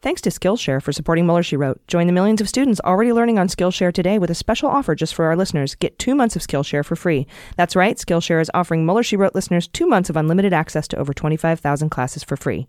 Thanks 0.00 0.20
to 0.20 0.30
Skillshare 0.30 0.80
for 0.80 0.92
supporting 0.92 1.26
Mueller, 1.26 1.42
She 1.42 1.56
Wrote. 1.56 1.84
Join 1.88 2.06
the 2.06 2.12
millions 2.12 2.40
of 2.40 2.48
students 2.48 2.80
already 2.84 3.12
learning 3.12 3.36
on 3.36 3.48
Skillshare 3.48 3.92
today 3.92 4.16
with 4.20 4.30
a 4.30 4.34
special 4.34 4.68
offer 4.68 4.94
just 4.94 5.12
for 5.12 5.24
our 5.24 5.34
listeners. 5.34 5.74
Get 5.74 5.98
two 5.98 6.14
months 6.14 6.36
of 6.36 6.42
Skillshare 6.42 6.84
for 6.84 6.94
free. 6.94 7.26
That's 7.56 7.74
right, 7.74 7.96
Skillshare 7.96 8.40
is 8.40 8.50
offering 8.54 8.86
Mueller, 8.86 9.02
She 9.02 9.16
Wrote 9.16 9.34
listeners 9.34 9.66
two 9.66 9.88
months 9.88 10.08
of 10.08 10.16
unlimited 10.16 10.52
access 10.52 10.86
to 10.88 10.96
over 10.98 11.12
25,000 11.12 11.88
classes 11.90 12.22
for 12.22 12.36
free. 12.36 12.68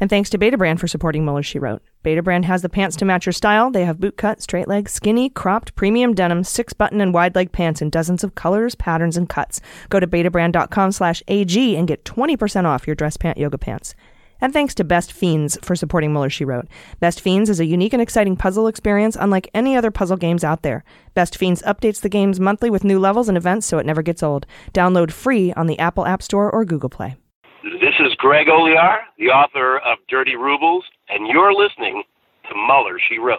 And 0.00 0.10
thanks 0.10 0.28
to 0.30 0.38
Betabrand 0.38 0.80
for 0.80 0.88
supporting 0.88 1.24
Mueller, 1.24 1.44
She 1.44 1.60
Wrote. 1.60 1.82
Betabrand 2.02 2.46
has 2.46 2.62
the 2.62 2.68
pants 2.68 2.96
to 2.96 3.04
match 3.04 3.26
your 3.26 3.32
style. 3.32 3.70
They 3.70 3.84
have 3.84 3.98
bootcut, 3.98 4.40
straight 4.40 4.66
leg, 4.66 4.88
skinny, 4.88 5.28
cropped, 5.28 5.76
premium 5.76 6.14
denim, 6.14 6.42
six 6.42 6.72
button, 6.72 7.00
and 7.00 7.14
wide 7.14 7.36
leg 7.36 7.52
pants 7.52 7.80
in 7.80 7.90
dozens 7.90 8.24
of 8.24 8.34
colors, 8.34 8.74
patterns, 8.74 9.16
and 9.16 9.28
cuts. 9.28 9.60
Go 9.88 10.00
to 10.00 10.06
betabrand.com 10.08 10.90
slash 10.90 11.22
AG 11.28 11.76
and 11.76 11.86
get 11.86 12.04
20% 12.04 12.64
off 12.64 12.88
your 12.88 12.96
dress 12.96 13.16
pant 13.16 13.38
yoga 13.38 13.58
pants. 13.58 13.94
And 14.40 14.52
thanks 14.52 14.74
to 14.76 14.84
Best 14.84 15.12
Fiends 15.12 15.58
for 15.62 15.76
supporting 15.76 16.12
Mueller, 16.12 16.30
She 16.30 16.44
Wrote. 16.44 16.66
Best 16.98 17.20
Fiends 17.20 17.50
is 17.50 17.60
a 17.60 17.66
unique 17.66 17.92
and 17.92 18.00
exciting 18.00 18.36
puzzle 18.36 18.66
experience 18.66 19.16
unlike 19.18 19.50
any 19.54 19.76
other 19.76 19.90
puzzle 19.90 20.16
games 20.16 20.44
out 20.44 20.62
there. 20.62 20.84
Best 21.14 21.36
Fiends 21.36 21.62
updates 21.62 22.00
the 22.00 22.08
games 22.08 22.40
monthly 22.40 22.70
with 22.70 22.84
new 22.84 22.98
levels 22.98 23.28
and 23.28 23.36
events 23.36 23.66
so 23.66 23.78
it 23.78 23.86
never 23.86 24.02
gets 24.02 24.22
old. 24.22 24.46
Download 24.72 25.10
free 25.10 25.52
on 25.52 25.66
the 25.66 25.78
Apple 25.78 26.06
App 26.06 26.22
Store 26.22 26.50
or 26.50 26.64
Google 26.64 26.90
Play. 26.90 27.16
This 27.62 27.94
is 28.00 28.14
Greg 28.16 28.46
Olear, 28.46 28.98
the 29.18 29.26
author 29.26 29.78
of 29.78 29.98
Dirty 30.08 30.36
Rubles, 30.36 30.84
and 31.10 31.26
you're 31.28 31.52
listening 31.52 32.02
to 32.48 32.54
Mueller, 32.54 32.98
She 33.08 33.18
Wrote. 33.18 33.38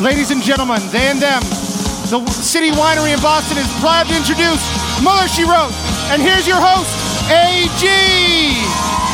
Ladies 0.00 0.30
and 0.30 0.40
gentlemen, 0.40 0.80
they 0.92 1.10
and 1.10 1.20
them, 1.20 1.42
the 1.42 2.24
City 2.30 2.70
Winery 2.70 3.12
in 3.12 3.20
Boston 3.20 3.58
is 3.58 3.66
proud 3.80 4.06
to 4.06 4.16
introduce 4.16 4.62
Mueller, 5.02 5.26
She 5.26 5.42
Wrote. 5.42 5.74
And 6.12 6.22
here's 6.22 6.46
your 6.46 6.60
host, 6.60 6.94
AG. 7.28 9.07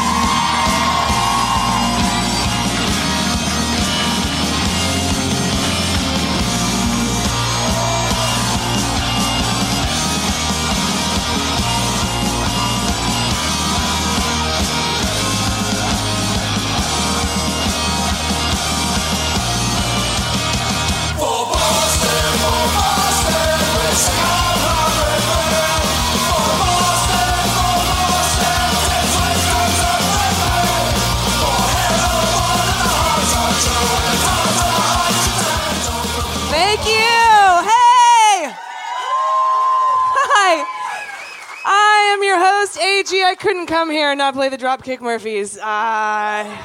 Host, 43.11 43.25
I 43.25 43.35
couldn't 43.35 43.67
come 43.67 43.91
here 43.91 44.11
and 44.11 44.19
not 44.19 44.35
play 44.35 44.49
the 44.49 44.59
Dropkick 44.59 45.01
Murphys. 45.01 45.59
I 45.63 46.59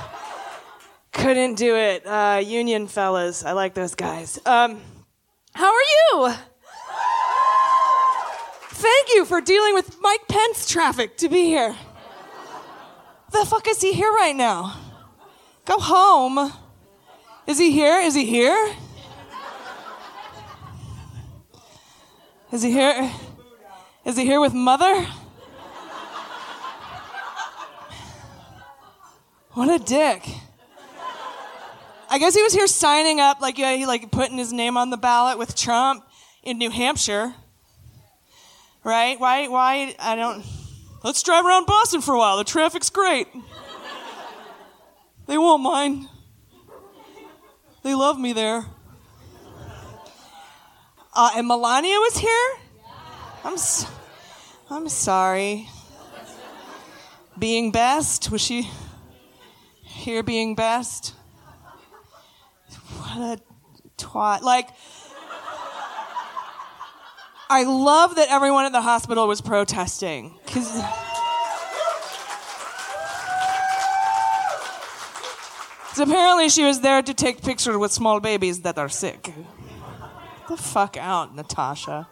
couldn't 1.11 1.55
do 1.55 1.75
it. 1.75 2.05
Uh, 2.05 2.41
union 2.43 2.87
fellas. 2.87 3.43
I 3.43 3.51
like 3.53 3.73
those 3.73 3.95
guys. 3.95 4.39
Um, 4.45 4.81
how 5.53 5.73
are 5.73 5.81
you? 6.01 6.33
Thank 8.71 9.09
you 9.13 9.25
for 9.25 9.41
dealing 9.41 9.73
with 9.73 9.97
Mike 9.99 10.27
Pence 10.27 10.69
traffic 10.69 11.17
to 11.17 11.29
be 11.29 11.45
here. 11.45 11.75
The 13.31 13.45
fuck 13.45 13.67
is 13.67 13.81
he 13.81 13.93
here 13.93 14.11
right 14.11 14.35
now? 14.35 14.75
Go 15.65 15.77
home. 15.77 16.51
Is 17.45 17.59
he 17.59 17.71
here? 17.71 17.99
Is 17.99 18.15
he 18.15 18.25
here? 18.25 18.75
Is 22.51 22.63
he 22.63 22.71
here? 22.71 23.11
Is 24.05 24.17
he 24.17 24.25
here 24.25 24.39
with 24.39 24.53
mother? 24.53 25.05
What 29.53 29.69
a 29.69 29.83
dick. 29.83 30.27
I 32.11 32.17
guess 32.17 32.35
he 32.35 32.41
was 32.41 32.53
here 32.53 32.67
signing 32.67 33.19
up, 33.19 33.39
like 33.41 33.57
yeah, 33.57 33.75
he 33.75 33.85
like 33.85 34.11
putting 34.11 34.37
his 34.37 34.51
name 34.51 34.77
on 34.77 34.89
the 34.89 34.97
ballot 34.97 35.37
with 35.37 35.55
Trump 35.55 36.03
in 36.43 36.57
New 36.57 36.69
Hampshire. 36.69 37.33
Right? 38.83 39.19
Why? 39.19 39.47
Why? 39.47 39.95
I 39.99 40.15
don't. 40.15 40.43
Let's 41.03 41.21
drive 41.23 41.45
around 41.45 41.65
Boston 41.65 42.01
for 42.01 42.13
a 42.13 42.17
while. 42.17 42.37
The 42.37 42.43
traffic's 42.43 42.89
great. 42.89 43.27
They 45.27 45.37
won't 45.37 45.61
mind. 45.61 46.07
They 47.83 47.93
love 47.93 48.19
me 48.19 48.33
there. 48.33 48.65
Uh, 51.13 51.31
and 51.35 51.47
Melania 51.47 51.95
was 51.95 52.17
here. 52.17 52.51
I'm. 53.43 53.53
S- 53.53 53.85
I'm 54.71 54.89
sorry. 54.89 55.67
Being 57.37 57.71
best 57.71 58.31
was 58.31 58.41
she 58.41 58.69
here? 59.99 60.23
Being 60.23 60.55
best. 60.55 61.13
What 62.97 63.39
a 63.39 63.41
twat! 63.97 64.41
Like. 64.41 64.69
I 67.51 67.63
love 67.63 68.15
that 68.15 68.29
everyone 68.29 68.65
at 68.65 68.71
the 68.71 68.81
hospital 68.81 69.27
was 69.27 69.41
protesting 69.41 70.35
because. 70.45 70.81
apparently 75.99 76.49
she 76.49 76.63
was 76.63 76.81
there 76.81 77.01
to 77.01 77.13
take 77.13 77.41
pictures 77.41 77.77
with 77.77 77.91
small 77.91 78.19
babies 78.19 78.61
that 78.61 78.77
are 78.77 78.89
sick. 78.89 79.33
The 80.47 80.57
fuck 80.57 80.97
out, 80.97 81.35
Natasha. 81.35 82.07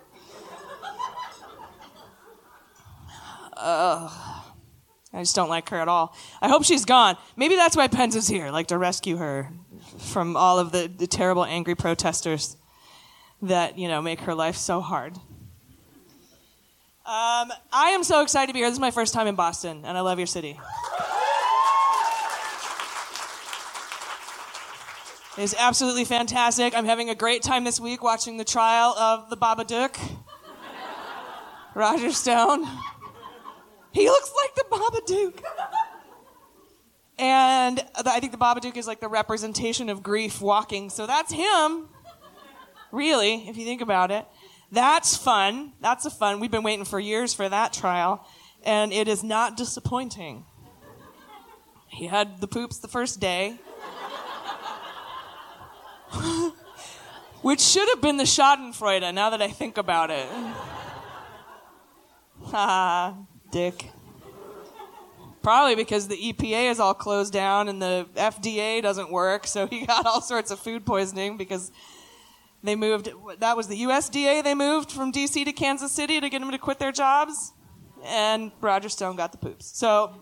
Ugh. 3.56 4.36
I 5.13 5.21
just 5.21 5.36
don't 5.36 5.50
like 5.50 5.69
her 5.69 5.77
at 5.77 5.88
all. 5.88 6.15
I 6.42 6.50
hope 6.50 6.65
she's 6.65 6.86
gone. 6.86 7.18
Maybe 7.36 7.56
that's 7.56 7.77
why 7.77 7.88
Pence 7.88 8.15
is 8.15 8.27
here, 8.27 8.51
like 8.51 8.68
to 8.68 8.77
rescue 8.77 9.18
her 9.18 9.51
from 10.00 10.36
all 10.36 10.59
of 10.59 10.71
the, 10.71 10.92
the 10.94 11.07
terrible, 11.07 11.45
angry 11.45 11.75
protesters 11.75 12.57
that, 13.42 13.77
you 13.77 13.88
know, 13.88 14.01
make 14.01 14.21
her 14.21 14.36
life 14.36 14.56
so 14.57 14.81
hard. 14.81 15.15
Um, 17.06 17.54
I 17.71 17.92
am 17.94 18.04
so 18.04 18.21
excited 18.21 18.48
to 18.48 18.54
be 18.54 18.59
here. 18.59 18.68
This 18.68 18.75
is 18.75 18.81
my 18.81 18.92
first 18.92 19.13
time 19.13 19.27
in 19.27 19.36
Boston, 19.36 19.83
and 19.86 19.98
I 19.98 20.01
love 20.01 20.18
your 20.18 20.27
city. 20.27 20.59
It 25.38 25.44
is 25.44 25.56
absolutely 25.57 26.04
fantastic. 26.04 26.75
I'm 26.75 26.86
having 26.86 27.09
a 27.09 27.15
great 27.15 27.44
time 27.44 27.63
this 27.63 27.80
week 27.80 28.04
watching 28.04 28.36
the 28.38 28.44
trial 28.44 28.89
of 28.98 29.30
the 29.30 29.38
Babadook. 29.38 29.98
Roger 31.75 32.12
Stone. 32.12 32.65
He 33.91 34.07
looks 34.07 34.31
like 34.43 34.55
the 34.55 34.65
Babadook. 34.69 35.43
And 37.19 37.83
I 38.05 38.19
think 38.19 38.31
the 38.31 38.37
Babadook 38.37 38.77
is 38.77 38.85
like 38.85 38.99
the 38.99 39.07
representation 39.07 39.89
of 39.89 40.03
grief 40.03 40.39
walking. 40.39 40.89
So 40.89 41.07
that's 41.07 41.33
him. 41.33 41.89
Really, 42.91 43.47
if 43.47 43.57
you 43.57 43.65
think 43.65 43.81
about 43.81 44.11
it. 44.11 44.25
That's 44.71 45.17
fun. 45.17 45.73
That's 45.81 46.05
a 46.05 46.09
fun. 46.09 46.39
We've 46.39 46.51
been 46.51 46.63
waiting 46.63 46.85
for 46.85 46.99
years 46.99 47.33
for 47.33 47.49
that 47.49 47.73
trial. 47.73 48.25
And 48.63 48.93
it 48.93 49.07
is 49.07 49.23
not 49.23 49.57
disappointing. 49.57 50.45
He 51.87 52.07
had 52.07 52.41
the 52.41 52.47
poops 52.47 52.77
the 52.77 52.87
first 52.87 53.19
day. 53.19 53.55
Which 57.41 57.61
should 57.61 57.87
have 57.89 58.01
been 58.01 58.17
the 58.17 58.25
Schadenfreude 58.25 59.13
now 59.13 59.29
that 59.29 59.41
I 59.41 59.47
think 59.49 59.77
about 59.77 60.11
it. 60.11 60.27
Ah. 62.53 63.13
Dick. 63.51 63.91
Probably 65.41 65.75
because 65.75 66.07
the 66.07 66.17
EPA 66.17 66.71
is 66.71 66.79
all 66.79 66.94
closed 66.94 67.31
down 67.31 67.69
and 67.69 67.81
the 67.81 68.07
FDA 68.15 68.81
doesn't 68.81 69.11
work, 69.11 69.47
so 69.47 69.65
he 69.65 69.85
got 69.85 70.05
all 70.05 70.21
sorts 70.21 70.51
of 70.51 70.59
food 70.59 70.85
poisoning 70.85 71.38
because 71.38 71.71
they 72.63 72.75
moved. 72.75 73.09
That 73.39 73.55
was 73.55 73.67
the 73.67 73.81
USDA. 73.83 74.44
They 74.44 74.55
moved 74.55 74.91
from 74.91 75.11
DC 75.11 75.45
to 75.45 75.53
Kansas 75.53 75.91
City 75.91 76.19
to 76.19 76.29
get 76.29 76.39
them 76.39 76.51
to 76.51 76.57
quit 76.57 76.79
their 76.79 76.91
jobs, 76.91 77.53
and 78.03 78.51
Roger 78.59 78.89
Stone 78.89 79.15
got 79.15 79.31
the 79.31 79.38
poops. 79.38 79.67
So 79.77 80.15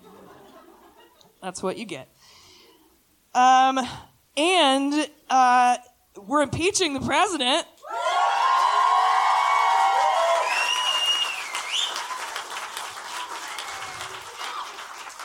that's 1.42 1.64
what 1.64 1.78
you 1.78 1.86
get. 1.86 2.08
Um, 3.34 3.80
and 4.38 5.10
uh, 5.30 5.78
we're 6.28 6.42
impeaching 6.42 6.94
the 6.94 7.02
president. 7.02 7.66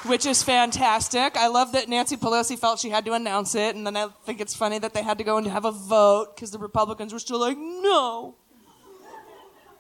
Which 0.07 0.25
is 0.25 0.43
fantastic. 0.43 1.37
I 1.37 1.49
love 1.49 1.73
that 1.73 1.89
Nancy 1.89 2.17
Pelosi 2.17 2.59
felt 2.59 2.81
she 2.81 2.89
had 2.89 3.05
to 3.05 3.13
announce 3.13 3.55
it, 3.55 3.77
and 3.77 3.87
then 3.87 3.97
I 3.97 4.09
think 4.25 4.41
it's 4.41 4.55
funny 4.55 4.79
that 4.79 4.95
they 4.95 5.03
had 5.03 5.19
to 5.19 5.25
go 5.25 5.37
and 5.37 5.47
have 5.47 5.67
a 5.67 5.73
vote 5.73 6.35
because 6.35 6.51
the 6.51 6.59
Republicans 6.59 7.13
were 7.13 7.19
still 7.19 7.39
like, 7.39 7.59
no. 7.59 8.37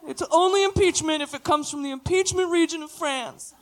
It's 0.06 0.22
only 0.30 0.62
impeachment 0.64 1.22
if 1.22 1.34
it 1.34 1.42
comes 1.42 1.70
from 1.70 1.82
the 1.82 1.90
impeachment 1.90 2.50
region 2.50 2.82
of 2.82 2.90
France. 2.90 3.54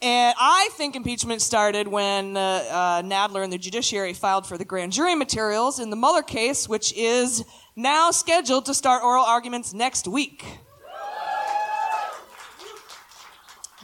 And 0.00 0.34
I 0.36 0.68
think 0.72 0.96
impeachment 0.96 1.42
started 1.42 1.86
when 1.86 2.36
uh, 2.36 2.40
uh, 2.40 3.02
Nadler 3.02 3.44
and 3.44 3.52
the 3.52 3.58
judiciary 3.58 4.14
filed 4.14 4.48
for 4.48 4.58
the 4.58 4.64
grand 4.64 4.92
jury 4.92 5.14
materials 5.14 5.78
in 5.78 5.90
the 5.90 5.96
Mueller 5.96 6.22
case, 6.22 6.68
which 6.68 6.92
is 6.94 7.44
now 7.76 8.10
scheduled 8.10 8.66
to 8.66 8.74
start 8.74 9.04
oral 9.04 9.24
arguments 9.24 9.72
next 9.72 10.08
week. 10.08 10.44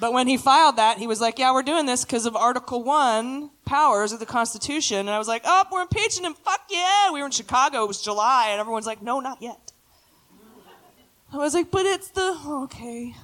But 0.01 0.13
when 0.13 0.29
he 0.29 0.37
filed 0.37 0.77
that, 0.77 0.99
he 0.99 1.07
was 1.07 1.21
like, 1.21 1.39
Yeah, 1.39 1.53
we're 1.53 1.63
doing 1.63 1.87
this 1.87 2.05
because 2.05 2.27
of 2.27 2.37
Article 2.37 2.83
1 2.83 3.51
powers 3.65 4.13
of 4.13 4.21
the 4.21 4.27
Constitution. 4.27 4.99
And 4.99 5.11
I 5.11 5.19
was 5.19 5.29
like, 5.29 5.43
Oh, 5.45 5.65
we're 5.73 5.83
impeaching 5.83 6.25
him. 6.25 6.35
Fuck 6.35 6.63
yeah. 6.71 7.13
We 7.13 7.21
were 7.21 7.27
in 7.27 7.33
Chicago. 7.33 7.85
It 7.85 7.89
was 7.89 8.03
July. 8.03 8.49
And 8.51 8.61
everyone's 8.61 8.87
like, 8.87 9.03
No, 9.03 9.21
not 9.21 9.43
yet. 9.43 9.73
I 11.33 11.37
was 11.37 11.55
like, 11.55 11.71
But 11.71 11.87
it's 11.87 12.11
the. 12.11 12.39
Okay. 12.47 13.15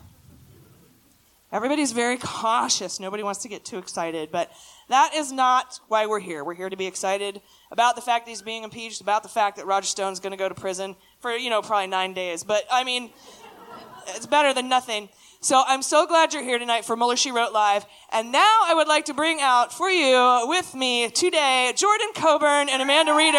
Everybody's 1.52 1.92
very 1.92 2.16
cautious. 2.16 2.98
Nobody 2.98 3.22
wants 3.22 3.42
to 3.42 3.48
get 3.48 3.64
too 3.64 3.78
excited. 3.78 4.32
But 4.32 4.50
that 4.88 5.14
is 5.14 5.30
not 5.30 5.78
why 5.86 6.06
we're 6.06 6.18
here. 6.18 6.42
We're 6.42 6.54
here 6.54 6.68
to 6.68 6.76
be 6.76 6.86
excited 6.86 7.40
about 7.70 7.94
the 7.94 8.02
fact 8.02 8.26
that 8.26 8.30
he's 8.30 8.42
being 8.42 8.64
impeached, 8.64 9.00
about 9.00 9.22
the 9.22 9.28
fact 9.28 9.58
that 9.58 9.66
Roger 9.66 9.86
Stone's 9.86 10.18
going 10.18 10.32
to 10.32 10.36
go 10.36 10.48
to 10.48 10.54
prison 10.54 10.96
for, 11.20 11.30
you 11.30 11.50
know, 11.50 11.62
probably 11.62 11.86
nine 11.86 12.12
days. 12.12 12.42
But, 12.42 12.64
I 12.72 12.82
mean, 12.82 13.10
it's 14.08 14.26
better 14.26 14.52
than 14.52 14.68
nothing. 14.68 15.08
So 15.44 15.62
I'm 15.66 15.82
so 15.82 16.06
glad 16.06 16.32
you're 16.32 16.42
here 16.42 16.58
tonight 16.58 16.86
for 16.86 16.96
Mueller 16.96 17.16
She 17.16 17.30
Wrote 17.30 17.52
Live. 17.52 17.84
And 18.10 18.32
now 18.32 18.60
I 18.64 18.72
would 18.72 18.88
like 18.88 19.04
to 19.12 19.12
bring 19.12 19.42
out 19.42 19.74
for 19.74 19.90
you 19.90 20.46
with 20.48 20.74
me 20.74 21.10
today 21.10 21.70
Jordan 21.76 22.08
Coburn 22.14 22.70
and 22.70 22.80
Amanda 22.80 23.12
Reeder. 23.12 23.36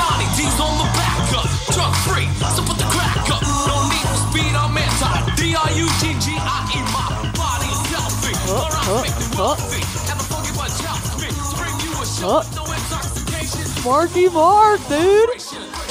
Donnie 0.00 0.24
D's 0.40 0.56
on 0.56 0.72
the 0.80 0.88
back 0.96 1.20
up, 1.36 1.44
drug 1.76 1.92
free, 2.08 2.24
so 2.48 2.64
put 2.64 2.80
the 2.80 2.88
crack 2.88 3.28
up. 3.28 3.44
No 3.68 3.76
need 3.92 4.08
for 4.08 4.16
speed, 4.32 4.56
I'm 4.56 4.72
anti. 4.72 5.36
D-R-U-G-G-I-E, 5.36 6.80
my 6.96 7.04
body 7.36 7.68
is 7.68 7.84
healthy. 7.92 8.32
Alright, 8.48 9.04
make 9.04 9.20
me 9.20 9.28
wealthy. 9.36 9.84
And 9.84 10.16
the 10.16 10.24
funky 10.32 10.56
bunch 10.56 10.80
helps 10.80 11.12
me 11.20 11.28
to 11.28 11.44
bring 11.60 11.76
you 11.84 11.92
a 12.00 12.08
show. 12.08 12.40
No 12.56 12.64
intoxication. 12.72 13.68
Marky 13.84 14.32
Mark, 14.32 14.80
dude. 14.88 15.28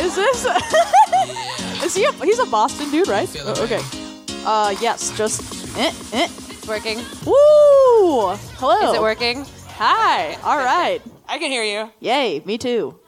Is 0.01 0.15
this? 0.17 0.50
is 1.85 1.94
he? 1.94 2.06
A, 2.06 2.11
he's 2.25 2.39
a 2.39 2.47
Boston 2.47 2.89
dude, 2.89 3.07
right? 3.07 3.29
Oh, 3.45 3.63
okay. 3.65 3.99
Uh, 4.45 4.75
yes. 4.81 5.15
Just. 5.18 5.41
Eh, 5.77 5.91
eh. 6.13 6.27
It's 6.50 6.68
working. 6.68 6.97
Woo! 7.25 8.36
Hello. 8.57 8.91
Is 8.91 8.97
it 8.97 9.01
working? 9.01 9.45
Hi. 9.77 10.36
All 10.44 10.57
right. 10.57 11.01
I 11.27 11.38
can 11.38 11.51
hear 11.51 11.63
you. 11.63 11.91
Yay. 12.00 12.41
Me 12.45 12.57
too. 12.57 13.00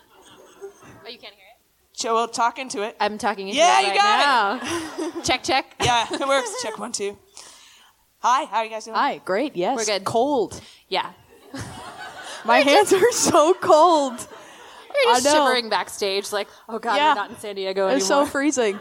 Oh, 0.61 1.07
you 1.09 1.17
can't 1.17 1.33
hear 1.33 1.45
it? 1.55 1.59
So 1.93 2.13
we'll 2.13 2.27
talk 2.27 2.59
into 2.59 2.83
it. 2.83 2.95
I'm 2.99 3.17
talking 3.17 3.47
into 3.47 3.57
Yeah, 3.59 3.79
it 3.79 3.83
you 3.83 3.89
right 3.89 3.97
got 3.97 4.99
now. 5.15 5.21
check, 5.23 5.43
check. 5.43 5.75
Yeah, 5.83 6.07
it 6.11 6.27
works. 6.27 6.61
Check 6.61 6.77
one, 6.77 6.91
two. 6.91 7.17
Hi, 8.19 8.45
how 8.45 8.57
are 8.57 8.63
you 8.65 8.69
guys 8.69 8.85
doing? 8.85 8.95
Hi. 8.95 9.17
Great. 9.25 9.55
Yes. 9.55 9.77
We're 9.77 9.85
good. 9.85 10.03
Cold. 10.05 10.61
Yeah. 10.89 11.11
My 12.45 12.59
hands 12.59 12.93
are 12.93 13.11
so 13.11 13.53
cold. 13.55 14.13
You're 14.13 15.13
just 15.15 15.25
I 15.25 15.29
know. 15.33 15.45
shivering 15.47 15.69
backstage, 15.69 16.31
like, 16.31 16.47
oh 16.69 16.77
god, 16.77 16.95
Yeah. 16.97 17.09
we're 17.09 17.15
not 17.15 17.29
in 17.31 17.37
San 17.39 17.55
Diego 17.55 17.87
It's 17.87 18.05
anymore. 18.09 18.25
so 18.25 18.31
freezing. 18.31 18.79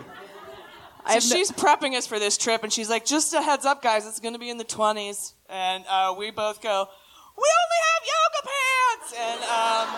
I 1.11 1.19
So 1.19 1.27
have 1.29 1.31
no- 1.31 1.37
she's 1.37 1.51
prepping 1.53 1.97
us 1.97 2.07
for 2.07 2.19
this 2.19 2.37
trip, 2.39 2.62
and 2.62 2.73
she's 2.73 2.89
like, 2.91 3.05
"Just 3.05 3.35
a 3.35 3.43
heads 3.43 3.67
up, 3.67 3.83
guys, 3.83 4.07
it's 4.07 4.21
going 4.21 4.35
to 4.35 4.39
be 4.41 4.51
in 4.51 4.59
the 4.59 4.65
20s." 4.65 5.35
And 5.49 5.85
uh, 5.89 6.15
we 6.17 6.31
both 6.31 6.61
go, 6.62 6.89
"We 7.37 7.49
only 7.62 7.81
have 7.91 8.03
yoga 8.15 8.43
pants!" 8.49 9.15
And 9.19 9.41
um, 9.45 9.89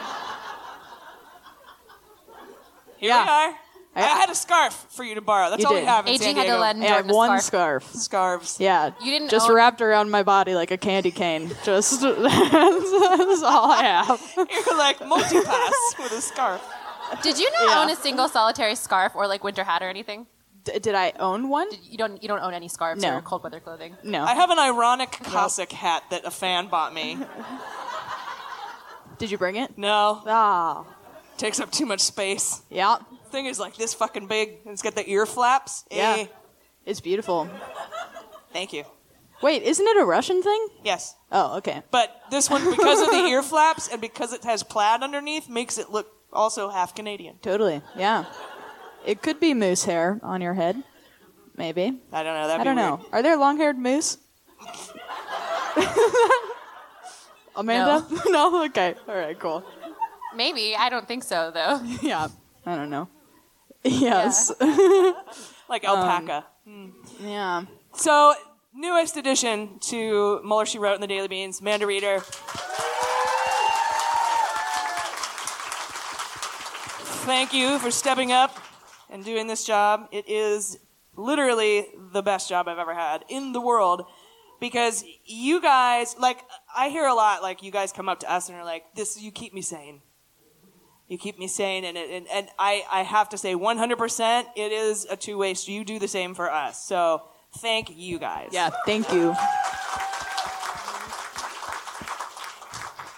here 2.99 3.09
Yeah. 3.11 3.25
we 3.25 3.29
are. 3.31 3.59
I, 3.95 4.01
I- 4.01 4.21
had 4.21 4.31
a 4.31 4.35
scarf 4.35 4.87
for 4.91 5.05
you 5.05 5.15
to 5.17 5.21
borrow. 5.21 5.51
That's 5.51 5.61
You 5.63 5.69
all 5.69 5.75
did. 5.75 5.81
we 5.83 5.87
have 5.87 6.07
in 6.07 6.15
AG 6.15 6.23
San 6.23 6.35
had 6.37 6.43
to 6.45 6.49
Diego. 6.49 6.61
lend 6.61 6.83
I 6.83 6.87
have 6.87 6.97
Jordan 6.97 7.11
a 7.11 7.15
one 7.15 7.41
scarf. 7.41 7.83
scarf. 7.85 7.95
Scarves. 8.03 8.57
Yeah. 8.59 8.93
You 9.03 9.11
didn't 9.13 9.29
just 9.29 9.51
own- 9.51 9.55
wrapped 9.57 9.83
around 9.83 10.11
my 10.11 10.23
body 10.23 10.55
like 10.55 10.71
a 10.71 10.79
candy 10.79 11.11
cane. 11.11 11.51
Just 11.65 12.01
that's, 12.01 12.17
that's 12.23 13.43
all 13.43 13.71
I 13.71 13.83
have. 14.07 14.33
You're 14.37 14.79
like 14.79 15.07
multi-pass 15.07 15.95
with 15.99 16.13
a 16.13 16.21
scarf. 16.23 16.63
Did 17.23 17.39
you 17.39 17.51
not 17.53 17.69
Yeah. 17.69 17.81
own 17.83 17.91
a 17.91 17.97
single 17.97 18.29
solitary 18.29 18.75
scarf 18.77 19.13
or 19.15 19.27
like 19.27 19.45
winter 19.45 19.65
hat 19.65 19.83
or 19.83 19.91
anything? 19.91 20.27
D- 20.65 20.79
did 20.79 20.95
I 20.95 21.13
own 21.19 21.49
one? 21.49 21.69
Did, 21.71 21.81
you 21.85 21.99
don't. 21.99 22.23
You 22.23 22.29
don't 22.29 22.41
own 22.43 22.55
any 22.55 22.69
scarves 22.69 23.03
No. 23.03 23.17
or 23.17 23.23
cold 23.23 23.43
weather 23.43 23.61
clothing. 23.61 23.97
No. 24.05 24.23
I 24.25 24.35
have 24.35 24.51
an 24.51 24.59
ironic 24.59 25.11
Cossack 25.11 25.73
hat 25.73 26.05
that 26.11 26.25
a 26.25 26.31
fan 26.31 26.69
bought 26.69 26.95
me. 26.95 27.19
Did 29.19 29.31
you 29.31 29.39
bring 29.39 29.57
it? 29.57 29.77
No, 29.79 30.23
Ah. 30.27 30.85
takes 31.37 31.61
up 31.61 31.71
too 31.71 31.87
much 31.87 32.01
space. 32.01 32.63
Yeah. 32.71 32.97
Thing 33.31 33.47
is 33.47 33.59
like 33.61 33.77
this 33.77 33.95
fucking 33.95 34.27
big. 34.27 34.59
and 34.65 34.73
It's 34.73 34.83
got 34.83 34.95
the 34.95 35.09
ear 35.09 35.27
flaps. 35.27 35.85
Yeah. 35.91 36.17
Eh. 36.19 36.27
It's 36.85 37.01
beautiful. 37.01 37.49
Thank 38.53 38.73
you. 38.73 38.85
Wait, 39.43 39.63
isn't 39.63 39.87
it 39.87 39.97
a 39.97 40.05
Russian 40.05 40.43
thing? 40.43 40.69
Yes. 40.85 41.15
Oh, 41.31 41.57
okay. 41.59 41.83
But 41.91 42.11
this 42.31 42.49
one, 42.51 42.69
because 42.71 43.01
of 43.01 43.11
the 43.11 43.25
ear 43.27 43.43
flaps 43.43 43.89
and 43.89 44.01
because 44.01 44.33
it 44.33 44.45
has 44.45 44.63
plaid 44.63 45.03
underneath, 45.03 45.49
makes 45.49 45.79
it 45.79 45.91
look 45.91 46.09
also 46.33 46.69
half 46.69 46.95
Canadian. 46.95 47.39
Totally. 47.43 47.81
Yeah. 47.97 48.25
It 49.05 49.23
could 49.23 49.41
be 49.41 49.55
moose 49.55 49.85
hair 49.85 50.21
on 50.23 50.41
your 50.41 50.55
head. 50.55 50.83
Maybe. 51.57 52.01
I 52.13 52.23
don't 52.23 52.35
know. 52.35 52.47
That'd 52.47 52.61
I 52.61 52.65
don't 52.65 52.77
weird. 52.77 53.01
know. 53.01 53.07
Are 53.13 53.23
there 53.23 53.37
long-haired 53.37 53.79
moose? 53.79 54.19
Amanda? 57.57 58.07
No. 58.27 58.65
Okay. 58.65 58.95
All 59.09 59.15
right. 59.15 59.39
Cool. 59.39 59.65
Maybe 60.35 60.75
I 60.75 60.89
don't 60.89 61.07
think 61.07 61.23
so 61.25 61.51
though. 61.53 61.81
Yeah. 62.03 62.29
I 62.65 62.77
don't 62.77 62.91
know. 62.91 63.09
Yes. 63.85 64.53
Like 65.69 65.85
um, 65.85 65.99
alpaca. 65.99 66.47
Hmm. 66.65 66.91
yeah. 67.21 67.65
So, 67.95 68.35
newest 68.73 69.17
addition 69.17 69.81
to 69.81 70.41
Mueller 70.45 70.65
She 70.65 70.79
Wrote 70.79 70.95
in 70.95 71.01
the 71.01 71.07
Daily 71.09 71.27
Beans, 71.29 71.61
Amanda 71.61 71.87
Reeder. 71.87 72.21
Thank 77.25 77.53
you 77.53 77.79
for 77.79 77.91
stepping 77.91 78.33
up 78.33 78.57
and 79.13 79.25
doing 79.25 79.47
this 79.47 79.65
job. 79.65 80.09
It 80.11 80.29
is 80.29 80.79
literally 81.17 81.87
the 82.13 82.23
best 82.23 82.49
job 82.49 82.67
I've 82.67 82.79
ever 82.79 82.95
had 82.95 83.25
in 83.29 83.53
the 83.53 83.61
world 83.61 84.07
because 84.59 85.05
you 85.25 85.61
guys, 85.61 86.17
like, 86.19 86.39
I 86.75 86.89
hear 86.89 87.07
a 87.07 87.15
lot, 87.15 87.43
like, 87.43 87.63
you 87.63 87.71
guys 87.73 87.93
come 87.93 88.09
up 88.09 88.21
to 88.21 88.33
us 88.33 88.49
and 88.49 88.57
are 88.57 88.65
like, 88.65 88.85
this, 88.95 89.21
you 89.21 89.33
keep 89.33 89.53
me 89.53 89.61
sane. 89.61 90.01
You 91.09 91.19
keep 91.19 91.37
me 91.39 91.49
sane, 91.49 91.85
and, 91.85 91.99
and, 91.99 92.27
and 92.29 92.49
I, 92.59 92.85
I 92.91 93.03
have 93.03 93.29
to 93.31 93.39
say, 93.39 93.55
100%, 93.55 94.45
it 94.57 94.73
is 94.73 95.05
a 95.11 95.17
two 95.17 95.37
way 95.37 95.55
street. 95.55 95.75
You 95.75 95.85
do 95.85 95.99
the 95.99 96.09
same 96.09 96.35
for 96.35 96.51
us. 96.51 96.83
So, 96.83 97.23
thank 97.59 97.91
you 97.95 98.19
guys. 98.19 98.51
Yeah. 98.53 98.71
Thank 98.87 99.13
you. 99.13 99.35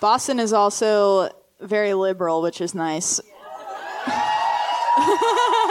Boston 0.00 0.40
is 0.40 0.52
also 0.52 1.30
very 1.60 1.94
liberal, 1.94 2.42
which 2.42 2.60
is 2.60 2.74
nice. 2.74 3.20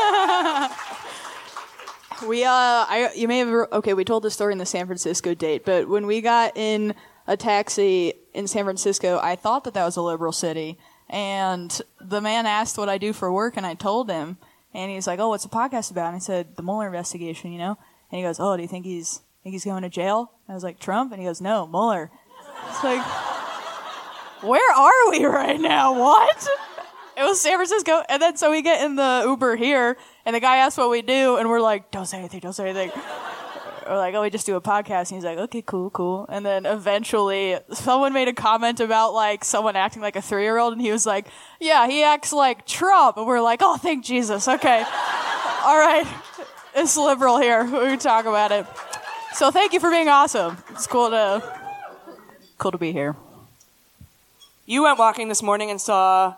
We 2.28 2.44
uh, 2.46 2.50
I 2.52 3.12
you 3.16 3.28
may 3.28 3.40
have 3.40 3.50
okay. 3.74 3.94
We 3.94 4.06
told 4.06 4.24
this 4.24 4.34
story 4.34 4.54
in 4.54 4.58
the 4.58 4.66
San 4.66 4.86
Francisco 4.86 5.34
date, 5.34 5.66
but 5.66 5.88
when 5.88 6.06
we 6.06 6.22
got 6.22 6.56
in 6.56 6.96
a 7.28 7.36
taxi 7.36 8.14
in 8.34 8.48
San 8.48 8.64
Francisco, 8.64 9.20
I 9.22 9.36
thought 9.36 9.64
that 9.66 9.74
that 9.74 9.86
was 9.86 9.98
a 9.98 10.02
liberal 10.02 10.32
city, 10.32 10.78
and 11.10 11.82
the 12.00 12.22
man 12.22 12.46
asked 12.46 12.78
what 12.78 12.90
I 12.90 12.98
do 12.98 13.14
for 13.14 13.32
work, 13.32 13.58
and 13.58 13.66
I 13.66 13.74
told 13.74 14.10
him, 14.10 14.38
and 14.74 14.92
he's 14.92 15.08
like, 15.08 15.20
"Oh, 15.20 15.30
what's 15.30 15.44
the 15.44 15.50
podcast 15.50 15.92
about?" 15.92 16.08
And 16.08 16.16
I 16.16 16.20
said, 16.20 16.56
"The 16.56 16.64
Mueller 16.64 16.88
investigation," 16.88 17.52
you 17.52 17.60
know. 17.60 17.78
And 18.12 18.18
he 18.18 18.24
goes, 18.24 18.40
"Oh, 18.40 18.56
do 18.56 18.62
you 18.62 18.70
think 18.70 18.86
he's 18.86 19.22
think 19.44 19.54
he's 19.54 19.66
going 19.66 19.84
to 19.84 19.90
jail?" 19.90 20.32
I 20.48 20.54
was 20.54 20.64
like, 20.64 20.80
"Trump," 20.80 21.12
and 21.12 21.22
he 21.22 21.28
goes, 21.28 21.42
"No, 21.42 21.68
Mueller." 21.68 22.12
It's 22.70 22.84
like, 22.84 23.06
where 24.42 24.74
are 24.76 25.10
we 25.12 25.26
right 25.26 25.60
now? 25.60 25.98
What? 26.00 26.48
It 27.16 27.24
was 27.24 27.40
San 27.42 27.58
Francisco, 27.58 28.04
and 28.10 28.22
then 28.22 28.38
so 28.38 28.50
we 28.50 28.62
get 28.62 28.84
in 28.84 28.96
the 28.96 29.24
Uber 29.26 29.56
here, 29.56 29.98
and 30.26 30.36
the 30.36 30.40
guy 30.40 30.58
asks 30.58 30.78
what 30.78 30.90
we 30.90 31.02
do, 31.02 31.38
and 31.38 31.50
we're 31.50 31.62
like, 31.62 31.92
"Don't 31.92 32.06
say 32.06 32.20
anything, 32.20 32.40
don't 32.40 32.54
say 32.54 32.70
anything." 32.70 32.92
We're 33.86 33.98
like, 33.98 34.16
"Oh, 34.16 34.22
we 34.22 34.30
just 34.30 34.46
do 34.46 34.56
a 34.56 34.62
podcast," 34.62 35.12
and 35.12 35.18
he's 35.18 35.26
like, 35.26 35.38
"Okay, 35.38 35.62
cool, 35.62 35.90
cool." 35.90 36.26
And 36.30 36.46
then 36.46 36.66
eventually, 36.66 37.60
someone 37.74 38.14
made 38.14 38.30
a 38.30 38.34
comment 38.34 38.80
about 38.80 39.14
like 39.14 39.44
someone 39.44 39.76
acting 39.76 40.02
like 40.02 40.16
a 40.16 40.22
three-year-old, 40.22 40.72
and 40.72 40.82
he 40.82 40.90
was 40.90 41.06
like, 41.06 41.28
"Yeah, 41.60 41.86
he 41.88 42.02
acts 42.02 42.32
like 42.32 42.66
Trump," 42.66 43.18
and 43.18 43.28
we're 43.28 43.42
like, 43.42 43.60
"Oh, 43.62 43.76
thank 43.76 44.06
Jesus." 44.06 44.48
Okay, 44.48 44.78
all 45.66 45.78
right, 45.78 46.08
it's 46.74 46.96
liberal 46.96 47.40
here. 47.42 47.66
We 47.66 47.72
can 47.72 48.00
talk 48.00 48.24
about 48.26 48.54
it. 48.54 48.66
So 49.34 49.52
thank 49.52 49.74
you 49.74 49.82
for 49.82 49.90
being 49.90 50.08
awesome. 50.08 50.58
It's 50.70 50.88
cool 50.88 51.10
to 51.10 51.44
cool 52.58 52.72
to 52.72 52.78
be 52.78 52.94
here. 52.94 53.18
You 54.66 54.84
went 54.84 54.98
walking 54.98 55.28
this 55.28 55.44
morning 55.44 55.70
and 55.72 55.82
saw 55.82 56.36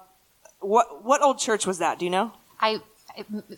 what 0.61 1.03
what 1.05 1.21
old 1.21 1.37
church 1.37 1.67
was 1.67 1.77
that? 1.77 1.99
Do 1.99 2.05
you 2.05 2.11
know? 2.11 2.31
I, 2.59 2.69
I- 2.69 2.81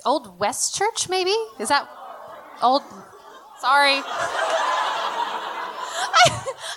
old 0.05 0.39
West 0.39 0.75
Church 0.75 1.09
maybe 1.09 1.35
is 1.59 1.69
that 1.69 1.89
old? 2.61 2.83
Sorry. 3.59 4.01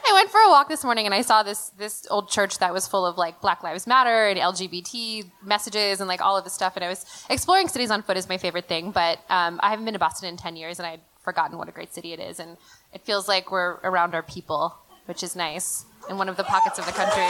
I, 0.08 0.12
went 0.12 0.30
for 0.30 0.40
a 0.40 0.48
walk 0.48 0.68
this 0.68 0.82
morning 0.82 1.06
and 1.06 1.14
I 1.14 1.22
saw 1.22 1.42
this 1.42 1.68
this 1.70 2.06
old 2.10 2.28
church 2.30 2.58
that 2.58 2.72
was 2.72 2.86
full 2.86 3.06
of 3.06 3.16
like 3.16 3.40
Black 3.40 3.62
Lives 3.62 3.86
Matter 3.86 4.28
and 4.28 4.38
LGBT 4.38 5.30
messages 5.42 6.00
and 6.00 6.08
like 6.08 6.20
all 6.20 6.36
of 6.36 6.44
this 6.44 6.52
stuff. 6.52 6.74
And 6.76 6.84
I 6.84 6.88
was 6.88 7.04
exploring 7.28 7.68
cities 7.68 7.90
on 7.90 8.02
foot 8.02 8.16
is 8.16 8.28
my 8.28 8.38
favorite 8.38 8.66
thing, 8.68 8.90
but 8.90 9.18
um, 9.28 9.60
I 9.62 9.70
haven't 9.70 9.84
been 9.84 9.94
to 9.94 10.00
Boston 10.00 10.28
in 10.28 10.36
ten 10.36 10.56
years 10.56 10.78
and 10.78 10.86
I'd 10.86 11.00
forgotten 11.22 11.58
what 11.58 11.68
a 11.68 11.72
great 11.72 11.94
city 11.94 12.12
it 12.12 12.20
is. 12.20 12.40
And 12.40 12.56
it 12.92 13.02
feels 13.04 13.28
like 13.28 13.50
we're 13.50 13.74
around 13.84 14.14
our 14.14 14.22
people, 14.22 14.74
which 15.06 15.22
is 15.22 15.36
nice 15.36 15.84
in 16.08 16.16
one 16.16 16.28
of 16.28 16.36
the 16.36 16.44
pockets 16.44 16.78
of 16.78 16.86
the 16.86 16.92
country. 16.92 17.28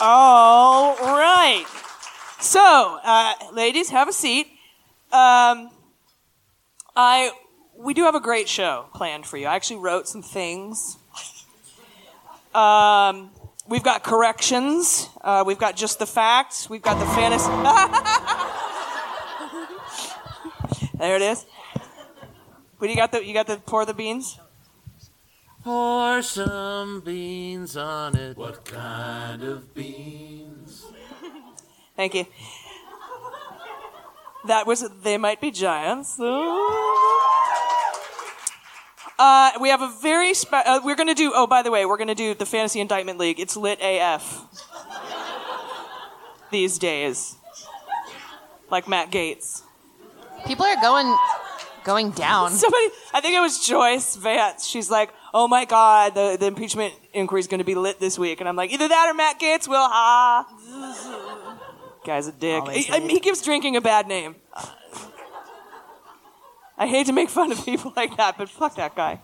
All 0.00 0.96
right. 0.96 1.83
So, 2.44 3.00
uh, 3.02 3.32
ladies, 3.54 3.88
have 3.88 4.06
a 4.06 4.12
seat. 4.12 4.48
Um, 5.10 5.70
I 6.94 7.32
we 7.74 7.94
do 7.94 8.04
have 8.04 8.14
a 8.14 8.20
great 8.20 8.50
show 8.50 8.84
planned 8.94 9.24
for 9.24 9.38
you. 9.38 9.46
I 9.46 9.54
actually 9.54 9.78
wrote 9.78 10.06
some 10.06 10.20
things. 10.20 10.98
Um, 12.54 13.30
we've 13.66 13.82
got 13.82 14.04
corrections. 14.04 15.08
Uh, 15.22 15.42
we've 15.46 15.58
got 15.58 15.74
just 15.74 15.98
the 15.98 16.04
facts. 16.04 16.68
We've 16.68 16.82
got 16.82 16.98
the 16.98 17.06
fantasy. 17.06 17.48
there 20.98 21.16
it 21.16 21.22
is. 21.22 21.46
What 22.76 22.88
do 22.88 22.92
you 22.92 22.96
got? 22.96 23.10
The 23.10 23.24
you 23.24 23.32
got 23.32 23.46
the 23.46 23.56
pour 23.56 23.86
the 23.86 23.94
beans. 23.94 24.38
Pour 25.62 26.20
some 26.20 27.00
beans 27.00 27.74
on 27.74 28.14
it. 28.14 28.36
What 28.36 28.66
kind 28.66 29.42
of 29.42 29.74
beans? 29.74 30.44
Thank 31.96 32.14
you. 32.14 32.26
That 34.46 34.66
was 34.66 34.84
They 35.02 35.16
Might 35.16 35.40
Be 35.40 35.50
Giants. 35.50 36.18
Uh, 39.16 39.52
we 39.60 39.68
have 39.68 39.80
a 39.80 39.92
very 40.02 40.34
spe- 40.34 40.52
uh, 40.66 40.80
we're 40.84 40.96
going 40.96 41.08
to 41.08 41.14
do 41.14 41.30
oh 41.34 41.46
by 41.46 41.62
the 41.62 41.70
way 41.70 41.86
we're 41.86 41.96
going 41.96 42.08
to 42.08 42.16
do 42.16 42.34
the 42.34 42.44
fantasy 42.44 42.80
indictment 42.80 43.16
league. 43.18 43.38
It's 43.38 43.56
lit 43.56 43.80
af 43.80 44.42
these 46.50 46.78
days. 46.78 47.36
Like 48.70 48.88
matt 48.88 49.10
gaetz 49.12 49.62
People 50.46 50.66
are 50.66 50.80
going 50.80 51.16
going 51.84 52.10
down. 52.10 52.50
somebody 52.50 52.88
i 53.12 53.20
think 53.20 53.34
it 53.36 53.40
was 53.40 53.64
joyce 53.64 54.16
vance. 54.16 54.66
She's 54.66 54.90
like 54.90 55.10
oh 55.32 55.46
my 55.46 55.64
god 55.64 56.14
the, 56.16 56.36
the 56.38 56.46
impeachment 56.46 56.92
inquiry 57.12 57.38
is 57.40 57.46
going 57.46 57.58
to 57.58 57.64
be 57.64 57.76
lit 57.76 58.00
this 58.00 58.18
week. 58.18 58.40
And 58.40 58.48
i'm 58.48 58.56
like 58.56 58.72
either 58.72 58.88
that 58.88 59.08
or 59.08 59.14
matt 59.14 59.38
gaetz 59.38 59.68
will 59.68 59.76
ha 59.88 60.44
guy's 62.04 62.26
a 62.26 62.32
dick 62.32 62.66
he, 62.68 62.92
I 62.92 63.00
mean, 63.00 63.10
he 63.10 63.20
gives 63.20 63.42
drinking 63.42 63.76
a 63.76 63.80
bad 63.80 64.06
name 64.06 64.36
I 66.76 66.86
hate 66.86 67.06
to 67.06 67.12
make 67.12 67.30
fun 67.30 67.52
of 67.52 67.64
people 67.64 67.92
like 67.96 68.16
that, 68.16 68.36
but 68.36 68.48
fuck 68.48 68.76
that 68.76 68.96
guy. 68.96 69.20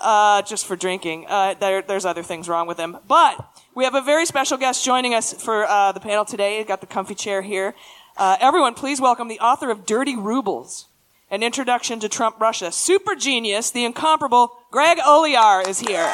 Uh, 0.00 0.42
just 0.42 0.66
for 0.66 0.76
drinking. 0.76 1.26
Uh, 1.28 1.54
there, 1.54 1.82
there's 1.82 2.04
other 2.04 2.22
things 2.22 2.48
wrong 2.48 2.66
with 2.66 2.78
him. 2.78 2.96
But 3.06 3.44
we 3.74 3.84
have 3.84 3.94
a 3.94 4.00
very 4.00 4.26
special 4.26 4.56
guest 4.56 4.84
joining 4.84 5.14
us 5.14 5.32
for 5.32 5.64
uh, 5.66 5.92
the 5.92 6.00
panel 6.00 6.24
today. 6.24 6.62
Got 6.64 6.80
the 6.80 6.86
comfy 6.86 7.14
chair 7.14 7.42
here. 7.42 7.74
Uh, 8.16 8.36
everyone, 8.40 8.74
please 8.74 9.00
welcome 9.00 9.28
the 9.28 9.38
author 9.38 9.70
of 9.70 9.86
Dirty 9.86 10.16
Rubles, 10.16 10.86
an 11.30 11.42
introduction 11.42 12.00
to 12.00 12.08
Trump 12.08 12.40
Russia. 12.40 12.72
Super 12.72 13.14
genius, 13.14 13.70
the 13.70 13.84
incomparable 13.84 14.52
Greg 14.70 14.98
Olear 14.98 15.66
is 15.68 15.80
here. 15.80 16.12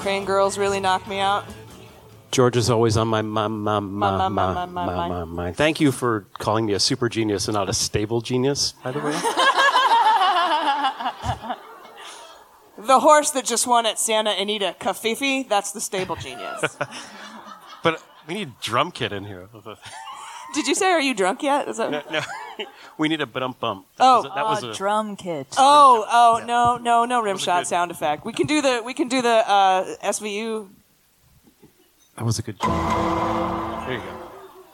Ukraine 0.00 0.24
girls 0.24 0.56
really 0.56 0.80
knocked 0.80 1.06
me 1.08 1.18
out. 1.20 1.44
George 2.30 2.56
is 2.56 2.70
always 2.70 2.96
on 2.96 3.06
my 3.08 3.20
my 3.20 3.48
my 3.48 3.80
my 3.80 4.10
my, 4.10 4.28
my 4.28 4.28
my, 4.28 4.28
my 4.28 4.64
my, 4.64 4.86
my 4.86 4.96
my. 4.96 5.08
my 5.08 5.24
mind. 5.24 5.56
Thank 5.56 5.78
you 5.78 5.92
for 5.92 6.24
calling 6.38 6.64
me 6.64 6.72
a 6.72 6.80
super 6.80 7.10
genius 7.10 7.48
and 7.48 7.54
not 7.54 7.68
a 7.68 7.74
stable 7.74 8.22
genius, 8.22 8.72
by 8.82 8.92
the 8.92 9.00
way. 9.00 9.14
The 12.80 13.00
horse 13.00 13.30
that 13.32 13.44
just 13.44 13.66
won 13.66 13.84
at 13.84 13.98
Santa 13.98 14.30
Anita 14.30 14.74
Covfefe, 14.80 15.46
that's 15.46 15.72
the 15.72 15.82
stable 15.82 16.16
genius. 16.16 16.78
but 17.82 18.02
we 18.26 18.32
need 18.32 18.58
drum 18.62 18.90
kit 18.90 19.12
in 19.12 19.24
here. 19.24 19.48
Did 20.54 20.66
you 20.66 20.74
say, 20.74 20.86
are 20.86 21.00
you 21.00 21.14
drunk 21.14 21.42
yet? 21.42 21.68
Is 21.68 21.76
that... 21.76 21.90
No, 21.90 22.02
no. 22.10 22.20
we 22.98 23.08
need 23.08 23.20
a 23.20 23.26
bump 23.26 23.60
bump. 23.60 23.86
Oh, 23.98 24.22
that 24.34 24.44
was 24.44 24.62
a, 24.64 24.74
drum 24.74 25.16
kit. 25.16 25.46
Oh, 25.56 26.04
oh, 26.10 26.44
no, 26.44 26.76
no, 26.76 27.04
no 27.04 27.22
rim 27.22 27.38
shot 27.38 27.66
sound 27.66 27.90
effect. 27.90 28.24
We 28.24 28.32
can 28.32 28.46
do 28.46 28.60
the, 28.60 28.82
we 28.84 28.94
can 28.94 29.08
do 29.08 29.22
the, 29.22 29.48
uh, 29.48 29.96
SVU. 30.02 30.68
that 32.16 32.24
was 32.24 32.38
a 32.38 32.42
good 32.42 32.60
job. 32.60 33.86
There 33.86 33.96
you 33.96 34.02
go. 34.02 34.20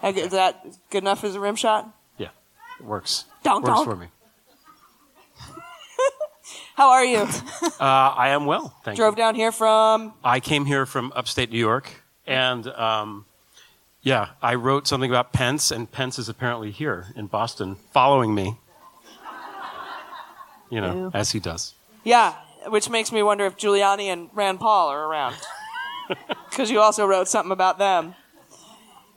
Is 0.08 0.32
that 0.32 0.64
good 0.90 1.02
enough 1.02 1.24
as 1.24 1.34
a 1.34 1.40
rim 1.40 1.56
shot? 1.56 1.88
Yeah, 2.16 2.28
it 2.80 2.86
works. 2.86 3.24
Donk, 3.42 3.64
works 3.64 3.78
donk. 3.78 3.88
for 3.88 3.96
me. 3.96 4.06
How 6.74 6.90
are 6.90 7.04
you? 7.04 7.26
Uh, 7.78 8.14
I 8.16 8.30
am 8.30 8.46
well, 8.46 8.74
thank 8.84 8.96
Drove 8.96 9.12
you. 9.12 9.16
down 9.18 9.34
here 9.34 9.52
from, 9.52 10.14
I 10.24 10.40
came 10.40 10.64
here 10.64 10.86
from 10.86 11.12
upstate 11.14 11.50
New 11.50 11.58
York, 11.58 11.90
and 12.26 12.66
um, 12.68 13.26
yeah, 14.06 14.28
I 14.40 14.54
wrote 14.54 14.86
something 14.86 15.10
about 15.10 15.32
Pence, 15.32 15.72
and 15.72 15.90
Pence 15.90 16.16
is 16.16 16.28
apparently 16.28 16.70
here 16.70 17.06
in 17.16 17.26
Boston, 17.26 17.74
following 17.92 18.36
me. 18.36 18.56
You 20.70 20.80
know, 20.80 20.94
Ew. 20.94 21.10
as 21.12 21.32
he 21.32 21.40
does. 21.40 21.74
yeah, 22.04 22.34
which 22.68 22.88
makes 22.88 23.10
me 23.10 23.24
wonder 23.24 23.46
if 23.46 23.56
Giuliani 23.56 24.04
and 24.04 24.30
Rand 24.32 24.60
Paul 24.60 24.88
are 24.88 25.04
around. 25.06 25.34
Because 26.48 26.70
you 26.70 26.78
also 26.78 27.04
wrote 27.04 27.26
something 27.26 27.50
about 27.50 27.78
them. 27.78 28.14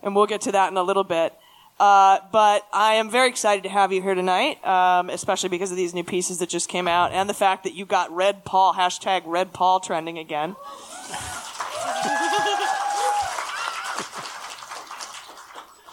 And 0.01 0.15
we'll 0.15 0.25
get 0.25 0.41
to 0.41 0.51
that 0.53 0.71
in 0.71 0.77
a 0.77 0.81
little 0.81 1.03
bit. 1.03 1.33
Uh, 1.79 2.17
but 2.31 2.67
I 2.73 2.95
am 2.95 3.11
very 3.11 3.29
excited 3.29 3.61
to 3.63 3.69
have 3.69 3.93
you 3.93 4.01
here 4.01 4.15
tonight, 4.15 4.65
um, 4.65 5.11
especially 5.11 5.49
because 5.49 5.69
of 5.69 5.77
these 5.77 5.93
new 5.93 6.03
pieces 6.03 6.39
that 6.39 6.49
just 6.49 6.67
came 6.67 6.87
out 6.87 7.11
and 7.11 7.29
the 7.29 7.33
fact 7.35 7.63
that 7.63 7.75
you 7.75 7.85
got 7.85 8.11
Red 8.11 8.43
Paul, 8.43 8.73
hashtag 8.73 9.21
Red 9.25 9.53
Paul 9.53 9.79
trending 9.79 10.17
again. 10.17 10.55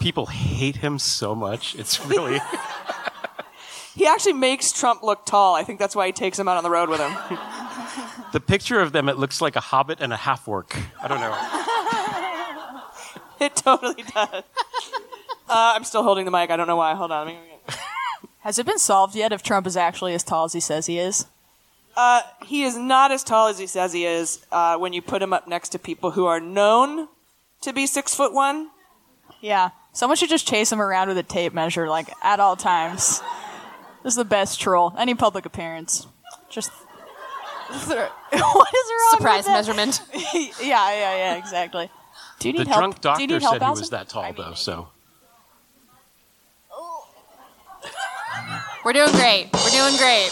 People 0.06 0.26
hate 0.26 0.76
him 0.76 1.00
so 1.00 1.34
much. 1.34 1.74
It's 1.74 2.06
really. 2.06 2.38
He 3.96 4.06
actually 4.06 4.34
makes 4.34 4.70
Trump 4.70 5.02
look 5.02 5.26
tall. 5.26 5.56
I 5.56 5.64
think 5.64 5.80
that's 5.80 5.96
why 5.96 6.06
he 6.06 6.12
takes 6.12 6.38
him 6.38 6.46
out 6.46 6.56
on 6.56 6.62
the 6.62 6.70
road 6.70 6.88
with 6.88 7.00
him. 7.00 7.10
the 8.32 8.38
picture 8.38 8.78
of 8.78 8.92
them, 8.92 9.08
it 9.08 9.18
looks 9.18 9.40
like 9.40 9.56
a 9.56 9.60
hobbit 9.60 9.98
and 10.00 10.12
a 10.12 10.16
half 10.16 10.46
orc. 10.46 10.76
I 11.02 11.08
don't 11.08 11.18
know. 11.20 11.36
It 13.40 13.56
totally 13.56 14.04
does. 14.04 14.44
Uh, 15.48 15.74
I'm 15.74 15.82
still 15.82 16.04
holding 16.04 16.24
the 16.24 16.30
mic. 16.30 16.50
I 16.50 16.56
don't 16.56 16.68
know 16.68 16.76
why. 16.76 16.94
Hold 16.94 17.10
on. 17.10 17.36
Has 18.42 18.60
it 18.60 18.64
been 18.64 18.78
solved 18.78 19.16
yet 19.16 19.32
if 19.32 19.42
Trump 19.42 19.66
is 19.66 19.76
actually 19.76 20.14
as 20.14 20.22
tall 20.22 20.44
as 20.44 20.52
he 20.52 20.60
says 20.60 20.86
he 20.86 21.00
is? 21.00 21.26
Uh, 21.96 22.22
he 22.46 22.62
is 22.62 22.76
not 22.78 23.10
as 23.10 23.24
tall 23.24 23.48
as 23.48 23.58
he 23.58 23.66
says 23.66 23.92
he 23.92 24.06
is 24.06 24.46
uh, 24.52 24.78
when 24.78 24.92
you 24.92 25.02
put 25.02 25.20
him 25.20 25.32
up 25.32 25.48
next 25.48 25.70
to 25.70 25.80
people 25.80 26.12
who 26.12 26.26
are 26.26 26.38
known 26.38 27.08
to 27.62 27.72
be 27.72 27.86
six 27.86 28.14
foot 28.14 28.32
one. 28.32 28.70
Yeah. 29.40 29.70
Someone 29.96 30.18
should 30.18 30.28
just 30.28 30.46
chase 30.46 30.70
him 30.70 30.78
around 30.78 31.08
with 31.08 31.16
a 31.16 31.22
tape 31.22 31.54
measure, 31.54 31.88
like 31.88 32.10
at 32.22 32.38
all 32.38 32.54
times. 32.54 33.22
This 34.02 34.12
is 34.12 34.16
the 34.16 34.26
best 34.26 34.60
troll. 34.60 34.94
Any 34.98 35.14
public 35.14 35.46
appearance, 35.46 36.06
just. 36.50 36.70
what 37.70 37.80
is 37.80 37.88
wrong? 37.88 39.10
Surprise 39.12 39.38
with 39.38 39.46
that? 39.46 39.54
measurement. 39.54 40.02
yeah, 40.14 40.52
yeah, 40.60 41.16
yeah, 41.16 41.36
exactly. 41.36 41.90
Do 42.40 42.48
you 42.48 42.52
need 42.52 42.66
the 42.66 42.70
help? 42.72 42.78
drunk 42.78 43.00
Do 43.00 43.08
you 43.08 43.12
doctor 43.12 43.26
need 43.26 43.42
help, 43.42 43.54
said 43.54 43.62
he 43.62 43.70
was 43.70 43.88
that 43.88 44.08
tall, 44.10 44.34
though. 44.34 44.52
So 44.52 44.88
We're 48.84 48.92
doing 48.92 49.12
great. 49.12 49.48
We're 49.54 49.70
doing 49.70 49.96
great. 49.96 50.30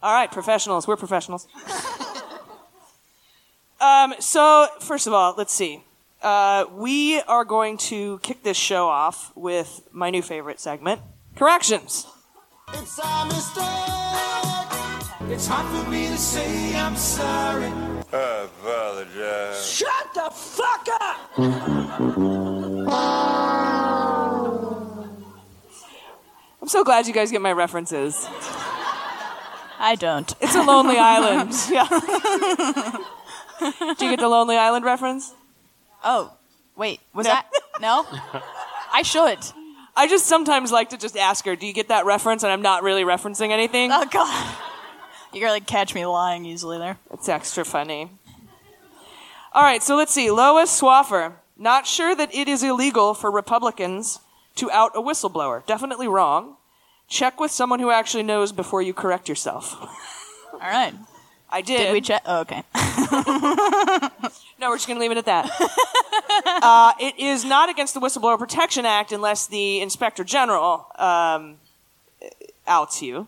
All 0.00 0.14
right, 0.14 0.30
professionals. 0.30 0.86
We're 0.86 0.96
professionals. 0.96 1.48
um, 3.82 4.14
so, 4.20 4.68
first 4.80 5.06
of 5.06 5.12
all, 5.12 5.34
let's 5.36 5.52
see. 5.52 5.82
Uh, 6.22 6.66
we 6.72 7.20
are 7.22 7.44
going 7.44 7.76
to 7.76 8.18
kick 8.20 8.44
this 8.44 8.56
show 8.56 8.88
off 8.88 9.32
with 9.34 9.82
my 9.90 10.08
new 10.10 10.22
favorite 10.22 10.60
segment, 10.60 11.00
corrections. 11.34 12.06
It's 12.72 12.98
a 12.98 13.26
mistake. 13.26 13.64
It's 15.32 15.46
hard 15.46 15.84
for 15.84 15.90
me 15.90 16.08
to 16.08 16.16
say 16.16 16.76
I'm 16.76 16.96
sorry. 16.96 17.72
I 18.12 18.44
apologize. 18.44 19.66
Shut 19.66 20.14
the 20.14 20.30
fuck 20.30 20.88
up! 21.00 21.18
I'm 26.60 26.68
so 26.68 26.84
glad 26.84 27.06
you 27.06 27.12
guys 27.12 27.30
get 27.30 27.40
my 27.40 27.52
references. 27.52 28.28
I 29.78 29.96
don't. 29.98 30.32
It's 30.40 30.54
a 30.54 30.62
Lonely 30.62 30.98
Island. 31.00 31.52
Yeah. 31.70 31.88
Do 33.98 34.04
you 34.04 34.10
get 34.10 34.20
the 34.20 34.28
Lonely 34.28 34.56
Island 34.56 34.84
reference? 34.84 35.34
Oh, 36.04 36.32
wait, 36.76 37.00
was 37.14 37.26
that 37.26 37.46
no? 37.80 38.06
I 38.92 39.02
should. 39.02 39.38
I 39.94 40.08
just 40.08 40.26
sometimes 40.26 40.72
like 40.72 40.90
to 40.90 40.96
just 40.96 41.16
ask 41.16 41.44
her, 41.44 41.54
"Do 41.56 41.66
you 41.66 41.72
get 41.72 41.88
that 41.88 42.06
reference?" 42.06 42.42
And 42.42 42.52
I'm 42.52 42.62
not 42.62 42.82
really 42.82 43.04
referencing 43.04 43.50
anything. 43.50 43.90
Oh 43.92 44.06
God, 44.06 44.56
you 45.32 45.46
like 45.46 45.66
catch 45.66 45.94
me 45.94 46.06
lying 46.06 46.44
easily 46.44 46.78
there. 46.78 46.98
It's 47.12 47.28
extra 47.28 47.64
funny. 47.64 48.10
All 49.54 49.62
right, 49.62 49.82
so 49.82 49.96
let's 49.96 50.12
see. 50.12 50.30
Lois 50.30 50.80
Swaffer, 50.80 51.34
not 51.58 51.86
sure 51.86 52.14
that 52.14 52.34
it 52.34 52.48
is 52.48 52.62
illegal 52.62 53.12
for 53.12 53.30
Republicans 53.30 54.20
to 54.56 54.70
out 54.70 54.92
a 54.94 55.00
whistleblower. 55.00 55.64
Definitely 55.66 56.08
wrong. 56.08 56.56
Check 57.06 57.38
with 57.38 57.50
someone 57.50 57.78
who 57.78 57.90
actually 57.90 58.22
knows 58.22 58.52
before 58.52 58.80
you 58.80 58.94
correct 58.94 59.28
yourself. 59.28 59.76
All 60.52 60.58
right. 60.60 60.94
I 61.52 61.60
did. 61.60 61.78
Did 61.78 61.92
we 61.92 62.00
check? 62.00 62.22
Oh, 62.26 62.40
okay. 62.40 62.62
No, 64.62 64.68
we're 64.70 64.76
just 64.76 64.86
going 64.86 64.96
to 64.96 65.00
leave 65.00 65.10
it 65.10 65.18
at 65.18 65.24
that. 65.24 65.50
uh, 66.62 66.92
it 67.00 67.18
is 67.18 67.44
not 67.44 67.68
against 67.68 67.94
the 67.94 68.00
Whistleblower 68.00 68.38
Protection 68.38 68.86
Act 68.86 69.10
unless 69.10 69.48
the 69.48 69.80
Inspector 69.80 70.22
General 70.22 70.86
um, 71.00 71.56
outs 72.68 73.02
you. 73.02 73.26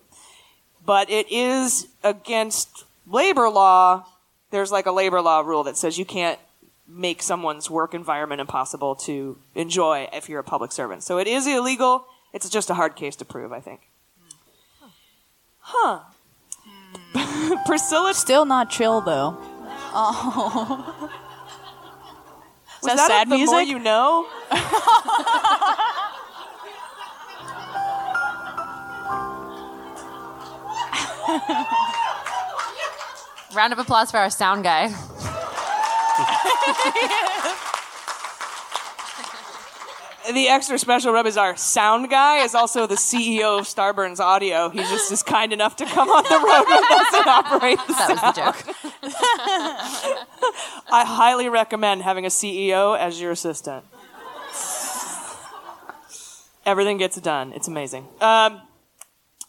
But 0.87 1.11
it 1.11 1.27
is 1.33 1.89
against 2.05 2.85
labor 3.11 3.49
law. 3.49 4.07
There's 4.53 4.71
like 4.71 4.87
a 4.87 4.93
labor 4.93 5.21
law 5.21 5.41
rule 5.41 5.65
that 5.65 5.77
says 5.77 5.99
you 5.99 6.05
can't 6.05 6.39
make 6.87 7.21
someone's 7.21 7.69
work 7.69 7.95
environment 7.95 8.41
impossible 8.41 8.95
to 8.95 9.37
enjoy 9.57 10.09
if 10.13 10.29
you're 10.29 10.39
a 10.39 10.45
public 10.45 10.71
servant. 10.71 11.03
So 11.03 11.19
it 11.19 11.27
is 11.27 11.49
illegal. 11.49 12.07
It's 12.33 12.49
just 12.49 12.71
a 12.71 12.75
hard 12.75 12.95
case 12.95 13.17
to 13.17 13.25
prove, 13.25 13.53
I 13.53 13.59
think. 13.59 13.81
Huh. 15.59 15.99
Priscilla. 17.67 18.15
Still 18.15 18.45
not 18.45 18.71
chill 18.71 19.01
though. 19.01 19.39
Oh. 19.97 21.11
Was 22.83 22.97
that 22.97 22.97
that, 22.97 23.09
sad 23.09 23.31
the 23.31 23.37
more 23.39 23.61
music? 23.61 23.69
you 23.69 23.79
know? 23.79 24.27
Round 33.55 33.73
of 33.73 33.79
applause 33.79 34.11
for 34.11 34.19
our 34.19 34.31
sound 34.31 34.65
guy. 34.65 34.93
The 40.33 40.49
extra 40.49 40.79
special 40.79 41.13
rub 41.13 41.27
is 41.27 41.37
our 41.37 41.55
sound 41.55 42.09
guy 42.09 42.45
is 42.45 42.55
also 42.55 42.87
the 42.87 42.95
CEO 42.95 43.59
of 43.59 43.67
Starburns 43.67 44.21
Audio. 44.21 44.71
He 44.71 44.79
just 44.79 45.13
is 45.13 45.23
kind 45.23 45.53
enough 45.53 45.77
to 45.77 45.85
come 45.85 46.09
on 46.09 46.25
the 46.25 46.31
road 46.31 46.65
with 46.67 46.91
us 46.91 47.15
and 47.15 47.27
operate 47.27 47.79
the 47.87 47.93
That 47.93 48.09
was 48.09 49.03
the 49.03 49.13
sound. 49.13 50.27
I 50.91 51.05
highly 51.05 51.51
recommend 51.51 52.03
having 52.03 52.25
a 52.25 52.29
CEO 52.29 52.99
as 52.99 53.21
your 53.21 53.33
assistant. 53.33 53.85
Everything 56.65 56.97
gets 56.97 57.21
done. 57.21 57.53
It's 57.53 57.69
amazing. 57.69 58.09
Um, 58.23 58.63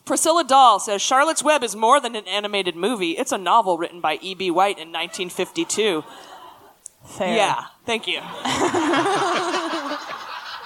Priscilla 0.03 0.43
Dahl 0.43 0.81
says 0.81 1.01
Charlotte's 1.01 1.41
Web 1.41 1.63
is 1.63 1.73
more 1.75 2.01
than 2.01 2.17
an 2.17 2.27
animated 2.27 2.75
movie. 2.75 3.11
It's 3.11 3.31
a 3.31 3.37
novel 3.37 3.77
written 3.77 4.01
by 4.01 4.19
E.B. 4.21 4.51
White 4.51 4.77
in 4.77 4.91
1952. 4.91 6.03
Fair. 7.05 7.35
Yeah, 7.35 7.65
thank 7.85 8.07
you. 8.07 8.19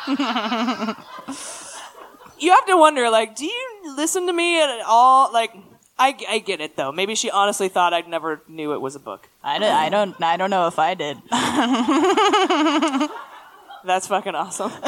you 2.40 2.52
have 2.52 2.66
to 2.66 2.78
wonder, 2.78 3.10
like, 3.10 3.36
do 3.36 3.46
you 3.46 3.94
listen 3.96 4.28
to 4.28 4.34
me 4.34 4.62
at 4.62 4.82
all? 4.86 5.32
Like, 5.32 5.54
I, 6.00 6.16
I 6.30 6.40
get 6.40 6.62
it 6.62 6.78
though. 6.78 6.94
Maybe 6.94 7.14
she 7.14 7.30
honestly 7.30 7.68
thought 7.68 7.94
I 7.94 8.00
never 8.02 8.42
knew 8.48 8.74
it 8.74 8.80
was 8.80 8.96
a 8.96 9.00
book. 9.00 9.28
I 9.44 9.60
don't, 9.60 9.74
I 9.74 9.90
don't. 9.90 10.22
I 10.22 10.38
don't 10.38 10.50
know 10.50 10.68
if 10.68 10.80
I 10.80 10.94
did. 10.94 11.18
That's 13.86 14.08
fucking 14.08 14.34
awesome. 14.34 14.72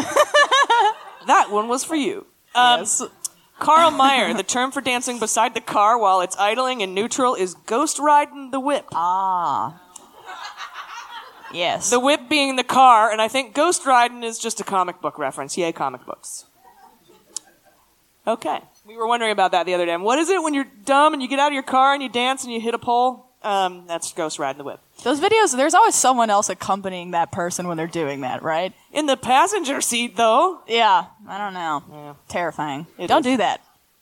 that 1.28 1.52
one 1.52 1.68
was 1.68 1.84
for 1.84 1.96
you. 1.96 2.26
Um, 2.56 2.86
Carl 3.60 3.92
Meyer, 3.92 4.34
the 4.34 4.44
term 4.44 4.72
for 4.72 4.82
dancing 4.82 5.20
beside 5.20 5.54
the 5.54 5.62
car 5.62 5.98
while 5.98 6.22
it's 6.22 6.36
idling 6.38 6.82
in 6.82 6.94
neutral 6.94 7.36
is 7.36 7.54
ghost 7.54 8.00
riding 8.00 8.52
the 8.52 8.60
whip. 8.60 8.86
Ah. 8.94 9.81
Yes. 11.54 11.90
The 11.90 12.00
whip 12.00 12.30
being 12.30 12.56
the 12.56 12.64
car, 12.64 13.12
and 13.12 13.22
I 13.22 13.28
think 13.28 13.54
ghost 13.54 13.86
riding 13.86 14.24
is 14.24 14.40
just 14.40 14.60
a 14.60 14.64
comic 14.64 15.02
book 15.02 15.18
reference. 15.18 15.58
Yay, 15.58 15.72
comic 15.72 16.06
books. 16.06 16.46
Okay. 18.26 18.60
We 18.86 18.98
were 18.98 19.08
wondering 19.08 19.32
about 19.32 19.52
that 19.52 19.66
the 19.66 19.74
other 19.74 19.86
day. 19.86 19.96
What 19.98 20.20
is 20.20 20.30
it 20.30 20.42
when 20.42 20.54
you're 20.54 20.68
dumb 20.86 21.14
and 21.14 21.22
you 21.22 21.28
get 21.28 21.40
out 21.40 21.48
of 21.48 21.54
your 21.54 21.64
car 21.64 21.94
and 21.94 22.04
you 22.04 22.10
dance 22.10 22.44
and 22.44 22.54
you 22.54 22.60
hit 22.60 22.74
a 22.74 22.80
pole? 22.80 23.28
Um, 23.44 23.86
that's 23.88 24.14
ghost 24.14 24.38
riding 24.38 24.60
the 24.60 24.64
whip. 24.64 24.80
Those 25.04 25.20
videos, 25.20 25.56
there's 25.56 25.74
always 25.74 25.96
someone 25.96 26.30
else 26.30 26.50
accompanying 26.50 27.12
that 27.12 27.32
person 27.32 27.68
when 27.68 27.76
they're 27.78 27.88
doing 27.88 28.22
that, 28.22 28.44
right? 28.44 28.74
In 28.92 29.08
the 29.08 29.18
passenger 29.18 29.82
seat, 29.82 30.16
though. 30.16 30.62
Yeah, 30.68 31.06
I 31.28 31.38
don't 31.40 31.54
know. 31.56 31.84
Yeah. 31.92 32.14
Terrifying. 32.28 32.86
It 33.00 33.08
don't 33.08 33.26
is. 33.26 33.34
do 33.34 33.38
that. 33.38 33.62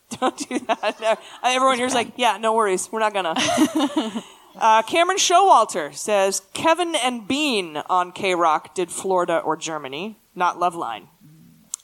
Don't 0.19 0.35
do 0.35 0.57
that. 0.57 0.99
No. 0.99 1.15
Everyone 1.43 1.77
here's 1.77 1.93
like, 1.93 2.13
yeah, 2.15 2.37
no 2.37 2.53
worries. 2.55 2.89
We're 2.91 2.99
not 2.99 3.13
gonna. 3.13 3.35
uh, 4.59 4.81
Cameron 4.83 5.17
Showalter 5.17 5.95
says 5.95 6.41
Kevin 6.53 6.95
and 6.95 7.27
Bean 7.27 7.77
on 7.89 8.11
K 8.11 8.35
Rock 8.35 8.75
did 8.75 8.91
Florida 8.91 9.39
or 9.39 9.55
Germany, 9.57 10.17
not 10.35 10.57
Loveline. 10.57 11.07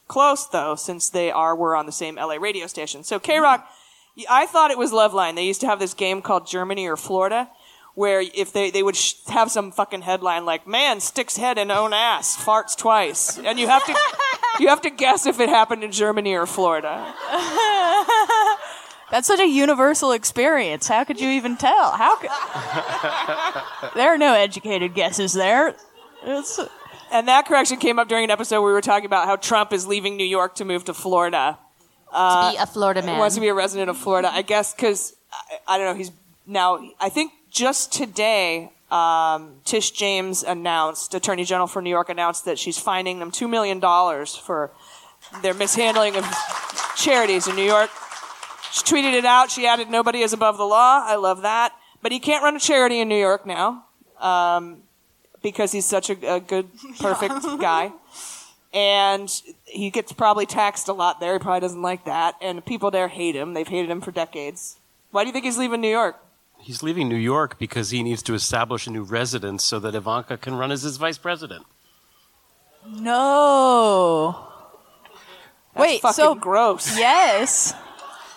Close 0.08 0.48
though, 0.48 0.76
since 0.76 1.10
they 1.10 1.32
are 1.32 1.56
were 1.56 1.76
on 1.76 1.86
the 1.86 1.92
same 1.92 2.16
LA 2.16 2.36
radio 2.36 2.68
station. 2.68 3.04
So 3.04 3.20
K 3.20 3.40
Rock, 3.40 3.68
I 4.30 4.46
thought 4.46 4.72
it 4.72 4.78
was 4.78 4.92
Loveline. 4.92 5.36
They 5.36 5.46
used 5.46 5.62
to 5.62 5.68
have 5.68 5.80
this 5.80 5.94
game 5.94 6.22
called 6.22 6.48
Germany 6.48 6.88
or 6.88 6.96
Florida, 6.96 7.50
where 7.96 8.22
if 8.22 8.54
they 8.54 8.70
they 8.70 8.84
would 8.84 8.96
sh- 8.96 9.16
have 9.28 9.50
some 9.50 9.72
fucking 9.72 10.04
headline 10.04 10.46
like 10.46 10.68
"Man 10.68 11.00
sticks 11.00 11.38
head 11.38 11.58
in 11.58 11.72
own 11.72 11.94
ass, 11.94 12.38
farts 12.38 12.78
twice," 12.78 13.40
and 13.40 13.58
you 13.60 13.68
have 13.68 13.86
to 13.86 13.96
you 14.60 14.68
have 14.68 14.82
to 14.82 14.90
guess 14.90 15.26
if 15.26 15.40
it 15.40 15.50
happened 15.50 15.84
in 15.84 15.92
Germany 15.92 16.36
or 16.36 16.46
Florida. 16.46 17.14
That's 19.16 19.28
such 19.28 19.40
a 19.40 19.48
universal 19.48 20.12
experience. 20.12 20.90
How 20.90 21.06
could 21.06 21.22
you 21.22 21.30
even 21.30 21.56
tell? 21.56 21.92
How 21.92 22.18
could... 22.18 22.30
there 23.96 24.14
are 24.14 24.18
no 24.18 24.34
educated 24.34 24.94
guesses 24.94 25.32
there. 25.32 25.74
It's... 26.26 26.60
And 27.14 27.26
that 27.30 27.46
correction 27.46 27.78
came 27.78 27.98
up 27.98 28.10
during 28.10 28.26
an 28.26 28.32
episode 28.32 28.60
where 28.60 28.72
we 28.72 28.74
were 28.74 28.82
talking 28.82 29.06
about 29.06 29.26
how 29.26 29.38
Trump 29.38 29.72
is 29.72 29.88
leaving 29.88 30.18
New 30.18 30.26
York 30.26 30.56
to 30.56 30.66
move 30.66 30.84
to 30.84 30.94
Florida. 30.94 31.58
to 32.12 32.52
be 32.52 32.58
a 32.62 32.66
Florida 32.66 33.00
He 33.00 33.08
man. 33.08 33.18
wants 33.18 33.36
to 33.36 33.42
be 33.42 33.48
a 33.48 33.54
resident 33.54 33.90
of 33.90 33.96
Florida. 33.96 34.30
I 34.30 34.42
guess 34.42 34.74
because, 34.74 35.16
I, 35.32 35.60
I 35.76 35.78
don't 35.78 35.88
know, 35.88 35.98
he's 35.98 36.12
now, 36.46 36.86
I 37.00 37.08
think 37.08 37.32
just 37.50 37.94
today, 37.94 38.74
um, 38.92 39.62
Tish 39.64 39.92
James 39.92 40.44
announced, 40.44 41.14
Attorney 41.14 41.46
General 41.46 41.68
for 41.68 41.82
New 41.82 41.90
York 41.90 42.10
announced 42.10 42.44
that 42.44 42.60
she's 42.60 42.78
fining 42.78 43.20
them 43.20 43.32
$2 43.32 43.50
million 43.50 43.80
for 43.80 44.72
their 45.42 45.54
mishandling 45.54 46.18
of 46.18 46.26
charities 46.98 47.48
in 47.48 47.56
New 47.56 47.64
York. 47.64 47.90
She 48.76 48.84
tweeted 48.84 49.14
it 49.14 49.24
out. 49.24 49.50
She 49.50 49.66
added, 49.66 49.90
nobody 49.90 50.20
is 50.20 50.34
above 50.34 50.58
the 50.58 50.66
law. 50.66 51.02
I 51.06 51.16
love 51.16 51.44
that. 51.44 51.72
But 52.02 52.12
he 52.12 52.20
can't 52.20 52.44
run 52.44 52.58
a 52.58 52.60
charity 52.60 53.00
in 53.00 53.08
New 53.08 53.18
York 53.18 53.46
now. 53.46 53.86
Um, 54.20 54.84
because 55.42 55.72
he's 55.72 55.86
such 55.86 56.10
a, 56.10 56.36
a 56.36 56.40
good, 56.42 56.68
perfect 57.00 57.42
guy. 57.62 57.94
And 58.74 59.32
he 59.64 59.90
gets 59.92 60.12
probably 60.12 60.46
taxed 60.46 60.90
a 60.90 60.94
lot 60.94 61.22
there. 61.22 61.34
He 61.34 61.40
probably 61.40 61.62
doesn't 61.62 61.82
like 61.82 62.04
that. 62.04 62.36
And 62.42 62.66
people 62.66 62.92
there 62.92 63.08
hate 63.08 63.34
him. 63.34 63.54
They've 63.54 63.66
hated 63.66 63.90
him 63.90 64.02
for 64.02 64.12
decades. 64.12 64.76
Why 65.12 65.24
do 65.24 65.28
you 65.28 65.34
think 65.34 65.46
he's 65.46 65.58
leaving 65.58 65.80
New 65.80 65.88
York? 65.90 66.20
He's 66.60 66.84
leaving 66.84 67.08
New 67.08 67.16
York 67.16 67.58
because 67.58 67.92
he 67.92 68.04
needs 68.04 68.22
to 68.24 68.34
establish 68.34 68.88
a 68.88 68.92
new 68.92 69.04
residence 69.04 69.64
so 69.64 69.80
that 69.80 69.96
Ivanka 69.96 70.36
can 70.36 70.56
run 70.56 70.72
as 70.74 70.82
his 70.82 70.98
vice 70.98 71.18
president. 71.18 71.66
No. 72.86 74.48
Wait, 75.78 76.02
so 76.02 76.36
gross. 76.36 76.98
Yes. 76.98 77.74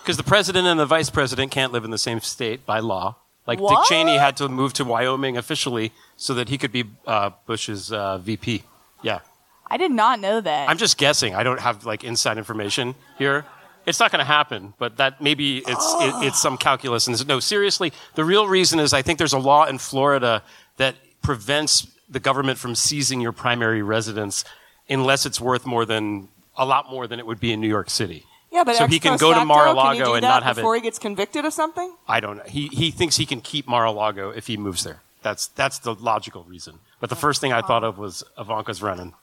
Because 0.09 0.17
the 0.17 0.23
president 0.23 0.67
and 0.67 0.81
the 0.81 0.87
vice 0.87 1.11
president 1.11 1.53
can't 1.53 1.71
live 1.71 1.85
in 1.85 1.91
the 1.91 1.99
same 1.99 2.21
state 2.21 2.65
by 2.65 2.79
law. 2.79 3.17
Like 3.47 3.61
What? 3.61 3.85
Dick 3.85 3.91
Cheney 3.91 4.17
had 4.17 4.39
to 4.39 4.49
move 4.49 4.73
to 4.73 4.85
Wyoming 4.87 5.37
officially 5.37 5.93
so 6.17 6.33
that 6.33 6.49
he 6.49 6.57
could 6.57 6.73
be 6.73 6.85
uh, 7.07 7.33
Bush's 7.45 7.93
uh, 7.93 8.17
VP. 8.17 8.63
Yeah. 9.03 9.19
I 9.67 9.77
did 9.77 9.91
not 9.91 10.19
know 10.19 10.41
that. 10.41 10.71
I'm 10.71 10.79
just 10.79 10.97
guessing. 10.97 11.35
I 11.35 11.43
don't 11.43 11.61
have 11.61 11.85
like 11.85 12.05
inside 12.05 12.39
information 12.39 12.95
here. 13.19 13.45
It's 13.85 14.01
not 14.01 14.11
going 14.11 14.21
to 14.21 14.25
happen, 14.25 14.73
but 14.79 14.97
that 14.97 15.21
maybe 15.21 15.59
it's 15.59 15.95
it, 16.01 16.15
it's 16.27 16.41
some 16.41 16.57
calculus. 16.57 17.07
And 17.07 17.29
no, 17.29 17.39
seriously, 17.39 17.93
the 18.15 18.25
real 18.25 18.49
reason 18.49 18.81
is 18.81 18.95
I 18.95 19.03
think 19.03 19.19
there's 19.19 19.35
a 19.35 19.39
law 19.39 19.67
in 19.67 19.77
Florida 19.77 20.43
that 20.79 20.95
prevents 21.21 21.87
the 22.09 22.19
government 22.19 22.59
from 22.59 22.75
seizing 22.75 23.21
your 23.21 23.33
primary 23.33 23.83
residence 23.83 24.47
unless 24.89 25.27
it's 25.27 25.39
worth 25.39 25.67
more 25.67 25.85
than 25.85 26.31
a 26.57 26.65
lot 26.65 26.91
more 26.91 27.07
than 27.07 27.19
it 27.19 27.27
would 27.27 27.41
be 27.41 27.53
in 27.53 27.61
New 27.61 27.69
York 27.69 27.91
City. 27.91 28.25
Yeah, 28.51 28.65
but 28.65 28.77
so 28.77 28.85
ex 28.85 28.93
he 28.93 28.99
can 28.99 29.19
go 29.19 29.35
to 29.35 29.45
Mar-a-Lago 29.45 30.05
can 30.07 30.15
and 30.17 30.23
not 30.23 30.43
have 30.43 30.57
before 30.57 30.75
it. 30.75 30.79
he 30.81 30.83
gets 30.85 30.99
convicted 30.99 31.45
of 31.45 31.53
something. 31.53 31.95
I 32.09 32.21
don't 32.21 32.39
know. 32.39 32.45
He 32.45 32.69
he 32.69 32.91
thinks 32.91 33.17
he 33.17 33.27
can 33.27 33.41
keep 33.41 33.69
Mar-a-Lago 33.69 34.31
if 34.31 34.47
he 34.47 34.57
moves 34.57 34.85
there. 34.85 35.01
That's 35.23 35.49
that's 35.49 35.79
the 35.81 35.95
logical 35.95 36.45
reason. 36.45 36.79
But 37.01 37.11
the 37.11 37.17
first 37.17 37.41
thing 37.41 37.53
I 37.53 37.61
thought 37.61 37.85
of 37.85 37.99
was 37.99 38.25
Ivanka's 38.39 38.83
running. 38.83 39.15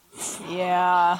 yeah. 0.49 1.19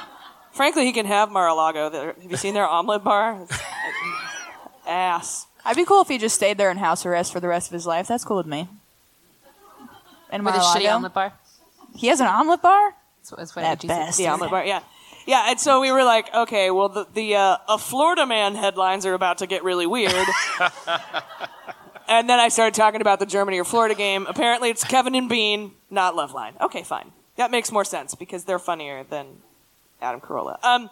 Frankly, 0.53 0.85
he 0.85 0.93
can 0.93 1.05
have 1.05 1.31
Mar-a-Lago. 1.31 1.89
There- 1.89 2.13
Have 2.21 2.31
you 2.31 2.37
seen 2.37 2.53
their 2.53 2.67
omelet 2.67 3.03
bar? 3.03 3.41
It's 3.41 3.59
Ass. 4.87 5.47
I'd 5.65 5.75
be 5.75 5.83
cool 5.83 6.01
if 6.01 6.07
he 6.07 6.17
just 6.17 6.35
stayed 6.35 6.57
there 6.57 6.69
in 6.71 6.77
house 6.77 7.05
arrest 7.05 7.33
for 7.33 7.39
the 7.39 7.47
rest 7.47 7.67
of 7.67 7.73
his 7.73 7.85
life. 7.87 8.07
That's 8.07 8.23
cool 8.23 8.37
with 8.37 8.45
me. 8.45 8.67
And 10.29 10.45
With 10.45 10.53
a 10.55 10.57
Mar-a-Lago. 10.59 10.79
shitty 10.85 10.93
omelet 10.95 11.13
bar. 11.13 11.33
He 11.95 12.07
has 12.07 12.19
an 12.19 12.27
omelet 12.27 12.61
bar. 12.61 12.93
That's 13.19 13.31
what, 13.31 13.37
that's 13.39 13.55
what 13.55 13.61
That 13.63 13.83
AG 13.83 13.87
said. 14.13 14.23
The 14.23 14.27
omelet 14.29 14.51
bar, 14.51 14.65
yeah. 14.65 14.81
Yeah, 15.25 15.45
and 15.49 15.59
so 15.59 15.81
we 15.81 15.91
were 15.91 16.03
like, 16.03 16.33
okay, 16.33 16.69
well, 16.69 16.89
the, 16.89 17.07
the 17.13 17.35
uh, 17.35 17.57
a 17.67 17.77
Florida 17.77 18.25
man 18.25 18.55
headlines 18.55 19.05
are 19.05 19.13
about 19.13 19.39
to 19.39 19.47
get 19.47 19.63
really 19.63 19.87
weird. 19.87 20.13
and 22.07 22.29
then 22.29 22.39
I 22.39 22.49
started 22.49 22.75
talking 22.75 23.01
about 23.01 23.19
the 23.19 23.25
Germany 23.25 23.57
or 23.59 23.63
Florida 23.63 23.95
game. 23.95 24.27
Apparently, 24.27 24.69
it's 24.69 24.83
Kevin 24.83 25.15
and 25.15 25.27
Bean, 25.27 25.71
not 25.89 26.13
Loveline. 26.13 26.59
Okay, 26.61 26.83
fine. 26.83 27.11
That 27.37 27.49
makes 27.49 27.71
more 27.71 27.83
sense 27.83 28.13
because 28.13 28.43
they're 28.43 28.59
funnier 28.59 29.03
than 29.03 29.27
Adam 30.01 30.21
Carolla. 30.21 30.63
Um, 30.63 30.89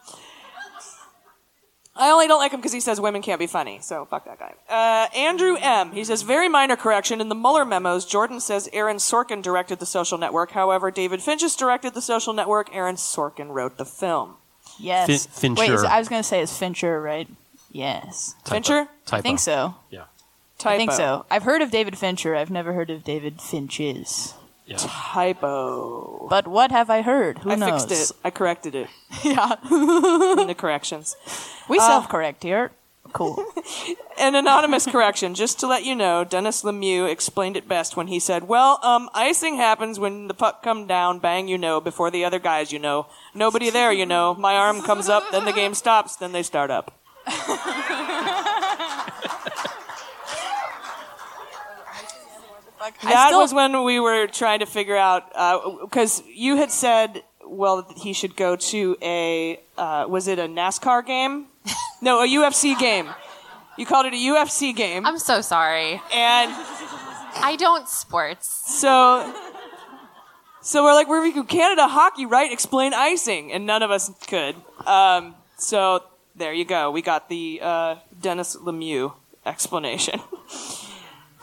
I 1.96 2.10
only 2.10 2.28
don't 2.28 2.40
like 2.40 2.52
him 2.52 2.60
because 2.60 2.72
he 2.74 2.80
says 2.80 3.00
women 3.00 3.22
can't 3.22 3.38
be 3.40 3.46
funny, 3.46 3.80
so 3.82 4.06
fuck 4.06 4.26
that 4.26 4.40
guy. 4.40 4.56
Uh, 4.68 5.16
Andrew 5.16 5.58
M. 5.60 5.92
He 5.92 6.04
says, 6.04 6.24
very 6.24 6.50
minor 6.50 6.76
correction. 6.76 7.22
In 7.22 7.30
the 7.30 7.36
Mueller 7.36 7.66
memos, 7.66 8.04
Jordan 8.06 8.40
says 8.40 8.68
Aaron 8.74 8.98
Sorkin 8.98 9.44
directed 9.44 9.78
The 9.80 9.86
Social 9.86 10.18
Network. 10.18 10.52
However, 10.52 10.90
David 10.90 11.22
Finches 11.22 11.56
directed 11.56 11.94
The 11.94 12.02
Social 12.02 12.34
Network. 12.34 12.74
Aaron 12.76 12.96
Sorkin 12.96 13.50
wrote 13.50 13.78
the 13.78 13.86
film. 13.86 14.38
Yes. 14.80 15.28
Fin- 15.28 15.54
Wait, 15.54 15.70
is, 15.70 15.82
Fincher. 15.82 15.86
I 15.86 16.00
was 16.00 16.10
going 16.10 16.22
to 16.22 16.28
say 16.28 16.42
it's 16.42 16.58
Fincher, 16.58 17.00
right? 17.00 17.28
Yes. 17.72 18.36
Fincher? 18.46 18.88
I 19.12 19.22
think 19.22 19.38
so. 19.40 19.76
Yeah. 19.92 20.06
I 20.66 20.78
think 20.78 20.92
so. 20.94 21.26
I've 21.30 21.44
heard 21.44 21.62
of 21.62 21.72
David 21.72 21.98
Fincher. 21.98 22.36
I've 22.36 22.50
never 22.50 22.74
heard 22.74 22.90
of 22.90 23.04
David 23.04 23.42
Finches. 23.42 24.34
Yeah. 24.66 24.78
Typo. 24.80 26.28
But 26.30 26.48
what 26.48 26.72
have 26.72 26.90
I 26.90 27.02
heard? 27.02 27.40
Who 27.40 27.50
knows? 27.50 27.62
I 27.62 27.70
knows? 27.70 27.86
fixed 27.86 28.12
it. 28.12 28.18
I 28.24 28.30
corrected 28.30 28.76
it. 28.76 28.88
Yeah. 29.24 29.56
in 30.42 30.48
the 30.48 30.56
corrections. 30.58 31.16
We 31.70 31.80
Uh, 31.80 31.88
self-correct 31.88 32.44
here. 32.44 32.72
Cool. 33.12 33.44
An 34.18 34.34
anonymous 34.36 34.86
correction, 34.88 35.36
just 35.36 35.60
to 35.60 35.68
let 35.68 35.84
you 35.84 35.94
know, 35.94 36.24
Dennis 36.24 36.64
Lemieux 36.64 37.08
explained 37.12 37.58
it 37.58 37.68
best 37.68 37.96
when 37.98 38.08
he 38.08 38.18
said, 38.20 38.48
"Well, 38.48 38.80
um, 38.82 39.10
icing 39.14 39.58
happens 39.58 40.00
when 40.00 40.28
the 40.28 40.34
puck 40.34 40.64
come 40.64 40.88
down, 40.88 41.20
bang, 41.20 41.48
you 41.48 41.58
know, 41.58 41.80
before 41.82 42.10
the 42.10 42.26
other 42.26 42.40
guys, 42.40 42.72
you 42.72 42.80
know, 42.80 43.06
nobody 43.36 43.70
there, 43.70 43.92
you 43.92 44.06
know. 44.06 44.34
My 44.34 44.56
arm 44.56 44.82
comes 44.82 45.10
up, 45.10 45.24
then 45.32 45.46
the 45.46 45.52
game 45.54 45.74
stops, 45.76 46.16
then 46.16 46.32
they 46.32 46.42
start 46.44 46.72
up." 46.72 46.98
That 53.04 53.28
still- 53.28 53.40
was 53.40 53.54
when 53.54 53.84
we 53.84 54.00
were 54.00 54.28
trying 54.28 54.60
to 54.60 54.66
figure 54.66 54.98
out 54.98 55.30
because 55.82 56.24
you 56.28 56.58
had 56.58 56.72
said, 56.72 57.24
well, 57.46 57.86
he 57.98 58.14
should 58.14 58.36
go 58.36 58.56
to 58.56 58.98
a 59.02 59.60
uh, 59.78 60.06
was 60.08 60.28
it 60.28 60.40
a 60.40 60.48
NASCAR 60.48 61.06
game? 61.06 61.48
no, 62.02 62.22
a 62.22 62.28
UFC 62.28 62.78
game. 62.78 63.10
You 63.78 63.86
called 63.86 64.06
it 64.06 64.14
a 64.14 64.18
UFC 64.18 64.76
game. 64.76 65.06
I'm 65.06 65.18
so 65.18 65.42
sorry. 65.42 65.94
And 66.14 66.52
I 67.36 67.56
don't 67.58 67.90
sports. 67.90 68.48
so, 68.80 69.34
so 70.62 70.84
we're 70.84 70.94
like, 70.94 71.10
we're 71.10 71.32
from 71.32 71.48
Canada 71.48 71.88
hockey, 71.88 72.26
right? 72.26 72.52
Explain 72.52 72.94
icing, 72.94 73.52
and 73.52 73.66
none 73.66 73.82
of 73.82 73.90
us 73.90 74.12
could. 74.28 74.56
Um, 74.86 75.36
so 75.58 76.04
there 76.36 76.54
you 76.54 76.66
go. 76.66 76.92
We 76.92 77.02
got 77.02 77.30
the 77.30 77.60
uh, 77.64 77.96
Dennis 78.22 78.56
Lemieux 78.56 79.14
explanation. 79.46 80.20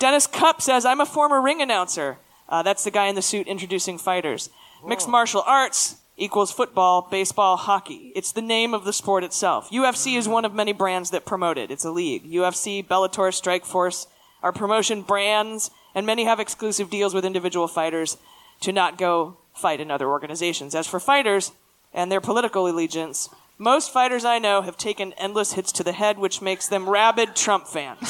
Dennis 0.01 0.27
Cup 0.27 0.63
says, 0.63 0.87
I'm 0.87 1.01
a 1.01 1.07
former 1.07 1.43
ring 1.43 1.61
announcer. 1.61 2.17
Uh, 2.49 2.63
that's 2.63 2.85
the 2.85 2.91
guy 2.91 3.07
in 3.07 3.15
the 3.15 3.23
suit 3.23 3.47
introducing 3.47 3.99
fighters. 3.99 4.49
Mixed 4.85 5.07
martial 5.07 5.43
arts 5.47 5.97
equals 6.17 6.51
football, 6.51 7.07
baseball, 7.11 7.59
hockey. 7.59 8.11
It's 8.17 8.33
the 8.33 8.41
name 8.41 8.73
of 8.73 8.85
the 8.85 8.95
sport 8.95 9.25
itself. 9.25 9.71
UFC 9.71 10.17
is 10.17 10.27
one 10.27 10.47
of 10.47 10.55
many 10.55 10.73
brands 10.73 11.11
that 11.11 11.27
promote 11.27 11.59
it. 11.59 11.71
It's 11.71 11.85
a 11.85 11.91
league. 11.91 12.25
UFC, 12.25 12.85
Bellator, 12.85 13.31
Strikeforce 13.31 14.07
are 14.43 14.53
promotion 14.53 15.03
brands, 15.03 15.71
and 15.95 16.07
many 16.07 16.25
have 16.25 16.41
exclusive 16.41 16.89
deals 16.89 17.13
with 17.13 17.27
individual 17.27 17.69
fighters 17.69 18.17
to 18.61 18.73
not 18.73 18.97
go 18.97 19.37
fight 19.55 19.81
in 19.81 19.91
other 19.91 20.09
organizations. 20.09 20.75
As 20.75 20.87
for 20.87 20.99
fighters 20.99 21.53
and 21.93 22.11
their 22.11 22.23
political 22.23 22.67
allegiance, 22.67 23.29
most 23.61 23.93
fighters 23.93 24.25
I 24.25 24.39
know 24.39 24.63
have 24.63 24.79
taken 24.79 25.13
endless 25.19 25.53
hits 25.53 25.71
to 25.73 25.85
the 25.85 25.93
head, 25.93 26.19
which 26.19 26.41
makes 26.41 26.67
them 26.67 26.89
rabid 26.89 27.37
Trump 27.37 27.69
fans. 27.69 27.99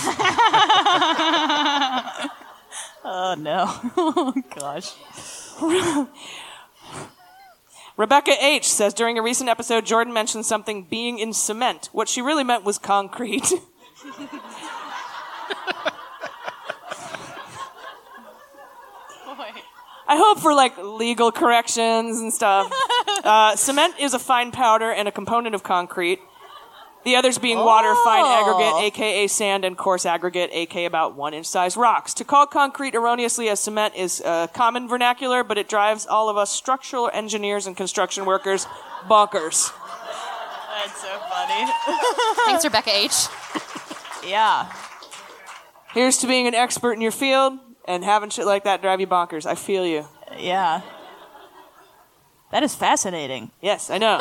oh 3.05 3.35
no. 3.37 3.67
oh 3.97 4.33
gosh. 4.55 4.95
Rebecca 7.97 8.33
H 8.41 8.69
says 8.69 8.95
during 8.95 9.19
a 9.19 9.23
recent 9.23 9.51
episode, 9.51 9.85
Jordan 9.85 10.15
mentioned 10.15 10.47
something 10.47 10.85
being 10.85 11.19
in 11.19 11.33
cement. 11.33 11.89
What 11.93 12.09
she 12.09 12.23
really 12.23 12.45
meant 12.45 12.65
was 12.65 12.79
concrete. 12.79 13.53
I 20.13 20.17
hope 20.17 20.41
for 20.41 20.55
like 20.55 20.77
legal 20.79 21.31
corrections 21.31 22.19
and 22.21 22.33
stuff. 22.33 22.73
Uh, 23.25 23.57
cement 23.57 23.95
is 23.99 24.15
a 24.15 24.19
fine 24.19 24.51
powder 24.53 24.91
and 24.91 25.07
a 25.09 25.13
component 25.13 25.55
of 25.55 25.63
concrete. 25.63 26.21
The 27.03 27.17
others 27.17 27.39
being 27.39 27.57
water, 27.59 27.95
fine 28.05 28.27
aggregate, 28.27 28.75
aka 28.83 29.27
sand, 29.27 29.65
and 29.65 29.77
coarse 29.77 30.05
aggregate, 30.05 30.51
aka 30.53 30.85
about 30.85 31.17
one 31.17 31.33
inch 31.33 31.47
size 31.47 31.75
rocks. 31.75 32.13
To 32.15 32.25
call 32.25 32.47
concrete 32.47 32.95
erroneously 32.95 33.49
as 33.49 33.59
cement 33.59 33.95
is 33.95 34.21
uh, 34.21 34.49
common 34.49 34.87
vernacular, 34.87 35.43
but 35.43 35.57
it 35.57 35.67
drives 35.67 36.07
all 36.07 36.29
of 36.29 36.37
us 36.37 36.51
structural 36.51 37.11
engineers 37.15 37.67
and 37.67 37.75
construction 37.75 38.27
workers 38.27 38.67
bonkers. 39.09 39.73
That's 40.77 41.01
so 41.01 41.19
funny. 41.31 41.73
Thanks, 42.45 42.65
Rebecca 42.65 42.91
H. 42.95 43.29
Yeah. 44.27 44.71
Here's 45.95 46.19
to 46.19 46.27
being 46.27 46.47
an 46.47 46.55
expert 46.55 46.93
in 46.93 47.01
your 47.01 47.13
field 47.13 47.59
and 47.87 48.05
having 48.05 48.29
shit 48.31 48.45
like 48.47 48.65
that 48.65 48.83
drive 48.83 49.01
you 49.01 49.07
bonkers. 49.07 49.47
I 49.47 49.55
feel 49.55 49.87
you. 49.87 50.05
Yeah. 50.39 50.83
That 52.51 52.63
is 52.63 52.75
fascinating. 52.75 53.51
Yes, 53.61 53.91
I 53.91 53.99
know. 53.99 54.21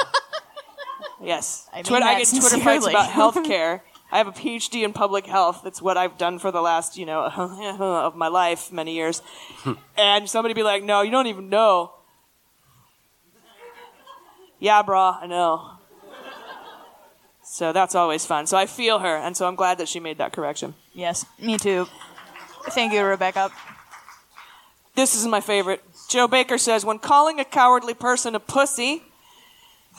yes. 1.23 1.67
I 1.73 1.77
mean 1.77 1.83
Twitter, 1.85 2.05
I 2.05 2.13
that 2.15 2.31
get 2.31 2.39
Twitter 2.39 2.63
fights 2.63 2.85
sincerely. 2.85 2.93
about 2.93 3.09
healthcare. 3.33 3.81
I 4.11 4.17
have 4.17 4.27
a 4.27 4.31
PhD 4.31 4.83
in 4.83 4.93
public 4.93 5.27
health. 5.27 5.61
That's 5.63 5.81
what 5.81 5.95
I've 5.97 6.17
done 6.17 6.39
for 6.39 6.51
the 6.51 6.61
last, 6.61 6.97
you 6.97 7.05
know, 7.05 7.25
of 8.05 8.15
my 8.15 8.27
life, 8.27 8.71
many 8.71 8.95
years. 8.95 9.21
Hmm. 9.59 9.73
and 9.97 10.29
somebody 10.29 10.53
be 10.53 10.63
like, 10.63 10.83
"No, 10.83 11.01
you 11.01 11.11
don't 11.11 11.27
even 11.27 11.49
know." 11.49 11.93
Yeah, 14.59 14.83
brah, 14.83 15.21
I 15.23 15.27
know. 15.27 15.71
So 17.43 17.71
that's 17.73 17.95
always 17.95 18.25
fun. 18.25 18.45
So 18.45 18.57
I 18.57 18.65
feel 18.65 18.99
her, 18.99 19.15
and 19.15 19.35
so 19.35 19.47
I'm 19.47 19.55
glad 19.55 19.77
that 19.79 19.87
she 19.87 19.99
made 19.99 20.17
that 20.19 20.33
correction. 20.33 20.75
Yes, 20.93 21.25
me 21.39 21.57
too. 21.57 21.87
Thank 22.69 22.93
you, 22.93 23.03
Rebecca. 23.03 23.51
This 24.95 25.15
is 25.15 25.25
my 25.25 25.41
favorite. 25.41 25.83
Joe 26.09 26.27
Baker 26.27 26.57
says, 26.57 26.83
when 26.83 26.97
calling 26.97 27.39
a 27.39 27.45
cowardly 27.45 27.93
person 27.93 28.33
a 28.33 28.39
pussy, 28.39 29.03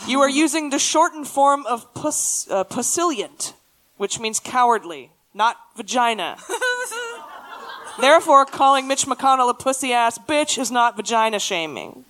you 0.09 0.21
are 0.21 0.29
using 0.29 0.71
the 0.71 0.79
shortened 0.79 1.29
form 1.29 1.65
of 1.67 1.95
pus, 1.95 2.51
uh, 2.51 2.65
pussilient, 2.65 3.53
which 3.97 4.19
means 4.19 4.41
cowardly, 4.41 5.13
not 5.33 5.57
vagina. 5.77 6.37
Therefore, 8.01 8.45
calling 8.45 8.89
Mitch 8.89 9.07
McConnell 9.07 9.51
a 9.51 9.55
pussy 9.55 9.93
ass 9.93 10.19
bitch 10.19 10.59
is 10.59 10.73
not 10.73 10.97
vagina 10.97 11.39
shaming. 11.39 12.05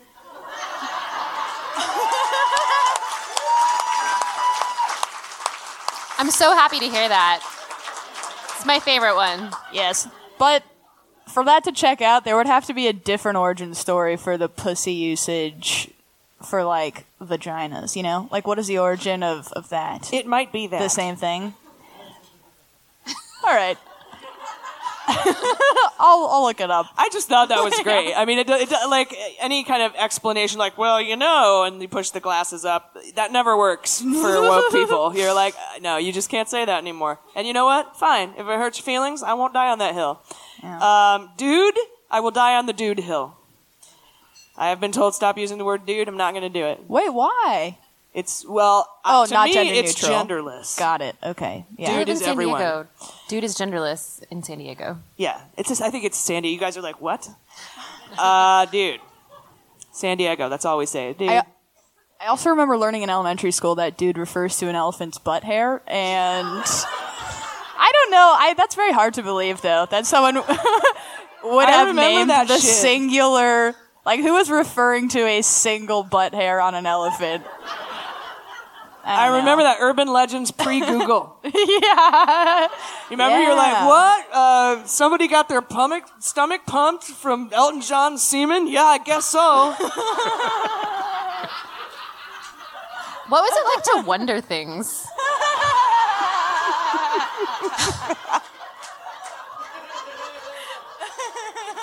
I'm 6.16 6.30
so 6.30 6.52
happy 6.54 6.78
to 6.78 6.86
hear 6.86 7.08
that. 7.08 7.40
It's 8.56 8.66
my 8.66 8.78
favorite 8.78 9.14
one. 9.14 9.50
Yes, 9.72 10.08
but 10.38 10.62
for 11.30 11.44
that 11.44 11.64
to 11.64 11.72
check 11.72 12.02
out, 12.02 12.24
there 12.24 12.36
would 12.36 12.46
have 12.46 12.66
to 12.66 12.74
be 12.74 12.86
a 12.86 12.92
different 12.92 13.38
origin 13.38 13.74
story 13.74 14.16
for 14.16 14.36
the 14.36 14.48
pussy 14.48 14.92
usage 14.92 15.90
for 16.42 16.64
like 16.64 17.04
vaginas. 17.20 17.96
You 17.96 18.02
know, 18.02 18.28
like 18.30 18.46
what 18.46 18.58
is 18.58 18.66
the 18.66 18.78
origin 18.78 19.22
of 19.22 19.52
of 19.52 19.68
that? 19.70 20.12
It 20.12 20.26
might 20.26 20.52
be 20.52 20.66
that 20.66 20.80
the 20.80 20.88
same 20.88 21.16
thing. 21.16 21.54
All 23.44 23.54
right. 23.54 23.78
I'll, 25.98 26.28
I'll 26.30 26.42
look 26.44 26.60
it 26.60 26.70
up. 26.70 26.86
I 26.96 27.08
just 27.10 27.28
thought 27.28 27.48
that 27.48 27.62
was 27.62 27.78
great. 27.82 28.14
I 28.14 28.24
mean, 28.24 28.38
it, 28.38 28.48
it, 28.48 28.70
like 28.88 29.14
any 29.40 29.64
kind 29.64 29.82
of 29.82 29.92
explanation, 29.96 30.58
like, 30.58 30.78
well, 30.78 31.00
you 31.00 31.16
know, 31.16 31.64
and 31.64 31.80
you 31.80 31.88
push 31.88 32.10
the 32.10 32.20
glasses 32.20 32.64
up, 32.64 32.96
that 33.16 33.32
never 33.32 33.56
works 33.56 34.00
for 34.00 34.40
woke 34.42 34.70
people. 34.72 35.16
You're 35.16 35.34
like, 35.34 35.54
no, 35.80 35.96
you 35.96 36.12
just 36.12 36.30
can't 36.30 36.48
say 36.48 36.64
that 36.64 36.78
anymore. 36.78 37.18
And 37.34 37.46
you 37.46 37.52
know 37.52 37.64
what? 37.64 37.96
Fine. 37.96 38.30
If 38.30 38.40
it 38.40 38.46
hurts 38.46 38.78
your 38.78 38.84
feelings, 38.84 39.22
I 39.22 39.34
won't 39.34 39.52
die 39.52 39.70
on 39.70 39.78
that 39.78 39.94
hill. 39.94 40.22
Um, 40.62 41.30
dude, 41.36 41.76
I 42.10 42.20
will 42.20 42.30
die 42.30 42.56
on 42.56 42.66
the 42.66 42.72
dude 42.72 43.00
hill. 43.00 43.36
I 44.56 44.68
have 44.68 44.80
been 44.80 44.92
told 44.92 45.14
stop 45.14 45.38
using 45.38 45.58
the 45.58 45.64
word 45.64 45.86
dude. 45.86 46.06
I'm 46.08 46.16
not 46.16 46.32
going 46.32 46.42
to 46.42 46.48
do 46.50 46.64
it. 46.66 46.80
Wait, 46.88 47.08
why? 47.12 47.78
It's 48.12 48.44
well, 48.46 48.88
Oh, 49.04 49.22
uh, 49.22 49.26
to 49.26 49.34
not 49.34 49.44
me, 49.48 49.54
gender 49.54 49.72
it's 49.72 50.02
neutral. 50.02 50.24
genderless. 50.26 50.76
Got 50.78 51.00
it. 51.00 51.16
Okay. 51.22 51.64
Yeah. 51.78 51.96
Dude 51.98 52.08
is 52.08 52.22
everyone. 52.22 52.58
Diego. 52.60 52.86
Dude 53.28 53.44
is 53.44 53.54
genderless 53.56 54.22
in 54.30 54.42
San 54.42 54.58
Diego. 54.58 54.98
Yeah, 55.16 55.40
it's 55.56 55.68
just, 55.68 55.80
I 55.80 55.90
think 55.90 56.04
it's 56.04 56.18
Sandy. 56.18 56.48
You 56.48 56.58
guys 56.58 56.76
are 56.76 56.82
like, 56.82 57.00
what? 57.00 57.28
Uh, 58.18 58.66
dude. 58.66 58.98
San 59.92 60.16
Diego. 60.16 60.48
That's 60.48 60.64
all 60.64 60.76
we 60.78 60.86
say. 60.86 61.12
Dude. 61.12 61.28
I, 61.28 61.44
I 62.20 62.26
also 62.26 62.50
remember 62.50 62.76
learning 62.76 63.02
in 63.02 63.08
elementary 63.08 63.52
school 63.52 63.76
that 63.76 63.96
dude 63.96 64.18
refers 64.18 64.58
to 64.58 64.66
an 64.68 64.74
elephant's 64.74 65.16
butt 65.18 65.44
hair, 65.44 65.80
and 65.86 66.48
I 66.48 66.64
don't 68.10 68.18
know. 68.18 68.34
I 68.38 68.54
that's 68.54 68.74
very 68.74 68.92
hard 68.92 69.14
to 69.14 69.22
believe 69.22 69.60
though 69.62 69.86
that 69.90 70.06
someone 70.06 70.34
would 70.36 70.44
I 70.44 71.70
have 71.70 71.88
remember 71.88 72.00
named 72.18 72.30
that 72.30 72.48
the 72.48 72.54
shit. 72.54 72.62
singular. 72.62 73.74
Like 74.04 74.20
who 74.20 74.32
was 74.32 74.50
referring 74.50 75.08
to 75.10 75.20
a 75.20 75.42
single 75.42 76.02
butt 76.02 76.34
hair 76.34 76.60
on 76.60 76.74
an 76.74 76.86
elephant? 76.86 77.44
I 79.02 79.38
remember 79.38 79.62
that 79.64 79.78
urban 79.80 80.08
legends 80.08 80.50
pre 80.50 80.80
Google. 80.80 81.36
yeah. 81.44 82.64
You 82.64 82.68
remember 83.10 83.40
you're 83.42 83.56
like, 83.56 83.86
what? 83.86 84.26
Uh, 84.32 84.84
somebody 84.84 85.26
got 85.26 85.48
their 85.48 85.62
pummic, 85.62 86.02
stomach 86.20 86.62
pumped 86.66 87.04
from 87.04 87.50
Elton 87.52 87.80
John's 87.80 88.22
semen? 88.22 88.68
Yeah, 88.68 88.84
I 88.84 88.98
guess 88.98 89.24
so. 89.26 89.74
What 93.30 93.42
was 93.42 93.52
it 93.54 93.64
like 93.64 94.02
to 94.02 94.08
wonder 94.08 94.40
things? 94.40 95.06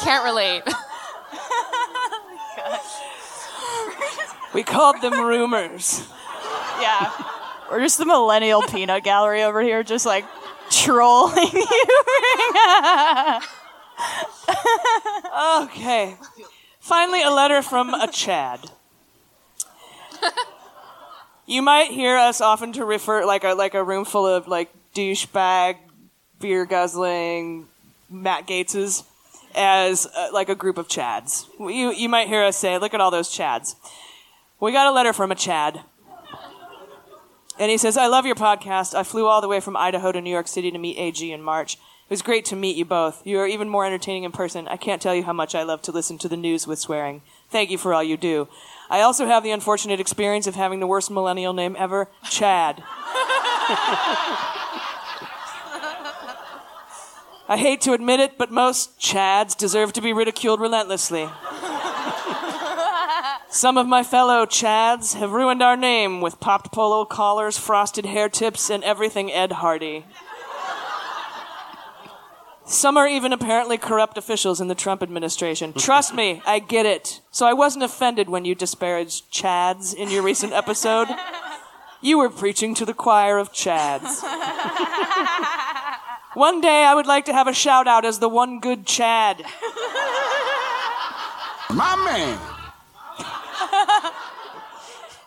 Can't 0.07 0.23
relate. 0.23 0.63
we 4.53 4.63
called 4.63 5.01
them 5.01 5.19
rumors. 5.19 6.07
Yeah. 6.79 7.11
We're 7.69 7.81
just 7.81 7.97
the 7.97 8.05
millennial 8.05 8.61
peanut 8.61 9.03
gallery 9.03 9.43
over 9.43 9.61
here, 9.61 9.83
just 9.83 10.05
like 10.05 10.23
trolling 10.69 11.35
you. 11.53 11.75
Okay. 15.63 16.15
Finally, 16.79 17.23
a 17.23 17.29
letter 17.29 17.61
from 17.61 17.93
a 17.93 18.09
Chad. 18.09 18.71
You 21.45 21.61
might 21.61 21.91
hear 21.91 22.15
us 22.15 22.39
often 22.39 22.71
to 22.73 22.85
refer 22.85 23.25
like 23.25 23.43
a 23.43 23.55
like 23.55 23.73
a 23.73 23.83
room 23.83 24.05
full 24.05 24.25
of 24.25 24.47
like 24.47 24.69
douchebag, 24.95 25.75
beer 26.39 26.63
guzzling 26.63 27.67
Matt 28.09 28.47
Gaetzes 28.47 29.03
as 29.57 30.07
uh, 30.15 30.29
like 30.31 30.47
a 30.47 30.55
group 30.55 30.77
of 30.77 30.87
Chads. 30.87 31.47
You 31.59 31.91
you 31.91 32.07
might 32.07 32.27
hear 32.27 32.43
us 32.43 32.55
say, 32.57 32.77
"Look 32.77 32.93
at 32.93 33.01
all 33.01 33.11
those 33.11 33.29
Chads." 33.29 33.75
We 34.59 34.71
got 34.71 34.87
a 34.87 34.91
letter 34.91 35.13
from 35.13 35.31
a 35.31 35.35
Chad. 35.35 35.81
And 37.59 37.71
he 37.71 37.77
says, 37.77 37.97
I 37.97 38.07
love 38.07 38.25
your 38.25 38.35
podcast. 38.35 38.93
I 38.93 39.03
flew 39.03 39.25
all 39.25 39.41
the 39.41 39.47
way 39.47 39.59
from 39.59 39.75
Idaho 39.75 40.11
to 40.11 40.21
New 40.21 40.29
York 40.29 40.47
City 40.47 40.71
to 40.71 40.77
meet 40.77 40.97
AG 40.97 41.31
in 41.31 41.41
March. 41.41 41.75
It 41.75 42.09
was 42.09 42.21
great 42.21 42.45
to 42.45 42.55
meet 42.55 42.77
you 42.77 42.85
both. 42.85 43.25
You 43.25 43.39
are 43.39 43.47
even 43.47 43.67
more 43.67 43.85
entertaining 43.85 44.23
in 44.23 44.31
person. 44.31 44.67
I 44.67 44.77
can't 44.77 45.01
tell 45.01 45.13
you 45.13 45.23
how 45.23 45.33
much 45.33 45.53
I 45.53 45.63
love 45.63 45.81
to 45.83 45.91
listen 45.91 46.17
to 46.19 46.29
the 46.29 46.37
news 46.37 46.65
with 46.65 46.79
swearing. 46.79 47.21
Thank 47.49 47.69
you 47.69 47.77
for 47.77 47.93
all 47.93 48.03
you 48.03 48.17
do. 48.17 48.47
I 48.89 49.01
also 49.01 49.25
have 49.25 49.43
the 49.43 49.51
unfortunate 49.51 49.99
experience 49.99 50.47
of 50.47 50.55
having 50.55 50.79
the 50.79 50.87
worst 50.87 51.11
millennial 51.11 51.53
name 51.53 51.75
ever, 51.77 52.09
Chad. 52.29 52.81
I 57.49 57.55
hate 57.55 57.79
to 57.81 57.93
admit 57.93 58.19
it, 58.19 58.38
but 58.38 58.51
most 58.51 58.99
Chads 58.99 59.55
deserve 59.55 59.93
to 59.93 60.01
be 60.01 60.12
ridiculed 60.12 60.60
relentlessly. 60.60 61.29
Some 63.49 63.77
of 63.77 63.88
my 63.88 64.03
fellow 64.03 64.45
Chads 64.45 65.15
have 65.15 65.31
ruined 65.31 65.63
our 65.63 65.77
name 65.77 66.19
with 66.19 66.41
popped 66.41 66.73
polo 66.73 67.05
collars, 67.05 67.57
frosted 67.57 68.05
hair 68.05 68.27
tips, 68.27 68.69
and 68.69 68.83
everything 68.83 69.31
Ed 69.31 69.53
Hardy. 69.53 70.05
Some 72.65 72.97
are 72.97 73.07
even 73.07 73.31
apparently 73.31 73.77
corrupt 73.77 74.17
officials 74.17 74.60
in 74.60 74.67
the 74.67 74.75
Trump 74.75 75.01
administration. 75.01 75.71
Trust 75.71 76.13
me, 76.13 76.41
I 76.45 76.60
get 76.60 76.86
it. 76.86 77.21
So 77.31 77.45
I 77.45 77.53
wasn't 77.53 77.86
offended 77.86 78.27
when 78.27 78.43
you 78.43 78.55
disparaged 78.55 79.31
Chads 79.31 79.95
in 79.95 80.12
your 80.12 80.21
recent 80.21 80.51
episode. 80.51 81.07
You 82.01 82.17
were 82.17 82.29
preaching 82.29 82.75
to 82.75 82.86
the 82.86 82.93
choir 82.93 83.38
of 83.38 83.53
Chads. 83.53 84.21
One 86.38 86.62
day 86.62 86.84
I 86.84 86.93
would 86.93 87.08
like 87.08 87.26
to 87.26 87.34
have 87.34 87.47
a 87.47 87.54
shout 87.54 87.88
out 87.88 88.06
as 88.06 88.19
the 88.19 88.30
one 88.30 88.60
good 88.60 88.86
Chad. 88.86 89.43
My 91.71 91.95
man. 92.06 92.38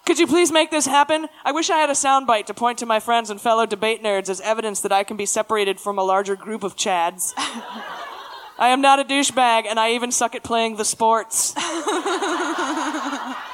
Could 0.06 0.20
you 0.20 0.28
please 0.28 0.52
make 0.52 0.70
this 0.70 0.86
happen? 0.86 1.26
I 1.44 1.50
wish 1.50 1.68
I 1.68 1.78
had 1.78 1.90
a 1.90 1.94
soundbite 1.94 2.46
to 2.46 2.54
point 2.54 2.78
to 2.78 2.86
my 2.86 3.00
friends 3.00 3.28
and 3.28 3.40
fellow 3.40 3.66
debate 3.66 4.04
nerds 4.04 4.28
as 4.28 4.40
evidence 4.42 4.82
that 4.82 4.92
I 4.92 5.02
can 5.02 5.16
be 5.16 5.26
separated 5.26 5.80
from 5.80 5.98
a 5.98 6.04
larger 6.04 6.36
group 6.36 6.62
of 6.62 6.76
Chads. 6.76 7.32
I 7.36 8.68
am 8.68 8.80
not 8.80 9.00
a 9.00 9.04
douchebag, 9.04 9.66
and 9.66 9.80
I 9.80 9.94
even 9.94 10.12
suck 10.12 10.36
at 10.36 10.44
playing 10.44 10.76
the 10.76 10.84
sports. 10.84 11.56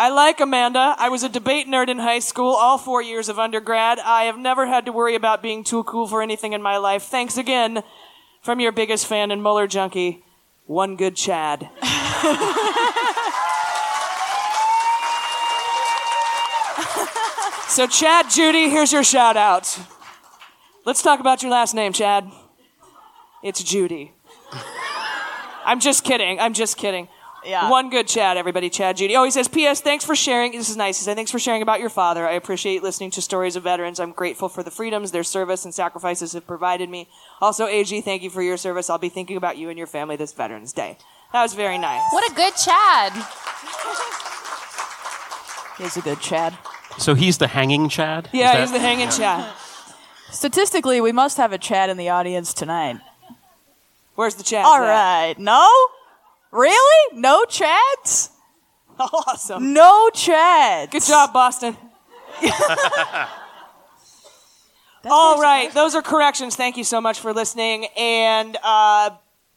I 0.00 0.08
like 0.08 0.40
Amanda. 0.40 0.94
I 0.96 1.10
was 1.10 1.24
a 1.24 1.28
debate 1.28 1.66
nerd 1.66 1.90
in 1.90 1.98
high 1.98 2.20
school, 2.20 2.54
all 2.54 2.78
four 2.78 3.02
years 3.02 3.28
of 3.28 3.38
undergrad. 3.38 3.98
I 3.98 4.24
have 4.24 4.38
never 4.38 4.66
had 4.66 4.86
to 4.86 4.92
worry 4.92 5.14
about 5.14 5.42
being 5.42 5.62
too 5.62 5.84
cool 5.84 6.06
for 6.06 6.22
anything 6.22 6.54
in 6.54 6.62
my 6.62 6.78
life. 6.78 7.02
Thanks 7.02 7.36
again 7.36 7.82
from 8.40 8.60
your 8.60 8.72
biggest 8.72 9.04
fan 9.04 9.30
and 9.30 9.42
Mueller 9.42 9.66
junkie, 9.66 10.24
one 10.64 10.96
good 10.96 11.16
Chad. 11.16 11.68
So, 17.68 17.86
Chad, 17.86 18.28
Judy, 18.28 18.68
here's 18.68 18.92
your 18.92 19.04
shout 19.04 19.36
out. 19.36 19.78
Let's 20.84 21.02
talk 21.02 21.20
about 21.20 21.40
your 21.40 21.52
last 21.52 21.72
name, 21.72 21.92
Chad. 21.92 22.28
It's 23.44 23.62
Judy. 23.62 24.12
I'm 25.64 25.78
just 25.78 26.02
kidding. 26.02 26.40
I'm 26.40 26.52
just 26.52 26.76
kidding. 26.76 27.06
Yeah. 27.44 27.70
One 27.70 27.88
good 27.90 28.06
Chad, 28.06 28.36
everybody. 28.36 28.68
Chad, 28.68 28.98
Judy. 28.98 29.16
Oh, 29.16 29.24
he 29.24 29.30
says, 29.30 29.48
P.S. 29.48 29.80
Thanks 29.80 30.04
for 30.04 30.14
sharing. 30.14 30.52
This 30.52 30.68
is 30.68 30.76
nice. 30.76 30.98
He 30.98 31.04
says, 31.04 31.14
Thanks 31.14 31.30
for 31.30 31.38
sharing 31.38 31.62
about 31.62 31.80
your 31.80 31.88
father. 31.88 32.26
I 32.26 32.32
appreciate 32.32 32.82
listening 32.82 33.10
to 33.12 33.22
stories 33.22 33.56
of 33.56 33.62
veterans. 33.62 33.98
I'm 33.98 34.12
grateful 34.12 34.48
for 34.48 34.62
the 34.62 34.70
freedoms 34.70 35.10
their 35.12 35.22
service 35.24 35.64
and 35.64 35.72
sacrifices 35.74 36.34
have 36.34 36.46
provided 36.46 36.90
me. 36.90 37.08
Also, 37.40 37.66
AG, 37.66 37.98
thank 38.02 38.22
you 38.22 38.30
for 38.30 38.42
your 38.42 38.56
service. 38.56 38.90
I'll 38.90 38.98
be 38.98 39.08
thinking 39.08 39.36
about 39.38 39.56
you 39.56 39.68
and 39.70 39.78
your 39.78 39.86
family 39.86 40.16
this 40.16 40.32
Veterans 40.32 40.72
Day. 40.72 40.98
That 41.32 41.42
was 41.42 41.54
very 41.54 41.78
nice. 41.78 42.02
What 42.12 42.30
a 42.30 42.34
good 42.34 42.54
Chad. 42.56 43.12
He's 45.78 45.96
a 45.96 46.02
good 46.02 46.20
Chad. 46.20 46.58
So 46.98 47.14
he's 47.14 47.38
the 47.38 47.46
hanging 47.46 47.88
Chad? 47.88 48.28
Yeah, 48.32 48.52
that- 48.52 48.60
he's 48.60 48.72
the 48.72 48.80
hanging 48.80 49.08
Chad. 49.08 49.50
Statistically, 50.30 51.00
we 51.00 51.10
must 51.12 51.38
have 51.38 51.52
a 51.52 51.58
Chad 51.58 51.88
in 51.90 51.96
the 51.96 52.08
audience 52.10 52.52
tonight. 52.52 52.98
Where's 54.14 54.34
the 54.34 54.42
Chad? 54.44 54.64
All 54.66 54.78
right. 54.80 55.34
No? 55.38 55.66
Really? 56.52 57.18
No 57.20 57.44
Chads? 57.44 58.30
Awesome. 59.00 59.72
No 59.72 60.10
Chads. 60.12 60.90
Good 60.90 61.02
job, 61.04 61.32
Boston. 61.32 61.74
All 65.10 65.40
right, 65.40 65.72
those 65.72 65.94
are 65.94 66.02
corrections. 66.02 66.54
Thank 66.54 66.76
you 66.76 66.84
so 66.84 67.00
much 67.00 67.18
for 67.18 67.32
listening, 67.32 67.86
and 67.96 68.58
uh, 68.62 69.10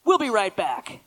we'll 0.06 0.18
be 0.18 0.30
right 0.30 0.56
back. 0.56 1.02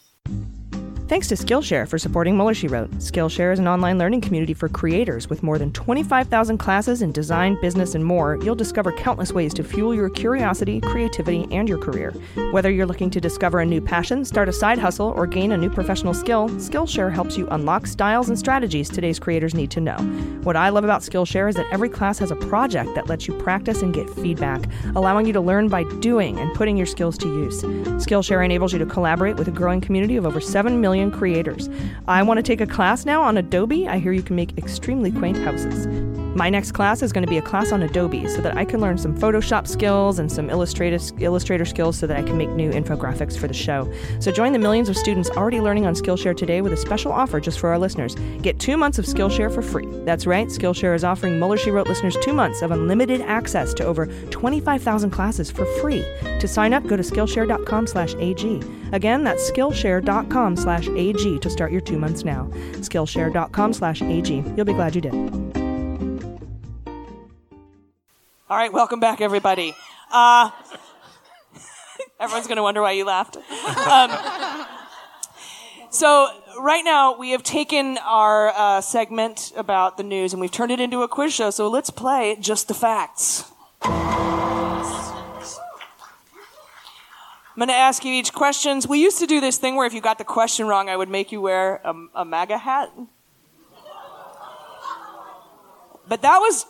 Thanks 1.09 1.29
to 1.29 1.37
Skillshare 1.37 1.87
for 1.87 1.99
supporting 1.99 2.35
Mueller 2.35 2.53
She 2.53 2.66
Wrote. 2.66 2.90
Skillshare 2.99 3.53
is 3.53 3.61
an 3.61 3.69
online 3.69 3.97
learning 3.97 4.23
community 4.23 4.53
for 4.53 4.69
creators 4.69 5.31
with 5.31 5.40
more 5.40 5.57
than 5.57 5.73
25,000 5.73 6.59
classes 6.59 7.01
in 7.01 7.12
design, 7.12 7.57
business, 7.61 7.95
and 7.95 8.05
more. 8.05 8.38
You'll 8.42 8.57
discover 8.57 8.90
countless 8.90 9.33
ways 9.33 9.55
to 9.55 9.62
fuel 9.62 9.95
your 9.95 10.11
curiosity, 10.11 10.81
creativity, 10.81 11.47
and 11.53 11.69
your 11.69 11.79
career. 11.79 12.11
Whether 12.51 12.73
you're 12.73 12.87
looking 12.87 13.11
to 13.11 13.21
discover 13.21 13.61
a 13.61 13.64
new 13.64 13.81
passion, 13.81 14.25
start 14.25 14.49
a 14.49 14.53
side 14.53 14.79
hustle, 14.79 15.12
or 15.14 15.29
gain 15.29 15.53
a 15.53 15.57
new 15.57 15.71
professional 15.71 16.12
skill, 16.12 16.49
Skillshare 16.49 17.12
helps 17.12 17.37
you 17.38 17.47
unlock 17.51 17.87
styles 17.87 18.29
and 18.29 18.37
strategies 18.37 18.90
today's 18.90 19.21
creators 19.21 19.55
need 19.55 19.71
to 19.71 19.81
know. 19.81 19.99
What 20.42 20.57
I 20.57 20.71
love 20.71 20.83
about 20.83 21.03
Skillshare 21.03 21.49
is 21.49 21.55
that 21.55 21.69
every 21.71 21.88
class 21.88 22.19
has 22.19 22.33
a 22.33 22.37
project 22.37 22.97
that 22.97 23.07
lets 23.07 23.29
you 23.29 23.35
practice 23.35 23.81
and 23.81 23.95
get 23.95 24.11
feedback, 24.11 24.64
allowing 24.97 25.25
you 25.25 25.33
to 25.35 25.40
learn 25.40 25.69
by 25.69 25.85
doing 26.01 26.37
and 26.40 26.53
putting 26.55 26.77
your 26.77 26.87
skills 26.87 27.16
to 27.19 27.29
use. 27.29 27.62
Skillshare 27.62 28.45
enables 28.45 28.73
you 28.73 28.81
to 28.81 28.87
collaborate 28.87 29.37
with 29.37 29.47
a 29.47 29.53
growing 29.53 29.81
community 29.81 30.16
of 30.16 30.27
over 30.27 30.40
7 30.40 30.81
million 30.81 30.95
creators. 31.12 31.68
I 32.09 32.22
want 32.22 32.38
to 32.38 32.42
take 32.42 32.61
a 32.61 32.66
class 32.66 33.04
now 33.04 33.22
on 33.22 33.37
Adobe. 33.37 33.87
I 33.88 33.98
hear 33.98 34.12
you 34.12 34.22
can 34.22 34.37
make 34.37 34.56
extremely 34.59 35.12
quaint 35.12 35.37
houses. 35.38 35.87
My 36.37 36.51
next 36.51 36.72
class 36.72 37.01
is 37.01 37.14
going 37.14 37.25
to 37.25 37.31
be 37.31 37.38
a 37.38 37.42
class 37.42 37.72
on 37.72 37.83
Adobe 37.83 38.29
so 38.29 38.42
that 38.42 38.59
I 38.59 38.66
can 38.66 38.79
learn 38.79 38.99
some 38.99 39.16
Photoshop 39.16 39.66
skills 39.66 40.18
and 40.18 40.31
some 40.31 40.51
Illustrator, 40.51 40.99
Illustrator 41.18 41.64
skills 41.64 41.96
so 41.96 42.07
that 42.07 42.18
I 42.18 42.22
can 42.22 42.37
make 42.37 42.51
new 42.51 42.70
infographics 42.70 43.38
for 43.38 43.49
the 43.49 43.55
show. 43.55 43.90
So 44.20 44.31
join 44.31 44.53
the 44.53 44.59
millions 44.59 44.90
of 44.90 44.99
students 44.99 45.31
already 45.31 45.62
learning 45.62 45.87
on 45.87 45.94
Skillshare 45.94 46.37
today 46.37 46.61
with 46.61 46.75
a 46.75 46.77
special 46.77 47.11
offer 47.11 47.40
just 47.40 47.59
for 47.59 47.70
our 47.70 47.79
listeners. 47.79 48.16
Get 48.42 48.59
two 48.59 48.77
months 48.77 48.99
of 48.99 49.07
Skillshare 49.07 49.53
for 49.53 49.62
free. 49.62 49.87
That's 50.05 50.27
right, 50.27 50.49
Skillshare 50.49 50.94
is 50.94 51.05
offering 51.05 51.38
Mueller 51.38 51.57
She 51.57 51.70
Wrote 51.70 51.88
listeners 51.88 52.18
two 52.20 52.35
months 52.35 52.61
of 52.61 52.70
unlimited 52.70 53.22
access 53.22 53.72
to 53.72 53.87
over 53.87 54.05
25,000 54.29 55.09
classes 55.09 55.51
for 55.51 55.64
free. 55.81 56.05
To 56.40 56.46
sign 56.46 56.75
up, 56.75 56.87
go 56.87 56.99
to 56.99 57.03
Skillshare.com 57.03 57.87
slash 57.87 58.14
AG. 58.16 58.62
Again, 58.92 59.25
that's 59.25 59.51
Skillshare.com 59.51 60.57
slash 60.57 60.87
AG 60.88 61.38
to 61.38 61.49
start 61.49 61.72
your 61.72 61.81
two 61.81 61.96
months 61.96 62.25
now. 62.27 62.46
Skillshare.com 62.72 63.72
slash 63.72 64.03
AG. 64.03 64.44
You'll 64.55 64.66
be 64.66 64.75
glad 64.75 64.94
you 64.94 65.01
did. 65.01 65.65
All 68.48 68.56
right, 68.56 68.72
welcome 68.72 69.00
back, 69.00 69.20
everybody. 69.20 69.74
Uh, 70.09 70.52
everyone's 72.20 72.46
going 72.46 72.59
to 72.59 72.62
wonder 72.62 72.80
why 72.80 72.92
you 72.92 73.04
laughed. 73.04 73.37
Um, 73.37 74.12
so, 75.90 76.28
right 76.56 76.85
now, 76.85 77.18
we 77.18 77.32
have 77.32 77.42
taken 77.42 77.98
our 77.98 78.50
uh, 78.50 78.80
segment 78.82 79.52
about 79.56 79.96
the 79.96 80.04
news 80.04 80.32
and 80.32 80.40
we've 80.40 80.52
turned 80.52 80.70
it 80.70 80.78
into 80.78 81.02
a 81.02 81.09
quiz 81.09 81.35
show. 81.35 81.50
So, 81.50 81.66
let's 81.66 81.90
play 81.90 82.37
Just 82.38 82.68
the 82.68 82.74
Facts. 82.74 83.50
I'm 83.82 83.90
going 87.56 87.66
to 87.66 87.74
ask 87.74 88.04
you 88.04 88.14
each 88.14 88.32
questions. 88.32 88.87
We 88.87 89.02
used 89.02 89.18
to 89.18 89.26
do 89.26 89.40
this 89.40 89.59
thing 89.59 89.74
where 89.74 89.88
if 89.88 89.92
you 89.92 90.00
got 90.00 90.18
the 90.18 90.24
question 90.24 90.68
wrong, 90.68 90.88
I 90.88 90.96
would 90.96 91.09
make 91.09 91.32
you 91.32 91.40
wear 91.40 91.80
a, 91.82 91.94
a 92.14 92.24
MAGA 92.24 92.59
hat. 92.59 92.92
But 96.06 96.22
that 96.22 96.38
was 96.38 96.66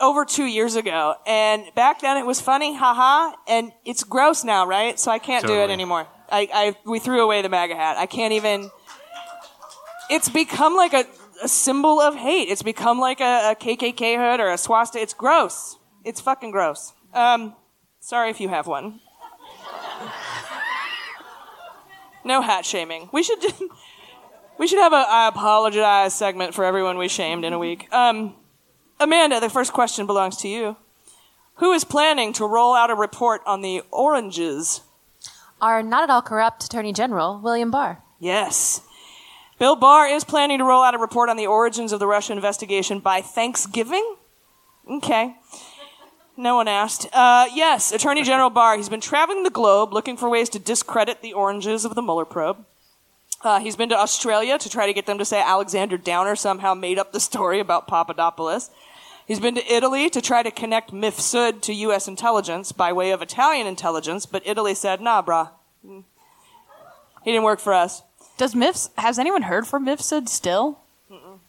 over 0.00 0.24
two 0.24 0.44
years 0.44 0.76
ago. 0.76 1.14
And 1.26 1.64
back 1.74 2.00
then 2.00 2.16
it 2.16 2.26
was 2.26 2.40
funny, 2.40 2.76
haha, 2.76 3.36
and 3.46 3.72
it's 3.84 4.04
gross 4.04 4.44
now, 4.44 4.66
right? 4.66 4.98
So 4.98 5.10
I 5.10 5.18
can't 5.18 5.46
do 5.46 5.54
it 5.60 5.70
anymore. 5.70 6.06
I, 6.30 6.48
I, 6.52 6.76
we 6.84 6.98
threw 6.98 7.22
away 7.22 7.42
the 7.42 7.48
MAGA 7.48 7.76
hat. 7.76 7.96
I 7.96 8.06
can't 8.06 8.32
even, 8.32 8.70
it's 10.10 10.28
become 10.28 10.74
like 10.74 10.92
a, 10.92 11.04
a 11.42 11.48
symbol 11.48 12.00
of 12.00 12.14
hate. 12.14 12.48
It's 12.48 12.62
become 12.62 12.98
like 12.98 13.20
a, 13.20 13.52
a 13.52 13.54
KKK 13.54 14.16
hood 14.16 14.40
or 14.40 14.50
a 14.50 14.58
swastika. 14.58 15.02
It's 15.02 15.14
gross. 15.14 15.76
It's 16.04 16.20
fucking 16.20 16.50
gross. 16.50 16.92
Um, 17.12 17.54
sorry 18.00 18.30
if 18.30 18.40
you 18.40 18.48
have 18.48 18.66
one. 18.66 19.00
No 22.24 22.40
hat 22.40 22.64
shaming. 22.64 23.10
We 23.12 23.22
should, 23.22 23.44
we 24.58 24.66
should 24.66 24.78
have 24.78 24.92
a 24.92 25.04
I 25.08 25.28
apologize 25.28 26.14
segment 26.14 26.54
for 26.54 26.64
everyone 26.64 26.96
we 26.96 27.08
shamed 27.08 27.44
in 27.44 27.52
a 27.52 27.58
week. 27.58 27.92
Um, 27.92 28.34
Amanda, 29.00 29.40
the 29.40 29.50
first 29.50 29.72
question 29.72 30.06
belongs 30.06 30.36
to 30.38 30.48
you. 30.48 30.76
Who 31.56 31.72
is 31.72 31.84
planning 31.84 32.32
to 32.34 32.46
roll 32.46 32.74
out 32.74 32.90
a 32.90 32.94
report 32.94 33.42
on 33.46 33.62
the 33.62 33.82
oranges? 33.90 34.80
Our 35.60 35.82
not 35.82 36.04
at 36.04 36.10
all 36.10 36.22
corrupt 36.22 36.64
Attorney 36.64 36.92
General, 36.92 37.40
William 37.42 37.70
Barr. 37.70 38.02
Yes. 38.18 38.80
Bill 39.58 39.76
Barr 39.76 40.08
is 40.08 40.24
planning 40.24 40.58
to 40.58 40.64
roll 40.64 40.82
out 40.82 40.94
a 40.94 40.98
report 40.98 41.30
on 41.30 41.36
the 41.36 41.46
origins 41.46 41.92
of 41.92 42.00
the 42.00 42.06
Russia 42.06 42.32
investigation 42.32 42.98
by 42.98 43.20
Thanksgiving? 43.20 44.16
Okay. 44.90 45.36
No 46.36 46.56
one 46.56 46.66
asked. 46.66 47.06
Uh, 47.12 47.46
yes, 47.54 47.92
Attorney 47.92 48.24
General 48.24 48.50
Barr. 48.50 48.76
He's 48.76 48.88
been 48.88 49.00
traveling 49.00 49.44
the 49.44 49.50
globe 49.50 49.92
looking 49.92 50.16
for 50.16 50.28
ways 50.28 50.48
to 50.50 50.58
discredit 50.58 51.22
the 51.22 51.32
oranges 51.32 51.84
of 51.84 51.94
the 51.94 52.02
Mueller 52.02 52.24
probe. 52.24 52.64
Uh, 53.44 53.60
he's 53.60 53.76
been 53.76 53.90
to 53.90 53.96
Australia 53.98 54.58
to 54.58 54.68
try 54.70 54.86
to 54.86 54.92
get 54.94 55.04
them 55.04 55.18
to 55.18 55.24
say 55.24 55.40
Alexander 55.40 55.98
Downer 55.98 56.34
somehow 56.34 56.72
made 56.72 56.98
up 56.98 57.12
the 57.12 57.20
story 57.20 57.60
about 57.60 57.86
Papadopoulos. 57.86 58.70
He's 59.26 59.38
been 59.38 59.54
to 59.54 59.72
Italy 59.72 60.08
to 60.10 60.20
try 60.20 60.42
to 60.42 60.50
connect 60.50 60.92
Mifsud 60.92 61.60
to 61.62 61.74
U.S. 61.74 62.08
intelligence 62.08 62.72
by 62.72 62.92
way 62.92 63.10
of 63.10 63.20
Italian 63.22 63.66
intelligence, 63.66 64.24
but 64.26 64.42
Italy 64.46 64.74
said, 64.74 65.00
nah, 65.00 65.22
brah. 65.22 65.50
He 65.82 67.30
didn't 67.32 67.44
work 67.44 67.60
for 67.60 67.72
us. 67.74 68.02
Does 68.36 68.54
Mifs, 68.54 68.90
has 68.98 69.18
anyone 69.18 69.42
heard 69.42 69.66
from 69.66 69.86
Mifsud 69.86 70.28
still? 70.28 70.80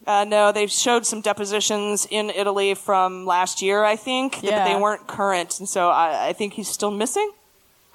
Uh, 0.06 0.24
no, 0.24 0.52
they 0.52 0.68
showed 0.68 1.06
some 1.06 1.20
depositions 1.22 2.06
in 2.12 2.30
Italy 2.30 2.76
from 2.76 3.26
last 3.26 3.62
year, 3.62 3.84
I 3.84 3.96
think, 3.96 4.44
Yeah. 4.44 4.60
but 4.60 4.66
they 4.72 4.80
weren't 4.80 5.08
current, 5.08 5.60
and 5.60 5.68
so 5.68 5.90
I, 5.90 6.28
I 6.28 6.34
think 6.34 6.54
he's 6.54 6.68
still 6.68 6.92
missing. 6.92 7.32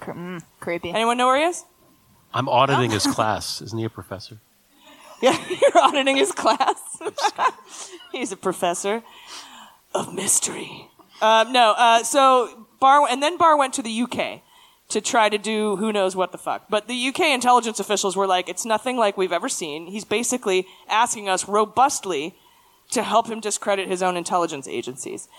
Mm, 0.01 0.43
creepy. 0.59 0.89
Anyone 0.89 1.17
know 1.17 1.27
where 1.27 1.37
he 1.37 1.43
is? 1.43 1.63
I'm 2.33 2.47
auditing 2.47 2.91
his 2.91 3.05
class. 3.05 3.61
Isn't 3.61 3.77
he 3.77 3.85
a 3.85 3.89
professor? 3.89 4.37
Yeah, 5.23 5.37
you're 5.49 5.77
auditing 5.77 6.17
his 6.17 6.31
class. 6.31 6.99
he's 8.11 8.31
a 8.31 8.35
professor 8.35 9.03
of 9.93 10.15
mystery. 10.15 10.89
Um, 11.21 11.53
no, 11.53 11.75
uh, 11.77 12.01
so 12.01 12.65
Barr, 12.79 13.07
and 13.07 13.21
then 13.21 13.37
Barr 13.37 13.55
went 13.55 13.75
to 13.75 13.83
the 13.83 14.01
UK 14.01 14.41
to 14.89 14.99
try 14.99 15.29
to 15.29 15.37
do 15.37 15.75
who 15.77 15.93
knows 15.93 16.15
what 16.15 16.31
the 16.31 16.37
fuck. 16.37 16.65
But 16.69 16.87
the 16.87 17.07
UK 17.07 17.19
intelligence 17.19 17.79
officials 17.79 18.15
were 18.15 18.27
like, 18.27 18.49
it's 18.49 18.65
nothing 18.65 18.97
like 18.97 19.15
we've 19.17 19.31
ever 19.31 19.47
seen. 19.47 19.87
He's 19.87 20.05
basically 20.05 20.67
asking 20.89 21.29
us 21.29 21.47
robustly 21.47 22.35
to 22.91 23.03
help 23.03 23.27
him 23.27 23.39
discredit 23.39 23.87
his 23.87 24.03
own 24.03 24.17
intelligence 24.17 24.67
agencies. 24.67 25.29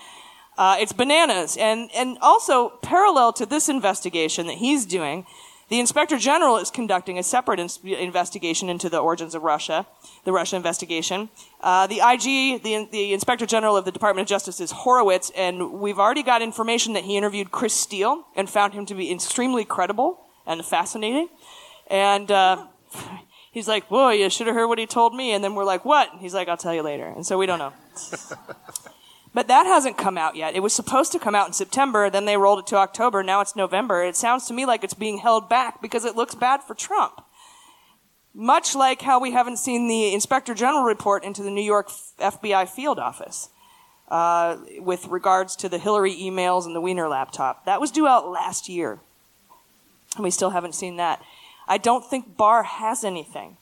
Uh, 0.56 0.76
it's 0.78 0.92
bananas. 0.92 1.56
And, 1.56 1.90
and 1.94 2.18
also, 2.20 2.70
parallel 2.82 3.32
to 3.34 3.46
this 3.46 3.68
investigation 3.68 4.46
that 4.46 4.58
he's 4.58 4.86
doing, 4.86 5.26
the 5.72 5.80
Inspector 5.80 6.18
General 6.18 6.58
is 6.58 6.70
conducting 6.70 7.18
a 7.18 7.22
separate 7.22 7.58
ins- 7.58 7.78
investigation 7.82 8.68
into 8.68 8.90
the 8.90 8.98
origins 8.98 9.34
of 9.34 9.42
Russia, 9.42 9.86
the 10.24 10.30
Russia 10.30 10.54
investigation. 10.54 11.30
Uh, 11.62 11.86
the 11.86 12.00
IG, 12.00 12.62
the, 12.62 12.86
the 12.92 13.14
Inspector 13.14 13.46
General 13.46 13.78
of 13.78 13.86
the 13.86 13.90
Department 13.90 14.26
of 14.26 14.28
Justice 14.28 14.60
is 14.60 14.70
Horowitz, 14.70 15.32
and 15.34 15.72
we've 15.80 15.98
already 15.98 16.22
got 16.22 16.42
information 16.42 16.92
that 16.92 17.04
he 17.04 17.16
interviewed 17.16 17.52
Chris 17.52 17.72
Steele 17.72 18.26
and 18.36 18.50
found 18.50 18.74
him 18.74 18.84
to 18.84 18.94
be 18.94 19.10
extremely 19.10 19.64
credible 19.64 20.20
and 20.46 20.62
fascinating. 20.62 21.30
And 21.86 22.30
uh, 22.30 22.66
he's 23.50 23.66
like, 23.66 23.84
whoa, 23.84 24.10
you 24.10 24.28
should 24.28 24.48
have 24.48 24.54
heard 24.54 24.66
what 24.66 24.78
he 24.78 24.84
told 24.84 25.14
me. 25.14 25.32
And 25.32 25.42
then 25.42 25.54
we're 25.54 25.64
like, 25.64 25.86
what? 25.86 26.12
And 26.12 26.20
he's 26.20 26.34
like, 26.34 26.48
I'll 26.48 26.58
tell 26.58 26.74
you 26.74 26.82
later. 26.82 27.06
And 27.06 27.24
so 27.24 27.38
we 27.38 27.46
don't 27.46 27.58
know. 27.58 27.72
But 29.34 29.48
that 29.48 29.66
hasn't 29.66 29.96
come 29.96 30.18
out 30.18 30.36
yet. 30.36 30.54
It 30.54 30.62
was 30.62 30.74
supposed 30.74 31.12
to 31.12 31.18
come 31.18 31.34
out 31.34 31.46
in 31.46 31.52
September, 31.54 32.10
then 32.10 32.26
they 32.26 32.36
rolled 32.36 32.58
it 32.58 32.66
to 32.68 32.76
October, 32.76 33.22
now 33.22 33.40
it's 33.40 33.56
November. 33.56 34.02
It 34.02 34.16
sounds 34.16 34.46
to 34.46 34.54
me 34.54 34.66
like 34.66 34.84
it's 34.84 34.94
being 34.94 35.18
held 35.18 35.48
back 35.48 35.80
because 35.80 36.04
it 36.04 36.16
looks 36.16 36.34
bad 36.34 36.62
for 36.62 36.74
Trump. 36.74 37.24
Much 38.34 38.74
like 38.74 39.02
how 39.02 39.20
we 39.20 39.32
haven't 39.32 39.58
seen 39.58 39.88
the 39.88 40.12
Inspector 40.12 40.52
General 40.54 40.84
report 40.84 41.24
into 41.24 41.42
the 41.42 41.50
New 41.50 41.62
York 41.62 41.90
FBI 42.18 42.68
field 42.68 42.98
office 42.98 43.48
uh, 44.08 44.58
with 44.78 45.06
regards 45.08 45.56
to 45.56 45.68
the 45.68 45.78
Hillary 45.78 46.14
emails 46.14 46.66
and 46.66 46.76
the 46.76 46.80
Wiener 46.80 47.08
laptop. 47.08 47.64
That 47.64 47.80
was 47.80 47.90
due 47.90 48.06
out 48.06 48.28
last 48.28 48.68
year, 48.68 49.00
and 50.16 50.24
we 50.24 50.30
still 50.30 50.50
haven't 50.50 50.74
seen 50.74 50.96
that. 50.96 51.22
I 51.66 51.78
don't 51.78 52.04
think 52.04 52.36
Barr 52.36 52.62
has 52.62 53.04
anything. 53.04 53.56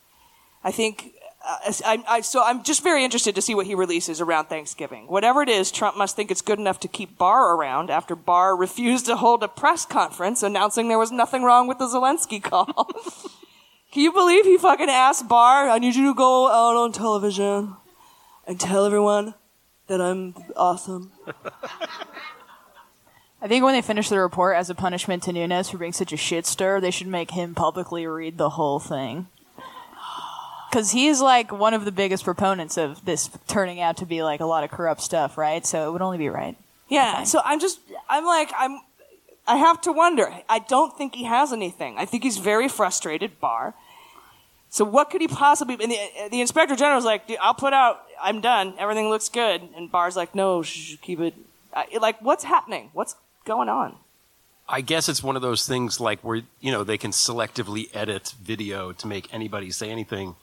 I 0.64 0.72
think 0.72 1.14
uh, 1.42 1.72
I, 1.86 2.04
I, 2.06 2.20
so 2.20 2.42
I'm 2.44 2.62
just 2.62 2.82
very 2.82 3.02
interested 3.02 3.34
to 3.34 3.42
see 3.42 3.54
what 3.54 3.66
he 3.66 3.74
releases 3.74 4.20
around 4.20 4.46
Thanksgiving. 4.46 5.06
Whatever 5.06 5.42
it 5.42 5.48
is, 5.48 5.70
Trump 5.70 5.96
must 5.96 6.14
think 6.14 6.30
it's 6.30 6.42
good 6.42 6.58
enough 6.58 6.80
to 6.80 6.88
keep 6.88 7.16
Barr 7.16 7.56
around 7.56 7.90
after 7.90 8.14
Barr 8.14 8.54
refused 8.54 9.06
to 9.06 9.16
hold 9.16 9.42
a 9.42 9.48
press 9.48 9.86
conference 9.86 10.42
announcing 10.42 10.88
there 10.88 10.98
was 10.98 11.10
nothing 11.10 11.42
wrong 11.42 11.66
with 11.66 11.78
the 11.78 11.86
Zelensky 11.86 12.42
call. 12.50 12.90
Can 13.92 14.02
you 14.02 14.12
believe 14.12 14.44
he 14.44 14.58
fucking 14.58 14.90
asked 14.90 15.28
Barr, 15.28 15.68
I 15.68 15.78
need 15.78 15.94
you 15.94 16.08
to 16.08 16.14
go 16.14 16.48
out 16.48 16.76
on 16.76 16.92
television 16.92 17.76
and 18.46 18.60
tell 18.60 18.84
everyone 18.84 19.34
that 19.86 20.00
I'm 20.00 20.34
awesome. 20.56 21.10
I 23.42 23.48
think 23.48 23.64
when 23.64 23.74
they 23.74 23.82
finish 23.82 24.10
the 24.10 24.20
report 24.20 24.56
as 24.56 24.68
a 24.68 24.74
punishment 24.74 25.22
to 25.22 25.32
Nunes 25.32 25.70
for 25.70 25.78
being 25.78 25.94
such 25.94 26.12
a 26.12 26.16
shit 26.16 26.44
stir, 26.44 26.80
they 26.80 26.90
should 26.90 27.06
make 27.06 27.30
him 27.30 27.54
publicly 27.54 28.06
read 28.06 28.36
the 28.36 28.50
whole 28.50 28.78
thing. 28.78 29.28
Because 30.70 30.92
he's 30.92 31.20
like 31.20 31.50
one 31.50 31.74
of 31.74 31.84
the 31.84 31.92
biggest 31.92 32.24
proponents 32.24 32.76
of 32.76 33.04
this 33.04 33.28
turning 33.48 33.80
out 33.80 33.96
to 33.98 34.06
be 34.06 34.22
like 34.22 34.40
a 34.40 34.46
lot 34.46 34.62
of 34.62 34.70
corrupt 34.70 35.00
stuff, 35.00 35.36
right? 35.36 35.66
So 35.66 35.88
it 35.88 35.92
would 35.92 36.02
only 36.02 36.18
be 36.18 36.28
right. 36.28 36.56
Yeah, 36.88 37.24
so 37.24 37.40
I'm 37.44 37.60
just, 37.60 37.80
I'm 38.08 38.24
like, 38.24 38.50
I'm, 38.56 38.80
I 39.46 39.56
have 39.56 39.80
to 39.82 39.92
wonder. 39.92 40.32
I 40.48 40.60
don't 40.60 40.96
think 40.96 41.14
he 41.14 41.24
has 41.24 41.52
anything. 41.52 41.96
I 41.98 42.04
think 42.04 42.22
he's 42.22 42.38
very 42.38 42.68
frustrated, 42.68 43.40
Barr. 43.40 43.74
So 44.70 44.84
what 44.84 45.10
could 45.10 45.20
he 45.20 45.28
possibly? 45.28 45.76
And 45.82 45.90
the, 45.90 45.98
the 46.30 46.40
inspector 46.40 46.76
general 46.76 46.96
was 46.96 47.04
like, 47.04 47.26
"Dude, 47.26 47.38
"I'll 47.42 47.54
put 47.54 47.72
out. 47.72 48.02
I'm 48.22 48.40
done. 48.40 48.74
Everything 48.78 49.08
looks 49.08 49.28
good." 49.28 49.62
And 49.76 49.90
Barr's 49.90 50.14
like, 50.16 50.34
"No, 50.34 50.62
sh- 50.62 50.68
sh- 50.68 50.96
keep 51.02 51.18
it." 51.18 51.34
Uh, 51.72 51.82
like, 52.00 52.22
what's 52.22 52.44
happening? 52.44 52.90
What's 52.92 53.16
going 53.44 53.68
on? 53.68 53.96
I 54.68 54.80
guess 54.80 55.08
it's 55.08 55.24
one 55.24 55.34
of 55.34 55.42
those 55.42 55.66
things 55.66 55.98
like 55.98 56.20
where 56.20 56.42
you 56.60 56.70
know 56.70 56.84
they 56.84 56.98
can 56.98 57.10
selectively 57.10 57.88
edit 57.92 58.34
video 58.40 58.92
to 58.92 59.06
make 59.08 59.32
anybody 59.34 59.72
say 59.72 59.90
anything. 59.90 60.36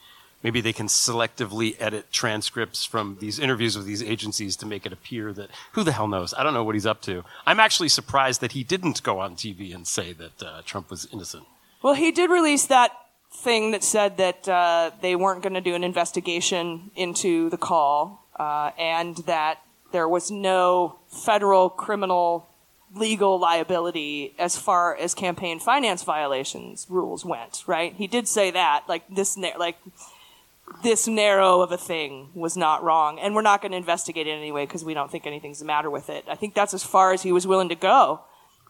Maybe 0.44 0.62
they 0.62 0.74
can 0.74 0.88
selectively 0.88 1.76
edit 1.80 2.12
transcripts 2.12 2.86
from 2.86 3.18
these 3.20 3.40
interviews 3.40 3.76
with 3.76 3.88
these 3.88 4.04
agencies 4.04 4.56
to 4.58 4.66
make 4.66 4.86
it 4.86 4.94
appear 4.94 5.34
that 5.34 5.50
who 5.74 5.84
the 5.84 5.92
hell 5.92 6.08
knows? 6.08 6.34
I 6.38 6.44
don't 6.44 6.54
know 6.54 6.64
what 6.64 6.76
he's 6.76 6.86
up 6.86 7.02
to. 7.04 7.24
I'm 7.46 7.60
actually 7.60 7.90
surprised 7.90 8.42
that 8.42 8.52
he 8.52 8.64
didn't 8.64 9.02
go 9.02 9.20
on 9.20 9.36
TV 9.36 9.74
and 9.74 9.88
say 9.88 10.14
that 10.14 10.44
uh, 10.44 10.62
Trump 10.64 10.92
was 10.92 11.08
innocent. 11.12 11.46
Well, 11.82 11.96
he 11.96 12.12
did 12.12 12.30
release 12.30 12.68
that 12.68 12.92
thing 13.34 13.72
that 13.72 13.84
said 13.84 14.18
that 14.18 14.48
uh, 14.48 14.92
they 15.02 15.16
weren't 15.16 15.42
going 15.42 15.54
to 15.54 15.62
do 15.62 15.76
an 15.76 15.84
investigation 15.84 16.92
into 16.96 17.50
the 17.50 17.58
call, 17.58 18.28
uh, 18.38 18.72
and 18.78 19.18
that 19.26 19.62
there 19.92 20.08
was 20.08 20.32
no 20.32 21.00
federal 21.08 21.70
criminal 21.70 22.48
legal 22.96 23.40
liability 23.40 24.34
as 24.40 24.58
far 24.58 24.96
as 24.96 25.14
campaign 25.14 25.60
finance 25.60 26.04
violations 26.04 26.88
rules 26.90 27.26
went. 27.26 27.64
Right? 27.68 27.94
He 27.94 28.08
did 28.08 28.28
say 28.28 28.52
that, 28.52 28.84
like 28.88 29.04
this, 29.14 29.38
like 29.38 29.78
this 30.84 31.08
narrow 31.08 31.62
of 31.62 31.72
a 31.72 31.78
thing 31.78 32.30
was 32.34 32.56
not 32.58 32.84
wrong, 32.84 33.20
and 33.20 33.34
we're 33.36 33.42
not 33.42 33.62
going 33.62 33.72
to 33.72 33.78
investigate 33.78 34.28
it 34.28 34.32
anyway 34.32 34.66
because 34.66 34.86
we 34.86 34.94
don't 34.94 35.12
think 35.12 35.26
anything's 35.26 35.60
the 35.60 35.66
matter 35.66 35.90
with 35.90 36.10
it. 36.10 36.26
I 36.28 36.36
think 36.36 36.54
that's 36.54 36.74
as 36.74 36.84
far 36.84 37.14
as 37.14 37.24
he 37.24 37.32
was 37.32 37.48
willing 37.48 37.70
to 37.70 37.76
go. 37.76 38.22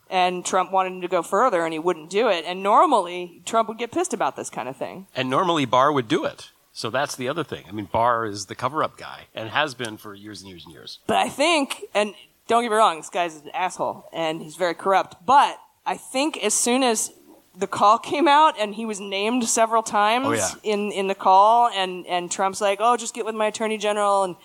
And 0.09 0.45
Trump 0.45 0.71
wanted 0.71 0.93
him 0.93 1.01
to 1.01 1.09
go 1.09 1.21
further, 1.21 1.65
and 1.65 1.73
he 1.73 1.79
wouldn't 1.79 2.09
do 2.09 2.29
it. 2.29 2.45
And 2.45 2.63
normally, 2.63 3.41
Trump 3.45 3.67
would 3.67 3.77
get 3.77 3.91
pissed 3.91 4.13
about 4.13 4.37
this 4.37 4.49
kind 4.49 4.69
of 4.69 4.77
thing. 4.77 5.07
And 5.13 5.29
normally 5.29 5.65
Barr 5.65 5.91
would 5.91 6.07
do 6.07 6.23
it. 6.23 6.49
So 6.71 6.89
that's 6.89 7.15
the 7.15 7.27
other 7.27 7.43
thing. 7.43 7.65
I 7.67 7.71
mean, 7.73 7.89
Barr 7.91 8.25
is 8.25 8.45
the 8.45 8.55
cover-up 8.55 8.97
guy 8.97 9.23
and 9.35 9.49
has 9.49 9.73
been 9.73 9.97
for 9.97 10.15
years 10.15 10.41
and 10.41 10.49
years 10.49 10.63
and 10.63 10.73
years. 10.73 10.99
But 11.07 11.17
I 11.17 11.27
think, 11.27 11.83
and 11.93 12.13
don't 12.47 12.63
get 12.63 12.69
me 12.69 12.77
wrong, 12.77 12.97
this 12.97 13.09
guy's 13.09 13.35
an 13.35 13.49
asshole, 13.53 14.05
and 14.13 14.41
he's 14.41 14.55
very 14.55 14.75
corrupt. 14.75 15.25
But 15.25 15.57
I 15.85 15.97
think 15.97 16.37
as 16.37 16.53
soon 16.53 16.83
as 16.83 17.11
the 17.57 17.67
call 17.67 17.97
came 17.97 18.27
out, 18.27 18.55
and 18.59 18.75
he 18.75 18.85
was 18.85 18.99
named 18.99 19.47
several 19.47 19.83
oh, 19.85 19.89
times 19.91 20.25
Oh, 20.27 20.33
yeah. 20.33 20.49
in, 20.63 20.91
in 20.91 21.07
the 21.07 21.15
call, 21.15 21.69
and, 21.69 22.05
and 22.07 22.31
Trump's 22.31 22.61
like, 22.61 22.79
oh, 22.81 22.97
just 22.97 23.13
get 23.13 23.25
with 23.25 23.35
my 23.35 23.47
attorney 23.47 23.77
general, 23.77 24.23
and 24.23 24.35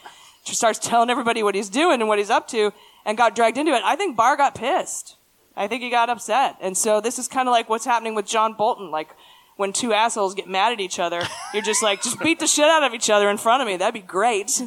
just 0.45 0.59
starts 0.59 0.79
telling 0.79 1.11
everybody 1.11 1.43
what 1.43 1.55
he's 1.55 1.69
doing 1.69 2.01
and 2.01 2.09
what 2.09 2.19
he's 2.19 2.31
up 2.31 2.49
to, 2.49 2.73
and 3.05 3.19
got 3.19 3.35
dragged 3.35 3.59
into 3.59 3.73
it. 3.73 3.83
I 3.85 3.97
think 3.97 4.17
Barr 4.17 4.37
got 4.37 4.55
pissed. 4.55 5.17
I 5.57 5.69
think 5.69 5.83
he 5.83 5.91
got 5.91 6.09
upset. 6.09 6.57
And 6.61 6.77
so 6.77 7.01
this 7.01 7.19
is 7.19 7.29
kind 7.29 7.49
of 7.49 7.53
like 7.53 7.69
what's 7.69 7.85
happening 7.85 8.15
with 8.15 8.27
John 8.27 8.55
Bolton. 8.55 8.91
Like, 8.91 9.11
when 9.57 9.73
two 9.73 9.93
assholes 9.93 10.35
get 10.35 10.49
mad 10.49 10.73
at 10.73 10.81
each 10.81 10.99
other, 10.99 11.23
you're 11.55 11.63
just 11.63 11.83
like, 11.83 12.03
just 12.03 12.19
beat 12.21 12.41
the 12.41 12.47
shit 12.47 12.65
out 12.65 12.83
of 12.83 12.95
each 12.95 13.11
other 13.11 13.29
in 13.29 13.37
front 13.37 13.61
of 13.61 13.67
me. 13.69 13.77
That'd 13.77 13.95
be 13.95 14.07
great. 14.07 14.63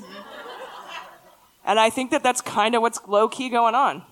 And 1.65 1.79
I 1.79 1.89
think 1.89 2.11
that 2.11 2.21
that's 2.21 2.41
kind 2.41 2.75
of 2.75 2.81
what's 2.83 2.99
low 3.07 3.27
key 3.27 3.49
going 3.49 3.73
on. 3.73 4.03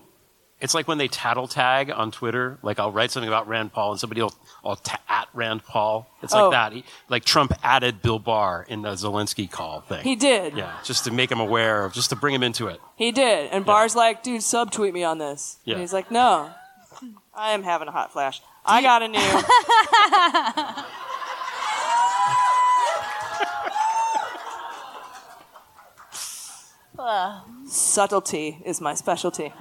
It's 0.60 0.72
like 0.74 0.88
when 0.88 0.96
they 0.98 1.08
tattle 1.08 1.46
tag 1.48 1.90
on 1.90 2.10
Twitter. 2.10 2.58
Like 2.62 2.78
I'll 2.78 2.92
write 2.92 3.10
something 3.10 3.28
about 3.28 3.46
Rand 3.48 3.72
Paul 3.72 3.90
and 3.92 4.00
somebody 4.00 4.22
will, 4.22 4.32
I'll 4.64 4.76
ta- 4.76 5.00
at 5.08 5.28
Rand 5.34 5.64
Paul. 5.64 6.06
It's 6.22 6.32
like 6.32 6.42
Oh. 6.44 6.50
that. 6.52 6.72
He, 6.72 6.84
like 7.08 7.24
Trump 7.24 7.52
added 7.62 8.00
Bill 8.00 8.18
Barr 8.18 8.64
in 8.68 8.82
the 8.82 8.92
Zelensky 8.92 9.50
call 9.50 9.80
thing. 9.82 10.02
He 10.04 10.16
did. 10.16 10.56
Yeah, 10.56 10.72
just 10.84 11.04
to 11.04 11.10
make 11.10 11.30
him 11.30 11.40
aware 11.40 11.84
of, 11.84 11.92
just 11.92 12.10
to 12.10 12.16
bring 12.16 12.34
him 12.34 12.42
into 12.42 12.68
it. 12.68 12.80
He 12.96 13.12
did. 13.12 13.50
And 13.50 13.66
Barr's 13.66 13.94
like, 13.96 14.22
dude, 14.22 14.40
subtweet 14.40 14.92
me 14.92 15.04
on 15.04 15.18
this. 15.18 15.58
Yeah. 15.64 15.74
And 15.74 15.80
he's 15.82 15.92
like, 15.92 16.10
no, 16.10 16.50
I 17.34 17.50
am 17.50 17.62
having 17.62 17.88
a 17.88 17.92
hot 17.92 18.12
flash. 18.12 18.40
I 18.64 18.80
got 18.88 19.02
a 19.02 19.08
new. 19.08 19.20
Subtlety 27.66 28.58
is 28.64 28.80
my 28.80 28.94
specialty. 28.94 29.52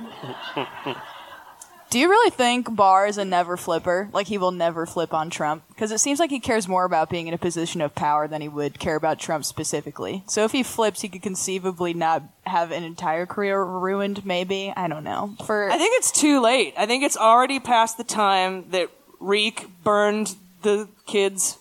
Do 1.90 2.00
you 2.00 2.10
really 2.10 2.32
think 2.32 2.76
Barr 2.76 3.06
is 3.06 3.20
a 3.20 3.26
never 3.26 3.56
flipper? 3.56 4.10
Like 4.12 4.26
he 4.26 4.40
will 4.40 4.52
never 4.52 4.88
flip 4.88 5.14
on 5.14 5.30
Trump? 5.30 5.64
Because 5.68 5.92
it 5.92 6.00
seems 6.00 6.20
like 6.20 6.32
he 6.32 6.40
cares 6.40 6.68
more 6.68 6.86
about 6.86 7.08
being 7.08 7.28
in 7.28 7.36
a 7.36 7.38
position 7.38 7.82
of 7.82 7.94
power 7.94 8.28
than 8.28 8.42
he 8.42 8.48
would 8.48 8.80
care 8.80 8.96
about 8.96 9.20
Trump 9.20 9.46
specifically. 9.46 10.24
So 10.26 10.44
if 10.44 10.54
he 10.54 10.64
flips, 10.64 11.02
he 11.02 11.10
could 11.10 11.22
conceivably 11.22 11.94
not 11.94 12.24
have 12.48 12.72
an 12.72 12.84
entire 12.84 13.28
career 13.28 13.64
ruined. 13.64 14.26
Maybe 14.26 14.74
I 14.76 14.88
don't 14.88 15.04
know. 15.04 15.36
For 15.46 15.70
I 15.70 15.78
think 15.78 15.94
it's 15.98 16.12
too 16.12 16.42
late. 16.42 16.74
I 16.78 16.88
think 16.88 17.04
it's 17.04 17.16
already 17.16 17.60
past 17.60 17.98
the 18.00 18.04
time 18.04 18.72
that 18.72 18.90
Reek 19.20 19.68
burned 19.84 20.36
the 20.64 20.88
kids 21.06 21.60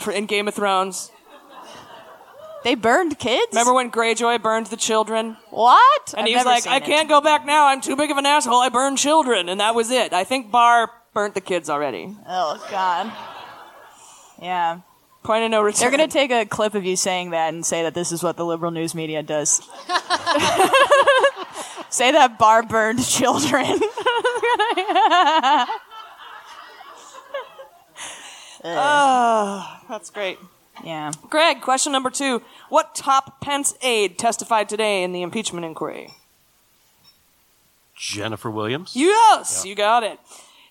for, 0.00 0.10
in 0.10 0.24
Game 0.24 0.48
of 0.48 0.54
Thrones. 0.54 1.10
They 2.66 2.74
burned 2.74 3.16
kids? 3.20 3.52
Remember 3.52 3.74
when 3.74 3.92
Greyjoy 3.92 4.42
burned 4.42 4.66
the 4.66 4.76
children? 4.76 5.36
What? 5.50 6.14
And 6.14 6.22
I've 6.22 6.26
he's 6.26 6.34
never 6.34 6.48
like, 6.48 6.64
seen 6.64 6.72
I 6.72 6.78
it." 6.78 6.82
can't 6.82 7.08
go 7.08 7.20
back 7.20 7.46
now. 7.46 7.68
I'm 7.68 7.80
too 7.80 7.94
big 7.94 8.10
of 8.10 8.16
an 8.16 8.26
asshole. 8.26 8.56
I 8.56 8.70
burned 8.70 8.98
children. 8.98 9.48
And 9.48 9.60
that 9.60 9.76
was 9.76 9.92
it. 9.92 10.12
I 10.12 10.24
think 10.24 10.50
Barr 10.50 10.90
burnt 11.14 11.34
the 11.34 11.40
kids 11.40 11.70
already. 11.70 12.12
Oh 12.26 12.66
God. 12.68 13.12
Yeah. 14.42 14.80
Point 15.22 15.44
of 15.44 15.52
no 15.52 15.62
return. 15.62 15.78
They're 15.78 15.96
gonna 15.96 16.08
take 16.08 16.32
a 16.32 16.44
clip 16.44 16.74
of 16.74 16.84
you 16.84 16.96
saying 16.96 17.30
that 17.30 17.54
and 17.54 17.64
say 17.64 17.84
that 17.84 17.94
this 17.94 18.10
is 18.10 18.20
what 18.20 18.36
the 18.36 18.44
liberal 18.44 18.72
news 18.72 18.96
media 18.96 19.22
does. 19.22 19.58
say 21.88 22.10
that 22.10 22.36
Barr 22.36 22.64
burned 22.64 23.06
children. 23.06 23.64
Oh, 28.68 29.80
that's 29.88 30.10
great. 30.10 30.38
Yeah. 30.84 31.10
Greg, 31.30 31.60
question 31.60 31.92
number 31.92 32.10
two. 32.10 32.42
What 32.68 32.94
top 32.94 33.40
Pence 33.40 33.74
aide 33.82 34.18
testified 34.18 34.68
today 34.68 35.02
in 35.02 35.12
the 35.12 35.22
impeachment 35.22 35.64
inquiry? 35.64 36.10
Jennifer 37.96 38.50
Williams. 38.50 38.92
Yes, 38.94 39.62
Yeah. 39.64 39.68
you 39.70 39.74
got 39.74 40.02
it. 40.04 40.18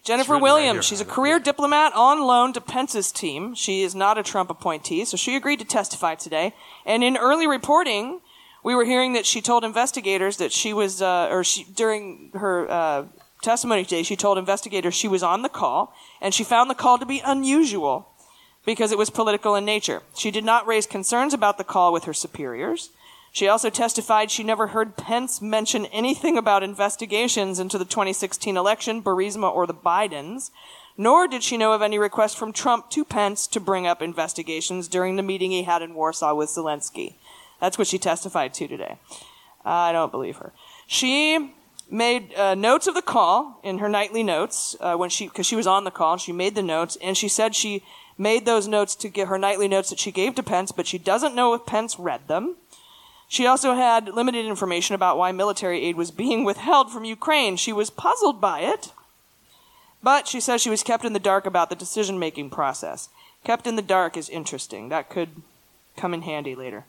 Jennifer 0.03 0.33
written 0.33 0.43
right 0.43 0.53
Williams, 0.53 0.85
she's 0.85 1.01
a 1.01 1.05
career 1.05 1.39
diplomat 1.39 1.91
on 1.95 2.21
loan 2.21 2.53
to 2.53 2.61
Pence's 2.61 3.11
team. 3.11 3.55
She 3.55 3.81
is 3.81 3.95
not 3.95 4.19
a 4.19 4.23
Trump 4.23 4.51
appointee, 4.51 5.03
so 5.05 5.17
she 5.17 5.35
agreed 5.35 5.57
to 5.59 5.65
testify 5.65 6.13
today. 6.13 6.53
And 6.85 7.03
in 7.03 7.17
early 7.17 7.47
reporting, 7.47 8.21
we 8.63 8.75
were 8.75 8.85
hearing 8.85 9.13
that 9.13 9.25
she 9.25 9.41
told 9.41 9.63
investigators 9.63 10.37
that 10.37 10.51
she 10.51 10.73
was, 10.73 11.01
uh, 11.01 11.29
or 11.31 11.43
she, 11.43 11.63
during 11.63 12.29
her 12.35 12.69
uh, 12.69 13.05
testimony 13.41 13.83
today, 13.83 14.03
she 14.03 14.15
told 14.15 14.37
investigators 14.37 14.93
she 14.93 15.07
was 15.07 15.23
on 15.23 15.41
the 15.41 15.49
call, 15.49 15.91
and 16.21 16.35
she 16.35 16.43
found 16.43 16.69
the 16.69 16.75
call 16.75 16.99
to 16.99 17.05
be 17.05 17.19
unusual 17.25 18.07
because 18.65 18.91
it 18.91 18.97
was 18.97 19.09
political 19.09 19.55
in 19.55 19.65
nature. 19.65 20.01
She 20.15 20.31
did 20.31 20.43
not 20.43 20.67
raise 20.67 20.87
concerns 20.87 21.33
about 21.33 21.57
the 21.57 21.63
call 21.63 21.93
with 21.93 22.05
her 22.05 22.13
superiors. 22.13 22.89
She 23.31 23.47
also 23.47 23.69
testified 23.69 24.31
she 24.31 24.43
never 24.43 24.67
heard 24.67 24.95
Pence 24.95 25.41
mention 25.41 25.85
anything 25.87 26.37
about 26.37 26.63
investigations 26.63 27.59
into 27.59 27.77
the 27.77 27.85
2016 27.85 28.55
election, 28.55 29.03
Burisma, 29.03 29.53
or 29.53 29.67
the 29.67 29.73
Bidens, 29.73 30.51
nor 30.97 31.27
did 31.27 31.43
she 31.43 31.57
know 31.57 31.73
of 31.73 31.81
any 31.81 31.99
request 31.99 32.37
from 32.37 32.53
Trump 32.53 32.89
to 32.91 33.03
Pence 33.03 33.45
to 33.47 33.59
bring 33.59 33.85
up 33.85 34.01
investigations 34.01 34.87
during 34.87 35.17
the 35.17 35.23
meeting 35.23 35.51
he 35.51 35.63
had 35.63 35.81
in 35.81 35.93
Warsaw 35.93 36.33
with 36.33 36.49
Zelensky. 36.49 37.15
That's 37.59 37.77
what 37.77 37.87
she 37.87 37.99
testified 37.99 38.53
to 38.53 38.67
today. 38.67 38.97
I 39.65 39.91
don't 39.91 40.11
believe 40.11 40.37
her. 40.37 40.53
She 40.87 41.53
made 41.89 42.33
uh, 42.35 42.55
notes 42.55 42.87
of 42.87 42.95
the 42.95 43.01
call 43.01 43.59
in 43.63 43.79
her 43.79 43.89
nightly 43.89 44.23
notes 44.23 44.75
uh, 44.79 44.95
when 44.95 45.09
she 45.09 45.27
because 45.27 45.45
she 45.45 45.55
was 45.55 45.67
on 45.67 45.83
the 45.83 45.91
call. 45.91 46.17
She 46.17 46.31
made 46.31 46.55
the 46.55 46.63
notes 46.63 46.97
and 47.01 47.17
she 47.17 47.27
said 47.27 47.55
she 47.55 47.83
made 48.17 48.45
those 48.45 48.67
notes 48.67 48.95
to 48.95 49.09
get 49.09 49.27
her 49.27 49.37
nightly 49.37 49.67
notes 49.67 49.89
that 49.89 49.99
she 49.99 50.11
gave 50.11 50.35
to 50.35 50.43
Pence, 50.43 50.71
but 50.71 50.87
she 50.87 50.97
doesn't 50.97 51.35
know 51.35 51.53
if 51.53 51.65
Pence 51.65 51.99
read 51.99 52.27
them. 52.27 52.55
She 53.27 53.45
also 53.45 53.73
had 53.73 54.09
limited 54.09 54.45
information 54.45 54.95
about 54.95 55.17
why 55.17 55.31
military 55.31 55.83
aid 55.83 55.95
was 55.95 56.11
being 56.11 56.43
withheld 56.43 56.91
from 56.91 57.05
Ukraine. 57.05 57.57
She 57.57 57.73
was 57.73 57.89
puzzled 57.89 58.39
by 58.39 58.61
it, 58.61 58.91
but 60.03 60.27
she 60.27 60.39
says 60.39 60.61
she 60.61 60.69
was 60.69 60.83
kept 60.83 61.05
in 61.05 61.13
the 61.13 61.19
dark 61.19 61.45
about 61.45 61.69
the 61.69 61.75
decision 61.75 62.19
making 62.19 62.51
process. 62.51 63.09
Kept 63.43 63.67
in 63.67 63.75
the 63.75 63.81
dark 63.81 64.15
is 64.15 64.29
interesting. 64.29 64.89
That 64.89 65.09
could 65.09 65.41
come 65.97 66.13
in 66.13 66.21
handy 66.21 66.55
later. 66.55 66.85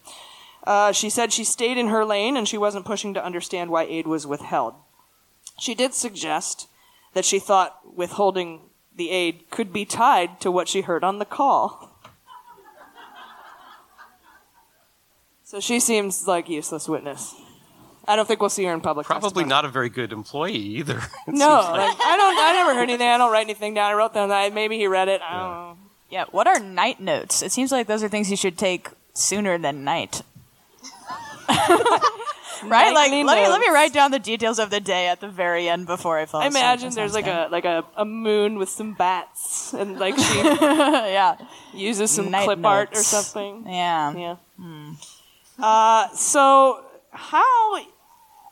Uh, 0.66 0.92
she 0.92 1.08
said 1.08 1.32
she 1.32 1.44
stayed 1.44 1.78
in 1.78 1.88
her 1.88 2.04
lane 2.04 2.36
and 2.36 2.46
she 2.46 2.58
wasn't 2.58 2.84
pushing 2.84 3.14
to 3.14 3.24
understand 3.24 3.70
why 3.70 3.84
aid 3.84 4.06
was 4.06 4.26
withheld. 4.26 4.74
She 5.58 5.74
did 5.74 5.94
suggest 5.94 6.68
that 7.14 7.24
she 7.24 7.38
thought 7.38 7.78
withholding 7.96 8.60
the 8.96 9.10
aid 9.10 9.50
could 9.50 9.72
be 9.72 9.84
tied 9.84 10.40
to 10.40 10.50
what 10.50 10.68
she 10.68 10.80
heard 10.80 11.04
on 11.04 11.18
the 11.18 11.24
call. 11.24 11.92
So 15.44 15.60
she 15.60 15.78
seems 15.78 16.26
like 16.26 16.48
useless 16.48 16.88
witness. 16.88 17.34
I 18.08 18.16
don't 18.16 18.26
think 18.26 18.40
we'll 18.40 18.50
see 18.50 18.64
her 18.64 18.72
in 18.72 18.80
public. 18.80 19.06
Probably 19.06 19.44
not 19.44 19.64
a 19.64 19.68
very 19.68 19.88
good 19.88 20.12
employee 20.12 20.54
either. 20.54 21.00
No, 21.28 21.48
like. 21.48 21.72
like, 21.72 21.96
I 22.00 22.16
don't. 22.16 22.38
I 22.38 22.52
never 22.54 22.74
heard 22.74 22.82
anything. 22.84 23.06
I 23.08 23.18
don't 23.18 23.32
write 23.32 23.46
anything 23.46 23.74
down. 23.74 23.90
I 23.90 23.94
wrote 23.94 24.14
them. 24.14 24.30
I, 24.30 24.50
maybe 24.50 24.76
he 24.76 24.86
read 24.86 25.08
it. 25.08 25.20
I 25.22 25.32
don't 25.32 25.50
know. 25.50 25.78
Yeah. 26.10 26.24
What 26.30 26.46
are 26.46 26.58
night 26.60 27.00
notes? 27.00 27.42
It 27.42 27.50
seems 27.52 27.72
like 27.72 27.86
those 27.88 28.02
are 28.04 28.08
things 28.08 28.30
you 28.30 28.36
should 28.36 28.56
take 28.56 28.88
sooner 29.12 29.58
than 29.58 29.82
night. 29.84 30.22
right? 32.64 32.94
Like, 32.94 33.10
let 33.10 33.36
me 33.42 33.48
let 33.48 33.60
me 33.60 33.68
write 33.68 33.92
down 33.92 34.10
the 34.10 34.18
details 34.18 34.58
of 34.58 34.70
the 34.70 34.80
day 34.80 35.08
at 35.08 35.20
the 35.20 35.28
very 35.28 35.68
end 35.68 35.86
before 35.86 36.18
I 36.18 36.26
fall 36.26 36.40
I 36.40 36.46
asleep. 36.46 36.62
imagine 36.62 36.94
there's 36.94 37.14
like 37.14 37.26
a 37.26 37.48
like 37.50 37.64
a, 37.64 37.84
a 37.96 38.04
moon 38.04 38.58
with 38.58 38.68
some 38.68 38.94
bats 38.94 39.74
and 39.74 39.98
like 39.98 40.16
she 40.16 40.38
yeah 40.42 41.36
uses 41.74 42.10
some 42.10 42.30
Night 42.30 42.44
clip 42.44 42.64
art 42.64 42.90
or 42.96 43.02
something. 43.02 43.64
Yeah. 43.66 44.14
Yeah. 44.16 44.36
Uh, 45.58 46.08
so 46.14 46.84
how? 47.10 47.78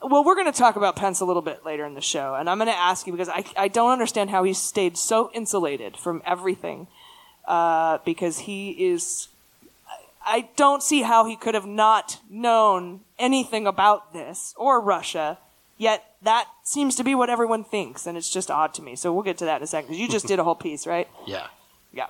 Well, 0.02 0.22
we're 0.22 0.34
going 0.34 0.52
to 0.52 0.58
talk 0.58 0.76
about 0.76 0.96
Pence 0.96 1.20
a 1.20 1.24
little 1.24 1.40
bit 1.42 1.64
later 1.64 1.86
in 1.86 1.94
the 1.94 2.02
show, 2.02 2.34
and 2.34 2.50
I'm 2.50 2.58
going 2.58 2.68
to 2.68 2.76
ask 2.76 3.06
you 3.06 3.12
because 3.12 3.28
I 3.28 3.44
I 3.56 3.68
don't 3.68 3.90
understand 3.90 4.30
how 4.30 4.44
he 4.44 4.52
stayed 4.52 4.98
so 4.98 5.30
insulated 5.32 5.96
from 5.96 6.20
everything, 6.26 6.88
uh, 7.46 7.98
because 8.04 8.40
he 8.40 8.70
is. 8.70 9.28
I 10.26 10.48
don't 10.56 10.82
see 10.82 11.02
how 11.02 11.24
he 11.24 11.36
could 11.36 11.54
have 11.54 11.66
not 11.66 12.18
known 12.30 13.00
anything 13.18 13.66
about 13.66 14.12
this 14.12 14.54
or 14.56 14.80
Russia, 14.80 15.38
yet 15.78 16.04
that 16.22 16.46
seems 16.62 16.96
to 16.96 17.04
be 17.04 17.14
what 17.14 17.28
everyone 17.30 17.64
thinks, 17.64 18.06
and 18.06 18.16
it's 18.16 18.30
just 18.30 18.50
odd 18.50 18.72
to 18.74 18.82
me. 18.82 18.96
So 18.96 19.12
we'll 19.12 19.22
get 19.22 19.38
to 19.38 19.44
that 19.44 19.58
in 19.58 19.62
a 19.62 19.66
second. 19.66 19.88
'cause 19.90 19.98
you 19.98 20.08
just 20.08 20.26
did 20.32 20.38
a 20.38 20.44
whole 20.44 20.54
piece, 20.54 20.86
right? 20.86 21.08
Yeah. 21.26 21.46
Yeah. 21.92 22.06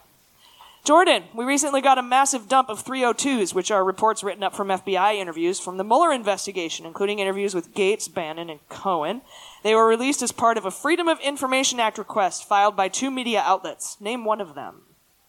Jordan, 0.84 1.24
we 1.34 1.44
recently 1.46 1.80
got 1.80 1.96
a 1.96 2.02
massive 2.02 2.46
dump 2.48 2.68
of 2.68 2.84
302s, 2.84 3.54
which 3.54 3.70
are 3.70 3.82
reports 3.82 4.22
written 4.22 4.42
up 4.42 4.54
from 4.54 4.68
FBI 4.70 5.14
interviews 5.16 5.58
from 5.58 5.78
the 5.78 5.84
Mueller 5.84 6.12
investigation, 6.12 6.84
including 6.84 7.20
interviews 7.20 7.54
with 7.54 7.74
Gates, 7.74 8.06
Bannon, 8.06 8.50
and 8.50 8.60
Cohen. 8.68 9.22
They 9.62 9.74
were 9.74 9.86
released 9.88 10.20
as 10.22 10.30
part 10.30 10.58
of 10.58 10.66
a 10.66 10.70
Freedom 10.70 11.08
of 11.08 11.18
Information 11.20 11.80
Act 11.80 11.96
request 11.96 12.46
filed 12.46 12.76
by 12.76 12.88
two 12.88 13.10
media 13.10 13.42
outlets. 13.44 13.96
Name 13.98 14.26
one 14.26 14.42
of 14.42 14.54
them. 14.54 14.82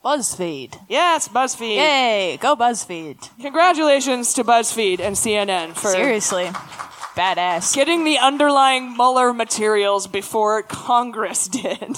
BuzzFeed. 0.05 0.79
Yes, 0.87 1.27
BuzzFeed. 1.27 1.77
Yay, 1.77 2.37
go 2.39 2.55
BuzzFeed. 2.55 3.29
Congratulations 3.41 4.33
to 4.33 4.43
BuzzFeed 4.43 4.99
and 4.99 5.15
CNN 5.15 5.73
for 5.73 5.89
Seriously. 5.89 6.45
Badass. 7.15 7.73
getting 7.73 8.03
the 8.03 8.19
underlying 8.19 8.95
Mueller 8.95 9.33
materials 9.33 10.05
before 10.05 10.61
Congress 10.61 11.47
did. 11.47 11.97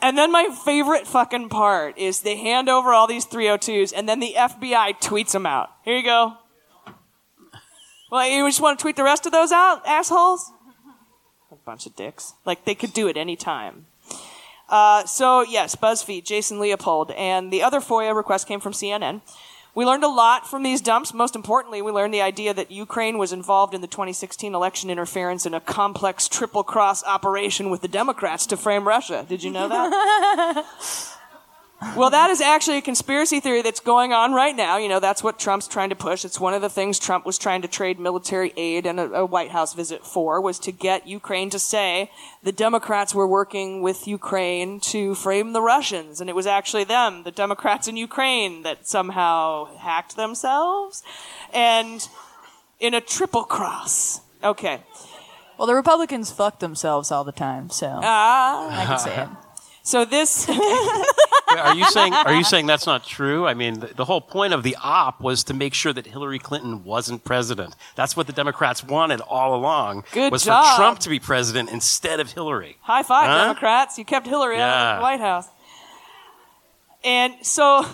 And 0.00 0.16
then 0.16 0.30
my 0.30 0.50
favorite 0.64 1.06
fucking 1.08 1.48
part 1.48 1.98
is 1.98 2.20
they 2.20 2.36
hand 2.36 2.68
over 2.68 2.92
all 2.92 3.08
these 3.08 3.26
302s 3.26 3.92
and 3.96 4.08
then 4.08 4.20
the 4.20 4.34
FBI 4.36 5.00
tweets 5.00 5.32
them 5.32 5.46
out. 5.46 5.70
Here 5.84 5.96
you 5.96 6.04
go. 6.04 6.34
Well, 8.12 8.28
you 8.28 8.46
just 8.46 8.60
want 8.60 8.78
to 8.78 8.82
tweet 8.82 8.94
the 8.96 9.02
rest 9.02 9.26
of 9.26 9.32
those 9.32 9.50
out, 9.50 9.84
assholes? 9.84 10.52
A 11.50 11.56
bunch 11.56 11.86
of 11.86 11.96
dicks. 11.96 12.34
Like 12.44 12.64
they 12.66 12.74
could 12.76 12.92
do 12.92 13.08
it 13.08 13.16
any 13.16 13.34
time. 13.34 13.86
Uh, 14.68 15.04
so 15.04 15.42
yes, 15.42 15.76
BuzzFeed, 15.76 16.24
Jason 16.24 16.58
Leopold, 16.58 17.10
and 17.12 17.52
the 17.52 17.62
other 17.62 17.80
FOIA 17.80 18.14
request 18.14 18.46
came 18.46 18.60
from 18.60 18.72
CNN. 18.72 19.20
We 19.74 19.84
learned 19.84 20.04
a 20.04 20.08
lot 20.08 20.48
from 20.48 20.62
these 20.62 20.80
dumps. 20.80 21.12
Most 21.12 21.34
importantly, 21.34 21.82
we 21.82 21.90
learned 21.90 22.14
the 22.14 22.20
idea 22.22 22.54
that 22.54 22.70
Ukraine 22.70 23.18
was 23.18 23.32
involved 23.32 23.74
in 23.74 23.80
the 23.80 23.88
2016 23.88 24.54
election 24.54 24.88
interference 24.88 25.46
in 25.46 25.54
a 25.54 25.60
complex 25.60 26.28
triple 26.28 26.62
cross 26.62 27.02
operation 27.02 27.70
with 27.70 27.80
the 27.80 27.88
Democrats 27.88 28.46
to 28.46 28.56
frame 28.56 28.86
Russia. 28.86 29.26
Did 29.28 29.42
you 29.42 29.50
know 29.50 29.68
that? 29.68 30.64
well, 31.96 32.10
that 32.10 32.30
is 32.30 32.40
actually 32.40 32.78
a 32.78 32.82
conspiracy 32.82 33.40
theory 33.40 33.60
that's 33.62 33.80
going 33.80 34.12
on 34.12 34.32
right 34.32 34.56
now. 34.56 34.78
You 34.78 34.88
know, 34.88 35.00
that's 35.00 35.22
what 35.22 35.38
Trump's 35.38 35.68
trying 35.68 35.90
to 35.90 35.96
push. 35.96 36.24
It's 36.24 36.40
one 36.40 36.54
of 36.54 36.62
the 36.62 36.70
things 36.70 36.98
Trump 36.98 37.26
was 37.26 37.36
trying 37.38 37.62
to 37.62 37.68
trade 37.68 37.98
military 38.00 38.52
aid 38.56 38.86
and 38.86 38.98
a, 38.98 39.12
a 39.12 39.26
White 39.26 39.50
House 39.50 39.74
visit 39.74 40.04
for 40.04 40.40
was 40.40 40.58
to 40.60 40.72
get 40.72 41.06
Ukraine 41.06 41.50
to 41.50 41.58
say 41.58 42.10
the 42.42 42.52
Democrats 42.52 43.14
were 43.14 43.26
working 43.26 43.82
with 43.82 44.08
Ukraine 44.08 44.80
to 44.80 45.14
frame 45.14 45.52
the 45.52 45.60
Russians. 45.60 46.20
And 46.20 46.30
it 46.30 46.36
was 46.36 46.46
actually 46.46 46.84
them, 46.84 47.22
the 47.24 47.30
Democrats 47.30 47.86
in 47.86 47.96
Ukraine, 47.96 48.62
that 48.62 48.86
somehow 48.88 49.76
hacked 49.76 50.16
themselves. 50.16 51.02
And 51.52 52.08
in 52.80 52.94
a 52.94 53.00
triple 53.00 53.44
cross. 53.44 54.20
Okay. 54.42 54.82
Well, 55.58 55.66
the 55.66 55.74
Republicans 55.74 56.30
fuck 56.30 56.58
themselves 56.58 57.12
all 57.12 57.24
the 57.24 57.32
time, 57.32 57.70
so 57.70 58.00
Ah. 58.02 58.82
I 58.82 58.86
can 58.86 58.98
say 58.98 59.22
it. 59.22 59.28
So 59.84 60.04
this. 60.06 60.48
Are 61.56 61.74
you 61.76 61.84
saying 61.90 62.12
are 62.14 62.34
you 62.34 62.42
saying 62.42 62.66
that's 62.66 62.86
not 62.86 63.04
true? 63.04 63.46
I 63.46 63.54
mean, 63.54 63.78
the, 63.78 63.86
the 63.88 64.04
whole 64.06 64.20
point 64.20 64.52
of 64.54 64.64
the 64.64 64.76
op 64.82 65.20
was 65.20 65.44
to 65.44 65.54
make 65.54 65.72
sure 65.72 65.92
that 65.92 66.04
Hillary 66.06 66.40
Clinton 66.40 66.82
wasn't 66.82 67.22
president. 67.22 67.76
That's 67.94 68.16
what 68.16 68.26
the 68.26 68.32
Democrats 68.32 68.82
wanted 68.82 69.20
all 69.20 69.54
along. 69.54 70.02
Good 70.10 70.32
was 70.32 70.44
job. 70.44 70.64
for 70.64 70.76
Trump 70.76 70.98
to 71.00 71.08
be 71.10 71.20
president 71.20 71.70
instead 71.70 72.18
of 72.18 72.32
Hillary. 72.32 72.76
High 72.80 73.04
five, 73.04 73.28
Huh? 73.28 73.44
Democrats. 73.44 73.98
You 73.98 74.04
kept 74.04 74.26
Hillary 74.26 74.58
out 74.58 74.94
of 74.94 74.98
the 74.98 75.02
White 75.02 75.20
House. 75.20 75.46
And 77.04 77.34
so, 77.42 77.86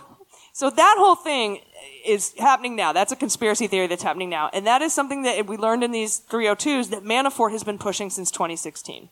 so 0.54 0.70
that 0.70 0.94
whole 0.98 1.16
thing 1.16 1.60
is 2.06 2.32
happening 2.38 2.76
now. 2.76 2.92
That's 2.94 3.12
a 3.12 3.16
conspiracy 3.16 3.66
theory 3.66 3.88
that's 3.88 4.02
happening 4.04 4.30
now. 4.30 4.48
And 4.54 4.66
that 4.66 4.80
is 4.80 4.94
something 4.94 5.22
that 5.24 5.46
we 5.46 5.56
learned 5.58 5.84
in 5.84 5.90
these 5.90 6.22
302s 6.30 6.90
that 6.90 7.02
Manafort 7.02 7.50
has 7.50 7.64
been 7.64 7.78
pushing 7.78 8.08
since 8.08 8.30
2016. 8.30 9.10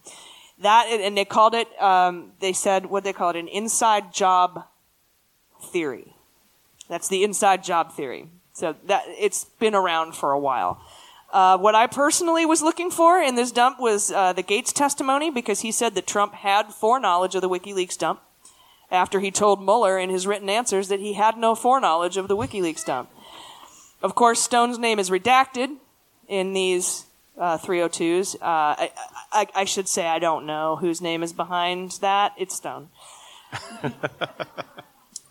That, 0.60 0.86
and 0.88 1.16
they 1.16 1.24
called 1.24 1.54
it, 1.54 1.68
um, 1.80 2.32
they 2.40 2.52
said, 2.52 2.86
what 2.86 3.04
they 3.04 3.12
call 3.12 3.30
it, 3.30 3.36
an 3.36 3.48
inside 3.48 4.12
job 4.12 4.64
theory. 5.72 6.14
That's 6.88 7.08
the 7.08 7.22
inside 7.22 7.62
job 7.62 7.92
theory. 7.92 8.28
So 8.52 8.74
that, 8.86 9.04
it's 9.06 9.44
been 9.44 9.74
around 9.74 10.16
for 10.16 10.32
a 10.32 10.38
while. 10.38 10.80
Uh, 11.32 11.58
what 11.58 11.74
I 11.74 11.86
personally 11.86 12.46
was 12.46 12.62
looking 12.62 12.90
for 12.90 13.20
in 13.20 13.34
this 13.34 13.52
dump 13.52 13.78
was 13.78 14.10
uh, 14.10 14.32
the 14.32 14.42
Gates 14.42 14.72
testimony 14.72 15.30
because 15.30 15.60
he 15.60 15.70
said 15.70 15.94
that 15.94 16.06
Trump 16.06 16.34
had 16.34 16.72
foreknowledge 16.72 17.34
of 17.34 17.42
the 17.42 17.48
WikiLeaks 17.48 17.98
dump 17.98 18.20
after 18.90 19.20
he 19.20 19.30
told 19.30 19.62
Mueller 19.62 19.98
in 19.98 20.08
his 20.08 20.26
written 20.26 20.48
answers 20.48 20.88
that 20.88 21.00
he 21.00 21.12
had 21.12 21.36
no 21.36 21.54
foreknowledge 21.54 22.16
of 22.16 22.28
the 22.28 22.36
WikiLeaks 22.36 22.84
dump. 22.84 23.10
Of 24.02 24.14
course, 24.14 24.40
Stone's 24.40 24.78
name 24.78 24.98
is 24.98 25.10
redacted 25.10 25.76
in 26.26 26.54
these 26.54 27.04
uh, 27.38 27.58
302s. 27.58 28.34
Uh, 28.36 28.38
I, 28.42 28.92
I, 29.32 29.46
I 29.54 29.64
should 29.64 29.88
say 29.88 30.06
I 30.06 30.18
don't 30.18 30.46
know 30.46 30.76
whose 30.76 31.00
name 31.00 31.22
is 31.22 31.32
behind 31.32 31.92
that. 32.00 32.32
It's 32.36 32.54
Stone. 32.54 32.88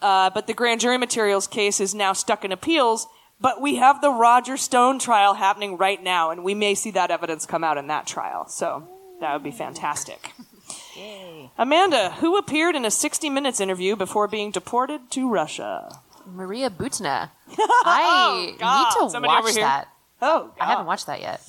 Uh, 0.02 0.30
but 0.30 0.46
the 0.48 0.54
grand 0.54 0.80
jury 0.80 0.98
materials 0.98 1.48
case 1.48 1.80
is 1.80 1.96
now 1.96 2.14
stuck 2.14 2.46
in 2.46 2.52
appeals. 2.52 3.08
But 3.40 3.62
we 3.62 3.76
have 3.76 4.02
the 4.02 4.10
Roger 4.10 4.58
Stone 4.58 5.00
trial 5.00 5.36
happening 5.36 5.78
right 5.78 6.02
now, 6.02 6.32
and 6.32 6.44
we 6.44 6.56
may 6.56 6.74
see 6.74 6.92
that 6.92 7.12
evidence 7.12 7.46
come 7.46 7.64
out 7.64 7.78
in 7.78 7.88
that 7.88 8.08
trial. 8.08 8.48
So 8.48 8.88
that 9.22 9.34
would 9.34 9.44
be 9.44 9.52
fantastic. 9.52 10.32
Amanda, 11.58 12.12
who 12.20 12.38
appeared 12.38 12.76
in 12.76 12.84
a 12.84 12.92
60 12.92 13.30
Minutes 13.30 13.60
interview 13.60 13.96
before 13.96 14.28
being 14.28 14.50
deported 14.50 15.12
to 15.12 15.30
Russia? 15.30 16.02
Maria 16.26 16.70
Butina. 16.70 17.30
I 17.58 18.56
God. 18.60 19.00
need 19.00 19.06
to 19.06 19.12
Somebody 19.12 19.44
watch 19.44 19.56
that. 19.56 19.88
Oh, 20.22 20.52
I 20.60 20.66
haven't 20.66 20.88
watched 20.88 21.06
that 21.06 21.22
yet. 21.22 21.42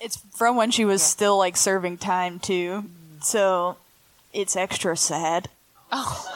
It's 0.00 0.16
from 0.34 0.56
when 0.56 0.70
she 0.70 0.84
was 0.84 1.02
still 1.02 1.36
like 1.38 1.56
serving 1.56 1.98
time 1.98 2.38
too, 2.38 2.84
so 3.20 3.76
it's 4.32 4.56
extra 4.56 4.96
sad. 4.96 5.48
Oh. 5.92 6.26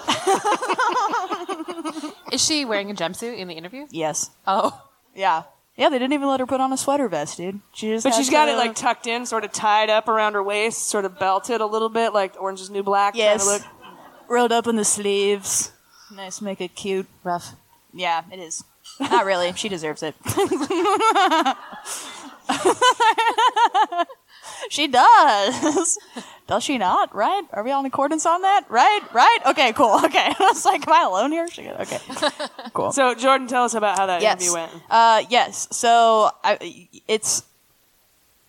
Is 2.32 2.44
she 2.44 2.64
wearing 2.64 2.90
a 2.90 2.94
jumpsuit 2.94 3.38
in 3.38 3.46
the 3.48 3.54
interview? 3.54 3.86
Yes. 3.90 4.30
Oh. 4.46 4.82
Yeah. 5.14 5.44
Yeah, 5.76 5.88
they 5.88 5.98
didn't 5.98 6.12
even 6.12 6.28
let 6.28 6.40
her 6.40 6.46
put 6.46 6.60
on 6.60 6.72
a 6.72 6.76
sweater 6.76 7.08
vest, 7.08 7.36
dude. 7.36 7.60
She 7.72 7.88
just 7.88 8.04
But 8.04 8.12
had 8.12 8.18
she's 8.18 8.30
got 8.30 8.46
to- 8.46 8.52
it 8.52 8.56
like 8.56 8.74
tucked 8.76 9.06
in, 9.06 9.26
sort 9.26 9.44
of 9.44 9.52
tied 9.52 9.90
up 9.90 10.08
around 10.08 10.34
her 10.34 10.42
waist, 10.42 10.88
sort 10.88 11.04
of 11.04 11.18
belted 11.18 11.60
a 11.60 11.66
little 11.66 11.88
bit, 11.88 12.12
like 12.12 12.34
Orange 12.40 12.60
is 12.60 12.70
New 12.70 12.82
Black. 12.82 13.14
trying 13.14 13.38
to 13.38 13.44
Yes. 13.44 13.46
look. 13.46 13.62
rolled 14.28 14.52
up 14.52 14.66
in 14.66 14.76
the 14.76 14.84
sleeves. 14.84 15.72
Nice, 16.14 16.40
make 16.40 16.60
it 16.60 16.74
cute. 16.74 17.06
Rough. 17.22 17.52
Yeah, 17.92 18.22
it 18.32 18.38
is. 18.38 18.62
Not 19.00 19.24
really. 19.24 19.52
She 19.54 19.68
deserves 19.68 20.02
it. 20.02 20.14
she 24.68 24.88
does. 24.88 25.98
Does 26.46 26.62
she 26.62 26.76
not? 26.76 27.14
Right? 27.14 27.42
Are 27.52 27.64
we 27.64 27.70
all 27.70 27.80
in 27.80 27.86
accordance 27.86 28.26
on 28.26 28.42
that? 28.42 28.66
Right? 28.68 29.00
Right? 29.14 29.38
Okay, 29.46 29.72
cool. 29.72 29.98
Okay. 30.04 30.18
I 30.18 30.36
was 30.38 30.64
like, 30.66 30.86
am 30.86 30.92
I 30.92 31.04
alone 31.04 31.32
here? 31.32 31.48
She 31.48 31.62
good. 31.62 31.80
Okay. 31.80 31.98
Cool. 32.74 32.92
So, 32.92 33.14
Jordan, 33.14 33.46
tell 33.46 33.64
us 33.64 33.72
about 33.72 33.98
how 33.98 34.06
that 34.06 34.20
yes. 34.20 34.42
interview 34.42 34.60
went. 34.60 34.72
Uh, 34.90 35.22
yes. 35.30 35.68
So 35.72 36.30
I, 36.44 36.88
it's 37.08 37.44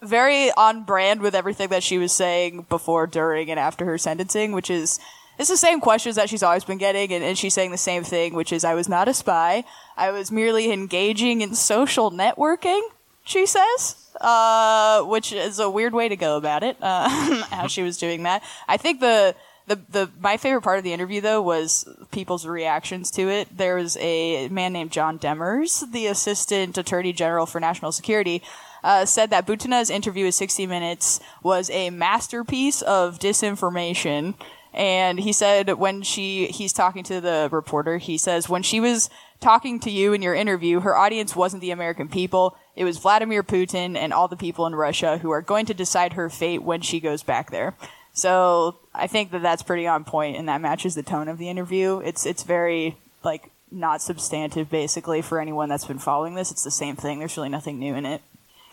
very 0.02 0.52
on 0.52 0.84
brand 0.84 1.22
with 1.22 1.34
everything 1.34 1.70
that 1.70 1.84
she 1.84 1.98
was 1.98 2.12
saying 2.12 2.66
before, 2.70 3.08
during, 3.08 3.50
and 3.50 3.60
after 3.60 3.86
her 3.86 3.98
sentencing, 3.98 4.52
which 4.52 4.70
is 4.70 5.00
it's 5.38 5.50
the 5.50 5.58
same 5.58 5.82
questions 5.82 6.16
that 6.16 6.30
she's 6.30 6.44
always 6.44 6.64
been 6.64 6.78
getting, 6.78 7.12
and, 7.14 7.24
and 7.24 7.38
she's 7.38 7.54
saying 7.54 7.72
the 7.72 7.78
same 7.78 8.04
thing, 8.04 8.34
which 8.34 8.54
is, 8.54 8.64
"I 8.64 8.74
was 8.74 8.88
not 8.88 9.08
a 9.08 9.14
spy. 9.14 9.64
I 9.98 10.12
was 10.12 10.32
merely 10.32 10.72
engaging 10.72 11.42
in 11.42 11.56
social 11.56 12.12
networking." 12.12 12.82
She 13.26 13.46
says. 13.46 14.02
Uh, 14.22 15.04
which 15.04 15.34
is 15.34 15.60
a 15.60 15.70
weird 15.70 15.94
way 15.94 16.08
to 16.08 16.16
go 16.16 16.38
about 16.38 16.64
it. 16.64 16.78
Uh, 16.82 17.10
how 17.52 17.68
she 17.68 17.84
was 17.84 17.98
doing 17.98 18.24
that. 18.24 18.42
I 18.66 18.78
think 18.78 19.02
the 19.02 19.36
the 19.68 19.80
the 19.90 20.10
my 20.20 20.38
favorite 20.38 20.62
part 20.62 20.78
of 20.78 20.84
the 20.84 20.94
interview 20.94 21.22
though 21.22 21.42
was 21.42 21.88
people's 22.12 22.46
reactions 22.46 23.12
to 23.12 23.30
it. 23.30 23.56
There 23.56 23.76
was 23.76 23.98
a 23.98 24.48
man 24.50 24.74
named 24.74 24.92
John 24.92 25.20
Demers, 25.20 25.92
the 25.92 26.08
assistant 26.08 26.78
attorney 26.78 27.14
general 27.14 27.46
for 27.46 27.60
national 27.60 27.92
security, 27.92 28.42
uh, 28.84 29.06
said 29.06 29.32
that 29.32 29.48
Butina's 29.48 29.90
interview 29.90 30.26
with 30.26 30.36
60 30.36 30.68
Minutes 30.68 31.20
was 31.42 31.70
a 31.72 31.90
masterpiece 31.90 32.82
of 32.84 33.20
disinformation. 33.20 34.36
And 34.74 35.20
he 35.20 35.32
said 35.32 35.74
when 35.76 36.02
she 36.04 36.48
he's 36.48 36.74
talking 36.74 37.04
to 37.06 37.22
the 37.22 37.50
reporter, 37.52 37.98
he 37.98 38.18
says 38.18 38.50
when 38.50 38.62
she 38.62 38.80
was 38.80 39.10
talking 39.40 39.80
to 39.82 39.90
you 39.90 40.14
in 40.14 40.22
your 40.22 40.36
interview, 40.36 40.82
her 40.82 40.96
audience 40.96 41.36
wasn't 41.36 41.62
the 41.62 41.72
American 41.72 42.08
people. 42.08 42.58
It 42.76 42.84
was 42.84 42.98
Vladimir 42.98 43.42
Putin 43.44 43.96
and 43.96 44.12
all 44.14 44.28
the 44.28 44.36
people 44.36 44.66
in 44.66 44.76
Russia 44.76 45.18
who 45.20 45.32
are 45.32 45.42
going 45.42 45.66
to 45.68 45.74
decide 45.74 46.14
her 46.14 46.30
fate 46.30 46.62
when 46.62 46.82
she 46.82 47.00
goes 47.00 47.24
back 47.24 47.52
there. 47.52 47.74
So 48.14 48.76
I 48.94 49.08
think 49.08 49.32
that 49.32 49.42
that's 49.42 49.64
pretty 49.64 49.88
on 49.88 50.04
point, 50.04 50.38
and 50.38 50.48
that 50.50 50.62
matches 50.62 50.96
the 50.96 51.04
tone 51.04 51.28
of 51.28 51.38
the 51.38 51.50
interview. 51.50 52.00
It's 52.00 52.26
it's 52.26 52.44
very 52.44 52.98
like 53.24 53.52
not 53.72 54.02
substantive, 54.02 54.70
basically, 54.70 55.22
for 55.22 55.40
anyone 55.40 55.68
that's 55.70 55.86
been 55.86 56.00
following 56.00 56.36
this. 56.36 56.52
It's 56.52 56.64
the 56.64 56.72
same 56.72 56.96
thing. 56.96 57.20
There's 57.20 57.36
really 57.36 57.50
nothing 57.50 57.78
new 57.80 57.96
in 57.96 58.06
it. 58.06 58.22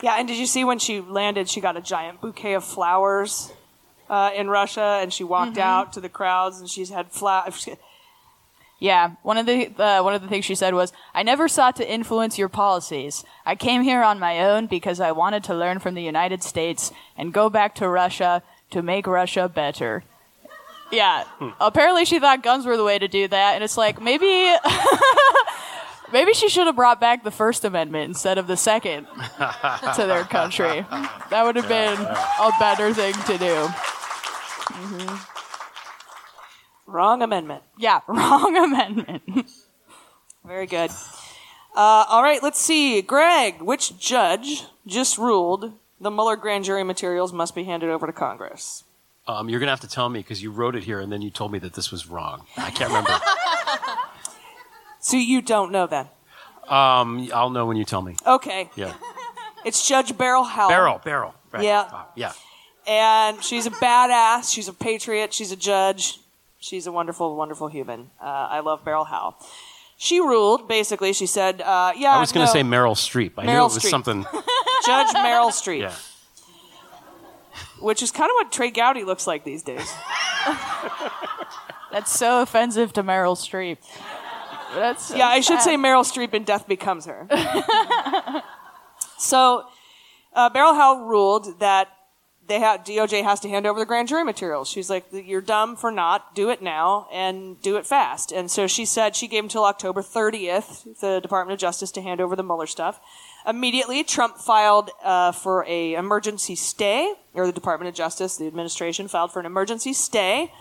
Yeah, 0.01 0.17
and 0.19 0.27
did 0.29 0.37
you 0.37 0.47
see 0.47 0.65
when 0.65 0.79
she 0.79 1.01
landed, 1.01 1.49
she 1.49 1.61
got 1.61 1.77
a 1.77 1.81
giant 1.81 2.21
bouquet 2.21 2.55
of 2.55 2.65
flowers 2.65 3.53
uh, 4.11 4.31
in 4.37 4.49
Russia, 4.49 4.99
and 5.01 5.13
she 5.13 5.25
walked 5.25 5.57
Mhm. 5.57 5.61
out 5.63 5.93
to 5.95 6.01
the 6.01 6.09
crowds, 6.09 6.59
and 6.61 6.69
she's 6.69 6.91
had 6.91 7.11
flowers. 7.13 7.69
Yeah, 8.83 9.13
one 9.23 9.39
of 9.39 9.47
the 9.47 9.69
uh, 9.81 10.03
one 10.03 10.13
of 10.13 10.23
the 10.23 10.27
things 10.27 10.45
she 10.45 10.57
said 10.57 10.75
was, 10.75 10.93
"I 11.15 11.23
never 11.23 11.47
sought 11.47 11.77
to 11.77 11.89
influence 11.89 12.37
your 12.37 12.49
policies. 12.49 13.25
I 13.47 13.55
came 13.55 13.83
here 13.83 14.03
on 14.03 14.19
my 14.19 14.41
own 14.41 14.67
because 14.67 14.99
I 14.99 15.13
wanted 15.13 15.45
to 15.45 15.55
learn 15.55 15.79
from 15.79 15.95
the 15.95 16.03
United 16.03 16.43
States 16.43 16.91
and 17.17 17.33
go 17.33 17.49
back 17.49 17.77
to 17.77 17.89
Russia 17.89 18.43
to 18.73 18.83
make 18.83 19.07
Russia 19.07 19.49
better." 19.49 20.03
Yeah, 20.91 21.23
apparently 21.61 22.05
she 22.05 22.19
thought 22.19 22.43
guns 22.43 22.67
were 22.67 22.77
the 22.77 22.83
way 22.83 22.99
to 22.99 23.07
do 23.07 23.29
that, 23.29 23.55
and 23.55 23.63
it's 23.63 23.77
like 23.77 24.03
maybe 24.03 24.53
maybe 26.13 26.35
she 26.35 26.49
should 26.49 26.67
have 26.67 26.75
brought 26.75 26.99
back 27.01 27.23
the 27.23 27.31
First 27.31 27.65
Amendment 27.65 28.09
instead 28.09 28.37
of 28.37 28.49
the 28.49 28.57
Second 28.57 29.07
to 29.95 30.05
their 30.09 30.25
country. 30.25 30.85
That 31.31 31.45
would 31.45 31.55
have 31.55 31.69
been 31.69 32.01
a 32.01 32.51
better 32.59 32.93
thing 32.93 33.15
to 33.15 33.39
do. 33.39 33.69
hmm 34.75 35.42
Wrong 36.93 37.23
amendment. 37.23 37.63
Yeah, 37.79 38.01
wrong 38.07 38.57
amendment. 38.57 39.23
Very 40.45 40.67
good. 40.67 40.91
Uh, 41.75 42.05
all 42.09 42.23
right, 42.23 42.43
let's 42.43 42.61
see. 42.61 43.01
Greg, 43.01 43.63
which 43.63 43.99
judge 43.99 44.65
just 44.87 45.17
ruled 45.17 45.73
the 46.01 46.11
Mueller 46.11 46.37
grand 46.37 46.65
jury 46.65 46.85
materials 46.85 47.33
must 47.33 47.55
be 47.55 47.65
handed 47.65 47.89
over 47.89 48.07
to 48.07 48.13
Congress? 48.13 48.85
Um, 49.27 49.49
you're 49.49 49.61
going 49.61 49.69
to 49.69 49.73
have 49.73 49.81
to 49.81 49.89
tell 49.89 50.09
me 50.09 50.19
because 50.21 50.43
you 50.43 50.51
wrote 50.51 50.75
it 50.77 50.83
here 50.85 51.01
and 51.01 51.11
then 51.11 51.23
you 51.23 51.31
told 51.31 51.53
me 51.53 51.59
that 51.61 51.75
this 51.75 51.91
was 51.91 52.09
wrong. 52.09 52.45
I 52.57 52.71
can't 52.71 52.89
remember. 52.91 53.19
So 55.05 55.17
you 55.17 55.43
don't 55.43 55.73
know 55.73 55.89
then? 55.89 56.07
um, 56.69 57.29
I'll 57.35 57.51
know 57.51 57.67
when 57.67 57.77
you 57.77 57.85
tell 57.85 58.03
me. 58.03 58.15
Okay. 58.27 58.71
Yeah. 58.77 58.95
It's 59.65 59.87
Judge 59.89 60.17
Beryl 60.19 60.43
Howell. 60.45 60.69
Beryl, 60.71 61.01
barrel. 61.05 61.35
Right. 61.53 61.63
Yeah. 61.65 61.89
Ah, 61.89 62.09
yeah. 62.17 62.33
And 62.87 63.43
she's 63.45 63.65
a 63.67 63.71
badass. 63.71 64.53
She's 64.53 64.67
a 64.67 64.73
patriot. 64.73 65.33
She's 65.33 65.53
a 65.53 65.57
judge. 65.57 66.19
She's 66.63 66.87
a 66.87 66.93
wonderful, 66.93 67.35
wonderful 67.35 67.67
human. 67.67 68.11
Uh, 68.21 68.25
I 68.25 68.61
love 68.61 68.85
Beryl 68.85 69.03
Howell. 69.03 69.37
She 69.97 70.21
ruled, 70.21 70.69
basically, 70.69 71.13
she 71.13 71.27
said, 71.27 71.61
uh, 71.61 71.93
yeah. 71.97 72.15
I 72.15 72.21
was 72.21 72.31
going 72.31 72.47
to 72.47 72.51
no. 72.51 72.53
say 72.53 72.63
Meryl 72.63 72.95
Streep. 72.95 73.33
I 73.37 73.47
knew 73.47 73.53
it 73.53 73.63
was 73.63 73.79
Streep. 73.79 73.91
something. 73.91 74.23
Judge 74.87 75.09
Meryl 75.17 75.51
Streep. 75.51 75.81
Yeah. 75.81 75.95
Which 77.81 78.01
is 78.01 78.13
kind 78.13 78.31
of 78.31 78.35
what 78.35 78.53
Trey 78.53 78.71
Gowdy 78.71 79.03
looks 79.03 79.27
like 79.27 79.43
these 79.43 79.65
days. 79.65 79.93
That's 81.93 82.17
so 82.17 82.43
offensive 82.43 82.93
to 82.93 83.03
Meryl 83.03 83.37
Streep. 83.37 83.79
That's 84.73 85.07
so 85.07 85.17
yeah, 85.17 85.27
I 85.27 85.41
should 85.41 85.59
sad. 85.59 85.65
say 85.65 85.77
Meryl 85.77 86.05
Streep 86.05 86.33
in 86.33 86.45
Death 86.45 86.69
Becomes 86.69 87.07
Her. 87.07 87.27
so, 89.19 89.65
uh, 90.33 90.49
Beryl 90.49 90.75
Howell 90.75 91.07
ruled 91.07 91.59
that 91.59 91.89
they 92.53 92.61
ha- 92.61 92.77
DOJ 92.77 93.25
has 93.25 93.41
to 93.41 93.49
hand 93.49 93.67
over 93.67 93.81
the 93.81 93.87
grand 93.87 94.09
jury 94.09 94.25
materials. 94.25 94.69
She's 94.69 94.91
like, 94.91 95.07
"You're 95.11 95.41
dumb 95.41 95.75
for 95.75 95.91
not. 95.91 96.35
Do 96.35 96.51
it 96.51 96.61
now 96.61 97.09
and 97.11 97.59
do 97.63 97.79
it 97.79 97.87
fast." 97.87 98.31
And 98.31 98.51
so 98.51 98.67
she 98.67 98.85
said 98.85 99.17
she 99.17 99.27
gave 99.27 99.43
until 99.43 99.65
October 99.65 100.03
30th 100.03 101.01
the 101.01 101.19
Department 101.21 101.55
of 101.55 101.59
Justice 101.61 101.91
to 101.93 102.03
hand 102.03 102.21
over 102.21 102.37
the 102.37 102.43
Mueller 102.43 102.67
stuff. 102.67 103.01
Immediately, 103.47 104.05
Trump 104.05 104.37
filed 104.37 104.91
uh, 105.03 105.33
for 105.33 105.65
a 105.67 105.95
emergency 105.95 106.55
stay, 106.55 107.15
or 107.33 107.47
the 107.47 107.53
Department 107.53 107.89
of 107.89 107.95
Justice, 107.95 108.37
the 108.37 108.47
administration 108.47 109.09
filed 109.09 109.33
for 109.33 109.41
an 109.41 109.47
emergency 109.47 109.95
stay 109.95 110.53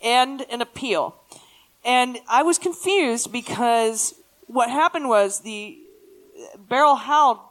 and 0.00 0.46
an 0.48 0.60
appeal. 0.60 1.16
And 1.84 2.20
I 2.28 2.44
was 2.44 2.56
confused 2.56 3.32
because 3.32 4.14
what 4.46 4.70
happened 4.70 5.08
was 5.08 5.40
the 5.40 5.76
Beryl 6.68 6.94
Howell, 6.94 7.50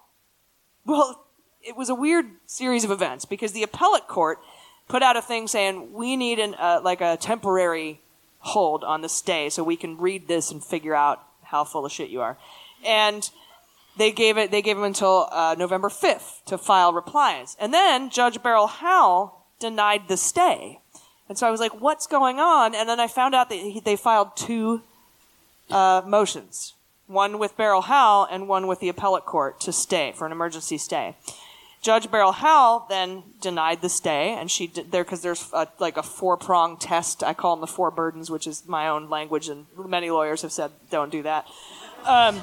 well, 0.86 1.21
it 1.64 1.76
was 1.76 1.90
a 1.90 1.96
weird 1.96 2.26
series 2.46 2.84
of 2.84 2.92
events 2.92 3.26
because 3.26 3.52
the 3.52 3.64
appellate 3.64 4.08
court 4.08 4.40
put 4.88 5.04
out 5.04 5.16
a 5.16 5.22
thing 5.22 5.48
saying 5.48 5.94
we 5.94 6.16
need 6.16 6.40
an 6.40 6.56
uh, 6.56 6.82
like 6.84 7.02
a 7.02 7.18
temporary 7.18 8.02
hold 8.40 8.84
on 8.84 9.02
the 9.02 9.10
stay 9.10 9.50
so 9.50 9.64
we 9.64 9.76
can 9.76 9.98
read 9.98 10.28
this 10.28 10.52
and 10.52 10.64
figure 10.64 10.96
out 10.96 11.24
how 11.44 11.64
full 11.64 11.86
of 11.86 11.92
shit 11.92 12.10
you 12.10 12.22
are. 12.22 12.38
And 12.86 13.30
they 13.98 14.12
gave 14.12 14.38
it 14.38 14.52
they 14.52 14.62
gave 14.62 14.78
him 14.78 14.84
until 14.84 15.28
uh, 15.32 15.56
November 15.58 15.90
5th 15.90 16.44
to 16.46 16.58
file 16.58 16.94
replies. 16.94 17.56
And 17.60 17.74
then 17.74 18.10
Judge 18.10 18.42
Beryl 18.42 18.68
Howell 18.68 19.46
denied 19.60 20.08
the 20.08 20.18
stay. 20.18 20.80
And 21.30 21.38
so 21.38 21.48
I 21.48 21.52
was 21.52 21.62
like, 21.62 21.80
what's 21.80 22.08
going 22.08 22.40
on? 22.40 22.76
And 22.76 22.90
then 22.90 23.00
I 23.00 23.08
found 23.08 23.36
out 23.36 23.50
that 23.50 23.56
he, 23.56 23.80
they 23.80 23.96
filed 23.96 24.36
two 24.36 24.82
uh, 25.70 26.02
motions 26.06 26.74
one 27.12 27.38
with 27.40 27.58
Beryl 27.58 27.82
Howell 27.82 28.28
and 28.32 28.48
one 28.48 28.68
with 28.68 28.80
the 28.80 28.90
appellate 28.90 29.26
court 29.26 29.60
to 29.62 29.74
stay 29.74 30.14
for 30.16 30.26
an 30.26 30.32
emergency 30.32 30.78
stay. 30.78 31.16
Judge 31.82 32.12
Beryl 32.12 32.32
Howell 32.32 32.86
then 32.90 33.24
denied 33.42 33.82
the 33.82 33.90
stay, 33.90 34.36
and 34.38 34.52
she 34.52 34.68
did 34.68 34.92
there 34.92 35.04
because 35.04 35.22
there's 35.22 35.50
a, 35.52 35.68
like 35.80 35.98
a 35.98 36.04
four 36.04 36.38
prong 36.38 36.78
test. 36.78 37.24
I 37.24 37.34
call 37.34 37.56
them 37.56 37.62
the 37.62 37.68
four 37.68 37.90
burdens, 37.90 38.30
which 38.30 38.46
is 38.46 38.68
my 38.68 38.88
own 38.88 39.10
language, 39.10 39.50
and 39.50 39.66
many 39.76 40.12
lawyers 40.12 40.44
have 40.44 40.52
said 40.52 40.72
don't 40.92 41.12
do 41.12 41.24
that. 41.24 41.48
Um, 42.06 42.40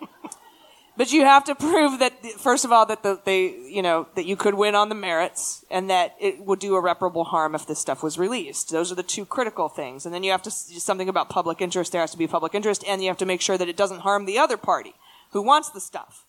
but 0.96 1.10
you 1.10 1.22
have 1.22 1.44
to 1.44 1.54
prove 1.54 2.00
that 2.00 2.22
first 2.38 2.66
of 2.66 2.72
all 2.72 2.84
that 2.86 3.02
the, 3.02 3.20
they 3.24 3.46
you 3.46 3.80
know 3.82 4.08
that 4.14 4.26
you 4.26 4.36
could 4.36 4.54
win 4.54 4.74
on 4.74 4.88
the 4.88 4.94
merits 4.94 5.64
and 5.70 5.88
that 5.88 6.14
it 6.20 6.40
would 6.40 6.58
do 6.58 6.76
irreparable 6.76 7.24
harm 7.24 7.54
if 7.54 7.66
this 7.66 7.78
stuff 7.78 8.02
was 8.02 8.18
released 8.18 8.70
those 8.70 8.90
are 8.90 8.94
the 8.94 9.02
two 9.02 9.26
critical 9.26 9.68
things 9.68 10.06
and 10.06 10.14
then 10.14 10.22
you 10.22 10.30
have 10.30 10.42
to 10.42 10.50
something 10.50 11.08
about 11.08 11.28
public 11.28 11.60
interest 11.60 11.92
there 11.92 12.00
has 12.00 12.12
to 12.12 12.18
be 12.18 12.26
public 12.26 12.54
interest 12.54 12.82
and 12.88 13.02
you 13.02 13.08
have 13.08 13.18
to 13.18 13.26
make 13.26 13.40
sure 13.40 13.58
that 13.58 13.68
it 13.68 13.76
doesn't 13.76 14.00
harm 14.00 14.24
the 14.24 14.38
other 14.38 14.56
party 14.56 14.94
who 15.32 15.42
wants 15.42 15.68
the 15.70 15.80
stuff 15.80 16.24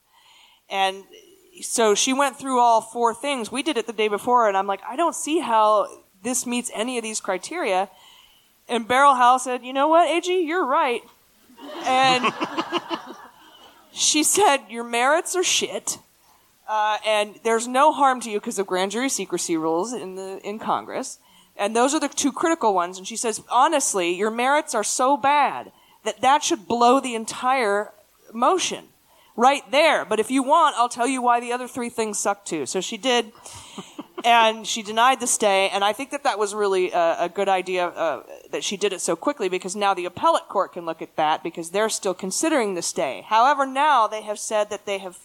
and 0.70 1.04
so 1.62 1.95
she 1.95 2.14
went 2.14 2.38
through 2.38 2.60
all 2.60 2.82
four 2.82 3.14
things. 3.14 3.51
We 3.51 3.64
did 3.64 3.78
it 3.78 3.88
the 3.88 3.93
day 3.93 4.08
before 4.08 4.47
and 4.47 4.58
i'm 4.58 4.68
like 4.68 4.82
i 4.88 4.95
don't 4.95 5.16
see 5.16 5.39
how 5.39 5.88
this 6.24 6.45
meets 6.45 6.72
any 6.74 6.97
of 6.97 7.03
these 7.03 7.22
criteria. 7.22 7.89
And 8.70 8.88
beryl 8.88 9.16
howell 9.16 9.39
said 9.39 9.64
you 9.64 9.74
know 9.74 9.88
what 9.88 10.10
ag 10.10 10.26
you're 10.26 10.66
right. 10.66 11.01
And 11.86 12.34
she 13.91 14.24
said 14.24 14.60
your 14.70 14.84
merits 14.84 15.36
are 15.36 15.43
shit, 15.43 15.97
uh, 16.68 16.97
and 17.05 17.39
there's 17.43 17.68
no 17.68 17.91
harm 17.91 18.20
to 18.22 18.30
you 18.30 18.39
because 18.39 18.60
of 18.60 18.68
grand 18.68 18.91
jury 18.91 19.10
secrecy 19.10 19.58
rules 19.58 19.93
in 19.93 20.16
the 20.16 20.39
in 20.43 20.60
Congress, 20.60 21.20
and 21.55 21.76
those 21.76 21.93
are 21.93 21.99
the 21.99 22.08
two 22.08 22.32
critical 22.32 22.74
ones. 22.74 22.97
And 22.97 23.08
she 23.08 23.16
says 23.16 23.41
honestly, 23.49 24.14
your 24.14 24.32
merits 24.32 24.76
are 24.76 24.84
so 24.84 25.18
bad 25.18 25.72
that 26.03 26.22
that 26.22 26.43
should 26.43 26.68
blow 26.68 26.99
the 26.99 27.16
entire 27.16 27.91
motion 28.34 28.86
right 29.38 29.70
there. 29.72 30.04
But 30.04 30.20
if 30.20 30.30
you 30.30 30.44
want, 30.44 30.76
I'll 30.76 30.90
tell 30.90 31.08
you 31.08 31.22
why 31.22 31.40
the 31.40 31.54
other 31.54 31.68
three 31.68 31.90
things 31.90 32.20
suck 32.20 32.44
too. 32.44 32.66
So 32.66 32.82
she 32.82 32.98
did. 32.98 33.32
and 34.26 34.66
she 34.66 34.82
denied 34.82 35.20
the 35.20 35.28
stay. 35.28 35.70
And 35.70 35.84
I 35.84 35.94
think 35.94 36.10
that 36.10 36.24
that 36.24 36.40
was 36.40 36.54
really 36.54 36.92
a, 36.92 37.18
a 37.22 37.30
good 37.30 37.48
idea 37.48 37.88
uh, 37.88 38.24
that 38.52 38.64
she 38.64 38.76
did 38.76 38.92
it 38.92 39.00
so 39.00 39.16
quickly 39.16 39.48
because 39.48 39.76
now 39.76 39.94
the 39.94 40.06
appellate 40.06 40.48
court 40.50 40.74
can 40.74 40.86
look 40.86 41.02
at 41.02 41.16
that 41.16 41.44
because 41.44 41.70
they're 41.70 41.90
still 41.90 42.16
considering 42.16 42.74
the 42.74 42.82
stay. 42.82 43.24
However, 43.28 43.66
now 43.66 44.08
they 44.08 44.24
have 44.24 44.40
said 44.40 44.70
that 44.72 44.86
they 44.86 44.98
have 44.98 45.20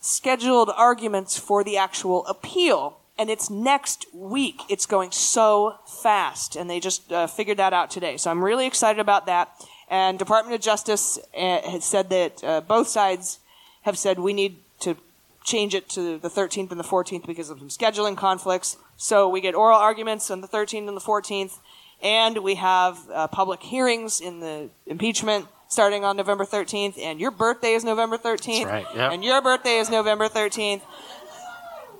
scheduled 0.00 0.70
arguments 0.76 1.38
for 1.38 1.64
the 1.64 1.78
actual 1.78 2.26
appeal. 2.26 2.98
And 3.16 3.30
it's 3.30 3.48
next 3.48 4.06
week. 4.12 4.60
It's 4.68 4.86
going 4.86 5.12
so 5.12 5.76
fast. 5.86 6.56
And 6.56 6.68
they 6.68 6.80
just 6.80 7.12
uh, 7.12 7.28
figured 7.28 7.58
that 7.58 7.72
out 7.72 7.88
today. 7.88 8.16
So 8.16 8.30
I'm 8.30 8.42
really 8.42 8.66
excited 8.66 8.98
about 8.98 9.26
that. 9.26 9.50
And 9.88 10.18
Department 10.18 10.54
of 10.54 10.60
Justice 10.60 11.18
uh, 11.36 11.70
has 11.70 11.84
said 11.84 12.10
that 12.10 12.42
uh, 12.42 12.60
both 12.62 12.88
sides 12.88 13.38
have 13.82 13.98
said 13.98 14.18
we 14.18 14.32
need 14.32 14.56
to 14.80 14.96
change 15.44 15.74
it 15.74 15.88
to 15.90 16.18
the 16.18 16.30
13th 16.30 16.70
and 16.70 16.80
the 16.80 16.84
14th 16.84 17.26
because 17.26 17.50
of 17.50 17.58
some 17.58 17.68
scheduling 17.68 18.16
conflicts. 18.16 18.76
So 18.96 19.28
we 19.28 19.40
get 19.40 19.54
oral 19.54 19.78
arguments 19.78 20.30
on 20.30 20.40
the 20.40 20.48
13th 20.48 20.88
and 20.88 20.96
the 20.96 21.02
14th, 21.02 21.58
and 22.02 22.38
we 22.38 22.54
have 22.56 22.98
uh, 23.12 23.28
public 23.28 23.62
hearings 23.62 24.20
in 24.20 24.40
the 24.40 24.70
impeachment 24.86 25.46
starting 25.68 26.04
on 26.04 26.16
November 26.16 26.44
13th. 26.44 26.98
And 26.98 27.20
your 27.20 27.30
birthday 27.30 27.72
is 27.72 27.84
November 27.84 28.16
13th, 28.16 28.64
That's 28.64 28.64
right, 28.64 28.86
yep. 28.96 29.12
and 29.12 29.22
your 29.22 29.42
birthday 29.42 29.76
is 29.78 29.90
November 29.90 30.28
13th. 30.28 30.82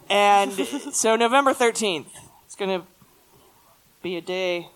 And 0.08 0.52
so 0.92 1.16
November 1.16 1.52
13th, 1.52 2.06
it's 2.46 2.56
going 2.56 2.80
to 2.80 2.86
be 4.02 4.16
a 4.16 4.20
day. 4.20 4.68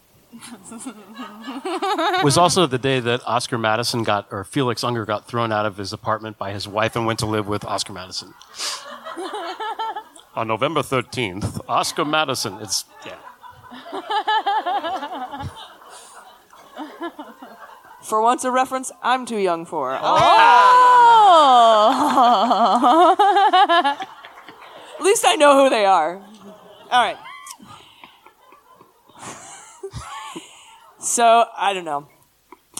Was 2.23 2.37
also 2.37 2.67
the 2.67 2.79
day 2.79 3.01
that 3.01 3.23
Oscar 3.27 3.59
Madison 3.59 4.03
got, 4.03 4.29
or 4.31 4.45
Felix 4.45 4.85
Unger 4.85 5.05
got 5.05 5.27
thrown 5.27 5.53
out 5.53 5.67
of 5.67 5.77
his 5.77 5.93
apartment 5.93 6.39
by 6.39 6.53
his 6.53 6.69
wife 6.69 6.95
and 6.97 7.07
went 7.07 7.19
to 7.21 7.27
live 7.27 7.49
with 7.49 7.65
Oscar 7.65 7.93
Madison. 7.93 8.35
On 10.35 10.47
November 10.47 10.81
13th, 10.83 11.61
Oscar 11.69 12.05
Madison, 12.05 12.59
it's, 12.61 12.85
yeah. 13.07 13.17
For 18.03 18.23
once, 18.23 18.45
a 18.45 18.51
reference 18.51 18.93
I'm 19.03 19.27
too 19.27 19.37
young 19.37 19.67
for. 19.67 19.99
Oh. 20.01 20.19
oh. 23.11 23.97
At 24.99 25.05
least 25.05 25.25
I 25.27 25.37
know 25.37 25.63
who 25.63 25.71
they 25.71 25.85
are. 25.85 26.17
All 26.91 27.03
right. 27.03 27.19
So 31.09 31.47
I 31.57 31.73
don't 31.73 31.85
know. 31.85 32.09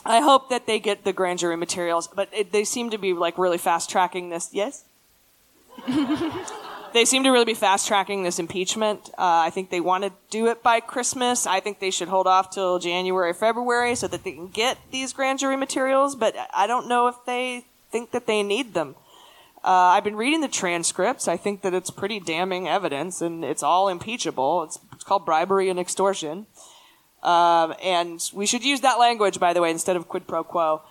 I 0.05 0.21
hope 0.21 0.51
that 0.51 0.67
they 0.67 0.79
get 0.79 1.05
the 1.05 1.13
grand 1.13 1.39
jury 1.39 1.57
materials, 1.57 2.09
but 2.09 2.29
it, 2.33 2.53
they 2.53 2.65
seem 2.65 2.91
to 2.91 2.99
be 2.99 3.13
like 3.13 3.39
really 3.39 3.59
fast 3.59 3.91
tracking 3.91 4.31
this. 4.31 4.51
Yes. 4.53 4.85
they 6.93 7.05
seem 7.05 7.25
to 7.25 7.31
really 7.31 7.45
be 7.45 7.55
fast 7.55 7.87
tracking 7.87 8.23
this 8.23 8.39
impeachment. 8.39 9.11
Uh, 9.11 9.43
I 9.47 9.51
think 9.51 9.71
they 9.71 9.81
want 9.81 10.05
to 10.05 10.13
do 10.31 10.47
it 10.47 10.63
by 10.63 10.81
Christmas. 10.81 11.47
I 11.47 11.61
think 11.61 11.81
they 11.81 11.91
should 11.91 12.09
hold 12.09 12.27
off 12.27 12.51
till 12.51 12.79
January, 12.79 13.33
February, 13.33 13.95
so 13.95 14.09
that 14.09 14.25
they 14.25 14.33
can 14.33 14.49
get 14.49 14.79
these 14.91 15.13
grand 15.13 15.39
jury 15.39 15.57
materials. 15.57 16.15
But 16.15 16.35
I 16.55 16.67
don't 16.67 16.89
know 16.89 17.09
if 17.09 17.17
they 17.27 17.65
think 17.91 18.11
that 18.13 18.27
they 18.27 18.43
need 18.43 18.75
them. 18.75 18.95
Uh, 19.65 19.93
I've 19.93 20.05
been 20.05 20.17
reading 20.17 20.41
the 20.41 20.49
transcripts. 20.49 21.27
I 21.27 21.37
think 21.37 21.63
that 21.63 21.75
it's 21.75 21.91
pretty 21.91 22.21
damning 22.21 22.69
evidence, 22.69 23.21
and 23.21 23.45
it's 23.45 23.63
all 23.63 23.89
impeachable. 23.89 24.63
It's, 24.63 24.79
it's 24.93 25.05
called 25.05 25.27
bribery 25.27 25.69
and 25.69 25.81
extortion. 25.81 26.47
Um, 27.23 27.75
and 27.83 28.23
we 28.33 28.47
should 28.47 28.65
use 28.65 28.81
that 28.83 28.99
language, 28.99 29.41
by 29.41 29.53
the 29.53 29.61
way, 29.61 29.71
instead 29.71 29.97
of 29.97 30.09
quid 30.09 30.27
pro 30.27 30.45
quo. 30.45 30.83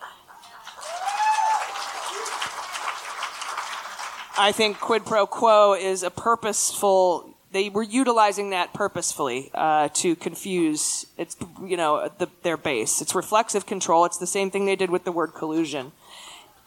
I 4.39 4.51
think 4.51 4.80
quid 4.80 5.05
pro 5.05 5.25
quo 5.25 5.73
is 5.73 6.03
a 6.03 6.11
purposeful. 6.11 7.34
They 7.51 7.69
were 7.69 7.84
utilizing 7.84 8.51
that 8.51 8.71
purposefully 8.73 9.49
uh, 9.53 9.89
to 9.95 10.15
confuse. 10.15 11.07
It's 11.17 11.36
you 11.65 11.75
know 11.75 12.11
the, 12.17 12.30
their 12.43 12.57
base. 12.57 13.01
It's 13.01 13.15
reflexive 13.15 13.65
control. 13.65 14.05
It's 14.05 14.17
the 14.17 14.28
same 14.28 14.51
thing 14.51 14.65
they 14.65 14.75
did 14.75 14.91
with 14.91 15.05
the 15.05 15.11
word 15.11 15.34
collusion, 15.34 15.91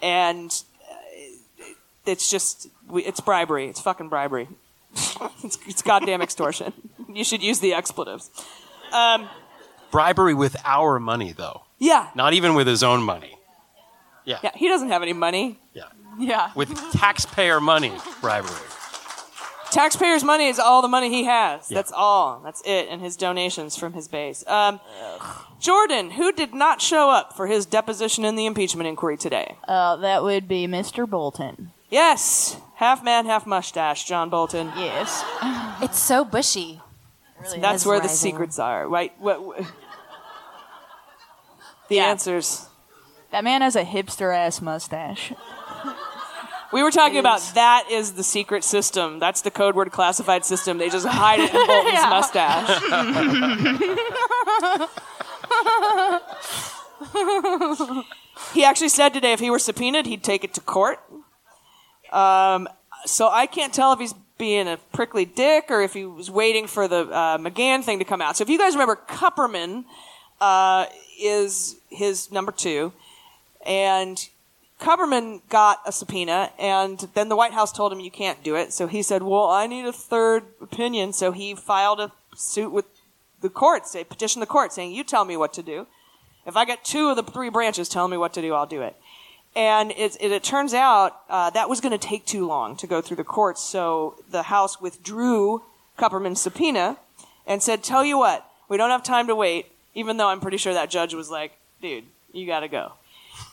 and 0.02 0.50
uh, 0.90 1.64
it's 2.06 2.28
just 2.28 2.66
it's 2.92 3.20
bribery. 3.20 3.68
It's 3.68 3.80
fucking 3.80 4.08
bribery. 4.08 4.48
it's, 5.44 5.58
it's 5.66 5.82
goddamn 5.82 6.22
extortion. 6.22 6.72
You 7.12 7.24
should 7.24 7.42
use 7.42 7.58
the 7.58 7.74
expletives. 7.74 8.30
Um, 8.92 9.28
Bribery 9.90 10.34
with 10.34 10.56
our 10.64 10.98
money, 11.00 11.32
though. 11.32 11.62
yeah, 11.78 12.10
Not 12.14 12.32
even 12.34 12.54
with 12.54 12.66
his 12.66 12.82
own 12.82 13.02
money. 13.02 13.36
Yeah. 14.24 14.38
yeah. 14.42 14.50
He 14.54 14.68
doesn't 14.68 14.88
have 14.90 15.02
any 15.02 15.12
money. 15.12 15.58
Yeah. 15.74 15.84
Yeah. 16.18 16.50
With 16.54 16.68
taxpayer 16.92 17.60
money, 17.60 17.92
bribery. 18.20 18.50
Taxpayers' 19.70 20.24
money 20.24 20.48
is 20.48 20.58
all 20.58 20.82
the 20.82 20.88
money 20.88 21.08
he 21.10 21.24
has. 21.24 21.68
That's 21.68 21.92
all. 21.92 22.40
That's 22.44 22.60
it, 22.66 22.88
and 22.90 23.00
his 23.00 23.16
donations 23.16 23.76
from 23.76 23.92
his 23.92 24.08
base. 24.08 24.44
Um, 24.48 24.80
Jordan, 25.60 26.10
who 26.10 26.32
did 26.32 26.52
not 26.52 26.82
show 26.82 27.08
up 27.08 27.36
for 27.36 27.46
his 27.46 27.66
deposition 27.66 28.24
in 28.24 28.34
the 28.34 28.46
impeachment 28.46 28.88
inquiry 28.88 29.16
today? 29.16 29.56
Uh, 29.68 29.94
that 29.96 30.24
would 30.24 30.48
be 30.48 30.66
Mr. 30.66 31.08
Bolton. 31.08 31.70
Yes, 31.88 32.56
half 32.76 33.04
man, 33.04 33.26
half 33.26 33.46
mustache, 33.46 34.04
John 34.04 34.28
Bolton. 34.28 34.72
Yes. 34.76 35.24
It's 35.82 35.98
so 36.00 36.24
bushy. 36.24 36.80
That's 37.58 37.86
where 37.86 38.00
the 38.00 38.08
secrets 38.08 38.58
are. 38.58 38.88
Right? 38.88 39.12
What, 39.20 39.42
what- 39.44 39.64
the 41.90 41.98
answers. 42.00 42.66
That 43.30 43.44
man 43.44 43.60
has 43.60 43.76
a 43.76 43.84
hipster 43.84 44.34
ass 44.34 44.60
mustache. 44.62 45.32
We 46.72 46.84
were 46.84 46.92
talking 46.92 47.18
about 47.18 47.40
that 47.56 47.90
is 47.90 48.12
the 48.12 48.22
secret 48.22 48.62
system. 48.62 49.18
That's 49.18 49.40
the 49.40 49.50
code 49.50 49.74
word 49.74 49.90
classified 49.90 50.44
system. 50.44 50.78
They 50.78 50.88
just 50.88 51.04
hide 51.04 51.40
it 51.40 51.52
in 51.52 51.66
Bolton's 51.66 51.94
Yeah. 51.98 52.08
mustache. 52.08 52.80
he 58.54 58.64
actually 58.64 58.88
said 58.88 59.10
today 59.10 59.32
if 59.32 59.40
he 59.40 59.50
were 59.50 59.58
subpoenaed, 59.58 60.06
he'd 60.06 60.22
take 60.22 60.44
it 60.44 60.54
to 60.54 60.60
court. 60.60 61.00
Um, 62.12 62.68
so 63.04 63.28
I 63.28 63.46
can't 63.46 63.72
tell 63.74 63.92
if 63.92 63.98
he's 63.98 64.14
being 64.38 64.68
a 64.68 64.78
prickly 64.92 65.24
dick 65.24 65.66
or 65.70 65.82
if 65.82 65.92
he 65.92 66.04
was 66.04 66.30
waiting 66.30 66.66
for 66.66 66.88
the 66.88 67.08
uh, 67.08 67.38
McGahn 67.38 67.82
thing 67.82 67.98
to 67.98 68.04
come 68.04 68.22
out. 68.22 68.36
So 68.36 68.42
if 68.42 68.48
you 68.48 68.58
guys 68.58 68.74
remember, 68.74 68.96
Kupperman 69.08 69.84
uh, 70.40 70.86
is 71.20 71.76
his 71.88 72.30
number 72.32 72.52
two, 72.52 72.92
and 73.64 74.28
Kupperman 74.80 75.42
got 75.50 75.80
a 75.84 75.92
subpoena, 75.92 76.50
and 76.58 77.08
then 77.14 77.28
the 77.28 77.36
White 77.36 77.52
House 77.52 77.70
told 77.70 77.92
him 77.92 78.00
you 78.00 78.10
can't 78.10 78.42
do 78.42 78.56
it. 78.56 78.72
So 78.72 78.86
he 78.86 79.02
said, 79.02 79.22
"Well, 79.22 79.50
I 79.50 79.66
need 79.66 79.84
a 79.84 79.92
third 79.92 80.44
opinion." 80.60 81.12
So 81.12 81.32
he 81.32 81.54
filed 81.54 82.00
a 82.00 82.12
suit 82.34 82.72
with 82.72 82.86
the 83.42 83.50
courts, 83.50 83.94
a 83.94 84.04
petition 84.04 84.40
the 84.40 84.46
court 84.46 84.72
saying, 84.72 84.92
"You 84.92 85.04
tell 85.04 85.24
me 85.24 85.36
what 85.36 85.52
to 85.54 85.62
do. 85.62 85.86
If 86.46 86.56
I 86.56 86.64
get 86.64 86.82
two 86.82 87.10
of 87.10 87.16
the 87.16 87.22
three 87.22 87.50
branches 87.50 87.88
telling 87.88 88.10
me 88.10 88.16
what 88.16 88.32
to 88.34 88.40
do, 88.40 88.54
I'll 88.54 88.66
do 88.66 88.80
it." 88.80 88.96
And 89.54 89.90
it, 89.92 90.16
it, 90.20 90.32
it 90.32 90.42
turns 90.42 90.72
out 90.72 91.22
uh, 91.28 91.50
that 91.50 91.68
was 91.68 91.80
going 91.80 91.92
to 91.92 91.98
take 91.98 92.24
too 92.24 92.46
long 92.46 92.76
to 92.76 92.86
go 92.86 93.02
through 93.02 93.16
the 93.16 93.24
courts, 93.24 93.60
so 93.60 94.16
the 94.30 94.44
House 94.44 94.80
withdrew 94.80 95.62
Kupperman's 95.98 96.40
subpoena 96.40 96.96
and 97.46 97.62
said, 97.62 97.82
"Tell 97.82 98.04
you 98.04 98.16
what, 98.16 98.50
we 98.68 98.78
don't 98.78 98.90
have 98.90 99.02
time 99.02 99.26
to 99.26 99.34
wait." 99.34 99.66
Even 99.94 100.16
though 100.16 100.28
I'm 100.28 100.40
pretty 100.40 100.56
sure 100.56 100.74
that 100.74 100.90
judge 100.90 101.14
was 101.14 101.30
like, 101.30 101.52
"Dude, 101.80 102.04
you 102.32 102.46
got 102.46 102.60
to 102.60 102.68
go." 102.68 102.92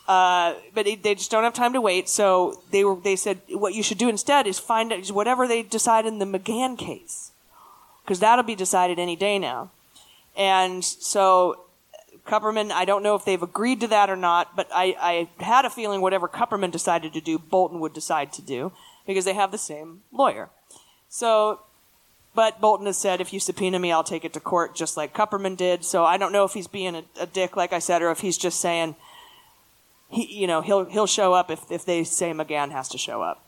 Uh, 0.08 0.56
but 0.74 0.88
it, 0.88 1.04
they 1.04 1.16
just 1.16 1.32
don't 1.32 1.44
have 1.44 1.54
time 1.54 1.74
to 1.74 1.82
wait, 1.82 2.10
so 2.10 2.62
they 2.72 2.84
were. 2.84 2.96
They 2.96 3.16
said 3.16 3.42
what 3.50 3.74
you 3.74 3.84
should 3.84 3.98
do 3.98 4.10
instead 4.10 4.48
is 4.48 4.60
find 4.60 4.92
out 4.92 5.08
whatever 5.10 5.48
they 5.48 5.64
decide 5.64 6.06
in 6.06 6.20
the 6.20 6.26
McGahn 6.26 6.78
case, 6.78 7.32
because 8.04 8.20
that'll 8.20 8.44
be 8.44 8.56
decided 8.56 9.00
any 9.00 9.16
day 9.16 9.40
now. 9.40 9.72
And 10.36 10.84
so 10.84 11.62
Kupperman, 12.28 12.72
I 12.72 12.86
don't 12.86 13.04
know 13.04 13.16
if 13.16 13.26
they've 13.26 13.42
agreed 13.42 13.80
to 13.82 13.88
that 13.88 14.10
or 14.10 14.16
not, 14.16 14.56
but 14.56 14.68
I, 14.74 15.30
I 15.40 15.44
had 15.44 15.66
a 15.66 15.70
feeling 15.70 16.02
whatever 16.02 16.28
Kupperman 16.28 16.72
decided 16.72 17.14
to 17.14 17.22
do, 17.22 17.40
Bolton 17.40 17.80
would 17.80 17.94
decide 17.94 18.34
to 18.34 18.42
do, 18.42 18.72
because 19.08 19.26
they 19.26 19.34
have 19.34 19.52
the 19.52 19.58
same 19.58 20.02
lawyer. 20.12 20.50
So, 21.10 21.62
but 22.38 22.62
Bolton 22.62 22.86
has 22.86 23.00
said, 23.00 23.20
if 23.20 23.34
you 23.34 23.40
subpoena 23.40 23.80
me, 23.80 23.92
I'll 23.92 24.04
take 24.04 24.24
it 24.24 24.34
to 24.34 24.40
court, 24.40 24.76
just 24.76 24.96
like 24.96 25.12
Kupperman 25.12 25.58
did. 25.58 25.84
So 25.84 26.06
I 26.06 26.18
don't 26.18 26.32
know 26.32 26.46
if 26.46 26.54
he's 26.54 26.68
being 26.68 26.96
a, 26.96 27.04
a 27.20 27.26
dick, 27.26 27.58
like 27.58 27.74
I 27.74 27.80
said, 27.80 28.04
or 28.04 28.12
if 28.12 28.20
he's 28.20 28.38
just 28.38 28.62
saying, 28.62 28.96
he, 30.10 30.42
you 30.42 30.46
know, 30.46 30.62
he'll 30.62 30.86
he'll 30.86 31.08
show 31.08 31.34
up 31.34 31.50
if 31.50 31.72
if 31.72 31.84
they 31.84 32.04
say 32.04 32.34
McGahn 32.34 32.70
has 32.70 32.90
to 32.90 33.00
show 33.00 33.24
up. 33.24 33.44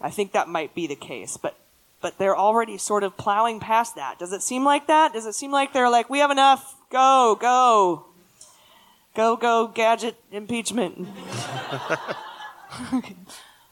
I 0.00 0.10
think 0.10 0.32
that 0.32 0.48
might 0.48 0.74
be 0.74 0.88
the 0.88 0.96
case, 0.96 1.36
but 1.36 1.56
but 2.00 2.18
they're 2.18 2.36
already 2.36 2.76
sort 2.76 3.04
of 3.04 3.16
plowing 3.16 3.60
past 3.60 3.94
that. 3.94 4.18
Does 4.18 4.32
it 4.32 4.42
seem 4.42 4.64
like 4.64 4.88
that? 4.88 5.12
Does 5.12 5.26
it 5.26 5.36
seem 5.36 5.52
like 5.52 5.72
they're 5.72 5.88
like, 5.88 6.10
we 6.10 6.18
have 6.18 6.32
enough, 6.32 6.74
go, 6.90 7.38
go, 7.40 8.04
go, 9.14 9.36
go, 9.36 9.68
gadget 9.68 10.16
impeachment? 10.32 11.06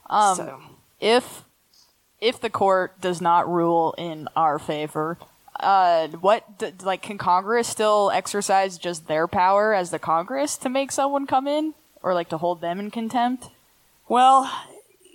Um, 0.08 0.36
So- 0.36 0.60
if 1.00 1.42
if 2.22 2.40
the 2.40 2.48
court 2.48 2.98
does 3.00 3.20
not 3.20 3.50
rule 3.50 3.94
in 3.98 4.28
our 4.36 4.58
favor, 4.58 5.18
uh, 5.60 6.06
what 6.08 6.58
d- 6.58 6.72
like 6.82 7.02
can 7.02 7.18
Congress 7.18 7.68
still 7.68 8.10
exercise 8.14 8.78
just 8.78 9.08
their 9.08 9.26
power 9.26 9.74
as 9.74 9.90
the 9.90 9.98
Congress 9.98 10.56
to 10.58 10.70
make 10.70 10.92
someone 10.92 11.26
come 11.26 11.46
in 11.46 11.74
or 12.02 12.14
like 12.14 12.28
to 12.30 12.38
hold 12.38 12.60
them 12.60 12.78
in 12.78 12.90
contempt? 12.90 13.48
Well, 14.08 14.50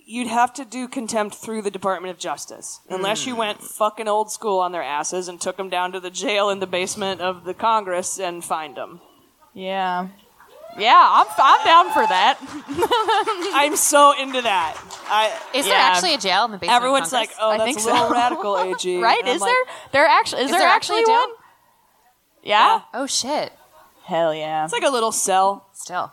you'd 0.06 0.28
have 0.28 0.52
to 0.54 0.64
do 0.64 0.86
contempt 0.86 1.34
through 1.36 1.62
the 1.62 1.70
Department 1.70 2.10
of 2.10 2.18
Justice, 2.18 2.80
unless 2.88 3.26
you 3.26 3.34
went 3.36 3.62
fucking 3.62 4.08
old 4.08 4.30
school 4.30 4.58
on 4.58 4.72
their 4.72 4.82
asses 4.82 5.28
and 5.28 5.40
took 5.40 5.56
them 5.56 5.68
down 5.70 5.92
to 5.92 6.00
the 6.00 6.10
jail 6.10 6.50
in 6.50 6.60
the 6.60 6.66
basement 6.66 7.20
of 7.20 7.44
the 7.44 7.54
Congress 7.54 8.20
and 8.20 8.44
fined 8.44 8.76
them. 8.76 9.00
Yeah. 9.54 10.08
Yeah, 10.76 10.94
I'm 10.96 11.26
I'm 11.38 11.64
down 11.64 11.92
for 11.92 12.06
that. 12.06 12.38
I'm 13.54 13.74
so 13.76 14.12
into 14.20 14.42
that. 14.42 14.76
I, 15.08 15.36
Is 15.54 15.64
there 15.66 15.74
actually 15.76 16.14
a 16.14 16.18
jail 16.18 16.44
in 16.44 16.50
the 16.52 16.58
basement? 16.58 16.76
Everyone's 16.76 17.10
Congress? 17.10 17.30
like, 17.30 17.36
oh, 17.40 17.58
that's 17.58 17.84
a 17.84 17.88
little 17.90 18.10
radical, 18.10 18.58
AG. 18.58 19.00
right? 19.00 19.18
And 19.20 19.28
I'm 19.28 19.34
Is 19.36 19.40
like, 19.40 19.50
there? 19.50 19.74
There 19.92 20.06
actually 20.06 20.42
is, 20.42 20.50
Is 20.50 20.56
there 20.56 20.68
actually 20.68 21.02
a 21.02 21.06
jail? 21.06 21.14
one? 21.16 21.28
Yeah. 22.42 22.80
Oh 22.94 23.06
shit. 23.06 23.52
Hell 24.04 24.32
yeah. 24.34 24.64
It's 24.64 24.72
like 24.72 24.84
a 24.84 24.90
little 24.90 25.12
cell. 25.12 25.66
Still. 25.72 26.12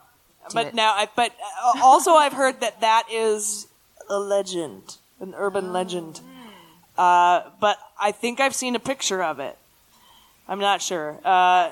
But 0.53 0.73
now, 0.73 0.93
I, 0.93 1.07
but 1.15 1.31
uh, 1.63 1.79
also 1.83 2.11
I've 2.11 2.33
heard 2.33 2.61
that 2.61 2.81
that 2.81 3.03
is 3.11 3.67
a 4.09 4.19
legend, 4.19 4.97
an 5.19 5.33
urban 5.35 5.73
legend. 5.73 6.21
Uh, 6.97 7.41
but 7.59 7.77
I 7.99 8.11
think 8.11 8.39
I've 8.39 8.55
seen 8.55 8.75
a 8.75 8.79
picture 8.79 9.23
of 9.23 9.39
it. 9.39 9.57
I'm 10.47 10.59
not 10.59 10.81
sure. 10.81 11.19
Uh, 11.23 11.69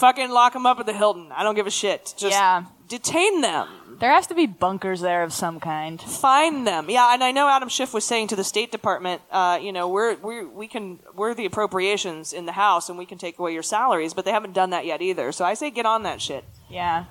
fucking 0.00 0.30
lock 0.30 0.52
them 0.52 0.66
up 0.66 0.78
at 0.80 0.86
the 0.86 0.92
Hilton. 0.92 1.30
I 1.32 1.42
don't 1.42 1.54
give 1.54 1.66
a 1.66 1.70
shit. 1.70 2.14
Just 2.16 2.32
Yeah. 2.36 2.64
detain 2.88 3.40
them. 3.40 3.68
There 4.00 4.10
has 4.12 4.26
to 4.28 4.34
be 4.34 4.46
bunkers 4.46 5.00
there 5.00 5.22
of 5.22 5.32
some 5.32 5.60
kind. 5.60 6.00
Find 6.02 6.66
them. 6.66 6.90
Yeah, 6.90 7.12
and 7.14 7.22
I 7.22 7.30
know 7.30 7.48
Adam 7.48 7.68
Schiff 7.68 7.94
was 7.94 8.04
saying 8.04 8.28
to 8.28 8.36
the 8.36 8.42
State 8.42 8.72
Department, 8.72 9.22
uh, 9.30 9.58
you 9.62 9.70
know, 9.72 9.86
we're 9.88 10.16
we 10.16 10.44
we 10.44 10.66
can 10.66 10.98
we're 11.14 11.34
the 11.34 11.46
appropriations 11.46 12.32
in 12.32 12.46
the 12.46 12.52
House 12.52 12.88
and 12.88 12.98
we 12.98 13.06
can 13.06 13.16
take 13.18 13.38
away 13.38 13.52
your 13.52 13.62
salaries, 13.62 14.12
but 14.12 14.24
they 14.24 14.32
haven't 14.32 14.54
done 14.54 14.70
that 14.70 14.84
yet 14.86 15.02
either. 15.02 15.30
So 15.30 15.44
I 15.44 15.54
say 15.54 15.70
get 15.70 15.86
on 15.86 16.02
that 16.02 16.20
shit. 16.20 16.44
Yeah. 16.68 17.04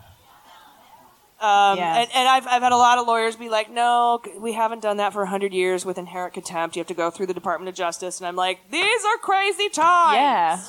Um, 1.39 1.77
Yeah. 1.79 2.01
and, 2.01 2.09
and 2.13 2.27
I've, 2.27 2.45
I've 2.45 2.61
had 2.61 2.71
a 2.71 2.77
lot 2.77 2.99
of 2.99 3.07
lawyers 3.07 3.36
be 3.36 3.49
like, 3.49 3.71
no, 3.71 4.21
we 4.39 4.53
haven't 4.53 4.82
done 4.82 4.97
that 4.97 5.11
for 5.13 5.21
100 5.23 5.53
years 5.53 5.84
with 5.86 5.97
inherent 5.97 6.34
contempt. 6.36 6.75
You 6.75 6.82
have 6.82 6.88
to 6.88 6.93
go 6.93 7.09
through 7.09 7.25
the 7.27 7.34
Department 7.34 7.67
of 7.69 7.73
Justice. 7.73 8.19
And 8.19 8.27
I'm 8.27 8.36
like, 8.36 8.69
these 8.69 9.03
are 9.05 9.17
crazy 9.17 9.69
times. 9.69 10.15
Yeah. 10.17 10.59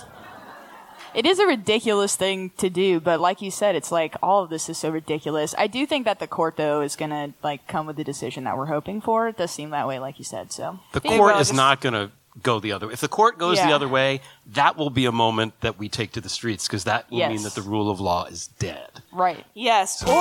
It 1.15 1.27
is 1.27 1.39
a 1.39 1.47
ridiculous 1.47 2.17
thing 2.17 2.51
to 2.57 2.71
do, 2.71 2.99
but 2.99 3.21
like 3.21 3.43
you 3.43 3.51
said, 3.51 3.75
it's 3.75 3.93
like 3.93 4.17
all 4.23 4.43
of 4.43 4.49
this 4.49 4.71
is 4.71 4.79
so 4.79 4.89
ridiculous. 4.89 5.55
I 5.59 5.67
do 5.67 5.85
think 5.87 6.07
that 6.07 6.19
the 6.21 6.27
court 6.27 6.57
though 6.57 6.81
is 6.81 6.97
gonna 6.97 7.35
like 7.43 7.67
come 7.67 7.87
with 7.87 7.97
the 7.97 8.05
decision 8.05 8.45
that 8.45 8.57
we're 8.57 8.65
hoping 8.67 9.03
for. 9.03 9.29
It 9.29 9.37
does 9.37 9.51
seem 9.51 9.71
that 9.71 9.87
way, 9.87 9.99
like 9.99 10.19
you 10.19 10.25
said. 10.25 10.53
So 10.53 10.81
The 10.93 11.01
Big 11.03 11.11
court 11.13 11.29
Brother 11.29 11.41
is 11.43 11.49
just- 11.49 11.57
not 11.57 11.83
going 11.83 11.93
to 11.93 12.11
go 12.43 12.61
the 12.61 12.73
other 12.73 12.87
way. 12.87 12.95
If 12.95 13.01
the 13.03 13.09
court 13.09 13.37
goes 13.37 13.59
the 13.59 13.73
other 13.75 13.89
way, 13.89 14.23
that 14.55 14.79
will 14.79 14.89
be 14.89 15.05
a 15.05 15.13
moment 15.13 15.53
that 15.61 15.79
we 15.79 15.91
take 15.91 16.13
to 16.13 16.21
the 16.23 16.31
streets 16.31 16.67
because 16.67 16.85
that 16.85 17.11
will 17.11 17.29
mean 17.29 17.43
that 17.43 17.55
the 17.55 17.61
rule 17.61 17.91
of 17.91 18.01
law 18.01 18.25
is 18.25 18.47
dead. 18.47 19.03
Right. 19.13 19.45
Yes. 19.53 20.03
Or 20.03 20.09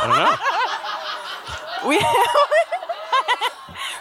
I 0.00 0.04
don't 0.06 0.18
know. 1.82 1.88
we 1.88 1.96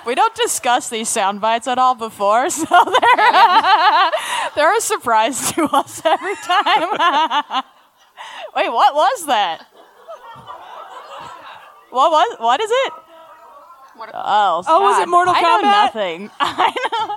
we 0.08 0.16
don't 0.16 0.34
discuss 0.36 0.89
these 0.89 1.10
sound 1.10 1.41
bites 1.41 1.68
at 1.68 1.78
all 1.78 1.93
before, 1.93 2.49
so 2.49 2.66
they're 2.66 4.12
they're 4.55 4.78
a 4.78 4.82
surprise 4.82 5.51
to 5.51 5.66
us 5.66 6.01
every 6.03 6.36
time. 6.36 6.89
Wait, 8.55 8.70
what 8.70 8.95
was 8.95 9.26
that? 9.28 9.68
What 11.89 12.12
was? 12.12 12.38
What 12.39 12.62
is 12.62 12.72
it? 12.72 12.93
Oh, 14.14 14.64
Oh, 14.68 14.82
was 14.82 14.99
it. 15.01 15.10
Mortal 15.10 15.34
I 15.36 15.41
know 15.41 15.58
Kombat? 15.60 15.62
nothing. 15.64 16.32
I 16.39 16.74
know. 16.91 17.16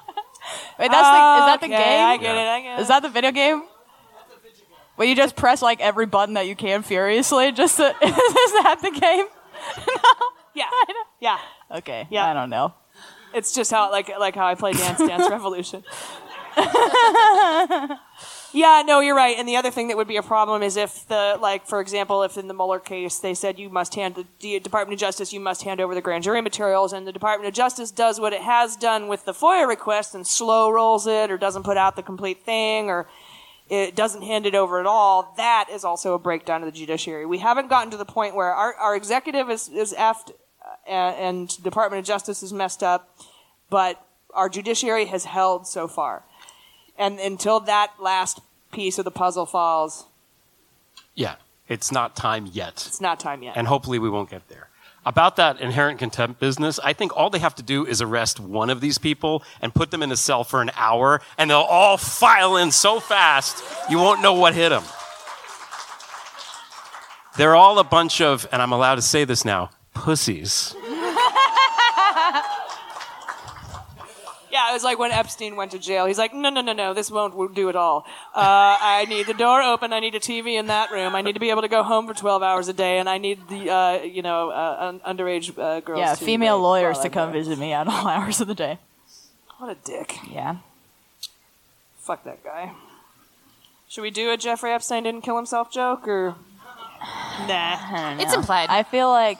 Wait, 0.79 0.91
that's 0.91 1.09
the, 1.09 1.23
is 1.39 1.47
that 1.47 1.61
the 1.61 1.67
Okay, 1.67 1.77
game? 1.77 2.07
I 2.07 2.17
get 2.17 2.37
it, 2.37 2.49
I 2.49 2.61
get 2.61 2.79
it. 2.79 2.83
Is 2.83 2.89
that 2.89 3.03
the 3.03 3.09
video 3.09 3.31
game? 3.33 3.63
Where 4.97 5.07
you 5.07 5.15
just 5.15 5.37
press 5.37 5.63
like 5.63 5.81
every 5.81 6.07
button 6.07 6.35
that 6.35 6.47
you 6.47 6.57
can 6.57 6.83
furiously, 6.83 7.53
just 7.53 7.77
to, 7.77 7.89
is 7.89 7.93
that 8.03 8.79
the 8.83 8.91
game? 8.91 9.27
Yeah, 10.61 10.95
yeah. 11.21 11.39
Okay, 11.79 12.07
Yeah. 12.11 12.27
I 12.27 12.35
don't 12.35 12.51
know. 12.51 12.75
It's 13.33 13.55
just 13.55 13.71
how 13.71 13.91
like 13.91 14.09
like 14.19 14.35
how 14.35 14.47
I 14.47 14.55
play 14.57 14.73
Dance 14.73 14.99
Dance 15.11 15.29
Revolution. 15.31 15.85
yeah, 18.53 18.83
no, 18.85 18.99
you're 19.01 19.15
right. 19.15 19.37
And 19.39 19.49
the 19.49 19.57
other 19.57 19.71
thing 19.71 19.89
that 19.89 19.97
would 19.97 20.09
be 20.09 20.17
a 20.17 20.23
problem 20.23 20.63
is 20.63 20.77
if 20.77 21.07
the 21.07 21.39
like, 21.41 21.67
for 21.67 21.81
example, 21.81 22.25
if 22.25 22.37
in 22.37 22.49
the 22.49 22.55
Mueller 22.55 22.81
case 22.81 23.19
they 23.19 23.35
said 23.35 23.59
you 23.59 23.71
must 23.71 23.95
hand 23.95 24.17
the 24.17 24.27
the 24.41 24.59
Department 24.59 24.95
of 24.95 25.01
Justice, 25.01 25.33
you 25.33 25.39
must 25.41 25.63
hand 25.63 25.81
over 25.81 25.95
the 25.95 26.01
grand 26.01 26.25
jury 26.25 26.41
materials, 26.41 26.93
and 26.93 27.07
the 27.07 27.13
Department 27.13 27.47
of 27.49 27.55
Justice 27.55 27.91
does 27.93 28.19
what 28.19 28.33
it 28.33 28.41
has 28.43 28.77
done 28.77 29.07
with 29.07 29.25
the 29.25 29.33
FOIA 29.33 29.69
request 29.69 30.15
and 30.15 30.27
slow 30.27 30.71
rolls 30.71 31.07
it, 31.07 31.31
or 31.31 31.39
doesn't 31.39 31.63
put 31.63 31.77
out 31.77 31.95
the 31.95 32.03
complete 32.03 32.43
thing, 32.45 32.89
or 32.91 33.07
it 33.69 33.95
doesn't 33.95 34.23
hand 34.23 34.47
it 34.47 34.57
over 34.57 34.81
at 34.81 34.87
all. 34.87 35.33
That 35.37 35.69
is 35.71 35.85
also 35.85 36.15
a 36.15 36.19
breakdown 36.19 36.63
of 36.63 36.67
the 36.67 36.77
judiciary. 36.77 37.27
We 37.27 37.39
haven't 37.39 37.69
gotten 37.69 37.93
to 37.93 37.97
the 37.97 38.05
point 38.05 38.35
where 38.35 38.53
our, 38.53 38.75
our 38.75 38.97
executive 38.97 39.49
is 39.49 39.69
is 39.69 39.93
effed, 39.97 40.33
uh, 40.87 40.91
and 40.91 41.63
Department 41.63 42.01
of 42.01 42.07
Justice 42.07 42.43
is 42.43 42.53
messed 42.53 42.83
up, 42.83 43.17
but 43.69 44.05
our 44.35 44.49
judiciary 44.49 45.07
has 45.07 45.25
held 45.25 45.67
so 45.67 45.89
far. 45.89 46.23
And 46.99 47.19
until 47.19 47.61
that 47.61 47.93
last 47.99 48.41
piece 48.73 48.99
of 48.99 49.05
the 49.05 49.11
puzzle 49.11 49.47
falls, 49.47 50.07
Yeah, 51.15 51.37
it's 51.69 51.91
not 51.91 52.15
time 52.17 52.49
yet. 52.53 52.85
it's 52.87 53.01
not 53.01 53.19
time 53.21 53.43
yet. 53.43 53.57
And 53.57 53.67
hopefully 53.67 53.99
we 53.99 54.11
won't 54.11 54.31
get 54.31 54.49
there. 54.49 54.69
About 55.07 55.37
that 55.37 55.61
inherent 55.63 55.99
contempt 55.99 56.39
business, 56.41 56.79
I 56.85 56.93
think 56.93 57.17
all 57.17 57.31
they 57.31 57.39
have 57.39 57.55
to 57.55 57.63
do 57.63 57.87
is 57.87 58.03
arrest 58.03 58.39
one 58.39 58.69
of 58.69 58.83
these 58.83 58.99
people 58.99 59.43
and 59.63 59.75
put 59.75 59.91
them 59.91 60.03
in 60.03 60.13
a 60.13 60.17
cell 60.17 60.45
for 60.45 60.61
an 60.61 60.71
hour, 60.77 61.23
and 61.39 61.49
they'll 61.51 61.59
all 61.61 61.97
file 61.97 62.57
in 62.59 62.71
so 62.71 63.01
fast 63.01 63.65
you 63.89 63.97
won't 63.99 64.21
know 64.21 64.35
what 64.35 64.55
hit 64.55 64.69
them. 64.69 64.85
They're 67.37 67.55
all 67.57 67.79
a 67.79 67.85
bunch 67.85 68.21
of, 68.21 68.47
and 68.53 68.61
I'm 68.61 68.73
allowed 68.73 68.97
to 68.97 69.03
say 69.03 69.25
this 69.25 69.45
now, 69.45 69.71
pussies. 69.95 70.75
Yeah, 74.53 74.71
it 74.71 74.73
was 74.73 74.83
like 74.83 74.99
when 74.99 75.13
Epstein 75.13 75.55
went 75.55 75.71
to 75.71 75.79
jail. 75.79 76.07
He's 76.07 76.19
like, 76.19 76.35
no, 76.35 76.51
no, 76.51 76.61
no, 76.61 76.73
no, 76.73 76.93
this 76.93 77.09
won't 77.09 77.55
do 77.55 77.69
at 77.69 77.77
all. 77.77 78.05
Uh, 78.35 78.77
I 78.81 79.07
need 79.09 79.27
the 79.27 79.35
door 79.35 79.63
open. 79.63 79.93
I 79.93 80.01
need 80.01 80.17
a 80.17 80.21
TV 80.21 80.59
in 80.59 80.67
that 80.67 80.91
room. 80.91 81.15
I 81.15 81.23
need 81.23 81.35
to 81.35 81.41
be 81.41 81.51
able 81.51 81.63
to 81.63 81.69
go 81.69 81.85
home 81.85 82.09
for 82.09 82.15
12 82.15 82.43
hours 82.43 82.67
a 82.67 82.73
day, 82.73 82.99
and 82.99 83.09
I 83.09 83.19
need 83.19 83.47
the, 83.49 83.71
uh, 83.71 84.03
you 84.03 84.23
know, 84.23 84.51
uh, 84.51 84.77
un- 84.81 85.01
underage 85.17 85.57
uh, 85.57 85.79
girls. 85.81 86.01
Yeah, 86.01 86.15
to 86.17 86.25
female 86.25 86.57
rape 86.57 86.63
lawyers 86.65 86.99
to 86.99 87.11
come 87.11 87.31
there. 87.31 87.41
visit 87.41 87.59
me 87.61 87.73
at 87.73 87.87
all 87.87 88.09
hours 88.09 88.41
of 88.41 88.49
the 88.49 88.55
day. 88.57 88.79
What 89.59 89.71
a 89.71 89.77
dick. 89.85 90.17
Yeah. 90.29 90.57
Fuck 92.01 92.25
that 92.25 92.43
guy. 92.43 92.73
Should 93.89 94.03
we 94.03 94.11
do 94.11 94.33
a 94.33 94.37
Jeffrey 94.37 94.73
Epstein 94.73 95.05
didn't 95.05 95.23
kill 95.23 95.37
himself 95.37 95.71
joke, 95.71 96.09
or 96.09 96.35
nah? 97.47 98.17
It's 98.19 98.35
implied. 98.35 98.69
I 98.69 98.83
feel 98.83 99.11
like 99.11 99.39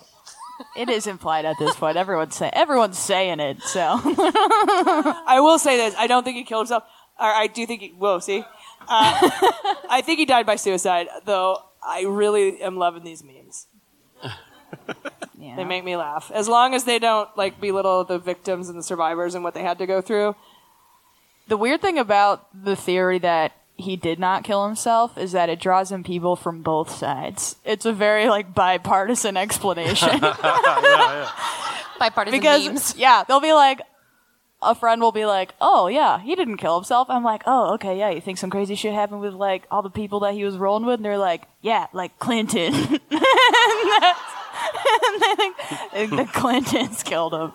it 0.77 0.89
is 0.89 1.07
implied 1.07 1.45
at 1.45 1.57
this 1.59 1.75
point. 1.77 1.97
Everyone's 1.97 2.37
saying 2.37 2.53
everyone's 2.55 2.99
saying 2.99 3.41
it. 3.41 3.63
So 3.63 3.81
I 4.05 5.39
will 5.41 5.59
say 5.59 5.77
this: 5.77 5.95
I 5.99 6.07
don't 6.07 6.25
think 6.25 6.37
he 6.37 6.45
killed 6.45 6.63
himself. 6.63 6.85
Or 7.19 7.27
I 7.27 7.49
do 7.49 7.67
think 7.67 7.83
he. 7.83 7.89
Whoa, 7.89 8.19
see, 8.19 8.39
uh, 8.41 8.45
I 9.91 10.03
think 10.05 10.19
he 10.19 10.25
died 10.25 10.47
by 10.47 10.57
suicide. 10.57 11.09
Though 11.25 11.59
I 11.83 12.03
really 12.03 12.61
am 12.63 12.77
loving 12.77 13.05
these 13.05 13.23
memes. 13.25 13.67
They 15.57 15.65
make 15.65 15.85
me 15.85 15.97
laugh. 15.97 16.31
As 16.35 16.49
long 16.49 16.75
as 16.75 16.85
they 16.85 16.99
don't 16.99 17.29
like 17.37 17.61
belittle 17.61 18.05
the 18.05 18.19
victims 18.19 18.69
and 18.69 18.79
the 18.79 18.83
survivors 18.83 19.35
and 19.35 19.43
what 19.43 19.55
they 19.55 19.63
had 19.63 19.79
to 19.79 19.87
go 19.87 20.01
through. 20.01 20.37
the 21.49 21.57
weird 21.57 21.81
thing 21.81 21.99
about 21.99 22.47
the 22.53 22.77
theory 22.77 23.19
that 23.19 23.53
he 23.81 23.97
did 23.97 24.19
not 24.19 24.45
kill 24.45 24.67
himself 24.67 25.19
is 25.19 25.33
that 25.33 25.49
it 25.49 25.61
draws 25.61 25.91
in 25.91 26.05
people 26.05 26.37
from 26.37 26.63
both 26.63 26.91
sides. 26.91 27.57
It's 27.65 27.85
a 27.85 27.93
very 27.93 28.29
like 28.29 28.55
bipartisan 28.55 29.37
explanation. 29.37 30.21
Bipartisan 31.99 32.41
because 32.41 32.67
memes. 32.67 32.97
yeah, 32.97 33.25
they'll 33.27 33.41
be 33.41 33.53
like, 33.53 33.81
a 34.63 34.75
friend 34.75 35.01
will 35.01 35.13
be 35.13 35.27
like, 35.27 35.55
"Oh 35.61 35.89
yeah, 35.89 36.19
he 36.19 36.35
didn't 36.35 36.59
kill 36.59 36.77
himself." 36.77 37.09
I'm 37.11 37.25
like, 37.25 37.43
"Oh 37.47 37.75
okay, 37.75 37.99
yeah." 37.99 38.11
You 38.11 38.21
think 38.21 38.39
some 38.39 38.51
crazy 38.51 38.75
shit 38.75 38.93
happened 38.93 39.21
with 39.21 39.35
like 39.35 39.67
all 39.71 39.83
the 39.83 39.91
people 39.91 40.21
that 40.21 40.35
he 40.35 40.45
was 40.45 40.57
rolling 40.57 40.87
with? 40.87 40.97
And 40.97 41.05
they're 41.05 41.19
like, 41.19 41.47
"Yeah, 41.63 41.87
like 41.93 42.19
Clinton." 42.19 42.75
and 42.75 43.01
they 45.21 45.53
think 45.93 46.11
the 46.11 46.29
Clintons 46.33 47.03
killed 47.03 47.35
him. 47.35 47.53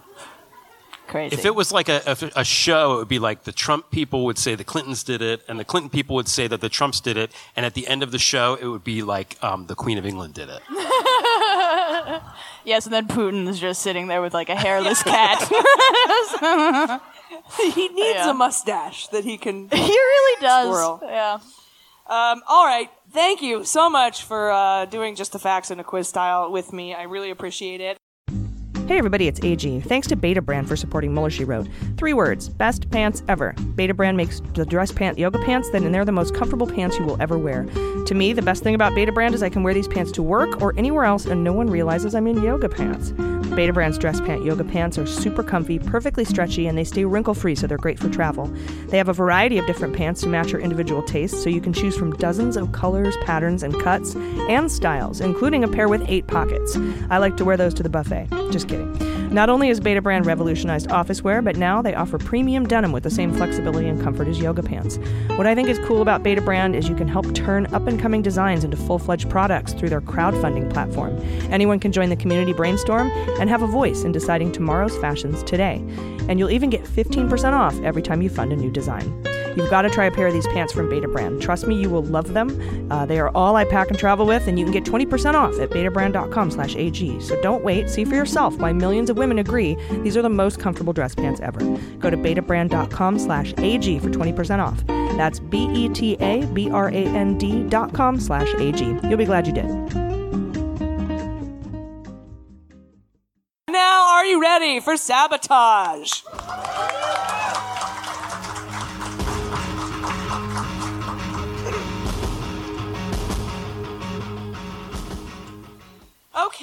Crazy. 1.07 1.35
If 1.35 1.45
it 1.45 1.55
was 1.55 1.71
like 1.71 1.87
a, 1.89 2.01
a, 2.05 2.41
a 2.41 2.43
show, 2.43 2.93
it 2.93 2.97
would 2.97 3.07
be 3.07 3.19
like 3.19 3.43
the 3.43 3.51
Trump 3.51 3.91
people 3.91 4.25
would 4.25 4.37
say 4.37 4.55
the 4.55 4.63
Clintons 4.63 5.03
did 5.03 5.21
it, 5.21 5.41
and 5.47 5.59
the 5.59 5.65
Clinton 5.65 5.89
people 5.89 6.15
would 6.15 6.27
say 6.27 6.47
that 6.47 6.61
the 6.61 6.69
Trumps 6.69 6.99
did 6.99 7.15
it, 7.17 7.31
and 7.55 7.65
at 7.65 7.73
the 7.75 7.87
end 7.87 8.03
of 8.03 8.11
the 8.11 8.19
show, 8.19 8.55
it 8.59 8.65
would 8.67 8.83
be 8.83 9.01
like 9.03 9.37
um, 9.43 9.67
the 9.67 9.75
Queen 9.75 9.97
of 9.97 10.05
England 10.05 10.33
did 10.33 10.49
it. 10.49 10.61
yes, 12.65 12.85
and 12.85 12.93
then 12.93 13.07
Putin's 13.07 13.59
just 13.59 13.81
sitting 13.81 14.07
there 14.07 14.21
with 14.21 14.33
like 14.33 14.49
a 14.49 14.55
hairless 14.55 15.03
cat. 15.03 15.41
he 17.57 17.87
needs 17.89 18.15
Yeah. 18.15 18.31
a 18.31 18.33
mustache 18.33 19.07
that 19.07 19.23
he 19.23 19.37
can. 19.37 19.69
he 19.73 19.77
really 19.77 20.41
does. 20.41 20.67
Swirl. 20.67 20.99
Yeah. 21.03 21.39
Um, 22.07 22.41
all 22.47 22.65
right. 22.65 22.89
Thank 23.11 23.41
you 23.41 23.63
so 23.63 23.89
much 23.89 24.23
for 24.23 24.51
uh, 24.51 24.85
doing 24.85 25.15
just 25.15 25.31
the 25.31 25.39
facts 25.39 25.71
in 25.71 25.79
a 25.79 25.83
quiz 25.83 26.07
style 26.07 26.51
with 26.51 26.73
me. 26.73 26.93
I 26.93 27.03
really 27.03 27.29
appreciate 27.31 27.81
it. 27.81 27.97
Hey 28.87 28.99
everybody, 28.99 29.27
it's 29.27 29.43
AG. 29.43 29.79
Thanks 29.79 30.07
to 30.09 30.15
Betabrand 30.15 30.67
for 30.67 30.75
supporting 30.75 31.11
Mueller 31.11 31.31
She 31.31 31.43
Wrote. 31.43 31.67
Three 31.97 32.13
words: 32.13 32.49
best 32.49 32.87
pants 32.91 33.23
ever. 33.27 33.53
Betabrand 33.75 34.15
makes 34.15 34.43
the 34.53 34.63
dress 34.63 34.91
pant 34.91 35.17
yoga 35.17 35.39
pants, 35.39 35.71
then 35.71 35.85
and 35.85 35.93
they're 35.93 36.05
the 36.05 36.11
most 36.11 36.35
comfortable 36.35 36.67
pants 36.67 36.99
you 36.99 37.03
will 37.03 37.19
ever 37.19 37.35
wear. 37.35 37.65
To 38.05 38.13
me, 38.13 38.31
the 38.31 38.43
best 38.43 38.61
thing 38.61 38.75
about 38.75 38.93
Betabrand 38.93 39.33
is 39.33 39.41
I 39.41 39.49
can 39.49 39.63
wear 39.63 39.73
these 39.73 39.87
pants 39.87 40.11
to 40.11 40.21
work 40.21 40.61
or 40.61 40.71
anywhere 40.77 41.05
else, 41.05 41.25
and 41.25 41.43
no 41.43 41.51
one 41.51 41.67
realizes 41.67 42.13
I'm 42.13 42.27
in 42.27 42.43
yoga 42.43 42.69
pants. 42.69 43.11
Betabrand's 43.55 43.97
dress 43.97 44.19
pant 44.21 44.43
yoga 44.43 44.65
pants 44.65 44.97
are 44.97 45.05
super 45.07 45.41
comfy, 45.41 45.79
perfectly 45.79 46.25
stretchy, 46.25 46.67
and 46.67 46.77
they 46.77 46.83
stay 46.83 47.05
wrinkle 47.05 47.33
free, 47.33 47.55
so 47.55 47.65
they're 47.65 47.77
great 47.77 47.97
for 47.97 48.09
travel. 48.09 48.53
They 48.89 48.97
have 48.97 49.09
a 49.09 49.13
variety 49.13 49.57
of 49.57 49.65
different 49.65 49.95
pants 49.95 50.21
to 50.21 50.27
match 50.27 50.51
your 50.51 50.59
individual 50.61 51.01
tastes, 51.01 51.41
so 51.41 51.49
you 51.49 51.61
can 51.61 51.73
choose 51.73 51.97
from 51.97 52.11
dozens 52.17 52.57
of 52.57 52.71
colors, 52.71 53.15
patterns, 53.21 53.63
and 53.63 53.81
cuts, 53.81 54.15
and 54.15 54.69
styles, 54.69 55.21
including 55.21 55.63
a 55.63 55.69
pair 55.69 55.87
with 55.87 56.03
eight 56.07 56.27
pockets. 56.27 56.77
I 57.09 57.17
like 57.17 57.37
to 57.37 57.45
wear 57.45 57.57
those 57.57 57.73
to 57.75 57.83
the 57.83 57.89
buffet. 57.89 58.27
Just 58.51 58.67
kidding. 58.67 58.74
Not 59.31 59.49
only 59.49 59.67
has 59.67 59.79
Betabrand 59.79 60.25
revolutionized 60.25 60.89
office 60.91 61.21
wear, 61.21 61.41
but 61.41 61.57
now 61.57 61.81
they 61.81 61.93
offer 61.93 62.17
premium 62.17 62.65
denim 62.65 62.91
with 62.91 63.03
the 63.03 63.09
same 63.09 63.33
flexibility 63.33 63.87
and 63.87 64.01
comfort 64.01 64.27
as 64.27 64.39
yoga 64.39 64.63
pants. 64.63 64.97
What 65.35 65.45
I 65.45 65.53
think 65.53 65.67
is 65.67 65.77
cool 65.79 66.01
about 66.01 66.23
Betabrand 66.23 66.73
is 66.73 66.87
you 66.87 66.95
can 66.95 67.07
help 67.07 67.33
turn 67.33 67.65
up 67.73 67.85
and 67.87 67.99
coming 67.99 68.21
designs 68.21 68.63
into 68.63 68.77
full 68.77 68.97
fledged 68.97 69.29
products 69.29 69.73
through 69.73 69.89
their 69.89 70.01
crowdfunding 70.01 70.71
platform. 70.71 71.17
Anyone 71.51 71.79
can 71.79 71.91
join 71.91 72.09
the 72.09 72.15
community 72.15 72.53
brainstorm 72.53 73.11
and 73.39 73.49
have 73.49 73.61
a 73.61 73.67
voice 73.67 74.03
in 74.03 74.11
deciding 74.13 74.51
tomorrow's 74.53 74.97
fashions 74.99 75.43
today. 75.43 75.83
And 76.29 76.39
you'll 76.39 76.51
even 76.51 76.69
get 76.69 76.83
15% 76.83 77.51
off 77.51 77.77
every 77.81 78.01
time 78.01 78.21
you 78.21 78.29
fund 78.29 78.53
a 78.53 78.55
new 78.55 78.71
design. 78.71 79.34
You've 79.55 79.69
got 79.69 79.83
to 79.83 79.89
try 79.89 80.05
a 80.05 80.11
pair 80.11 80.27
of 80.27 80.33
these 80.33 80.47
pants 80.47 80.73
from 80.73 80.89
Betabrand. 80.89 81.41
Trust 81.41 81.67
me, 81.67 81.75
you 81.75 81.89
will 81.89 82.03
love 82.03 82.33
them. 82.33 82.91
Uh, 82.91 83.05
they 83.05 83.19
are 83.19 83.29
all 83.35 83.55
I 83.55 83.65
pack 83.65 83.89
and 83.89 83.97
travel 83.97 84.25
with, 84.25 84.47
and 84.47 84.59
you 84.59 84.65
can 84.65 84.73
get 84.73 84.83
20% 84.83 85.33
off 85.35 85.57
at 85.59 85.69
betabrand.com 85.69 86.51
slash 86.51 86.75
AG. 86.75 87.19
So 87.21 87.41
don't 87.41 87.63
wait. 87.63 87.89
See 87.89 88.05
for 88.05 88.15
yourself 88.15 88.57
why 88.57 88.73
millions 88.73 89.09
of 89.09 89.17
women 89.17 89.39
agree 89.39 89.75
these 90.03 90.17
are 90.17 90.21
the 90.21 90.29
most 90.29 90.59
comfortable 90.59 90.93
dress 90.93 91.15
pants 91.15 91.39
ever. 91.41 91.59
Go 91.99 92.09
to 92.09 92.17
betabrand.com 92.17 93.19
slash 93.19 93.53
AG 93.57 93.99
for 93.99 94.09
20% 94.09 94.59
off. 94.59 94.85
That's 95.17 95.39
B-E-T-A-B-R-A-N-D 95.39 96.15
dot 97.69 97.93
com 97.93 98.19
slash 98.19 98.53
AG. 98.55 98.83
You'll 99.03 99.17
be 99.17 99.25
glad 99.25 99.47
you 99.47 99.53
did. 99.53 99.65
Now, 103.69 104.07
are 104.15 104.25
you 104.25 104.41
ready 104.41 104.79
for 104.79 104.97
sabotage? 104.97 106.21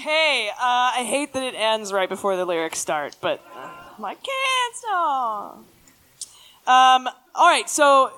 Okay, 0.02 0.50
uh, 0.50 0.98
I 0.98 1.04
hate 1.08 1.32
that 1.32 1.44
it 1.44 1.54
ends 1.54 1.92
right 1.92 2.08
before 2.08 2.36
the 2.36 2.44
lyrics 2.44 2.80
start, 2.80 3.14
but 3.20 3.40
uh, 3.54 3.70
like, 4.00 4.18
can't 4.20 4.74
stop. 4.74 5.58
Um, 6.66 7.08
all 7.36 7.48
right, 7.48 7.70
so 7.70 8.10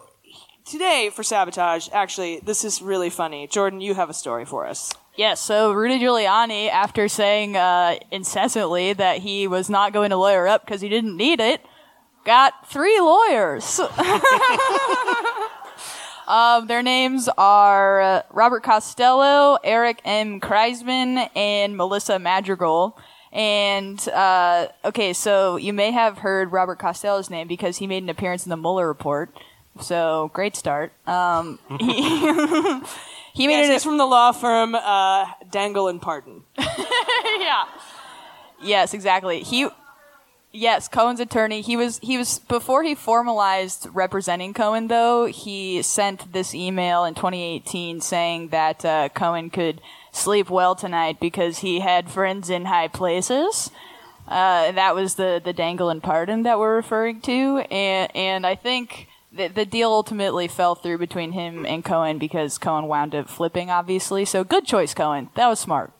today 0.64 1.10
for 1.12 1.22
sabotage, 1.22 1.90
actually, 1.92 2.40
this 2.40 2.64
is 2.64 2.80
really 2.80 3.10
funny. 3.10 3.46
Jordan, 3.48 3.82
you 3.82 3.92
have 3.92 4.08
a 4.08 4.14
story 4.14 4.46
for 4.46 4.66
us. 4.66 4.94
Yes, 5.14 5.42
so 5.42 5.74
Rudy 5.74 5.98
Giuliani, 5.98 6.70
after 6.70 7.06
saying 7.06 7.54
uh, 7.54 7.96
incessantly 8.10 8.94
that 8.94 9.18
he 9.18 9.46
was 9.46 9.68
not 9.68 9.92
going 9.92 10.08
to 10.08 10.16
lawyer 10.16 10.48
up 10.48 10.64
because 10.64 10.80
he 10.80 10.88
didn't 10.88 11.18
need 11.18 11.38
it, 11.38 11.60
got 12.24 12.66
three 12.66 12.98
lawyers. 12.98 13.78
um, 16.26 16.66
their 16.66 16.82
names 16.82 17.28
are 17.36 18.00
uh, 18.00 18.22
Robert 18.32 18.62
Costello, 18.62 19.58
Eric 19.64 20.00
M. 20.04 20.40
Creizman, 20.40 21.28
and 21.36 21.76
Melissa 21.76 22.18
Madrigal. 22.18 22.98
And 23.32 23.98
uh, 24.08 24.68
okay, 24.84 25.12
so 25.12 25.56
you 25.56 25.72
may 25.72 25.90
have 25.90 26.18
heard 26.18 26.52
Robert 26.52 26.78
Costello's 26.78 27.30
name 27.30 27.48
because 27.48 27.78
he 27.78 27.86
made 27.86 28.02
an 28.02 28.08
appearance 28.08 28.46
in 28.46 28.50
the 28.50 28.56
Mueller 28.56 28.86
report. 28.86 29.34
So 29.80 30.30
great 30.32 30.54
start. 30.54 30.92
Um, 31.08 31.58
he, 31.80 31.92
he 33.34 33.46
made 33.48 33.58
Yes, 33.62 33.68
it. 33.68 33.72
he's 33.72 33.84
from 33.84 33.98
the 33.98 34.06
law 34.06 34.30
firm 34.30 34.76
uh, 34.76 35.26
Dangle 35.50 35.88
and 35.88 36.00
Pardon. 36.00 36.44
yeah. 36.58 37.64
Yes, 38.62 38.94
exactly. 38.94 39.40
He 39.42 39.68
Yes, 40.56 40.86
Cohen's 40.86 41.18
attorney. 41.18 41.62
He 41.62 41.76
was 41.76 41.98
he 41.98 42.16
was 42.16 42.38
before 42.38 42.84
he 42.84 42.94
formalized 42.94 43.88
representing 43.92 44.54
Cohen 44.54 44.86
though, 44.86 45.26
he 45.26 45.82
sent 45.82 46.32
this 46.32 46.54
email 46.54 47.04
in 47.04 47.14
2018 47.14 48.00
saying 48.00 48.50
that 48.50 48.84
uh, 48.84 49.08
Cohen 49.08 49.50
could 49.50 49.80
sleep 50.12 50.48
well 50.48 50.76
tonight 50.76 51.18
because 51.18 51.58
he 51.58 51.80
had 51.80 52.08
friends 52.08 52.50
in 52.50 52.66
high 52.66 52.86
places. 52.86 53.72
Uh, 54.28 54.70
that 54.70 54.94
was 54.94 55.16
the 55.16 55.42
the 55.44 55.52
dangle 55.52 55.90
and 55.90 56.00
pardon 56.00 56.44
that 56.44 56.60
we're 56.60 56.76
referring 56.76 57.20
to, 57.22 57.58
and 57.68 58.14
and 58.14 58.46
I 58.46 58.54
think 58.54 59.08
the, 59.32 59.48
the 59.48 59.66
deal 59.66 59.90
ultimately 59.90 60.46
fell 60.46 60.76
through 60.76 60.98
between 60.98 61.32
him 61.32 61.66
and 61.66 61.84
Cohen 61.84 62.18
because 62.18 62.58
Cohen 62.58 62.86
wound 62.86 63.12
up 63.16 63.28
flipping, 63.28 63.70
obviously. 63.70 64.24
So 64.24 64.44
good 64.44 64.66
choice, 64.66 64.94
Cohen. 64.94 65.30
That 65.34 65.48
was 65.48 65.58
smart 65.58 65.90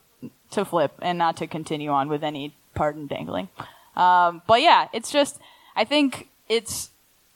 to 0.52 0.64
flip 0.64 0.92
and 1.02 1.18
not 1.18 1.36
to 1.38 1.48
continue 1.48 1.90
on 1.90 2.08
with 2.08 2.22
any 2.22 2.54
pardon 2.76 3.08
dangling. 3.08 3.48
Um, 3.96 4.42
but 4.46 4.60
yeah, 4.62 4.88
it's 4.92 5.10
just 5.10 5.38
I 5.76 5.84
think 5.84 6.28
it's 6.48 6.90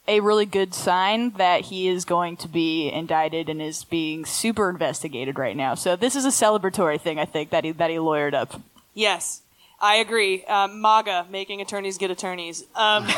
a 0.07 0.19
really 0.21 0.45
good 0.45 0.73
sign 0.73 1.31
that 1.31 1.61
he 1.65 1.87
is 1.87 2.03
going 2.03 2.35
to 2.37 2.47
be 2.47 2.89
indicted 2.89 3.47
and 3.47 3.61
is 3.61 3.83
being 3.83 4.25
super 4.25 4.69
investigated 4.69 5.37
right 5.37 5.55
now. 5.55 5.75
So 5.75 5.95
this 5.95 6.15
is 6.15 6.25
a 6.25 6.29
celebratory 6.29 6.99
thing, 6.99 7.19
I 7.19 7.25
think, 7.25 7.51
that 7.51 7.63
he 7.63 7.71
that 7.73 7.89
he 7.89 7.97
lawyered 7.97 8.33
up. 8.33 8.59
Yes, 8.93 9.41
I 9.79 9.95
agree. 9.97 10.43
Um, 10.45 10.81
MAGA, 10.81 11.27
making 11.29 11.61
attorneys 11.61 11.97
get 11.97 12.11
attorneys. 12.11 12.63
Um, 12.75 13.03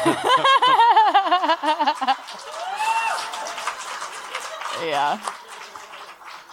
yeah. 4.86 5.20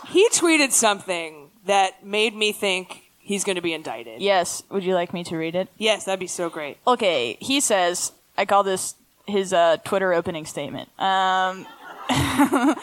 He 0.08 0.28
tweeted 0.30 0.72
something 0.72 1.50
that 1.66 2.06
made 2.06 2.34
me 2.34 2.52
think 2.52 3.07
he's 3.28 3.44
going 3.44 3.56
to 3.56 3.62
be 3.62 3.74
indicted. 3.74 4.22
Yes. 4.22 4.62
Would 4.70 4.84
you 4.84 4.94
like 4.94 5.12
me 5.12 5.22
to 5.24 5.36
read 5.36 5.54
it? 5.54 5.68
Yes, 5.76 6.04
that'd 6.04 6.18
be 6.18 6.26
so 6.26 6.48
great. 6.48 6.78
Okay. 6.86 7.36
He 7.40 7.60
says, 7.60 8.12
I 8.38 8.46
call 8.46 8.62
this 8.62 8.94
his 9.26 9.52
uh, 9.52 9.76
Twitter 9.84 10.14
opening 10.14 10.46
statement. 10.46 10.88
Um, 10.98 11.66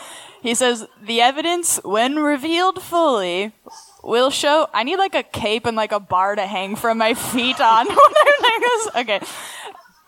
he 0.43 0.53
says, 0.53 0.85
the 1.01 1.19
evidence, 1.19 1.79
when 1.83 2.17
revealed 2.17 2.83
fully, 2.83 3.53
will 4.03 4.29
show. 4.29 4.69
I 4.71 4.83
need 4.83 4.97
like 4.97 5.15
a 5.15 5.23
cape 5.23 5.65
and 5.65 5.75
like 5.75 5.91
a 5.91 5.99
bar 5.99 6.35
to 6.35 6.45
hang 6.45 6.75
from 6.75 6.99
my 6.99 7.15
feet 7.15 7.59
on 7.59 7.87
when 7.87 7.97
I'm 7.97 8.41
like. 8.43 8.95
Okay. 8.97 9.25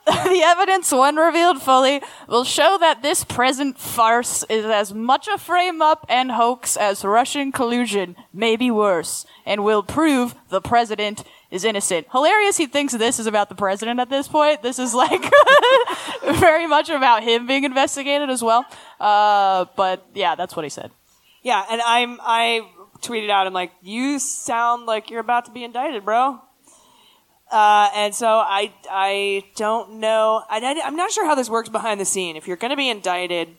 the 0.24 0.42
evidence, 0.42 0.90
when 0.94 1.18
revealed 1.18 1.62
fully, 1.62 2.02
will 2.30 2.46
show 2.46 2.78
that 2.80 3.02
this 3.02 3.26
present 3.26 3.78
farce 3.78 4.46
is 4.50 4.64
as 4.64 4.94
much 4.94 5.28
a 5.28 5.38
frame 5.38 5.82
up 5.82 6.06
and 6.08 6.32
hoax 6.32 6.78
as 6.78 7.04
Russian 7.04 7.52
collusion, 7.52 8.16
maybe 8.32 8.72
worse, 8.72 9.26
and 9.46 9.66
will 9.66 9.84
prove 9.84 10.34
the 10.48 10.62
president 10.62 11.26
is 11.52 11.66
innocent. 11.66 12.08
Hilarious 12.10 12.56
he 12.56 12.68
thinks 12.68 12.94
this 12.94 13.20
is 13.20 13.28
about 13.28 13.50
the 13.50 13.56
president 13.56 14.00
at 14.00 14.10
this 14.10 14.30
point. 14.30 14.64
This 14.64 14.80
is 14.80 14.94
like 14.94 15.26
very 16.36 16.68
much 16.68 16.90
about 16.90 17.24
him 17.24 17.46
being 17.46 17.66
investigated 17.66 18.30
as 18.30 18.42
well. 18.42 18.66
Uh, 19.02 19.66
but 19.76 20.08
yeah, 20.14 20.36
that's 20.36 20.56
what 20.56 20.64
he 20.64 20.70
said. 20.70 20.90
Yeah, 21.44 21.66
and 21.70 21.82
I'm 21.82 22.18
I 22.22 22.66
tweeted 23.02 23.30
out, 23.30 23.46
I'm 23.46 23.54
like, 23.54 23.74
you 23.82 24.20
sound 24.20 24.86
like 24.86 25.10
you're 25.10 25.20
about 25.20 25.46
to 25.46 25.52
be 25.52 25.66
indicted, 25.66 26.06
bro. 26.06 26.40
Uh, 27.52 27.90
and 27.96 28.14
so 28.14 28.28
I 28.28 28.74
I 28.90 29.44
don't 29.56 30.00
know. 30.00 30.44
I, 30.50 30.82
I'm 30.84 30.96
not 30.96 31.12
sure 31.12 31.26
how 31.26 31.36
this 31.36 31.50
works 31.50 31.70
behind 31.70 32.00
the 32.00 32.06
scene. 32.06 32.36
If 32.36 32.48
you're 32.48 32.58
going 32.58 32.72
to 32.72 32.78
be 32.78 32.90
indicted, 32.90 33.50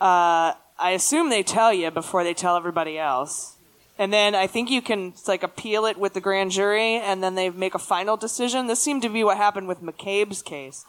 uh, 0.00 0.52
I 0.78 0.90
assume 0.90 1.30
they 1.30 1.42
tell 1.42 1.72
you 1.72 1.90
before 1.90 2.22
they 2.22 2.34
tell 2.34 2.56
everybody 2.56 2.98
else. 2.98 3.56
And 3.98 4.12
then 4.12 4.34
I 4.34 4.46
think 4.46 4.70
you 4.70 4.80
can 4.80 5.14
like 5.26 5.42
appeal 5.42 5.86
it 5.86 5.98
with 5.98 6.14
the 6.14 6.20
grand 6.20 6.52
jury, 6.52 6.96
and 6.96 7.22
then 7.22 7.34
they 7.34 7.50
make 7.50 7.74
a 7.74 7.80
final 7.80 8.16
decision. 8.16 8.66
This 8.66 8.80
seemed 8.80 9.02
to 9.02 9.08
be 9.08 9.24
what 9.24 9.38
happened 9.38 9.66
with 9.68 9.82
McCabe's 9.82 10.42
case, 10.42 10.84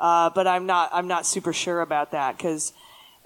uh, 0.00 0.30
but 0.30 0.46
I'm 0.46 0.66
not 0.66 0.90
I'm 0.92 1.06
not 1.06 1.26
super 1.26 1.52
sure 1.52 1.80
about 1.80 2.10
that 2.10 2.36
because 2.36 2.72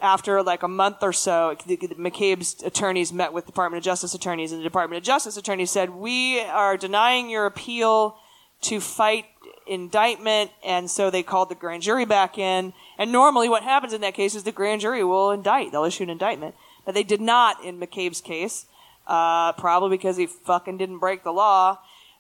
after 0.01 0.43
like 0.43 0.63
a 0.63 0.69
month 0.69 0.99
or 1.03 1.13
so, 1.13 1.57
McCabe's 1.67 2.63
attorneys 2.63 3.13
met 3.13 3.33
with 3.33 3.47
Department 3.47 3.79
of 3.79 3.85
Justice 3.85 4.15
attorneys, 4.15 4.53
and 4.53 4.61
the 4.61 4.65
Department 4.65 4.99
of 4.99 5.05
Justice 5.05 5.37
attorneys 5.37 5.71
said, 5.71 5.91
"We 5.91 6.41
are 6.41 6.77
denying 6.77 7.31
your 7.31 7.47
appeal 7.47 8.17
to 8.63 8.81
fight 8.81 9.27
indictment," 9.67 10.53
and 10.65 10.91
so 10.91 11.11
they 11.11 11.23
called 11.23 11.49
the 11.49 11.57
grand 11.57 11.83
jury 11.83 12.05
back 12.05 12.39
in. 12.39 12.73
And 12.97 13.11
normally, 13.11 13.49
what 13.49 13.65
happens 13.65 13.93
in 13.93 14.01
that 14.03 14.15
case 14.15 14.35
is 14.35 14.45
the 14.45 14.53
grand 14.53 14.83
jury 14.83 15.03
will 15.03 15.33
indict; 15.33 15.73
they'll 15.73 15.85
issue 15.85 16.05
an 16.05 16.11
indictment, 16.11 16.55
but 16.85 16.95
they 16.95 17.03
did 17.03 17.21
not 17.21 17.65
in 17.65 17.81
McCabe's 17.81 18.21
case, 18.21 18.67
uh, 19.09 19.53
probably 19.55 19.97
because 19.97 20.17
he 20.17 20.27
fucking 20.27 20.79
didn't 20.79 20.99
break 20.99 21.25
the 21.25 21.33
law. 21.33 21.79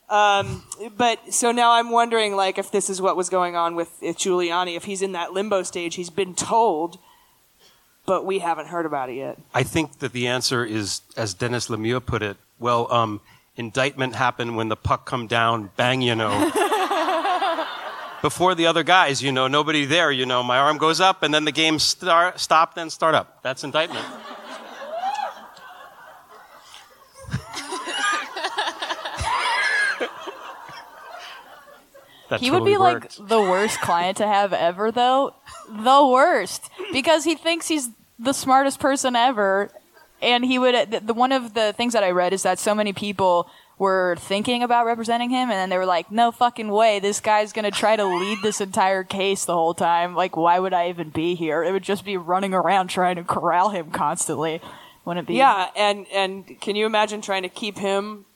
Um, 0.08 0.64
but 0.96 1.32
so 1.34 1.52
now 1.52 1.72
I'm 1.72 1.90
wondering, 1.90 2.34
like, 2.34 2.58
if 2.58 2.72
this 2.72 2.88
is 2.88 3.00
what 3.00 3.14
was 3.14 3.28
going 3.28 3.56
on 3.56 3.76
with 3.76 4.00
Giuliani, 4.00 4.74
if 4.74 4.84
he's 4.84 5.02
in 5.02 5.12
that 5.12 5.32
limbo 5.32 5.62
stage, 5.62 5.96
he's 5.96 6.10
been 6.10 6.34
told 6.34 6.98
but 8.09 8.24
we 8.24 8.38
haven't 8.38 8.68
heard 8.68 8.86
about 8.86 9.11
it 9.11 9.16
yet. 9.16 9.38
I 9.52 9.62
think 9.62 9.98
that 9.98 10.12
the 10.12 10.28
answer 10.28 10.64
is, 10.64 11.02
as 11.14 11.34
Dennis 11.34 11.68
Lemieux 11.68 12.04
put 12.04 12.22
it, 12.22 12.38
well, 12.59 12.90
um, 12.90 13.20
indictment 13.54 14.14
happened 14.14 14.56
when 14.56 14.68
the 14.68 14.76
puck 14.76 15.04
come 15.04 15.26
down, 15.26 15.70
bang, 15.76 16.00
you 16.00 16.16
know. 16.16 16.30
Before 18.22 18.54
the 18.54 18.66
other 18.66 18.82
guys, 18.82 19.22
you 19.22 19.30
know, 19.30 19.46
nobody 19.46 19.84
there, 19.84 20.11
you 20.11 20.24
know, 20.24 20.42
my 20.42 20.56
arm 20.56 20.78
goes 20.78 21.02
up 21.02 21.22
and 21.22 21.34
then 21.34 21.44
the 21.44 21.52
game 21.52 21.78
start, 21.78 22.40
stop, 22.40 22.74
then 22.74 22.88
start 22.88 23.14
up. 23.14 23.42
That's 23.42 23.62
indictment. 23.62 24.06
That 32.28 32.40
he 32.40 32.50
totally 32.50 32.72
would 32.72 32.76
be 32.76 32.78
worked. 32.78 33.20
like 33.20 33.28
the 33.28 33.40
worst 33.40 33.80
client 33.80 34.18
to 34.18 34.26
have 34.26 34.52
ever, 34.52 34.92
though. 34.92 35.34
The 35.68 36.06
worst. 36.06 36.70
Because 36.92 37.24
he 37.24 37.34
thinks 37.34 37.68
he's 37.68 37.88
the 38.18 38.32
smartest 38.32 38.80
person 38.80 39.16
ever. 39.16 39.70
And 40.20 40.44
he 40.44 40.58
would, 40.58 40.90
the, 40.90 41.00
the, 41.00 41.14
one 41.14 41.32
of 41.32 41.54
the 41.54 41.72
things 41.72 41.92
that 41.92 42.02
I 42.02 42.10
read 42.10 42.32
is 42.32 42.42
that 42.42 42.58
so 42.58 42.74
many 42.74 42.92
people 42.92 43.48
were 43.78 44.16
thinking 44.18 44.64
about 44.64 44.86
representing 44.86 45.30
him, 45.30 45.50
and 45.50 45.52
then 45.52 45.68
they 45.68 45.78
were 45.78 45.86
like, 45.86 46.10
no 46.10 46.32
fucking 46.32 46.68
way, 46.68 46.98
this 46.98 47.20
guy's 47.20 47.52
gonna 47.52 47.70
try 47.70 47.94
to 47.94 48.04
lead 48.04 48.38
this 48.42 48.60
entire 48.60 49.04
case 49.04 49.44
the 49.44 49.54
whole 49.54 49.74
time. 49.74 50.16
Like, 50.16 50.36
why 50.36 50.58
would 50.58 50.72
I 50.72 50.88
even 50.88 51.10
be 51.10 51.36
here? 51.36 51.62
It 51.62 51.70
would 51.70 51.84
just 51.84 52.04
be 52.04 52.16
running 52.16 52.54
around 52.54 52.88
trying 52.88 53.16
to 53.16 53.22
corral 53.22 53.70
him 53.70 53.92
constantly. 53.92 54.60
Wouldn't 55.04 55.26
it 55.26 55.28
be? 55.28 55.34
Yeah, 55.34 55.70
and 55.76 56.06
and 56.12 56.60
can 56.60 56.74
you 56.74 56.86
imagine 56.86 57.20
trying 57.20 57.44
to 57.44 57.48
keep 57.48 57.78
him 57.78 58.26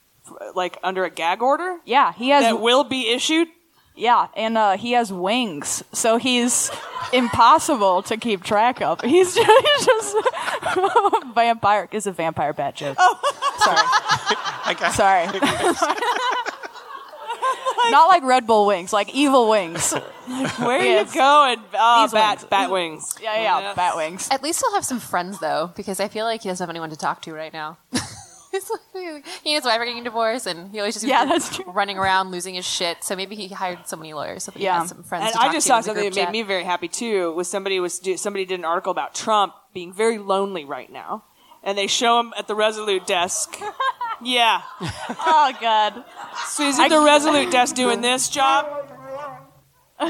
like 0.54 0.78
under 0.82 1.04
a 1.04 1.10
gag 1.10 1.42
order? 1.42 1.78
Yeah, 1.84 2.12
he 2.12 2.28
has 2.28 2.44
that 2.44 2.60
will 2.60 2.84
be 2.84 3.10
issued. 3.10 3.48
Yeah, 3.94 4.28
and 4.36 4.56
uh, 4.56 4.76
he 4.78 4.92
has 4.92 5.12
wings, 5.12 5.84
so 5.92 6.16
he's 6.16 6.70
impossible 7.12 8.02
to 8.04 8.16
keep 8.16 8.42
track 8.42 8.80
of. 8.80 9.00
He's 9.04 9.34
just, 9.34 9.66
he's 9.66 9.86
just 9.86 10.16
vampire. 11.34 11.88
Is 11.92 12.06
a 12.06 12.12
vampire 12.12 12.54
bat 12.54 12.74
joke. 12.74 12.96
Sorry, 13.58 14.86
sorry. 14.92 15.26
Not 17.90 18.06
like 18.08 18.22
Red 18.22 18.46
Bull 18.46 18.66
wings, 18.66 18.92
like 18.92 19.12
evil 19.14 19.48
wings. 19.50 19.92
Where 19.92 20.78
are 20.78 20.84
you 20.84 21.04
going? 21.12 21.58
Oh, 21.74 22.02
These 22.04 22.12
bat 22.12 22.38
wings. 22.38 22.48
bat 22.48 22.70
wings. 22.70 23.14
Yeah, 23.20 23.36
yeah, 23.60 23.74
bat 23.74 23.96
wings. 23.96 24.28
At 24.30 24.42
least 24.42 24.62
he'll 24.64 24.74
have 24.74 24.84
some 24.84 25.00
friends 25.00 25.38
though, 25.40 25.72
because 25.76 26.00
I 26.00 26.08
feel 26.08 26.24
like 26.24 26.42
he 26.42 26.48
doesn't 26.48 26.62
have 26.64 26.70
anyone 26.70 26.90
to 26.90 26.96
talk 26.96 27.20
to 27.22 27.34
right 27.34 27.52
now. 27.52 27.76
He 28.52 28.58
and 29.06 29.24
his 29.44 29.64
wife 29.64 29.80
are 29.80 29.84
getting 29.86 30.04
divorced, 30.04 30.46
and 30.46 30.70
he 30.70 30.78
always 30.78 30.94
just 30.94 31.06
Yeah, 31.06 31.24
that's 31.24 31.58
running 31.66 31.98
around 31.98 32.30
losing 32.30 32.54
his 32.54 32.66
shit. 32.66 33.02
So 33.02 33.16
maybe 33.16 33.34
he 33.34 33.48
hired 33.48 33.86
so 33.88 33.96
many 33.96 34.12
lawyers, 34.12 34.44
so 34.44 34.52
Yeah, 34.54 34.80
has 34.80 34.90
some 34.90 35.02
friends. 35.02 35.32
and 35.34 35.42
I 35.42 35.52
just 35.52 35.66
saw 35.66 35.80
something 35.80 36.04
that 36.04 36.14
made 36.14 36.24
chat. 36.24 36.32
me 36.32 36.42
very 36.42 36.64
happy 36.64 36.88
too. 36.88 37.32
Was 37.32 37.48
somebody 37.48 37.80
was 37.80 38.00
somebody 38.16 38.44
did 38.44 38.58
an 38.58 38.64
article 38.66 38.90
about 38.92 39.14
Trump 39.14 39.54
being 39.72 39.92
very 39.92 40.18
lonely 40.18 40.64
right 40.66 40.90
now, 40.92 41.24
and 41.62 41.78
they 41.78 41.86
show 41.86 42.20
him 42.20 42.32
at 42.38 42.46
the 42.46 42.54
Resolute 42.54 43.06
desk 43.06 43.58
Yeah. 44.22 44.62
oh 44.80 45.52
God. 45.60 46.04
So 46.46 46.64
he's 46.64 46.78
at 46.78 46.88
the 46.88 47.00
Resolute 47.00 47.50
desk 47.50 47.74
doing 47.74 48.02
this 48.02 48.28
job. 48.28 48.66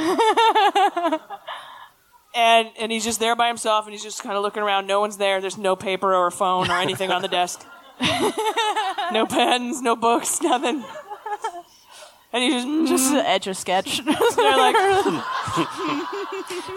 and 2.34 2.70
and 2.78 2.90
he's 2.92 3.04
just 3.04 3.20
there 3.20 3.36
by 3.36 3.48
himself 3.48 3.84
and 3.86 3.92
he's 3.92 4.02
just 4.02 4.22
kind 4.22 4.36
of 4.36 4.42
looking 4.42 4.62
around. 4.62 4.86
No 4.86 5.00
one's 5.00 5.16
there. 5.18 5.40
There's 5.40 5.58
no 5.58 5.76
paper 5.76 6.14
or 6.14 6.30
phone 6.30 6.70
or 6.70 6.78
anything 6.78 7.10
on 7.10 7.22
the 7.22 7.28
desk. 7.28 7.66
no 9.12 9.26
pens, 9.26 9.82
no 9.82 9.96
books, 9.96 10.40
nothing. 10.42 10.84
And 12.32 12.42
he 12.42 12.50
just 12.50 12.66
mm. 12.66 12.88
Just 12.88 13.12
an 13.12 13.18
etch 13.18 13.46
a 13.46 13.54
sketch. 13.54 14.02
They're 14.04 14.56
like, 14.56 14.76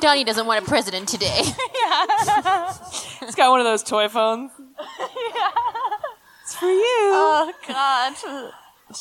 Donnie 0.02 0.26
doesn't 0.26 0.46
want 0.46 0.66
a 0.66 0.68
president 0.68 1.08
today. 1.08 1.42
yeah. 1.76 2.74
He's 3.22 3.36
got 3.36 3.52
one 3.52 3.62
of 3.62 3.66
those 3.66 3.82
toy 3.82 4.10
phones. 4.10 4.52
yeah. 4.60 5.50
It's 6.44 6.56
for 6.56 6.66
you. 6.66 7.12
Oh 7.14 7.54
God. 7.68 8.14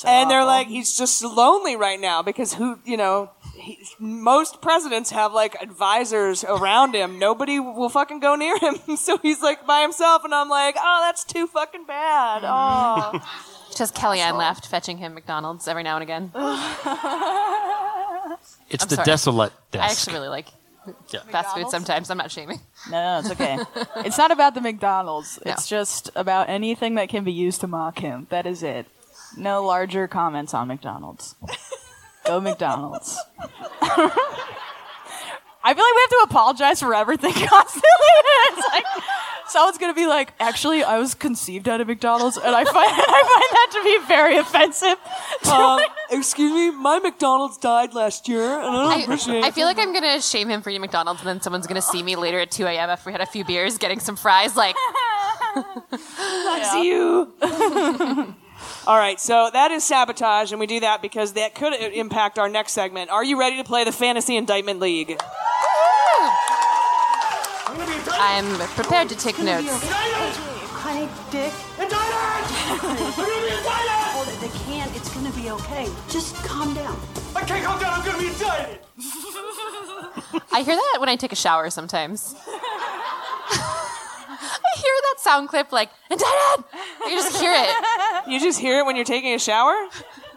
and 0.06 0.30
they're 0.30 0.44
like, 0.44 0.68
he's 0.68 0.96
just 0.96 1.22
lonely 1.24 1.76
right 1.76 2.00
now 2.00 2.22
because 2.22 2.54
who, 2.54 2.78
you 2.84 2.96
know, 2.96 3.30
he, 3.64 3.78
most 3.98 4.60
presidents 4.60 5.10
have 5.10 5.32
like 5.32 5.56
advisors 5.60 6.44
around 6.44 6.94
him. 6.94 7.18
Nobody 7.18 7.58
will 7.58 7.88
fucking 7.88 8.20
go 8.20 8.34
near 8.36 8.56
him. 8.58 8.76
So 8.96 9.18
he's 9.18 9.42
like 9.42 9.66
by 9.66 9.80
himself, 9.82 10.24
and 10.24 10.34
I'm 10.34 10.48
like, 10.48 10.76
oh, 10.78 11.00
that's 11.06 11.24
too 11.24 11.46
fucking 11.46 11.84
bad. 11.86 12.42
Oh. 12.44 13.20
Just 13.76 13.94
Kellyanne 13.96 14.38
left, 14.38 14.66
fetching 14.68 14.98
him 14.98 15.14
McDonald's 15.14 15.66
every 15.66 15.82
now 15.82 15.96
and 15.96 16.02
again. 16.02 16.30
It's 18.70 18.84
I'm 18.84 18.88
the 18.88 18.94
sorry. 18.96 19.06
desolate 19.06 19.52
I 19.74 19.78
actually 19.78 20.14
really 20.14 20.28
like 20.28 20.48
Yeah. 21.12 21.20
fast 21.30 21.54
food 21.56 21.68
sometimes. 21.70 22.10
I'm 22.10 22.18
not 22.18 22.30
shaming. 22.30 22.60
No, 22.90 23.18
it's 23.20 23.30
okay. 23.30 23.58
it's 23.98 24.18
not 24.18 24.30
about 24.30 24.54
the 24.54 24.60
McDonald's. 24.60 25.38
No. 25.44 25.52
It's 25.52 25.66
just 25.68 26.10
about 26.16 26.48
anything 26.48 26.94
that 26.96 27.08
can 27.08 27.24
be 27.24 27.32
used 27.32 27.60
to 27.62 27.66
mock 27.66 27.98
him. 28.00 28.26
That 28.30 28.46
is 28.46 28.62
it. 28.62 28.86
No 29.36 29.62
larger 29.64 30.06
comments 30.08 30.54
on 30.54 30.68
McDonald's. 30.68 31.34
Go 32.24 32.40
McDonald's. 32.40 33.18
I 35.66 35.72
feel 35.72 35.82
like 35.82 35.94
we 35.94 36.00
have 36.02 36.10
to 36.10 36.20
apologize 36.24 36.80
for 36.80 36.94
everything 36.94 37.32
constantly. 37.32 37.88
it's 38.52 38.68
like 38.68 38.84
someone's 39.48 39.78
gonna 39.78 39.94
be 39.94 40.06
like, 40.06 40.34
"Actually, 40.38 40.84
I 40.84 40.98
was 40.98 41.14
conceived 41.14 41.68
at 41.68 41.80
a 41.80 41.86
McDonald's, 41.86 42.36
and 42.36 42.54
I 42.54 42.64
find 42.64 42.76
I 42.76 43.22
find 43.32 43.50
that 43.52 43.70
to 43.72 43.82
be 43.82 44.06
very 44.06 44.36
offensive." 44.36 44.98
Um, 45.50 45.80
excuse 46.10 46.52
me, 46.52 46.70
my 46.70 46.98
McDonald's 46.98 47.56
died 47.56 47.94
last 47.94 48.28
year, 48.28 48.44
and 48.44 48.76
I 48.76 48.82
don't 48.82 48.92
I, 48.92 49.02
appreciate 49.04 49.42
I 49.42 49.50
feel 49.50 49.66
like 49.66 49.78
I'm 49.78 49.94
gonna 49.94 50.20
shame 50.20 50.50
him 50.50 50.60
for 50.60 50.68
eating 50.68 50.82
McDonald's, 50.82 51.22
and 51.22 51.28
then 51.28 51.40
someone's 51.40 51.66
gonna 51.66 51.80
see 51.80 52.02
me 52.02 52.16
later 52.16 52.38
at 52.40 52.50
2 52.50 52.66
a.m. 52.66 52.90
after 52.90 53.08
we 53.08 53.12
had 53.12 53.22
a 53.22 53.26
few 53.26 53.44
beers, 53.44 53.78
getting 53.78 54.00
some 54.00 54.16
fries. 54.16 54.56
Like, 54.56 54.76
That's 55.90 56.74
you. 56.74 58.34
All 58.86 58.98
right, 58.98 59.18
so 59.18 59.48
that 59.50 59.70
is 59.70 59.82
sabotage, 59.82 60.52
and 60.52 60.60
we 60.60 60.66
do 60.66 60.80
that 60.80 61.00
because 61.00 61.32
that 61.32 61.54
could 61.54 61.72
impact 61.72 62.38
our 62.38 62.50
next 62.50 62.72
segment. 62.72 63.08
Are 63.10 63.24
you 63.24 63.38
ready 63.38 63.56
to 63.56 63.64
play 63.64 63.82
the 63.82 63.92
Fantasy 63.92 64.36
Indictment 64.36 64.78
League? 64.78 65.18
I'm 68.12 68.58
prepared 68.74 69.08
to 69.08 69.16
take 69.16 69.38
notes. 69.38 69.66
Honey, 70.84 71.08
Dick. 71.30 71.52
Indicted! 71.80 71.94
Hold 74.12 74.28
it. 74.28 74.40
They 74.40 74.48
can't. 74.70 74.94
It's 74.94 75.14
gonna 75.14 75.32
be 75.32 75.50
okay. 75.50 75.88
Just 76.10 76.36
calm 76.44 76.74
down. 76.74 77.00
I 77.34 77.42
can't 77.42 77.64
calm 77.64 77.80
down. 77.80 77.94
I'm 77.94 78.04
gonna 78.04 78.18
be 78.18 78.26
indicted. 78.26 78.80
I 80.52 80.62
hear 80.62 80.76
that 80.76 80.96
when 81.00 81.08
I 81.08 81.16
take 81.16 81.32
a 81.32 81.36
shower 81.36 81.70
sometimes. 81.70 82.34
Hear 84.74 84.94
that 85.02 85.16
sound 85.18 85.48
clip 85.48 85.72
like, 85.72 85.90
indicted! 86.10 86.64
You 87.06 87.10
just 87.16 87.36
hear 87.40 87.52
it. 87.54 87.70
You 88.26 88.40
just 88.40 88.58
hear 88.58 88.78
it 88.78 88.86
when 88.86 88.96
you're 88.96 89.04
taking 89.04 89.34
a 89.34 89.38
shower? 89.38 89.74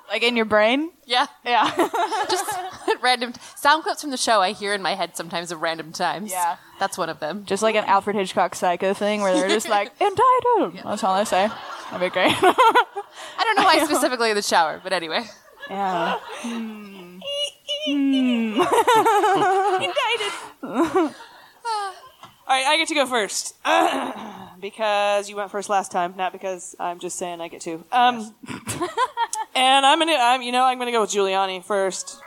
Like 0.09 0.21
in 0.23 0.35
your 0.35 0.45
brain? 0.45 0.91
Yeah. 1.05 1.27
Yeah. 1.45 1.71
just 2.29 2.45
random 3.01 3.33
sound 3.55 3.83
clips 3.83 4.01
from 4.01 4.11
the 4.11 4.17
show 4.17 4.41
I 4.41 4.51
hear 4.51 4.73
in 4.73 4.81
my 4.81 4.93
head 4.95 5.15
sometimes 5.15 5.51
at 5.53 5.59
random 5.59 5.91
times. 5.93 6.31
Yeah. 6.31 6.57
That's 6.79 6.97
one 6.97 7.09
of 7.09 7.19
them. 7.19 7.45
Just 7.45 7.63
like 7.63 7.75
an 7.75 7.85
Alfred 7.85 8.15
Hitchcock 8.17 8.55
psycho 8.55 8.93
thing 8.93 9.21
where 9.21 9.33
they're 9.33 9.47
just 9.49 9.69
like, 9.69 9.93
entitled. 10.01 10.79
That's 10.83 11.03
all 11.03 11.13
I 11.13 11.23
say. 11.23 11.49
That'd 11.91 12.01
be 12.01 12.09
great. 12.13 12.33
I 12.37 13.43
don't 13.43 13.55
know 13.55 13.63
why 13.63 13.83
specifically 13.85 14.33
the 14.33 14.41
shower, 14.41 14.81
but 14.83 14.91
anyway. 14.93 15.23
yeah. 15.69 16.17
Hmm. 16.41 17.19
Hmm. 17.85 18.61
Indicted. 19.81 21.13
All 22.49 22.55
right, 22.55 22.65
I 22.65 22.77
get 22.77 22.87
to 22.87 22.95
go 22.95 23.05
first 23.05 23.55
because 24.61 25.29
you 25.29 25.35
went 25.35 25.51
first 25.51 25.67
last 25.69 25.91
time, 25.91 26.13
not 26.15 26.31
because 26.31 26.77
I'm 26.79 26.97
just 26.97 27.17
saying 27.17 27.41
I 27.41 27.49
get 27.49 27.59
to. 27.61 27.83
Um, 27.91 28.33
and 29.55 29.85
I'm 29.85 29.99
gonna, 29.99 30.13
I'm, 30.13 30.41
you 30.41 30.53
know, 30.53 30.63
I'm 30.63 30.79
gonna 30.79 30.93
go 30.93 31.01
with 31.01 31.09
Giuliani 31.09 31.61
first. 31.61 32.21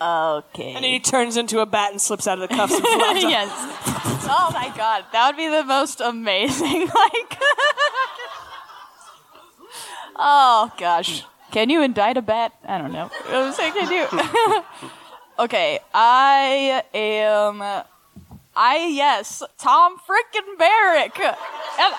Okay. 0.00 0.74
And 0.74 0.84
then 0.84 0.92
he 0.92 0.98
turns 0.98 1.36
into 1.36 1.60
a 1.60 1.66
bat 1.66 1.92
and 1.92 2.00
slips 2.00 2.26
out 2.26 2.40
of 2.40 2.48
the 2.48 2.54
cuffs 2.54 2.74
and 2.74 2.82
flies 2.82 3.24
off. 3.24 3.30
yes. 3.30 3.50
Oh 4.30 4.50
my 4.52 4.72
god, 4.76 5.04
that 5.12 5.28
would 5.28 5.36
be 5.36 5.48
the 5.48 5.62
most 5.64 6.00
amazing. 6.00 6.80
Like, 6.88 7.38
oh 10.16 10.72
gosh, 10.78 11.24
can 11.50 11.70
you 11.70 11.82
indict 11.82 12.16
a 12.16 12.22
bat? 12.22 12.52
I 12.66 12.78
don't 12.78 12.92
know. 12.92 13.10
I 13.28 13.46
was 13.46 13.56
saying, 13.56 13.72
can 13.72 13.90
you? 13.90 14.62
okay, 15.38 15.78
I 15.94 16.82
am. 16.92 17.62
I 18.54 18.88
yes, 18.90 19.42
Tom 19.56 19.96
frickin' 19.98 20.58
Barrack. 20.58 21.18
It 21.18 21.94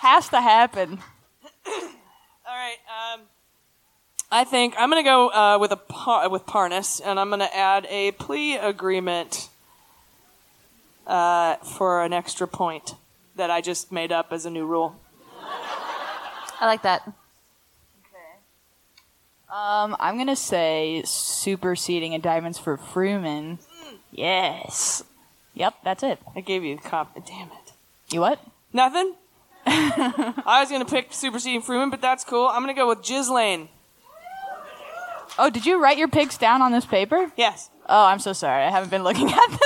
has 0.00 0.28
to 0.28 0.40
happen. 0.40 0.98
All 1.66 2.54
right. 2.54 2.76
Um, 3.14 3.20
I 4.30 4.44
think 4.44 4.74
I'm 4.78 4.90
going 4.90 5.02
to 5.02 5.08
go 5.08 5.28
uh, 5.30 5.58
with 5.58 5.72
a 5.72 5.76
par- 5.76 6.28
with 6.28 6.46
Parnas, 6.46 7.00
and 7.04 7.18
I'm 7.18 7.28
going 7.28 7.40
to 7.40 7.56
add 7.56 7.86
a 7.88 8.12
plea 8.12 8.56
agreement 8.56 9.48
uh, 11.06 11.56
for 11.56 12.02
an 12.02 12.12
extra 12.12 12.46
point 12.46 12.94
that 13.36 13.50
I 13.50 13.60
just 13.60 13.92
made 13.92 14.12
up 14.12 14.32
as 14.32 14.46
a 14.46 14.50
new 14.50 14.66
rule. 14.66 14.96
I 16.58 16.66
like 16.66 16.82
that. 16.82 17.12
Um, 19.50 19.96
I'm 20.00 20.18
gonna 20.18 20.36
say 20.36 21.02
superseding 21.04 22.12
diamonds 22.22 22.58
for 22.58 22.76
Fruman. 22.76 23.58
Yes. 24.10 25.04
Yep, 25.54 25.74
that's 25.84 26.02
it. 26.02 26.18
I 26.34 26.40
gave 26.40 26.64
you 26.64 26.74
a 26.74 26.78
cop. 26.78 27.14
Damn 27.26 27.48
it. 27.48 27.72
You 28.12 28.20
what? 28.20 28.40
Nothing. 28.72 29.14
I 29.66 30.58
was 30.60 30.70
to 30.84 30.90
pick 30.90 31.12
superseding 31.12 31.62
Fruman, 31.62 31.90
but 31.90 32.00
that's 32.00 32.24
cool. 32.24 32.46
I'm 32.46 32.62
to 32.74 32.78
go 32.78 32.88
with 32.88 33.02
Ghislaine. 33.02 33.68
Oh, 35.38 35.50
did 35.50 35.66
you 35.66 35.82
write 35.82 35.98
your 35.98 36.08
picks 36.08 36.38
down 36.38 36.62
on 36.62 36.72
this 36.72 36.86
paper? 36.86 37.30
Yes. 37.36 37.70
Oh, 37.88 38.04
I'm 38.06 38.18
so 38.18 38.32
sorry. 38.32 38.64
I 38.64 38.70
haven't 38.70 38.90
been 38.90 39.04
looking 39.04 39.28
at 39.32 39.48
them. 39.50 39.58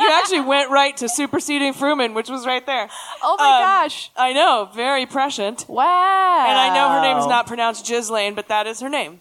You 0.00 0.10
actually 0.12 0.40
went 0.40 0.70
right 0.70 0.96
to 0.98 1.08
superseding 1.08 1.74
Fruman, 1.74 2.14
which 2.14 2.28
was 2.30 2.46
right 2.46 2.64
there. 2.64 2.88
Oh 3.22 3.36
my 3.38 3.44
Um, 3.56 3.62
gosh. 3.62 4.10
I 4.16 4.32
know, 4.32 4.68
very 4.74 5.06
prescient. 5.06 5.66
Wow. 5.68 5.84
And 6.48 6.58
I 6.58 6.74
know 6.74 6.88
her 6.90 7.00
name 7.02 7.18
is 7.18 7.26
not 7.26 7.46
pronounced 7.46 7.86
Ghislaine, 7.86 8.34
but 8.34 8.48
that 8.48 8.66
is 8.66 8.80
her 8.80 8.88
name. 8.88 9.20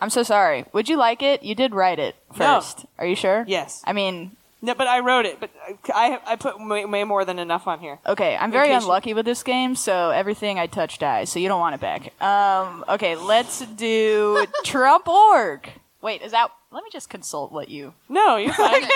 I'm 0.00 0.10
so 0.10 0.22
sorry. 0.22 0.64
Would 0.72 0.88
you 0.88 0.96
like 0.96 1.22
it? 1.22 1.42
You 1.42 1.54
did 1.54 1.74
write 1.74 1.98
it 1.98 2.16
first. 2.34 2.78
No. 2.84 2.90
Are 3.00 3.06
you 3.06 3.14
sure? 3.16 3.44
Yes. 3.46 3.82
I 3.86 3.92
mean, 3.92 4.34
No, 4.62 4.74
but 4.74 4.86
I 4.86 5.00
wrote 5.00 5.26
it, 5.26 5.38
but 5.40 5.50
I 5.94 6.18
I 6.26 6.36
put 6.36 6.58
way, 6.58 6.84
way 6.86 7.04
more 7.04 7.24
than 7.26 7.38
enough 7.38 7.66
on 7.66 7.80
here. 7.80 7.98
okay, 8.06 8.34
I'm 8.36 8.50
very 8.50 8.72
unlucky 8.72 9.12
with 9.14 9.26
this 9.26 9.42
game, 9.42 9.74
so 9.76 10.10
everything 10.10 10.58
I 10.58 10.66
touch 10.68 10.98
dies, 10.98 11.30
so 11.30 11.38
you 11.38 11.48
don't 11.48 11.60
want 11.60 11.74
it 11.74 11.80
back. 11.82 12.12
Um, 12.22 12.82
okay, 12.88 13.14
let's 13.16 13.60
do 13.76 14.46
Trump 14.64 15.06
org. 15.08 15.68
Wait, 16.02 16.22
is 16.22 16.32
that. 16.32 16.50
Let 16.70 16.84
me 16.84 16.90
just 16.92 17.10
consult 17.10 17.52
what 17.52 17.68
you. 17.68 17.94
No, 18.08 18.36
you're 18.36 18.52
fine. 18.52 18.82
okay, 18.82 18.90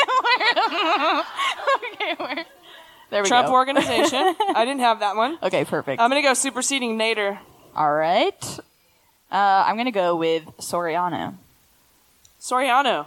where? 2.17 2.45
There 3.11 3.23
we 3.23 3.25
go. 3.25 3.29
Trump 3.29 3.49
go. 3.49 3.53
organization. 3.53 4.19
I 4.55 4.65
didn't 4.65 4.81
have 4.81 5.01
that 5.01 5.17
one. 5.17 5.39
Okay, 5.43 5.65
perfect. 5.65 6.01
I'm 6.01 6.11
gonna 6.11 6.23
go 6.23 6.35
superseding 6.35 6.99
Nader. 6.99 7.39
All 7.77 7.93
right. 7.93 8.59
Uh, 9.31 9.65
I'm 9.67 9.77
gonna 9.77 9.91
go 9.91 10.17
with 10.17 10.45
Soriano. 10.59 11.35
Soriano. 12.41 13.07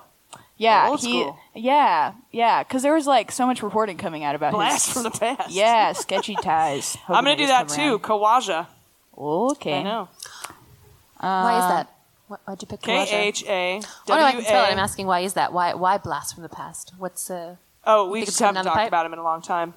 Yeah, 0.57 0.87
Old 0.89 1.01
he. 1.01 1.21
school. 1.21 1.37
Yeah, 1.53 2.13
yeah, 2.31 2.63
because 2.63 2.81
there 2.81 2.93
was 2.93 3.05
like 3.05 3.31
so 3.31 3.45
much 3.45 3.61
reporting 3.61 3.97
coming 3.97 4.23
out 4.23 4.35
about 4.35 4.53
Blast 4.53 4.87
his 4.87 4.93
from 4.93 5.03
the 5.03 5.11
past. 5.11 5.51
Yeah, 5.51 5.93
sketchy 5.93 6.35
ties. 6.35 6.97
I'm 7.07 7.23
gonna 7.23 7.35
do 7.35 7.47
that 7.47 7.69
too. 7.69 7.99
come 7.99 8.19
Khawaja. 8.19 8.67
Okay. 9.17 9.79
I 9.79 9.83
know. 9.83 10.09
Why 11.19 11.59
is 11.59 11.69
that? 11.69 11.96
Why, 12.27 12.37
why'd 12.45 12.61
you 12.61 12.67
pick 12.67 12.81
K 12.81 12.93
Khawaja? 12.93 13.13
H 13.13 13.43
A 13.47 13.81
Oh 13.81 13.83
no, 14.09 14.15
I 14.15 14.31
can 14.31 14.41
W 14.41 14.43
spell 14.43 14.65
it. 14.65 14.71
I'm 14.71 14.79
asking 14.79 15.07
why 15.07 15.21
is 15.21 15.33
that? 15.33 15.53
Why 15.53 15.73
why 15.73 15.97
blast 15.97 16.33
from 16.33 16.43
the 16.43 16.49
past? 16.49 16.93
What's 16.97 17.29
uh? 17.29 17.55
Oh, 17.85 18.09
we 18.09 18.25
just 18.25 18.39
haven't 18.39 18.65
talked 18.65 18.75
pipe? 18.75 18.87
about 18.89 19.05
him 19.05 19.13
in 19.13 19.19
a 19.19 19.23
long 19.23 19.41
time. 19.41 19.73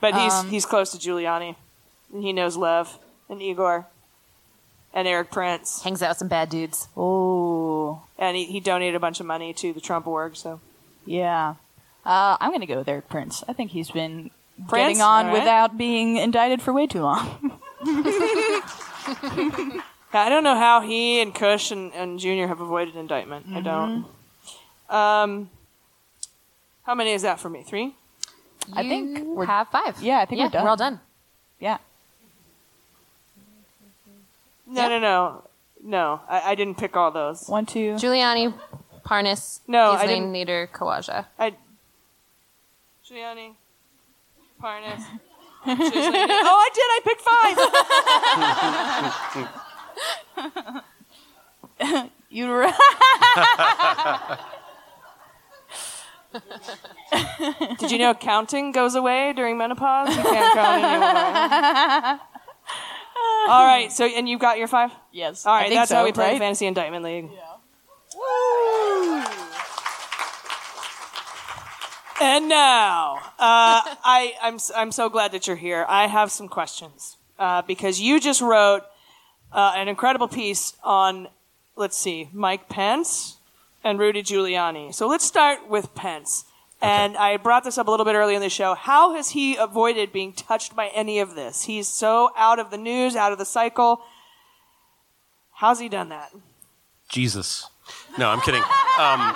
But 0.00 0.14
he's 0.14 0.32
Um, 0.32 0.48
he's 0.48 0.66
close 0.66 0.90
to 0.92 0.98
Giuliani, 0.98 1.56
and 2.12 2.22
he 2.22 2.32
knows 2.32 2.56
Lev 2.56 2.98
and 3.28 3.40
Igor 3.40 3.86
and 4.92 5.08
Erik 5.08 5.30
Prince, 5.30 5.82
Hangs 5.82 6.02
out 6.02 6.10
with 6.10 6.18
some 6.18 6.28
bad 6.28 6.48
dudes. 6.48 6.88
Oh, 6.96 8.02
and 8.18 8.36
he, 8.36 8.44
he 8.44 8.60
donated 8.60 8.94
a 8.94 9.00
bunch 9.00 9.18
of 9.20 9.26
money 9.26 9.52
to 9.54 9.72
the 9.72 9.80
Trump 9.80 10.06
org. 10.06 10.36
So 10.36 10.60
yeah. 11.06 11.54
Uh, 12.04 12.36
I'm 12.38 12.50
going 12.50 12.60
to 12.60 12.66
go 12.66 12.76
with 12.78 12.88
Erik 12.88 13.08
Prince. 13.08 13.42
I 13.48 13.54
think 13.54 13.70
he's 13.70 13.90
been 13.90 14.30
Prince? 14.68 14.98
getting 14.98 15.00
on 15.02 15.26
All 15.26 15.32
right. 15.32 15.40
without 15.40 15.78
being 15.78 16.18
indicted 16.18 16.60
for 16.60 16.72
way 16.72 16.86
too 16.86 17.00
long. 17.02 17.60
I 20.20 20.28
don't 20.28 20.44
know 20.44 20.56
how 20.56 20.80
he 20.80 21.20
and 21.20 21.34
Cush 21.34 21.70
and, 21.70 21.92
and 21.94 22.18
Junior 22.18 22.46
have 22.48 22.60
avoided 22.60 22.96
indictment. 22.96 23.46
I 23.52 23.60
don't. 23.60 24.04
Um, 24.88 25.50
how 26.84 26.94
many 26.94 27.12
is 27.12 27.22
that 27.22 27.40
for 27.40 27.48
me? 27.48 27.62
Three? 27.62 27.94
I 28.72 28.82
think 28.88 29.20
we're 29.24 29.46
have 29.46 29.68
five. 29.68 30.00
Yeah, 30.02 30.20
I 30.20 30.24
think 30.24 30.38
Yeah, 30.38 30.46
we're 30.46 30.50
done. 30.50 30.62
we're 30.64 30.70
all 30.70 30.76
done. 30.76 31.00
Yeah. 31.60 31.78
No, 34.66 34.88
no, 34.88 34.98
no, 34.98 35.42
no. 35.82 36.20
I, 36.28 36.52
I 36.52 36.54
didn't 36.54 36.76
pick 36.78 36.96
all 36.96 37.10
those. 37.10 37.46
One, 37.48 37.66
two. 37.66 37.94
Giuliani, 37.94 38.54
Parnas, 39.04 39.60
No, 39.68 39.92
I 39.92 40.06
didn't- 40.06 40.32
Nader, 40.32 40.68
Khawaja. 40.70 41.26
I. 41.38 41.54
Giuliani, 43.08 43.54
Parnas. 44.62 45.02
Oh, 45.66 45.72
I 45.72 46.70
did. 46.74 46.88
I 46.90 47.00
picked 47.04 47.22
five. 49.44 49.54
you. 52.30 52.66
Did 57.78 57.90
you 57.92 57.98
know 57.98 58.14
counting 58.14 58.72
goes 58.72 58.94
away 58.94 59.32
during 59.34 59.56
menopause? 59.56 60.16
You 60.16 60.22
can't 60.22 60.54
count 60.54 60.84
anymore. 60.84 62.20
All 63.48 63.64
right. 63.64 63.92
So, 63.92 64.04
and 64.06 64.28
you've 64.28 64.40
got 64.40 64.58
your 64.58 64.68
five? 64.68 64.90
Yes. 65.12 65.46
All 65.46 65.52
right. 65.52 65.58
I 65.58 65.62
right. 65.62 65.68
think 65.68 65.80
That's 65.80 65.92
how 65.92 66.04
we 66.04 66.12
play 66.12 66.32
right? 66.32 66.38
Fantasy 66.38 66.66
Indictment 66.66 67.04
League. 67.04 67.30
And 72.20 72.48
now, 72.48 73.16
uh, 73.38 73.82
I, 74.04 74.34
I'm, 74.40 74.58
I'm 74.74 74.92
so 74.92 75.08
glad 75.08 75.32
that 75.32 75.46
you're 75.46 75.56
here. 75.56 75.84
I 75.88 76.06
have 76.06 76.30
some 76.30 76.48
questions 76.48 77.18
uh, 77.38 77.62
because 77.62 78.00
you 78.00 78.20
just 78.20 78.40
wrote 78.40 78.82
uh, 79.54 79.72
an 79.76 79.88
incredible 79.88 80.28
piece 80.28 80.74
on, 80.82 81.28
let's 81.76 81.96
see, 81.96 82.28
Mike 82.32 82.68
Pence 82.68 83.38
and 83.82 83.98
Rudy 83.98 84.22
Giuliani. 84.22 84.92
So 84.92 85.06
let's 85.06 85.24
start 85.24 85.68
with 85.68 85.94
Pence. 85.94 86.44
And 86.82 87.16
I 87.16 87.38
brought 87.38 87.64
this 87.64 87.78
up 87.78 87.88
a 87.88 87.90
little 87.90 88.04
bit 88.04 88.14
earlier 88.14 88.36
in 88.36 88.42
the 88.42 88.50
show. 88.50 88.74
How 88.74 89.14
has 89.14 89.30
he 89.30 89.56
avoided 89.56 90.12
being 90.12 90.34
touched 90.34 90.76
by 90.76 90.88
any 90.88 91.18
of 91.18 91.34
this? 91.34 91.62
He's 91.62 91.88
so 91.88 92.30
out 92.36 92.58
of 92.58 92.70
the 92.70 92.76
news, 92.76 93.16
out 93.16 93.32
of 93.32 93.38
the 93.38 93.46
cycle. 93.46 94.02
How's 95.52 95.78
he 95.78 95.88
done 95.88 96.10
that? 96.10 96.32
Jesus. 97.08 97.68
No, 98.18 98.28
I'm 98.28 98.40
kidding. 98.40 98.60
Um, 98.60 99.32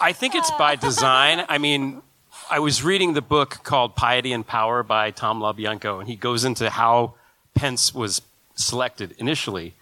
I 0.00 0.12
think 0.12 0.34
it's 0.36 0.50
by 0.52 0.76
design. 0.76 1.44
I 1.48 1.58
mean, 1.58 2.02
I 2.50 2.60
was 2.60 2.84
reading 2.84 3.14
the 3.14 3.22
book 3.22 3.60
called 3.64 3.96
Piety 3.96 4.32
and 4.32 4.46
Power 4.46 4.82
by 4.82 5.10
Tom 5.10 5.40
LoBianco, 5.40 5.98
and 5.98 6.08
he 6.08 6.14
goes 6.14 6.44
into 6.44 6.70
how 6.70 7.14
Pence 7.54 7.92
was 7.94 8.20
selected 8.58 9.14
initially. 9.18 9.74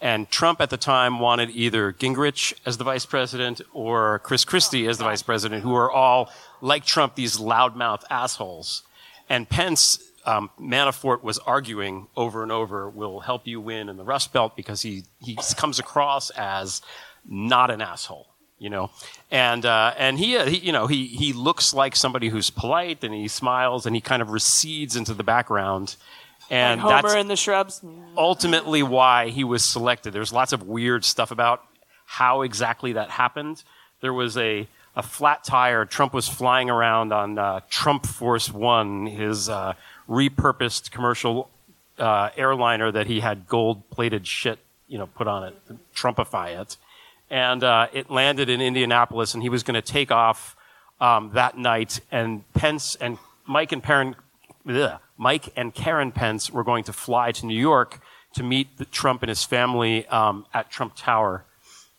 And 0.00 0.28
Trump 0.28 0.60
at 0.60 0.68
the 0.68 0.76
time 0.76 1.18
wanted 1.18 1.50
either 1.50 1.92
Gingrich 1.92 2.52
as 2.66 2.76
the 2.76 2.84
vice 2.84 3.06
president 3.06 3.62
or 3.72 4.18
Chris 4.18 4.44
Christie 4.44 4.86
as 4.86 4.98
the 4.98 5.04
vice 5.04 5.22
president, 5.22 5.62
who 5.62 5.74
are 5.74 5.90
all, 5.90 6.30
like 6.60 6.84
Trump, 6.84 7.14
these 7.14 7.38
loudmouth 7.38 8.02
assholes. 8.10 8.82
And 9.30 9.48
Pence, 9.48 9.98
um, 10.26 10.50
Manafort 10.60 11.22
was 11.22 11.38
arguing 11.38 12.08
over 12.16 12.42
and 12.42 12.52
over, 12.52 12.90
will 12.90 13.20
help 13.20 13.46
you 13.46 13.60
win 13.60 13.88
in 13.88 13.96
the 13.96 14.04
Rust 14.04 14.32
Belt 14.32 14.56
because 14.56 14.82
he, 14.82 15.04
he 15.20 15.38
comes 15.56 15.78
across 15.78 16.28
as 16.30 16.82
not 17.26 17.70
an 17.70 17.80
asshole, 17.80 18.28
you 18.58 18.68
know? 18.68 18.90
And, 19.30 19.64
uh, 19.64 19.94
and 19.96 20.18
he, 20.18 20.36
uh, 20.36 20.44
he, 20.46 20.58
you 20.58 20.72
know, 20.72 20.86
he, 20.86 21.06
he 21.06 21.32
looks 21.32 21.72
like 21.72 21.96
somebody 21.96 22.28
who's 22.28 22.50
polite 22.50 23.02
and 23.04 23.14
he 23.14 23.28
smiles 23.28 23.86
and 23.86 23.96
he 23.96 24.02
kind 24.02 24.20
of 24.20 24.30
recedes 24.30 24.96
into 24.96 25.14
the 25.14 25.24
background. 25.24 25.96
And 26.50 26.82
like 26.82 26.90
Homer 26.90 27.02
that's, 27.08 27.14
in 27.20 27.28
the 27.28 27.36
shrubs. 27.36 27.82
ultimately 28.16 28.82
why 28.82 29.30
he 29.30 29.44
was 29.44 29.62
selected. 29.64 30.12
There's 30.12 30.32
lots 30.32 30.52
of 30.52 30.66
weird 30.66 31.04
stuff 31.04 31.30
about 31.30 31.64
how 32.04 32.42
exactly 32.42 32.92
that 32.92 33.10
happened. 33.10 33.62
There 34.00 34.12
was 34.12 34.36
a, 34.36 34.68
a 34.94 35.02
flat 35.02 35.44
tire. 35.44 35.84
Trump 35.84 36.12
was 36.12 36.28
flying 36.28 36.68
around 36.70 37.12
on 37.12 37.38
uh, 37.38 37.60
Trump 37.70 38.06
Force 38.06 38.52
One, 38.52 39.06
his 39.06 39.48
uh, 39.48 39.74
repurposed 40.08 40.90
commercial 40.90 41.50
uh, 41.98 42.30
airliner 42.36 42.92
that 42.92 43.06
he 43.06 43.20
had 43.20 43.48
gold 43.48 43.88
plated 43.90 44.26
shit, 44.26 44.58
you 44.88 44.98
know, 44.98 45.06
put 45.06 45.26
on 45.26 45.44
it, 45.44 45.66
to 45.68 45.78
Trumpify 45.94 46.60
it. 46.60 46.76
And 47.30 47.64
uh, 47.64 47.88
it 47.92 48.10
landed 48.10 48.48
in 48.48 48.60
Indianapolis, 48.60 49.34
and 49.34 49.42
he 49.42 49.48
was 49.48 49.62
going 49.62 49.74
to 49.74 49.82
take 49.82 50.10
off 50.10 50.56
um, 51.00 51.30
that 51.34 51.56
night. 51.56 52.00
And 52.12 52.44
Pence 52.52 52.96
and 52.96 53.18
Mike 53.46 53.72
and 53.72 53.82
Perrin, 53.82 54.14
Ugh. 54.68 55.00
Mike 55.16 55.52
and 55.56 55.74
Karen 55.74 56.12
Pence 56.12 56.50
were 56.50 56.64
going 56.64 56.84
to 56.84 56.92
fly 56.92 57.32
to 57.32 57.46
New 57.46 57.58
York 57.58 58.00
to 58.34 58.42
meet 58.42 58.90
Trump 58.90 59.22
and 59.22 59.28
his 59.28 59.44
family 59.44 60.06
um, 60.08 60.46
at 60.52 60.70
Trump 60.70 60.94
Tower. 60.96 61.44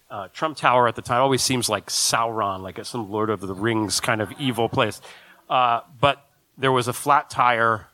Uh, 0.09 0.27
Trump 0.33 0.57
Tower 0.57 0.87
at 0.87 0.95
the 0.95 1.01
time 1.01 1.21
always 1.21 1.41
seems 1.41 1.69
like 1.69 1.87
Sauron, 1.87 2.61
like 2.61 2.83
some 2.85 3.09
Lord 3.09 3.29
of 3.29 3.41
the 3.41 3.53
Rings 3.53 3.99
kind 3.99 4.21
of 4.21 4.31
evil 4.39 4.69
place. 4.69 5.01
Uh, 5.49 5.81
but 5.99 6.25
there 6.57 6.71
was 6.71 6.87
a 6.87 6.93
flat 6.93 7.29
tire 7.29 7.87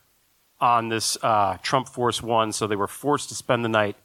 on 0.59 0.89
this 0.89 1.17
uh, 1.23 1.57
Trump 1.63 1.87
Force 1.87 2.21
One, 2.21 2.51
so 2.51 2.67
they 2.67 2.75
were 2.75 2.87
forced 2.87 3.29
to 3.29 3.35
spend 3.35 3.63
the 3.63 3.69
night 3.69 3.95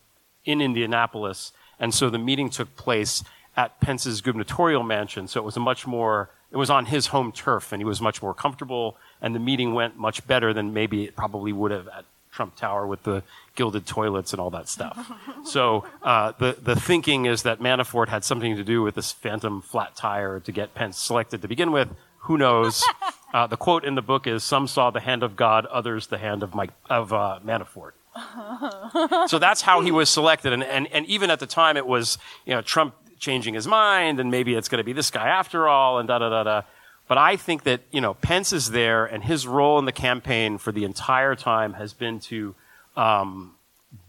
in 0.45 0.61
Indianapolis. 0.61 1.53
And 1.79 1.93
so 1.93 2.09
the 2.09 2.19
meeting 2.19 2.49
took 2.49 2.77
place 2.77 3.23
at 3.57 3.81
Pence's 3.81 4.21
gubernatorial 4.21 4.83
mansion. 4.83 5.29
So 5.29 5.41
it 5.41 5.45
was 5.45 5.57
a 5.57 5.61
much 5.61 5.87
more, 5.87 6.31
it 6.51 6.57
was 6.57 6.71
on 6.71 6.87
his 6.87 7.09
home 7.09 7.33
turf, 7.33 7.73
and 7.73 7.81
he 7.81 7.85
was 7.85 8.01
much 8.01 8.23
more 8.23 8.35
comfortable. 8.35 8.97
And 9.21 9.35
the 9.35 9.41
meeting 9.41 9.75
went 9.75 9.97
much 9.97 10.27
better 10.27 10.53
than 10.53 10.73
maybe 10.73 11.05
it 11.05 11.17
probably 11.17 11.53
would 11.53 11.71
have 11.71 11.89
at 11.89 12.05
Trump 12.33 12.55
Tower 12.55 12.87
with 12.87 13.03
the 13.05 13.23
gilded 13.55 13.87
toilets 13.87 14.33
and 14.33 14.41
all 14.41 14.51
that 14.51 14.69
stuff. 14.69 15.11
so 15.45 15.87
uh, 16.03 16.33
the 16.39 16.57
the 16.61 16.77
thinking 16.77 17.25
is 17.25 17.43
that 17.43 17.61
Manafort 17.61 18.09
had 18.09 18.25
something 18.25 18.57
to 18.57 18.65
do 18.65 18.83
with 18.83 18.95
this 18.95 19.13
phantom 19.13 19.63
flat 19.63 19.97
tire 19.97 20.41
to 20.41 20.53
get 20.53 20.75
Pence 20.75 20.99
selected 20.99 21.43
to 21.43 21.49
begin 21.49 21.73
with. 21.73 21.89
Who 22.21 22.39
knows? 22.39 22.85
Uh, 23.35 23.47
the 23.47 23.57
quote 23.57 23.85
in 23.85 23.97
the 23.97 24.03
book 24.03 24.27
is, 24.27 24.43
"Some 24.45 24.67
saw 24.67 24.91
the 24.91 25.01
hand 25.01 25.23
of 25.23 25.37
God, 25.37 25.67
others 25.67 26.07
the 26.07 26.17
hand 26.17 26.43
of 26.43 26.55
Mike 26.55 26.71
of 26.89 27.13
uh, 27.13 27.41
Manafort." 27.45 27.91
so 29.29 29.39
that's 29.39 29.63
how 29.63 29.81
he 29.81 29.91
was 29.91 30.09
selected. 30.09 30.53
And, 30.53 30.63
and, 30.65 30.87
and 30.93 31.05
even 31.07 31.31
at 31.31 31.41
the 31.41 31.47
time, 31.47 31.77
it 31.77 31.87
was, 31.87 32.19
you 32.45 32.55
know, 32.55 32.63
Trump 32.63 32.95
changing 33.19 33.55
his 33.55 33.67
mind 33.67 34.21
and 34.21 34.31
maybe 34.31 34.55
it's 34.55 34.69
going 34.69 34.79
to 34.79 34.85
be 34.85 34.93
this 34.93 35.11
guy 35.11 35.29
after 35.29 35.69
all 35.69 35.99
and 35.99 36.09
da 36.09 36.19
da 36.19 36.29
da 36.29 36.43
da. 36.45 36.63
But 37.09 37.19
I 37.19 37.37
think 37.37 37.63
that, 37.65 37.83
you 37.91 38.01
know, 38.01 38.15
Pence 38.15 38.53
is 38.53 38.71
there 38.71 39.05
and 39.07 39.23
his 39.23 39.47
role 39.47 39.79
in 39.79 39.85
the 39.85 39.93
campaign 39.93 40.59
for 40.59 40.73
the 40.73 40.85
entire 40.85 41.37
time 41.37 41.75
has 41.75 41.93
been 41.93 42.19
to, 42.21 42.55
um, 42.97 43.53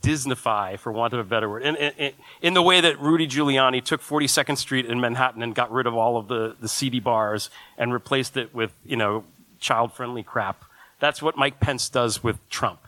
Disneyfy, 0.02 0.80
for 0.80 0.92
want 0.92 1.14
of 1.14 1.20
a 1.20 1.24
better 1.24 1.50
word, 1.50 1.64
in, 1.64 1.76
in, 1.76 2.14
in 2.42 2.54
the 2.54 2.62
way 2.62 2.82
that 2.82 3.00
Rudy 3.00 3.28
Giuliani 3.28 3.84
took 3.84 4.02
42nd 4.02 4.58
Street 4.58 4.86
in 4.86 5.00
Manhattan 5.00 5.42
and 5.42 5.54
got 5.54 5.72
rid 5.72 5.88
of 5.88 5.96
all 5.96 6.18
of 6.18 6.28
the, 6.28 6.56
the 6.60 6.68
seedy 6.68 7.00
bars 7.00 7.50
and 7.78 7.94
replaced 7.94 8.38
it 8.38 8.54
with, 8.54 8.72
you 8.86 8.96
know, 8.96 9.24
child-friendly 9.60 10.24
crap. 10.24 10.64
That's 11.00 11.22
what 11.22 11.38
Mike 11.38 11.60
Pence 11.60 11.90
does 11.90 12.24
with 12.24 12.38
Trump. 12.50 12.80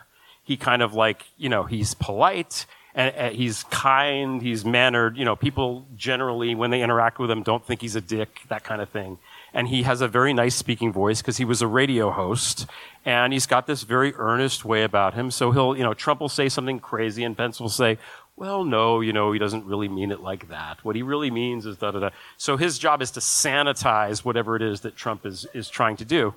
He 0.43 0.57
kind 0.57 0.81
of 0.81 0.93
like, 0.93 1.25
you 1.37 1.49
know, 1.49 1.63
he's 1.63 1.93
polite 1.93 2.65
and 2.95 3.15
uh, 3.15 3.29
he's 3.29 3.63
kind, 3.65 4.41
he's 4.41 4.65
mannered. 4.65 5.15
You 5.17 5.25
know, 5.25 5.35
people 5.35 5.85
generally, 5.95 6.55
when 6.55 6.71
they 6.71 6.81
interact 6.81 7.19
with 7.19 7.29
him, 7.29 7.43
don't 7.43 7.65
think 7.65 7.81
he's 7.81 7.95
a 7.95 8.01
dick, 8.01 8.41
that 8.49 8.63
kind 8.63 8.81
of 8.81 8.89
thing. 8.89 9.19
And 9.53 9.67
he 9.67 9.83
has 9.83 10.01
a 10.01 10.07
very 10.07 10.33
nice 10.33 10.55
speaking 10.55 10.91
voice 10.91 11.21
because 11.21 11.37
he 11.37 11.45
was 11.45 11.61
a 11.61 11.67
radio 11.67 12.11
host. 12.11 12.65
And 13.05 13.33
he's 13.33 13.45
got 13.45 13.65
this 13.67 13.83
very 13.83 14.13
earnest 14.15 14.63
way 14.65 14.83
about 14.83 15.13
him. 15.13 15.31
So 15.31 15.51
he'll, 15.51 15.75
you 15.75 15.83
know, 15.83 15.93
Trump 15.93 16.21
will 16.21 16.29
say 16.29 16.49
something 16.49 16.79
crazy 16.79 17.23
and 17.23 17.35
Pence 17.35 17.59
will 17.59 17.69
say, 17.69 17.97
well, 18.35 18.63
no, 18.63 19.01
you 19.01 19.11
know, 19.11 19.31
he 19.31 19.39
doesn't 19.39 19.65
really 19.65 19.89
mean 19.89 20.11
it 20.11 20.21
like 20.21 20.47
that. 20.49 20.83
What 20.85 20.95
he 20.95 21.01
really 21.01 21.29
means 21.29 21.65
is 21.65 21.77
da 21.77 21.91
da 21.91 21.99
da. 21.99 22.09
So 22.37 22.55
his 22.57 22.79
job 22.79 23.01
is 23.01 23.11
to 23.11 23.19
sanitize 23.19 24.23
whatever 24.23 24.55
it 24.55 24.61
is 24.61 24.81
that 24.81 24.95
Trump 24.95 25.25
is, 25.25 25.45
is 25.53 25.67
trying 25.69 25.97
to 25.97 26.05
do. 26.05 26.33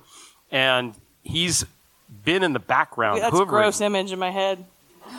And 0.51 0.93
he's 1.23 1.65
been 2.25 2.43
in 2.43 2.53
the 2.53 2.59
background. 2.59 3.21
That's 3.21 3.39
a 3.39 3.45
gross 3.45 3.79
image 3.79 4.11
in 4.11 4.19
my 4.19 4.31
head. 4.31 4.65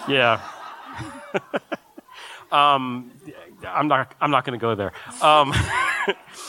Yeah. 0.08 0.40
um, 2.52 3.10
I'm 3.66 3.88
not. 3.88 4.14
I'm 4.20 4.30
not 4.30 4.44
going 4.44 4.58
to 4.58 4.62
go 4.62 4.74
there. 4.74 4.92
Um, 5.22 5.52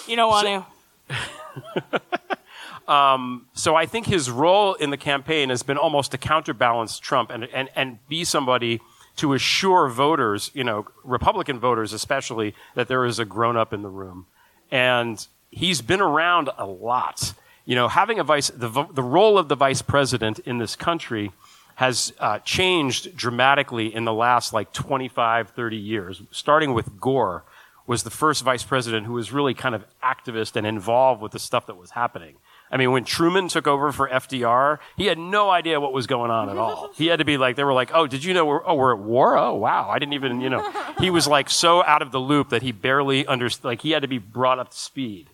You 0.07 0.15
don't 0.15 0.29
want 0.29 0.47
to. 1.09 1.15
um, 2.87 3.47
so 3.53 3.75
I 3.75 3.85
think 3.85 4.05
his 4.05 4.29
role 4.29 4.73
in 4.73 4.89
the 4.89 4.97
campaign 4.97 5.49
has 5.49 5.63
been 5.63 5.77
almost 5.77 6.11
to 6.11 6.17
counterbalance 6.17 6.99
Trump 6.99 7.29
and 7.31 7.45
and 7.45 7.69
and 7.75 7.99
be 8.07 8.23
somebody 8.23 8.81
to 9.17 9.33
assure 9.33 9.87
voters, 9.87 10.51
you 10.53 10.63
know, 10.63 10.85
Republican 11.03 11.59
voters 11.59 11.93
especially, 11.93 12.53
that 12.73 12.87
there 12.87 13.05
is 13.05 13.17
a 13.17 13.25
grown 13.25 13.55
up 13.55 13.71
in 13.71 13.81
the 13.81 13.89
room, 13.89 14.25
and 14.71 15.27
he's 15.51 15.81
been 15.81 16.01
around 16.01 16.49
a 16.57 16.65
lot. 16.65 17.33
You 17.65 17.75
know, 17.75 17.87
having 17.87 18.19
a 18.19 18.23
vice, 18.23 18.49
the 18.49 18.69
the 18.69 19.03
role 19.03 19.37
of 19.37 19.47
the 19.47 19.55
vice 19.55 19.81
president 19.81 20.39
in 20.39 20.57
this 20.57 20.75
country 20.75 21.31
has 21.75 22.13
uh, 22.19 22.39
changed 22.39 23.15
dramatically 23.15 23.93
in 23.93 24.05
the 24.05 24.13
last 24.13 24.53
like 24.53 24.71
25, 24.71 25.49
30 25.49 25.75
years, 25.75 26.21
starting 26.31 26.73
with 26.73 26.99
Gore, 26.99 27.43
was 27.87 28.03
the 28.03 28.09
first 28.09 28.43
vice 28.43 28.63
president 28.63 29.05
who 29.05 29.13
was 29.13 29.31
really 29.31 29.53
kind 29.53 29.75
of 29.75 29.85
activist 30.03 30.55
and 30.55 30.65
involved 30.65 31.21
with 31.21 31.31
the 31.31 31.39
stuff 31.39 31.67
that 31.67 31.77
was 31.77 31.91
happening. 31.91 32.35
I 32.71 32.77
mean, 32.77 32.91
when 32.91 33.03
Truman 33.03 33.47
took 33.47 33.67
over 33.67 33.91
for 33.91 34.09
FDR, 34.09 34.79
he 34.97 35.05
had 35.05 35.19
no 35.19 35.51
idea 35.51 35.79
what 35.79 35.93
was 35.93 36.07
going 36.07 36.31
on 36.31 36.49
at 36.49 36.57
all. 36.57 36.91
He 36.95 37.07
had 37.07 37.19
to 37.19 37.25
be 37.25 37.37
like, 37.37 37.55
they 37.55 37.63
were 37.63 37.73
like, 37.73 37.91
oh, 37.93 38.07
did 38.07 38.23
you 38.23 38.33
know 38.33 38.45
we're, 38.45 38.65
oh, 38.65 38.75
we're 38.75 38.93
at 38.93 38.99
war? 38.99 39.37
Oh, 39.37 39.53
wow. 39.55 39.89
I 39.89 39.99
didn't 39.99 40.13
even, 40.13 40.41
you 40.41 40.49
know. 40.49 40.71
He 40.99 41.09
was 41.09 41.27
like 41.27 41.49
so 41.49 41.83
out 41.83 42.01
of 42.01 42.11
the 42.11 42.19
loop 42.19 42.49
that 42.49 42.61
he 42.63 42.71
barely 42.71 43.27
understood, 43.27 43.65
like 43.65 43.81
he 43.81 43.91
had 43.91 44.01
to 44.01 44.07
be 44.07 44.17
brought 44.17 44.59
up 44.59 44.71
to 44.71 44.77
speed. 44.77 45.29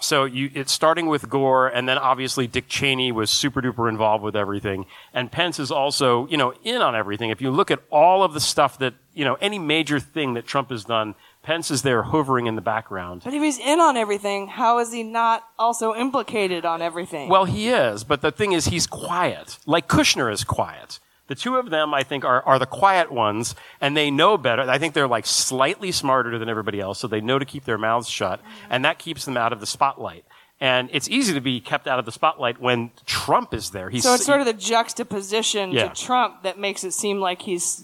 So 0.00 0.24
you, 0.24 0.50
it's 0.54 0.72
starting 0.72 1.06
with 1.06 1.28
Gore, 1.28 1.68
and 1.68 1.88
then 1.88 1.96
obviously 1.96 2.48
Dick 2.48 2.66
Cheney 2.68 3.12
was 3.12 3.30
super 3.30 3.62
duper 3.62 3.88
involved 3.88 4.24
with 4.24 4.34
everything, 4.34 4.86
and 5.14 5.30
Pence 5.30 5.60
is 5.60 5.70
also, 5.70 6.26
you 6.26 6.36
know, 6.36 6.54
in 6.64 6.82
on 6.82 6.96
everything. 6.96 7.30
If 7.30 7.40
you 7.40 7.52
look 7.52 7.70
at 7.70 7.80
all 7.88 8.24
of 8.24 8.34
the 8.34 8.40
stuff 8.40 8.78
that, 8.78 8.94
you 9.14 9.24
know, 9.24 9.36
any 9.40 9.60
major 9.60 10.00
thing 10.00 10.34
that 10.34 10.44
Trump 10.44 10.70
has 10.70 10.84
done, 10.84 11.14
Pence 11.42 11.70
is 11.72 11.82
there 11.82 12.04
hovering 12.04 12.46
in 12.46 12.54
the 12.54 12.60
background. 12.62 13.22
But 13.24 13.34
if 13.34 13.42
he's 13.42 13.58
in 13.58 13.80
on 13.80 13.96
everything, 13.96 14.46
how 14.46 14.78
is 14.78 14.92
he 14.92 15.02
not 15.02 15.42
also 15.58 15.94
implicated 15.94 16.64
on 16.64 16.80
everything? 16.80 17.28
Well, 17.28 17.46
he 17.46 17.68
is, 17.68 18.04
but 18.04 18.20
the 18.22 18.30
thing 18.30 18.52
is, 18.52 18.66
he's 18.66 18.86
quiet. 18.86 19.58
Like 19.66 19.88
Kushner 19.88 20.32
is 20.32 20.44
quiet. 20.44 21.00
The 21.26 21.34
two 21.34 21.56
of 21.56 21.70
them, 21.70 21.94
I 21.94 22.02
think, 22.02 22.24
are, 22.24 22.42
are 22.42 22.58
the 22.58 22.66
quiet 22.66 23.10
ones, 23.10 23.54
and 23.80 23.96
they 23.96 24.10
know 24.10 24.36
better. 24.36 24.62
I 24.62 24.78
think 24.78 24.92
they're 24.94 25.08
like 25.08 25.26
slightly 25.26 25.90
smarter 25.90 26.38
than 26.38 26.48
everybody 26.48 26.80
else, 26.80 26.98
so 27.00 27.08
they 27.08 27.20
know 27.20 27.38
to 27.38 27.44
keep 27.44 27.64
their 27.64 27.78
mouths 27.78 28.08
shut, 28.08 28.40
and 28.70 28.84
that 28.84 28.98
keeps 28.98 29.24
them 29.24 29.36
out 29.36 29.52
of 29.52 29.60
the 29.60 29.66
spotlight. 29.66 30.24
And 30.60 30.90
it's 30.92 31.08
easy 31.08 31.34
to 31.34 31.40
be 31.40 31.58
kept 31.60 31.88
out 31.88 31.98
of 31.98 32.04
the 32.04 32.12
spotlight 32.12 32.60
when 32.60 32.92
Trump 33.04 33.52
is 33.52 33.70
there. 33.70 33.90
He's 33.90 34.04
so 34.04 34.14
it's 34.14 34.24
sort 34.26 34.40
of 34.40 34.46
the 34.46 34.52
juxtaposition 34.52 35.72
Yeah. 35.72 35.88
to 35.88 36.00
Trump 36.04 36.42
that 36.44 36.58
makes 36.58 36.84
it 36.84 36.92
seem 36.92 37.18
like 37.18 37.42
he's 37.42 37.82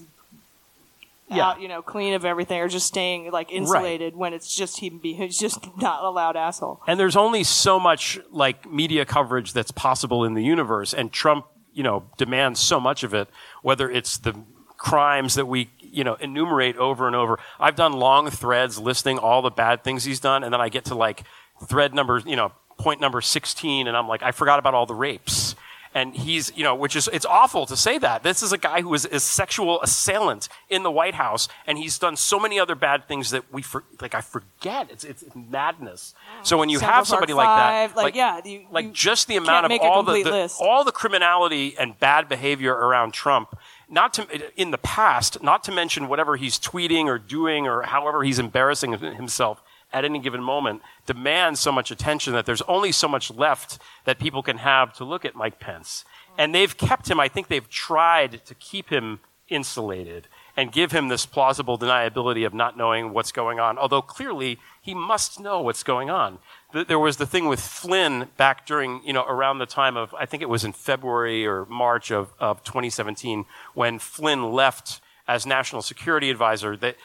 Yeah. 1.30 1.48
out, 1.48 1.60
you 1.60 1.68
know, 1.68 1.82
clean 1.82 2.14
of 2.14 2.24
everything 2.24 2.60
or 2.60 2.68
just 2.68 2.86
staying 2.86 3.30
like 3.30 3.52
insulated 3.52 4.16
when 4.16 4.32
it's 4.32 4.54
just 4.54 4.78
he 4.78 4.88
be 4.88 5.12
he's 5.12 5.38
just 5.38 5.58
not 5.76 6.02
a 6.02 6.10
loud 6.10 6.36
asshole. 6.36 6.80
And 6.86 6.98
there's 6.98 7.16
only 7.16 7.44
so 7.44 7.78
much 7.78 8.18
like 8.30 8.70
media 8.70 9.04
coverage 9.04 9.52
that's 9.52 9.70
possible 9.70 10.24
in 10.24 10.34
the 10.34 10.42
universe, 10.42 10.94
and 10.94 11.12
Trump, 11.12 11.46
you 11.72 11.82
know, 11.82 12.08
demands 12.16 12.60
so 12.60 12.80
much 12.80 13.02
of 13.02 13.12
it. 13.12 13.28
Whether 13.62 13.90
it's 13.90 14.16
the 14.18 14.34
crimes 14.78 15.34
that 15.34 15.46
we, 15.46 15.70
you 15.80 16.04
know, 16.04 16.14
enumerate 16.14 16.76
over 16.76 17.06
and 17.06 17.14
over. 17.14 17.38
I've 17.60 17.74
done 17.76 17.92
long 17.92 18.30
threads 18.30 18.78
listing 18.78 19.18
all 19.18 19.42
the 19.42 19.50
bad 19.50 19.84
things 19.84 20.04
he's 20.04 20.20
done, 20.20 20.42
and 20.44 20.52
then 20.52 20.60
I 20.60 20.70
get 20.70 20.86
to 20.86 20.94
like 20.94 21.24
thread 21.66 21.92
number, 21.92 22.22
you 22.24 22.36
know, 22.36 22.52
point 22.78 23.00
number 23.00 23.20
16, 23.20 23.86
and 23.86 23.96
I'm 23.96 24.08
like, 24.08 24.22
I 24.22 24.30
forgot 24.30 24.58
about 24.58 24.74
all 24.74 24.86
the 24.86 24.94
rapes. 24.94 25.56
And 25.98 26.14
he's, 26.14 26.52
you 26.56 26.62
know, 26.62 26.76
which 26.76 26.94
is, 26.94 27.08
it's 27.12 27.26
awful 27.26 27.66
to 27.66 27.76
say 27.76 27.98
that. 27.98 28.22
This 28.22 28.40
is 28.42 28.52
a 28.52 28.58
guy 28.58 28.82
who 28.82 28.94
is 28.94 29.04
a 29.04 29.18
sexual 29.18 29.82
assailant 29.82 30.48
in 30.70 30.84
the 30.84 30.90
White 30.92 31.14
House, 31.14 31.48
and 31.66 31.76
he's 31.76 31.98
done 31.98 32.16
so 32.16 32.38
many 32.38 32.60
other 32.60 32.76
bad 32.76 33.08
things 33.08 33.30
that 33.30 33.52
we, 33.52 33.62
for, 33.62 33.82
like, 34.00 34.14
I 34.14 34.20
forget. 34.20 34.90
It's, 34.92 35.02
it's 35.02 35.24
madness. 35.34 36.14
So 36.44 36.56
when 36.56 36.68
you 36.68 36.78
Central 36.78 36.94
have 36.94 37.06
Park 37.06 37.06
somebody 37.08 37.32
like 37.32 37.46
that, 37.48 37.88
Five, 37.90 37.96
like, 37.96 38.14
yeah, 38.14 38.40
you, 38.44 38.66
like 38.70 38.84
you 38.86 38.92
just 38.92 39.26
the 39.26 39.36
amount 39.36 39.64
of 39.66 39.70
all 39.90 40.02
the, 40.04 40.12
the- 40.22 40.30
all 40.60 40.84
the 40.84 40.92
criminality 40.92 41.74
and 41.76 41.98
bad 41.98 42.28
behavior 42.28 42.72
around 42.74 43.12
Trump, 43.12 43.58
not 43.88 44.14
to 44.14 44.26
in 44.60 44.70
the 44.70 44.78
past, 44.78 45.42
not 45.42 45.64
to 45.64 45.72
mention 45.72 46.06
whatever 46.08 46.36
he's 46.36 46.58
tweeting 46.60 47.06
or 47.06 47.18
doing 47.18 47.66
or 47.66 47.82
however 47.82 48.22
he's 48.22 48.38
embarrassing 48.38 48.92
himself 48.92 49.62
at 49.92 50.04
any 50.04 50.18
given 50.18 50.42
moment, 50.42 50.82
demands 51.06 51.60
so 51.60 51.72
much 51.72 51.90
attention 51.90 52.32
that 52.34 52.46
there's 52.46 52.62
only 52.62 52.92
so 52.92 53.08
much 53.08 53.30
left 53.30 53.78
that 54.04 54.18
people 54.18 54.42
can 54.42 54.58
have 54.58 54.92
to 54.94 55.04
look 55.04 55.24
at 55.24 55.34
Mike 55.34 55.58
Pence. 55.58 56.04
And 56.36 56.54
they've 56.54 56.76
kept 56.76 57.10
him, 57.10 57.18
I 57.18 57.28
think 57.28 57.48
they've 57.48 57.68
tried 57.68 58.44
to 58.44 58.54
keep 58.54 58.90
him 58.90 59.20
insulated 59.48 60.28
and 60.56 60.72
give 60.72 60.92
him 60.92 61.08
this 61.08 61.24
plausible 61.24 61.78
deniability 61.78 62.44
of 62.44 62.52
not 62.52 62.76
knowing 62.76 63.12
what's 63.12 63.32
going 63.32 63.60
on, 63.60 63.78
although 63.78 64.02
clearly 64.02 64.58
he 64.82 64.92
must 64.92 65.38
know 65.38 65.60
what's 65.60 65.82
going 65.82 66.10
on. 66.10 66.38
There 66.72 66.98
was 66.98 67.16
the 67.16 67.26
thing 67.26 67.46
with 67.46 67.60
Flynn 67.60 68.28
back 68.36 68.66
during, 68.66 69.00
you 69.04 69.12
know, 69.12 69.24
around 69.24 69.58
the 69.58 69.66
time 69.66 69.96
of, 69.96 70.12
I 70.14 70.26
think 70.26 70.42
it 70.42 70.48
was 70.48 70.64
in 70.64 70.72
February 70.72 71.46
or 71.46 71.64
March 71.66 72.10
of, 72.10 72.32
of 72.40 72.64
2017, 72.64 73.46
when 73.74 73.98
Flynn 73.98 74.52
left 74.52 75.00
as 75.28 75.46
national 75.46 75.82
security 75.82 76.28
advisor, 76.28 76.76
that 76.76 76.96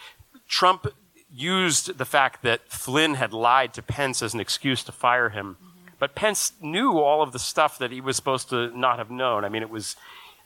Trump 0.47 0.87
used 1.33 1.97
the 1.97 2.05
fact 2.05 2.43
that 2.43 2.69
Flynn 2.69 3.15
had 3.15 3.33
lied 3.33 3.73
to 3.73 3.81
Pence 3.81 4.21
as 4.21 4.33
an 4.33 4.39
excuse 4.39 4.83
to 4.83 4.91
fire 4.91 5.29
him. 5.29 5.57
But 5.99 6.15
Pence 6.15 6.53
knew 6.61 6.99
all 6.99 7.21
of 7.21 7.31
the 7.31 7.39
stuff 7.39 7.77
that 7.79 7.91
he 7.91 8.01
was 8.01 8.15
supposed 8.15 8.49
to 8.49 8.77
not 8.77 8.97
have 8.99 9.09
known. 9.09 9.43
I 9.45 9.49
mean, 9.49 9.61
it 9.63 9.69
was, 9.69 9.95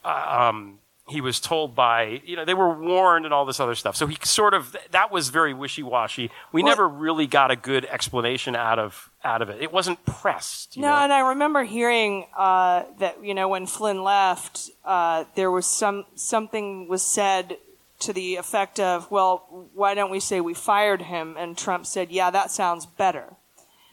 uh, 0.06 0.48
um, 0.50 0.80
he 1.10 1.20
was 1.22 1.40
told 1.40 1.74
by, 1.74 2.22
you 2.26 2.36
know, 2.36 2.46
they 2.46 2.54
were 2.54 2.78
warned 2.80 3.26
and 3.26 3.34
all 3.34 3.46
this 3.46 3.60
other 3.60 3.74
stuff. 3.76 3.96
So 3.96 4.08
he 4.08 4.18
sort 4.24 4.54
of, 4.54 4.76
that 4.92 5.10
was 5.12 5.30
very 5.30 5.54
wishy-washy. 5.54 6.30
We 6.52 6.62
Well- 6.64 6.72
never 6.72 6.88
really 6.88 7.28
got 7.28 7.50
a 7.50 7.56
good 7.56 7.86
explanation 7.86 8.56
out 8.56 8.78
of, 8.78 9.10
out 9.24 9.42
of 9.42 9.50
it. 9.50 9.62
It 9.62 9.72
wasn't 9.74 10.06
pressed. 10.06 10.76
you 10.76 10.82
No, 10.84 10.90
know? 10.90 10.96
and 11.02 11.12
I 11.14 11.30
remember 11.30 11.64
hearing 11.64 12.28
uh, 12.38 12.84
that 13.00 13.24
you 13.24 13.34
know 13.34 13.48
when 13.48 13.66
Flynn 13.66 14.04
left, 14.04 14.70
uh, 14.86 15.24
there 15.36 15.50
was 15.50 15.66
some 15.66 16.06
something 16.16 16.88
was 16.88 17.02
said 17.02 17.58
to 18.00 18.14
the 18.14 18.36
effect 18.36 18.80
of, 18.80 19.10
"Well, 19.12 19.70
why 19.74 19.94
don't 19.94 20.12
we 20.12 20.20
say 20.20 20.40
we 20.42 20.54
fired 20.54 21.04
him?" 21.04 21.36
And 21.38 21.58
Trump 21.58 21.86
said, 21.86 22.12
"Yeah, 22.12 22.30
that 22.32 22.52
sounds 22.52 22.86
better." 22.86 23.36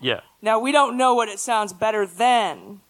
Yeah. 0.01 0.20
Now 0.43 0.59
we 0.59 0.72
don't 0.72 0.97
know 0.97 1.14
what 1.14 1.28
it 1.28 1.39
sounds 1.39 1.72
better 1.72 2.06
then. 2.06 2.81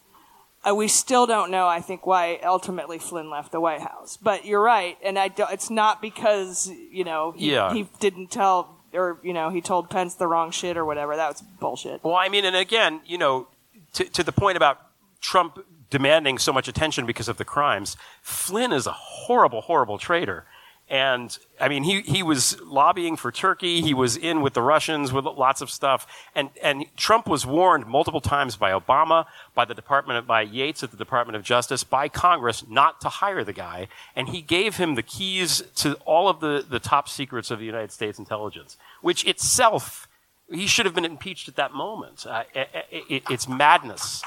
Uh, 0.69 0.74
we 0.74 0.89
still 0.89 1.27
don't 1.27 1.51
know, 1.51 1.66
I 1.69 1.81
think, 1.81 2.07
why 2.07 2.41
ultimately 2.43 2.99
Flynn 2.99 3.28
left 3.28 3.53
the 3.53 3.61
White 3.61 3.82
House. 3.82 4.16
But 4.16 4.47
you're 4.47 4.62
right, 4.62 4.97
and 5.05 5.19
I 5.19 5.28
don't, 5.28 5.53
it's 5.53 5.69
not 5.70 6.01
because 6.01 6.70
you 6.91 7.05
know 7.05 7.32
he, 7.36 7.53
Yeah. 7.53 7.73
he 7.73 7.82
didn't 8.01 8.31
tell 8.31 8.81
or 8.95 9.19
you 9.23 9.32
know 9.35 9.51
he 9.51 9.61
told 9.61 9.91
Pence 9.91 10.15
the 10.15 10.27
wrong 10.27 10.51
shit 10.51 10.77
or 10.77 10.85
whatever. 10.85 11.16
That 11.16 11.28
was 11.28 11.43
bullshit. 11.61 12.03
Well, 12.03 12.16
I 12.16 12.28
mean, 12.28 12.45
and 12.45 12.57
again, 12.57 13.03
you 13.05 13.19
know, 13.19 13.49
to, 13.93 14.05
to 14.05 14.23
the 14.23 14.32
point 14.32 14.57
about 14.57 14.78
Trump 15.20 15.59
demanding 15.91 16.39
so 16.39 16.53
much 16.53 16.66
attention 16.66 17.05
because 17.07 17.28
of 17.28 17.36
the 17.36 17.45
crimes, 17.45 17.97
Flynn 18.23 18.73
is 18.73 18.86
a 18.86 18.93
horrible, 18.93 19.61
horrible 19.61 19.99
traitor. 19.99 20.47
And 20.90 21.36
I 21.59 21.69
mean, 21.69 21.82
he, 21.82 22.02
he 22.02 22.23
was 22.23 22.61
lobbying 22.61 23.16
for 23.16 23.32
Turkey. 23.32 23.81
He 23.81 23.94
was 23.94 24.16
in 24.19 24.43
with 24.43 24.52
the 24.52 24.61
Russians 24.61 25.12
with 25.12 25.24
lots 25.24 25.62
of 25.62 25.70
stuff. 25.70 26.06
And, 26.35 26.51
and 26.62 26.85
Trump 26.97 27.27
was 27.27 27.47
warned 27.47 27.86
multiple 27.86 28.20
times 28.20 28.56
by 28.56 28.70
Obama, 28.70 29.24
by 29.55 29.65
the 29.65 29.74
Department 29.74 30.19
of, 30.19 30.27
by 30.27 30.43
Yates 30.43 30.82
at 30.82 30.90
the 30.90 30.97
Department 30.98 31.36
of 31.36 31.43
Justice, 31.43 31.85
by 31.85 32.09
Congress 32.09 32.65
not 32.69 33.01
to 33.01 33.09
hire 33.09 33.43
the 33.43 33.55
guy. 33.55 33.89
And 34.15 34.28
he 34.28 34.43
gave 34.43 34.77
him 34.77 34.94
the 34.94 35.02
keys 35.02 35.62
to 35.77 35.94
all 36.05 36.28
of 36.28 36.40
the, 36.40 36.65
the 36.69 36.81
top 36.81 37.09
secrets 37.09 37.51
of 37.51 37.59
the 37.59 37.66
United 37.66 37.90
States 37.90 38.19
intelligence, 38.19 38.77
which 39.01 39.24
itself 39.27 40.06
he 40.51 40.66
should 40.66 40.85
have 40.85 40.94
been 40.94 41.06
impeached 41.06 41.48
at 41.48 41.56
that 41.56 41.73
moment. 41.73 42.27
Uh, 42.27 42.44
it, 42.55 42.69
it, 43.09 43.23
it's 43.31 43.48
madness 43.48 44.23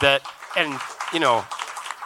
that, 0.00 0.22
and 0.56 0.78
you 1.12 1.20
know, 1.20 1.44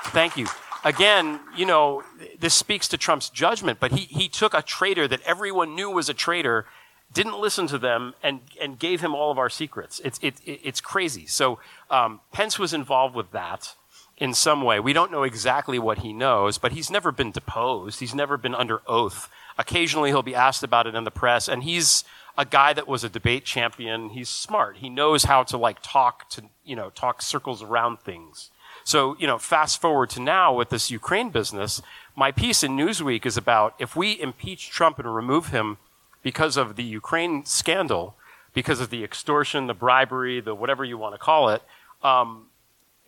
thank 0.06 0.36
you. 0.36 0.46
Again, 0.84 1.40
you 1.56 1.64
know, 1.64 2.04
this 2.38 2.52
speaks 2.52 2.88
to 2.88 2.98
Trump's 2.98 3.30
judgment, 3.30 3.80
but 3.80 3.92
he, 3.92 4.00
he 4.00 4.28
took 4.28 4.52
a 4.52 4.60
traitor 4.60 5.08
that 5.08 5.22
everyone 5.22 5.74
knew 5.74 5.90
was 5.90 6.10
a 6.10 6.14
traitor, 6.14 6.66
didn't 7.12 7.40
listen 7.40 7.66
to 7.68 7.78
them, 7.78 8.12
and, 8.22 8.40
and 8.60 8.78
gave 8.78 9.00
him 9.00 9.14
all 9.14 9.30
of 9.30 9.38
our 9.38 9.48
secrets. 9.48 10.00
It's, 10.04 10.18
it, 10.20 10.34
it, 10.44 10.60
it's 10.62 10.82
crazy. 10.82 11.26
So 11.26 11.58
um, 11.90 12.20
Pence 12.32 12.58
was 12.58 12.74
involved 12.74 13.14
with 13.14 13.30
that 13.32 13.74
in 14.18 14.34
some 14.34 14.62
way. 14.62 14.78
We 14.78 14.92
don't 14.92 15.10
know 15.10 15.22
exactly 15.22 15.78
what 15.78 15.98
he 15.98 16.12
knows, 16.12 16.58
but 16.58 16.72
he's 16.72 16.90
never 16.90 17.10
been 17.10 17.32
deposed. 17.32 18.00
He's 18.00 18.14
never 18.14 18.36
been 18.36 18.54
under 18.54 18.82
oath. 18.86 19.30
Occasionally 19.56 20.10
he'll 20.10 20.22
be 20.22 20.34
asked 20.34 20.62
about 20.62 20.86
it 20.86 20.94
in 20.94 21.04
the 21.04 21.10
press, 21.10 21.48
and 21.48 21.64
he's 21.64 22.04
a 22.36 22.44
guy 22.44 22.72
that 22.72 22.88
was 22.88 23.04
a 23.04 23.08
debate 23.08 23.44
champion. 23.44 24.10
He's 24.10 24.28
smart. 24.28 24.78
He 24.78 24.90
knows 24.90 25.24
how 25.24 25.44
to 25.44 25.56
like 25.56 25.78
talk 25.82 26.28
to, 26.30 26.42
you 26.64 26.76
know, 26.76 26.90
talk 26.90 27.22
circles 27.22 27.62
around 27.62 28.00
things. 28.00 28.50
So, 28.84 29.16
you 29.18 29.26
know, 29.26 29.38
fast 29.38 29.80
forward 29.80 30.10
to 30.10 30.20
now 30.20 30.54
with 30.54 30.68
this 30.68 30.90
Ukraine 30.90 31.30
business, 31.30 31.80
my 32.14 32.30
piece 32.30 32.62
in 32.62 32.76
Newsweek 32.76 33.24
is 33.24 33.36
about 33.36 33.74
if 33.78 33.96
we 33.96 34.20
impeach 34.20 34.70
Trump 34.70 34.98
and 34.98 35.12
remove 35.12 35.48
him 35.48 35.78
because 36.22 36.56
of 36.56 36.76
the 36.76 36.82
Ukraine 36.82 37.44
scandal, 37.46 38.14
because 38.52 38.80
of 38.80 38.90
the 38.90 39.02
extortion, 39.02 39.66
the 39.66 39.74
bribery, 39.74 40.40
the 40.40 40.54
whatever 40.54 40.84
you 40.84 40.98
want 40.98 41.14
to 41.14 41.18
call 41.18 41.48
it, 41.48 41.62
um, 42.02 42.46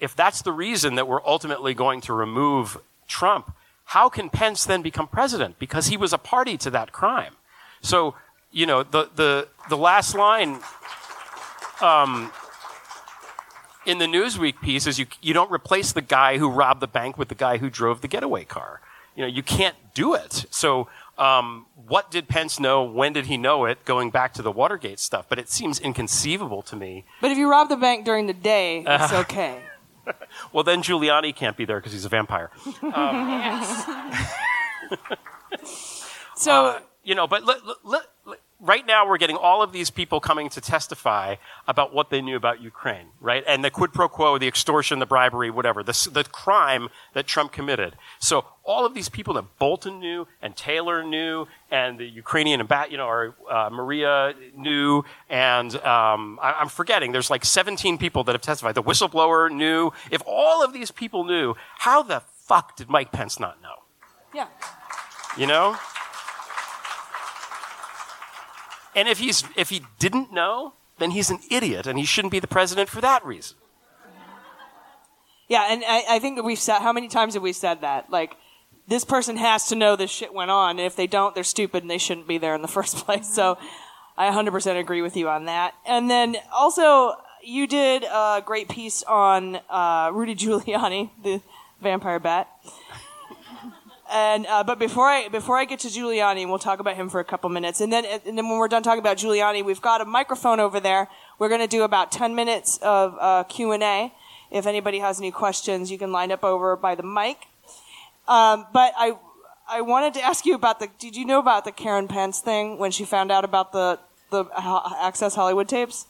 if 0.01 0.17
that's 0.17 0.43
the 0.43 0.53
reason 0.53 0.95
that 0.97 1.07
we're 1.07 1.25
ultimately 1.27 1.75
going 1.75 2.01
to 2.03 2.13
remove 2.13 2.79
Trump, 3.07 3.53
how 3.85 4.09
can 4.09 4.29
Pence 4.31 4.65
then 4.65 4.83
become 4.83 5.07
president? 5.07 5.59
Because 5.59 5.87
he 5.87 5.97
was 5.97 6.13
a 6.13 6.19
party 6.19 6.57
to 6.59 6.71
that 6.71 6.91
crime. 6.91 7.35
So, 7.83 8.15
you 8.51 8.67
know, 8.67 8.83
the, 8.83 9.11
the, 9.15 9.49
the 9.69 9.77
last 9.77 10.15
line 10.15 10.61
um, 11.81 12.33
in 13.87 13.99
the 13.99 14.07
Newsweek 14.07 14.61
piece 14.61 14.87
is 14.87 14.99
you, 14.99 15.07
you 15.23 15.33
don't 15.33 15.51
replace 15.51 15.93
the 15.93 16.03
guy 16.03 16.39
who 16.39 16.49
robbed 16.51 16.81
the 16.81 16.87
bank 16.89 17.17
with 17.17 17.29
the 17.29 17.35
guy 17.35 17.59
who 17.59 17.71
drove 17.71 18.01
the 18.01 18.09
getaway 18.09 18.45
car. 18.45 18.81
You 19.15 19.23
know, 19.23 19.29
you 19.29 19.43
can't 19.43 19.77
do 19.95 20.15
it. 20.15 20.45
So, 20.51 20.89
um, 21.17 21.67
what 21.75 22.11
did 22.11 22.29
Pence 22.29 22.61
know? 22.61 22.85
When 22.85 23.15
did 23.15 23.27
he 23.27 23.37
know 23.39 23.65
it? 23.65 23.85
Going 23.87 24.11
back 24.11 24.35
to 24.35 24.43
the 24.43 24.53
Watergate 24.53 24.99
stuff. 24.99 25.27
But 25.29 25.39
it 25.39 25.49
seems 25.49 25.81
inconceivable 25.81 26.61
to 26.63 26.77
me 26.77 27.05
But 27.23 27.31
if 27.31 27.39
you 27.39 27.51
rob 27.51 27.71
the 27.71 27.77
bank 27.79 28.05
during 28.05 28.27
the 28.27 28.35
day, 28.35 28.81
it's 28.87 29.13
Uh, 29.13 29.21
okay. 29.21 29.61
Well, 30.53 30.63
then 30.63 30.83
Giuliani 30.83 31.35
can't 31.35 31.57
be 31.57 31.65
there 31.65 31.79
because 31.81 31.93
he's 31.93 32.05
a 32.05 32.09
vampire. 32.09 32.51
Um, 32.83 34.13
So 36.37 36.67
uh, 36.67 36.81
you 37.03 37.15
know, 37.15 37.27
but 37.27 37.45
let, 37.45 37.67
let, 37.67 37.77
let, 37.85 38.03
right 38.61 38.87
now 38.87 39.07
we're 39.07 39.19
getting 39.19 39.37
all 39.37 39.63
of 39.63 39.73
these 39.73 39.91
people 39.91 40.21
coming 40.21 40.49
to 40.51 40.61
testify 40.61 41.37
about 41.69 41.93
what 41.93 42.11
they 42.11 42.21
knew 42.21 42.37
about 42.37 42.61
Ukraine, 42.63 43.09
right? 43.21 43.45
And 43.47 43.65
the 43.65 43.71
quid 43.71 43.93
pro 43.93 44.09
quo, 44.09 44.39
the 44.39 44.49
extortion, 44.49 44.99
the 44.99 45.07
bribery, 45.07 45.51
whatever, 45.51 45.83
the, 45.83 46.09
the 46.13 46.25
crime 46.25 46.89
that 47.15 47.27
Trump 47.27 47.53
committed. 47.53 47.97
So 48.19 48.47
all 48.65 48.87
of 48.87 48.95
these 48.95 49.09
people 49.09 49.35
that 49.35 49.59
Bolton 49.59 50.01
knew 50.01 50.27
and 50.41 50.57
Taylor 50.57 51.05
knew 51.05 51.47
and 51.71 51.99
the 51.99 52.07
Ukrainian 52.07 52.67
ambat, 52.67 52.91
you 52.91 52.97
know, 52.97 53.07
or 53.07 53.35
uh, 53.51 53.69
Maria 53.71 54.35
knew, 54.57 55.05
and 55.29 55.75
um, 55.77 56.39
I, 56.41 56.53
I'm 56.53 56.69
forgetting. 56.69 57.13
There's 57.13 57.31
like 57.31 57.45
17 57.45 57.99
people 57.99 58.25
that 58.25 58.33
have 58.33 58.43
testified. 58.43 58.75
The 58.75 58.83
whistleblower 58.83 59.51
knew. 59.51 59.93
If 60.11 60.23
all 60.27 60.65
of 60.65 60.73
these 60.73 60.91
people 60.91 61.25
knew, 61.25 61.55
how 61.79 62.03
the 62.03 62.21
fuck 62.21 62.77
did 62.77 62.89
Mike 62.89 63.13
Pence 63.13 63.39
not 63.39 63.61
know? 63.63 63.83
Yeah. 64.35 64.49
You 65.37 65.47
know? 65.47 65.77
And 68.97 69.07
if 69.07 69.19
he's 69.19 69.45
if 69.55 69.71
he 69.71 69.83
didn't 70.01 70.33
know, 70.33 70.73
then 70.99 71.13
he's 71.13 71.31
an 71.31 71.39
idiot 71.51 71.87
and 71.87 71.99
he 71.99 72.05
shouldn't 72.05 72.33
be 72.33 72.41
the 72.41 72.49
president 72.49 72.89
for 72.89 73.01
that 73.03 73.25
reason. 73.25 73.57
Yeah, 75.49 75.69
and 75.71 75.85
I, 75.87 76.17
I 76.17 76.19
think 76.19 76.37
that 76.37 76.43
we've 76.43 76.59
said 76.59 76.81
how 76.81 76.93
many 76.93 77.07
times 77.07 77.35
have 77.35 77.43
we 77.43 77.53
said 77.53 77.83
that? 77.83 78.11
Like, 78.11 78.37
this 78.89 79.05
person 79.05 79.37
has 79.37 79.69
to 79.69 79.77
know 79.77 79.95
this 79.95 80.11
shit 80.11 80.35
went 80.35 80.51
on, 80.51 80.79
and 80.79 80.81
if 80.81 80.97
they 80.97 81.07
don't, 81.07 81.37
they're 81.37 81.45
stupid 81.45 81.85
and 81.85 81.91
they 81.91 81.99
shouldn't 81.99 82.27
be 82.27 82.39
there 82.39 82.57
in 82.57 82.63
the 82.63 82.69
first 82.79 82.97
place. 82.97 83.33
So, 83.33 83.57
I 84.19 84.31
100% 84.31 84.81
agree 84.81 85.03
with 85.03 85.17
you 85.17 85.29
on 85.29 85.45
that. 85.45 85.75
And 85.87 86.11
then 86.11 86.37
also, 86.53 87.17
you 87.43 87.67
did 87.67 88.03
a 88.05 88.43
great 88.45 88.69
piece 88.69 89.03
on 89.03 89.61
uh, 89.69 90.11
Rudy 90.13 90.35
Giuliani, 90.35 91.11
the 91.23 91.43
vampire 91.81 92.19
bat. 92.19 92.49
And 94.11 94.47
uh, 94.47 94.63
but 94.63 94.79
before 94.79 95.09
I 95.09 95.29
before 95.29 95.59
I 95.59 95.65
get 95.65 95.81
to 95.81 95.89
Giuliani, 95.89 96.47
we'll 96.47 96.61
talk 96.61 96.79
about 96.79 96.97
him 96.97 97.09
for 97.09 97.19
a 97.19 97.25
couple 97.25 97.51
minutes, 97.51 97.81
and 97.81 97.93
then 97.93 98.05
and 98.05 98.39
then 98.39 98.49
when 98.49 98.59
we're 98.59 98.69
done 98.69 98.83
talking 98.83 99.01
about 99.01 99.17
Giuliani, 99.17 99.65
we've 99.65 99.83
got 99.83 100.01
a 100.01 100.05
microphone 100.05 100.61
over 100.61 100.79
there. 100.79 101.09
We're 101.39 101.49
going 101.49 101.61
to 101.61 101.67
do 101.67 101.83
about 101.83 102.13
ten 102.13 102.35
minutes 102.35 102.79
of 102.83 103.17
uh, 103.21 103.45
Q 103.45 103.73
and 103.73 103.83
A. 103.83 104.13
If 104.51 104.67
anybody 104.67 105.01
has 105.01 105.19
any 105.19 105.33
questions, 105.33 105.91
you 105.91 105.99
can 105.99 106.13
line 106.13 106.31
up 106.31 106.45
over 106.45 106.77
by 106.77 106.95
the 106.95 107.03
mic. 107.03 107.49
Um, 108.29 108.67
but 108.73 108.93
I 108.97 109.17
I 109.69 109.81
wanted 109.81 110.15
to 110.15 110.23
ask 110.23 110.47
you 110.47 110.55
about 110.55 110.79
the. 110.79 110.89
Did 110.99 111.17
you 111.17 111.25
know 111.25 111.41
about 111.41 111.65
the 111.65 111.73
Karen 111.73 112.07
Pence 112.07 112.39
thing 112.39 112.79
when 112.79 112.93
she 112.93 113.05
found 113.05 113.33
out 113.33 113.45
about 113.45 113.73
the 113.73 113.99
the 114.31 114.45
Access 115.01 115.35
Hollywood 115.35 115.69
tapes? 115.69 116.07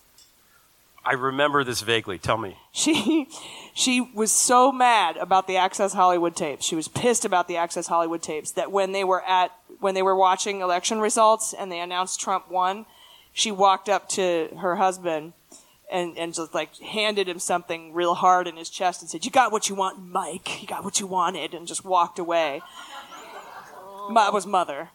I 1.06 1.14
remember 1.14 1.62
this 1.62 1.82
vaguely. 1.82 2.18
Tell 2.18 2.36
me. 2.36 2.56
She 2.72 3.28
she 3.74 4.00
was 4.00 4.32
so 4.32 4.72
mad 4.72 5.16
about 5.16 5.46
the 5.46 5.56
Access 5.56 5.92
Hollywood 5.92 6.34
tapes. 6.34 6.64
She 6.64 6.74
was 6.74 6.88
pissed 6.88 7.24
about 7.24 7.46
the 7.46 7.56
Access 7.56 7.86
Hollywood 7.86 8.22
tapes 8.22 8.50
that 8.52 8.72
when 8.72 8.90
they 8.90 9.04
were 9.04 9.22
at 9.22 9.52
when 9.78 9.94
they 9.94 10.02
were 10.02 10.16
watching 10.16 10.60
election 10.60 10.98
results 10.98 11.54
and 11.54 11.70
they 11.70 11.78
announced 11.78 12.20
Trump 12.20 12.50
won, 12.50 12.86
she 13.32 13.52
walked 13.52 13.88
up 13.88 14.08
to 14.10 14.48
her 14.60 14.76
husband 14.76 15.34
and 15.92 16.18
and 16.18 16.34
just 16.34 16.52
like 16.54 16.76
handed 16.78 17.28
him 17.28 17.38
something 17.38 17.94
real 17.94 18.14
hard 18.14 18.48
in 18.48 18.56
his 18.56 18.68
chest 18.68 19.00
and 19.00 19.08
said, 19.08 19.24
"You 19.24 19.30
got 19.30 19.52
what 19.52 19.68
you 19.68 19.76
want, 19.76 20.04
Mike. 20.04 20.60
You 20.60 20.66
got 20.66 20.84
what 20.84 20.98
you 20.98 21.06
wanted," 21.06 21.54
and 21.54 21.68
just 21.68 21.84
walked 21.84 22.18
away. 22.18 22.62
That 24.12 24.32
was 24.32 24.44
mother. 24.44 24.90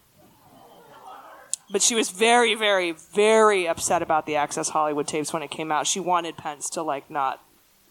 But 1.71 1.81
she 1.81 1.95
was 1.95 2.09
very, 2.09 2.53
very, 2.55 2.91
very 2.91 3.67
upset 3.67 4.01
about 4.01 4.25
the 4.25 4.35
Access 4.35 4.69
Hollywood 4.69 5.07
tapes 5.07 5.31
when 5.31 5.41
it 5.41 5.49
came 5.51 5.71
out. 5.71 5.87
She 5.87 5.99
wanted 5.99 6.37
Pence 6.37 6.69
to 6.71 6.81
like 6.83 7.09
not 7.09 7.43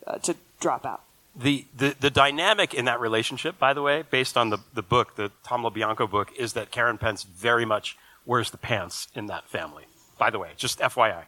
uh, 0.07 0.19
to 0.19 0.37
drop 0.61 0.85
out. 0.85 1.03
The, 1.35 1.65
the 1.77 1.95
the 1.99 2.11
dynamic 2.11 2.75
in 2.75 2.85
that 2.87 3.01
relationship, 3.01 3.59
by 3.59 3.73
the 3.73 3.83
way, 3.83 4.03
based 4.03 4.37
on 4.37 4.51
the, 4.51 4.59
the 4.75 4.83
book, 4.83 5.17
the 5.17 5.31
Tom 5.45 5.63
LoBianco 5.63 6.11
book, 6.11 6.31
is 6.37 6.53
that 6.55 6.71
Karen 6.71 6.99
Pence 6.99 7.23
very 7.23 7.65
much 7.65 7.97
wears 8.27 8.51
the 8.51 8.59
pants 8.59 9.09
in 9.15 9.27
that 9.27 9.49
family. 9.49 9.85
By 10.19 10.31
the 10.31 10.39
way, 10.39 10.51
just 10.57 10.81
FYI. 10.81 11.25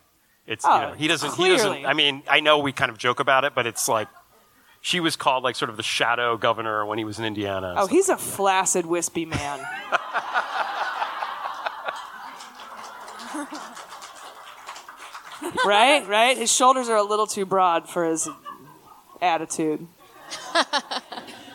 It's 0.46 0.64
Oh, 0.66 0.74
you 0.74 0.86
know, 0.88 0.92
he 0.94 1.08
doesn't 1.08 1.34
he 1.36 1.48
doesn't 1.48 1.68
clearly. 1.68 1.86
I 1.86 1.94
mean, 1.94 2.22
I 2.28 2.40
know 2.40 2.58
we 2.58 2.72
kind 2.72 2.90
of 2.90 2.98
joke 2.98 3.20
about 3.20 3.44
it, 3.44 3.54
but 3.54 3.66
it's 3.66 3.88
like 3.88 4.08
she 4.80 4.98
was 4.98 5.14
called 5.14 5.44
like 5.44 5.54
sort 5.54 5.70
of 5.70 5.76
the 5.76 5.82
shadow 5.84 6.36
governor 6.36 6.84
when 6.84 6.98
he 6.98 7.04
was 7.04 7.18
in 7.18 7.24
Indiana. 7.24 7.74
Oh, 7.78 7.86
he's 7.86 8.08
a 8.08 8.16
flaccid, 8.16 8.84
wispy 8.84 9.24
man. 9.24 9.60
right, 15.64 16.06
right. 16.06 16.36
His 16.36 16.52
shoulders 16.52 16.88
are 16.88 16.96
a 16.96 17.02
little 17.02 17.26
too 17.26 17.46
broad 17.46 17.88
for 17.88 18.04
his 18.04 18.28
attitude. 19.20 19.86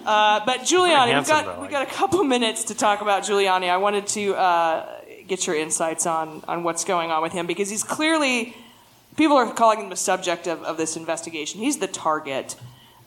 Uh, 0.07 0.39
but 0.45 0.61
Giuliani, 0.61 1.17
we've 1.17 1.27
got 1.27 1.43
though, 1.43 1.61
we 1.61 1.67
got 1.67 1.85
a 1.85 1.91
couple 1.91 2.23
minutes 2.23 2.63
to 2.63 2.73
talk 2.73 3.01
about 3.01 3.23
Giuliani. 3.23 3.69
I 3.69 3.75
wanted 3.75 4.07
to 4.07 4.35
uh, 4.35 5.01
get 5.27 5.45
your 5.45 5.57
insights 5.57 6.05
on 6.05 6.45
on 6.47 6.63
what's 6.63 6.85
going 6.85 7.11
on 7.11 7.21
with 7.21 7.33
him 7.33 7.45
because 7.45 7.69
he's 7.69 7.83
clearly 7.83 8.55
people 9.17 9.35
are 9.35 9.53
calling 9.53 9.81
him 9.81 9.89
the 9.89 9.97
subject 9.97 10.47
of, 10.47 10.63
of 10.63 10.77
this 10.77 10.95
investigation. 10.95 11.59
He's 11.59 11.79
the 11.79 11.87
target. 11.87 12.55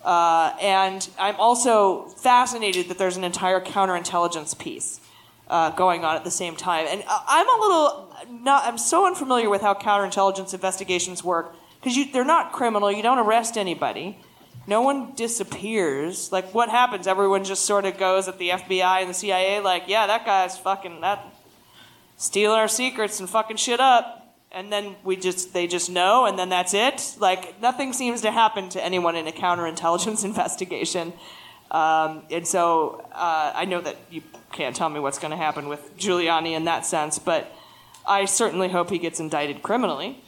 Uh, 0.04 0.54
and 0.60 1.08
I'm 1.18 1.36
also 1.36 2.08
fascinated 2.18 2.90
that 2.90 2.98
there's 2.98 3.16
an 3.16 3.24
entire 3.24 3.60
counterintelligence 3.60 4.58
piece 4.58 5.00
uh, 5.50 5.70
going 5.70 6.04
on 6.04 6.16
at 6.16 6.24
the 6.24 6.30
same 6.30 6.56
time. 6.56 6.86
And 6.88 7.02
I- 7.06 7.24
I'm 7.28 7.48
a 7.48 7.60
little 7.62 8.14
not. 8.42 8.64
I'm 8.64 8.78
so 8.78 9.06
unfamiliar 9.06 9.50
with 9.50 9.60
how 9.60 9.74
counterintelligence 9.74 10.54
investigations 10.54 11.22
work 11.22 11.54
because 11.82 11.98
they're 12.12 12.24
not 12.24 12.52
criminal. 12.52 12.90
You 12.90 13.02
don't 13.02 13.18
arrest 13.18 13.58
anybody. 13.58 14.18
No 14.66 14.80
one 14.82 15.12
disappears. 15.14 16.30
Like 16.30 16.54
what 16.54 16.68
happens? 16.70 17.06
Everyone 17.06 17.44
just 17.44 17.64
sort 17.64 17.84
of 17.84 17.98
goes 17.98 18.28
at 18.28 18.38
the 18.38 18.50
FBI 18.50 19.00
and 19.00 19.10
the 19.10 19.14
CIA. 19.14 19.60
Like, 19.60 19.84
yeah, 19.88 20.06
that 20.06 20.24
guy's 20.24 20.56
fucking 20.56 21.00
that 21.00 21.24
stealing 22.16 22.58
our 22.58 22.68
secrets 22.68 23.18
and 23.18 23.28
fucking 23.28 23.56
shit 23.56 23.80
up. 23.80 24.16
And 24.52 24.72
then 24.72 24.96
we 25.04 25.16
just 25.16 25.52
they 25.52 25.66
just 25.66 25.90
know, 25.90 26.26
and 26.26 26.38
then 26.38 26.48
that's 26.48 26.74
it. 26.74 27.16
Like 27.18 27.60
nothing 27.60 27.92
seems 27.92 28.20
to 28.22 28.30
happen 28.30 28.68
to 28.70 28.84
anyone 28.84 29.16
in 29.16 29.26
a 29.26 29.32
counterintelligence 29.32 30.24
investigation. 30.30 31.12
Um, 31.70 32.22
and 32.30 32.46
so 32.46 33.04
uh, 33.12 33.52
I 33.54 33.64
know 33.64 33.80
that 33.80 33.96
you 34.10 34.22
can't 34.52 34.74
tell 34.74 34.88
me 34.88 35.00
what's 35.00 35.18
going 35.18 35.30
to 35.30 35.36
happen 35.36 35.68
with 35.68 35.96
Giuliani 35.96 36.52
in 36.52 36.64
that 36.64 36.84
sense, 36.84 37.18
but 37.18 37.50
I 38.06 38.24
certainly 38.24 38.68
hope 38.68 38.90
he 38.90 38.98
gets 38.98 39.20
indicted 39.20 39.62
criminally. 39.62 40.22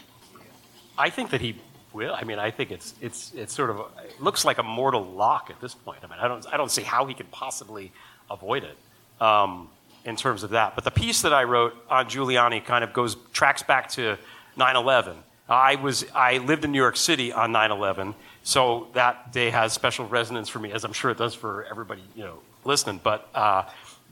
I 0.96 1.10
think 1.10 1.30
that 1.30 1.40
he 1.40 1.56
will. 1.92 2.14
I 2.14 2.24
mean, 2.24 2.38
I 2.38 2.50
think 2.50 2.70
it's 2.70 2.94
it's 3.00 3.32
it's 3.34 3.54
sort 3.54 3.70
of 3.70 3.78
a, 3.78 3.84
it 4.04 4.20
looks 4.20 4.44
like 4.44 4.58
a 4.58 4.62
mortal 4.62 5.04
lock 5.04 5.50
at 5.50 5.60
this 5.60 5.74
point. 5.74 6.00
I 6.02 6.06
mean, 6.06 6.18
I 6.20 6.28
don't 6.28 6.46
I 6.52 6.56
don't 6.56 6.70
see 6.70 6.82
how 6.82 7.06
he 7.06 7.14
can 7.14 7.26
possibly 7.26 7.92
avoid 8.30 8.64
it 8.64 8.76
um, 9.22 9.68
in 10.04 10.16
terms 10.16 10.42
of 10.42 10.50
that. 10.50 10.74
But 10.74 10.84
the 10.84 10.90
piece 10.90 11.22
that 11.22 11.32
I 11.32 11.44
wrote 11.44 11.74
on 11.88 12.06
Giuliani 12.06 12.64
kind 12.64 12.84
of 12.84 12.92
goes 12.92 13.16
tracks 13.32 13.62
back 13.62 13.90
to 13.90 14.18
9/11. 14.56 15.16
I 15.48 15.76
was 15.76 16.04
I 16.14 16.38
lived 16.38 16.64
in 16.64 16.72
New 16.72 16.78
York 16.78 16.96
City 16.96 17.32
on 17.32 17.52
9/11, 17.52 18.14
so 18.42 18.88
that 18.94 19.32
day 19.32 19.50
has 19.50 19.72
special 19.72 20.06
resonance 20.06 20.48
for 20.48 20.58
me, 20.58 20.72
as 20.72 20.84
I'm 20.84 20.92
sure 20.92 21.10
it 21.10 21.18
does 21.18 21.34
for 21.34 21.64
everybody 21.64 22.02
you 22.14 22.24
know 22.24 22.38
listening. 22.64 23.00
But 23.02 23.28
uh, 23.34 23.64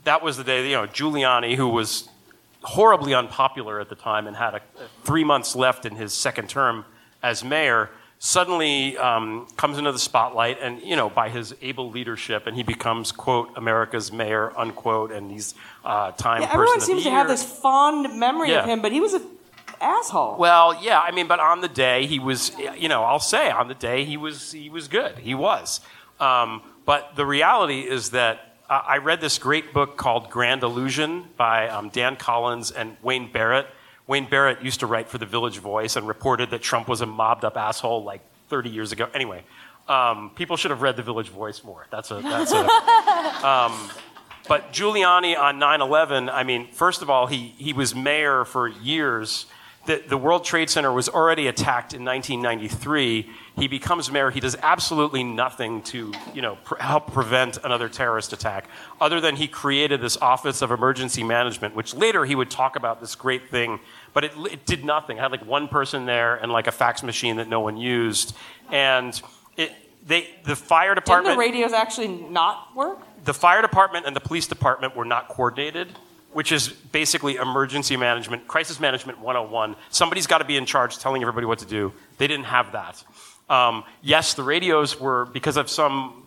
that 0.03 0.23
was 0.23 0.37
the 0.37 0.43
day 0.43 0.69
you 0.69 0.75
know 0.75 0.87
Giuliani, 0.87 1.55
who 1.55 1.67
was 1.67 2.09
horribly 2.63 3.13
unpopular 3.13 3.79
at 3.79 3.89
the 3.89 3.95
time 3.95 4.27
and 4.27 4.35
had 4.35 4.55
a, 4.55 4.61
three 5.03 5.23
months 5.23 5.55
left 5.55 5.85
in 5.85 5.95
his 5.95 6.13
second 6.13 6.49
term 6.49 6.85
as 7.23 7.43
mayor, 7.43 7.89
suddenly 8.19 8.97
um, 8.97 9.47
comes 9.57 9.77
into 9.77 9.91
the 9.91 9.99
spotlight 9.99 10.59
and, 10.61 10.81
you 10.81 10.95
know, 10.95 11.09
by 11.09 11.29
his 11.29 11.55
able 11.61 11.89
leadership, 11.89 12.45
and 12.45 12.55
he 12.55 12.63
becomes, 12.63 13.11
quote, 13.11 13.49
America's 13.55 14.11
mayor, 14.11 14.57
unquote, 14.57 15.11
and 15.11 15.31
he's 15.31 15.55
uh, 15.83 16.11
Time 16.11 16.41
Yeah, 16.41 16.53
everyone 16.53 16.81
seems 16.81 17.03
to 17.03 17.09
have 17.09 17.27
this 17.27 17.43
fond 17.43 18.19
memory 18.19 18.53
of 18.53 18.65
him, 18.65 18.81
but 18.81 18.91
he 18.91 18.99
was 18.99 19.13
an 19.13 19.23
asshole. 19.79 20.37
Well, 20.37 20.79
yeah, 20.83 20.99
I 20.99 21.11
mean, 21.11 21.27
but 21.27 21.39
on 21.39 21.61
the 21.61 21.67
day 21.67 22.05
he 22.05 22.19
was, 22.19 22.55
you 22.77 22.89
know, 22.89 23.03
I'll 23.03 23.19
say 23.19 23.49
on 23.49 23.67
the 23.67 23.73
day 23.73 24.05
he 24.05 24.17
was, 24.17 24.51
he 24.51 24.69
was 24.69 24.87
good. 24.87 25.17
He 25.17 25.33
was. 25.33 25.81
Um, 26.19 26.61
but 26.85 27.15
the 27.15 27.25
reality 27.25 27.81
is 27.81 28.11
that 28.11 28.50
uh, 28.71 28.81
I 28.87 28.97
read 28.99 29.19
this 29.19 29.37
great 29.37 29.73
book 29.73 29.97
called 29.97 30.29
Grand 30.29 30.63
Illusion 30.63 31.25
by 31.35 31.67
um, 31.67 31.89
Dan 31.89 32.15
Collins 32.15 32.71
and 32.71 32.95
Wayne 33.01 33.29
Barrett. 33.29 33.67
Wayne 34.07 34.29
Barrett 34.29 34.61
used 34.61 34.79
to 34.79 34.85
write 34.87 35.09
for 35.09 35.17
the 35.17 35.25
Village 35.25 35.57
Voice 35.57 35.97
and 35.97 36.07
reported 36.07 36.51
that 36.51 36.61
Trump 36.61 36.87
was 36.87 37.01
a 37.01 37.05
mobbed 37.05 37.43
up 37.43 37.57
asshole 37.57 38.05
like 38.05 38.21
30 38.47 38.69
years 38.69 38.93
ago. 38.93 39.09
Anyway, 39.13 39.43
um, 39.89 40.31
people 40.35 40.55
should 40.55 40.71
have 40.71 40.81
read 40.81 40.95
the 40.95 41.03
Village 41.03 41.27
Voice 41.27 41.65
more. 41.65 41.85
That's 41.91 42.11
a, 42.11 42.21
that's 42.21 42.53
a, 42.53 42.59
um, 43.45 43.91
but 44.47 44.71
Giuliani 44.71 45.37
on 45.37 45.59
9 45.59 45.81
11, 45.81 46.29
I 46.29 46.43
mean, 46.43 46.71
first 46.71 47.01
of 47.01 47.09
all, 47.09 47.27
he, 47.27 47.53
he 47.57 47.73
was 47.73 47.93
mayor 47.93 48.45
for 48.45 48.69
years. 48.69 49.47
The, 49.85 50.03
the 50.07 50.17
World 50.17 50.45
Trade 50.45 50.69
Center 50.69 50.91
was 50.91 51.09
already 51.09 51.47
attacked 51.47 51.93
in 51.93 52.05
1993. 52.05 53.29
He 53.57 53.67
becomes 53.67 54.11
mayor. 54.11 54.29
He 54.29 54.39
does 54.39 54.55
absolutely 54.61 55.23
nothing 55.23 55.81
to, 55.83 56.13
you 56.35 56.41
know, 56.43 56.57
pr- 56.63 56.75
help 56.75 57.11
prevent 57.11 57.57
another 57.63 57.89
terrorist 57.89 58.31
attack, 58.31 58.67
other 58.99 59.19
than 59.19 59.35
he 59.35 59.47
created 59.47 59.99
this 59.99 60.17
Office 60.17 60.61
of 60.61 60.69
Emergency 60.69 61.23
Management, 61.23 61.75
which 61.75 61.95
later 61.95 62.25
he 62.25 62.35
would 62.35 62.51
talk 62.51 62.75
about 62.75 63.01
this 63.01 63.15
great 63.15 63.49
thing, 63.49 63.79
but 64.13 64.23
it, 64.23 64.33
it 64.51 64.65
did 64.67 64.85
nothing. 64.85 65.17
It 65.17 65.21
had 65.21 65.31
like 65.31 65.45
one 65.45 65.67
person 65.67 66.05
there 66.05 66.35
and 66.35 66.51
like 66.51 66.67
a 66.67 66.71
fax 66.71 67.01
machine 67.01 67.37
that 67.37 67.49
no 67.49 67.59
one 67.59 67.77
used. 67.77 68.35
And 68.71 69.19
it, 69.57 69.71
they, 70.05 70.29
the 70.43 70.55
fire 70.55 70.93
department. 70.93 71.37
Didn't 71.37 71.51
the 71.51 71.57
radios 71.57 71.73
actually 71.73 72.07
not 72.07 72.75
work? 72.75 72.99
the 73.23 73.33
fire 73.33 73.61
department 73.61 74.05
and 74.05 74.15
the 74.15 74.19
police 74.19 74.47
department 74.47 74.95
were 74.95 75.05
not 75.05 75.27
coordinated. 75.27 75.89
Which 76.33 76.51
is 76.51 76.69
basically 76.69 77.35
emergency 77.35 77.97
management, 77.97 78.47
crisis 78.47 78.79
management 78.79 79.19
101. 79.19 79.75
Somebody's 79.89 80.27
got 80.27 80.37
to 80.37 80.45
be 80.45 80.57
in 80.57 80.65
charge 80.65 80.97
telling 80.97 81.21
everybody 81.21 81.45
what 81.45 81.59
to 81.59 81.65
do. 81.65 81.93
They 82.17 82.27
didn't 82.27 82.45
have 82.45 82.71
that. 82.71 83.03
Um, 83.49 83.83
yes, 84.01 84.33
the 84.33 84.43
radios 84.43 84.99
were, 84.99 85.25
because 85.25 85.57
of 85.57 85.69
some, 85.69 86.25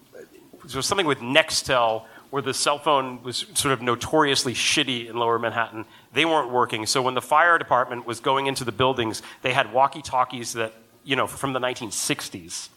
there 0.67 0.77
was 0.77 0.87
something 0.87 1.07
with 1.07 1.19
Nextel 1.19 2.05
where 2.31 2.43
the 2.43 2.53
cell 2.53 2.79
phone 2.79 3.23
was 3.23 3.47
sort 3.55 3.73
of 3.73 3.81
notoriously 3.81 4.55
shitty 4.55 5.09
in 5.09 5.17
lower 5.17 5.39
Manhattan. 5.39 5.85
They 6.13 6.25
weren't 6.25 6.51
working. 6.51 6.85
So 6.85 7.01
when 7.01 7.15
the 7.15 7.23
fire 7.23 7.59
department 7.59 8.07
was 8.07 8.21
going 8.21 8.47
into 8.47 8.65
the 8.65 8.73
buildings, 8.73 9.23
they 9.43 9.53
had 9.53 9.73
walkie 9.73 10.03
talkies 10.03 10.53
that, 10.55 10.75
you 11.05 11.15
know, 11.15 11.29
from 11.29 11.53
the 11.53 11.61
1960s. 11.61 12.69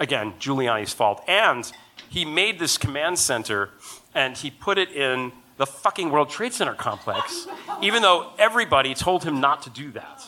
Again, 0.00 0.34
Giuliani's 0.40 0.92
fault. 0.92 1.22
And 1.28 1.70
he 2.10 2.24
made 2.24 2.58
this 2.58 2.76
command 2.76 3.18
center 3.18 3.70
and 4.14 4.36
he 4.36 4.50
put 4.50 4.78
it 4.78 4.90
in 4.90 5.32
the 5.56 5.66
fucking 5.66 6.10
World 6.10 6.30
Trade 6.30 6.52
Center 6.52 6.74
complex, 6.74 7.46
even 7.80 8.02
though 8.02 8.32
everybody 8.38 8.94
told 8.94 9.24
him 9.24 9.40
not 9.40 9.62
to 9.62 9.70
do 9.70 9.90
that. 9.92 10.22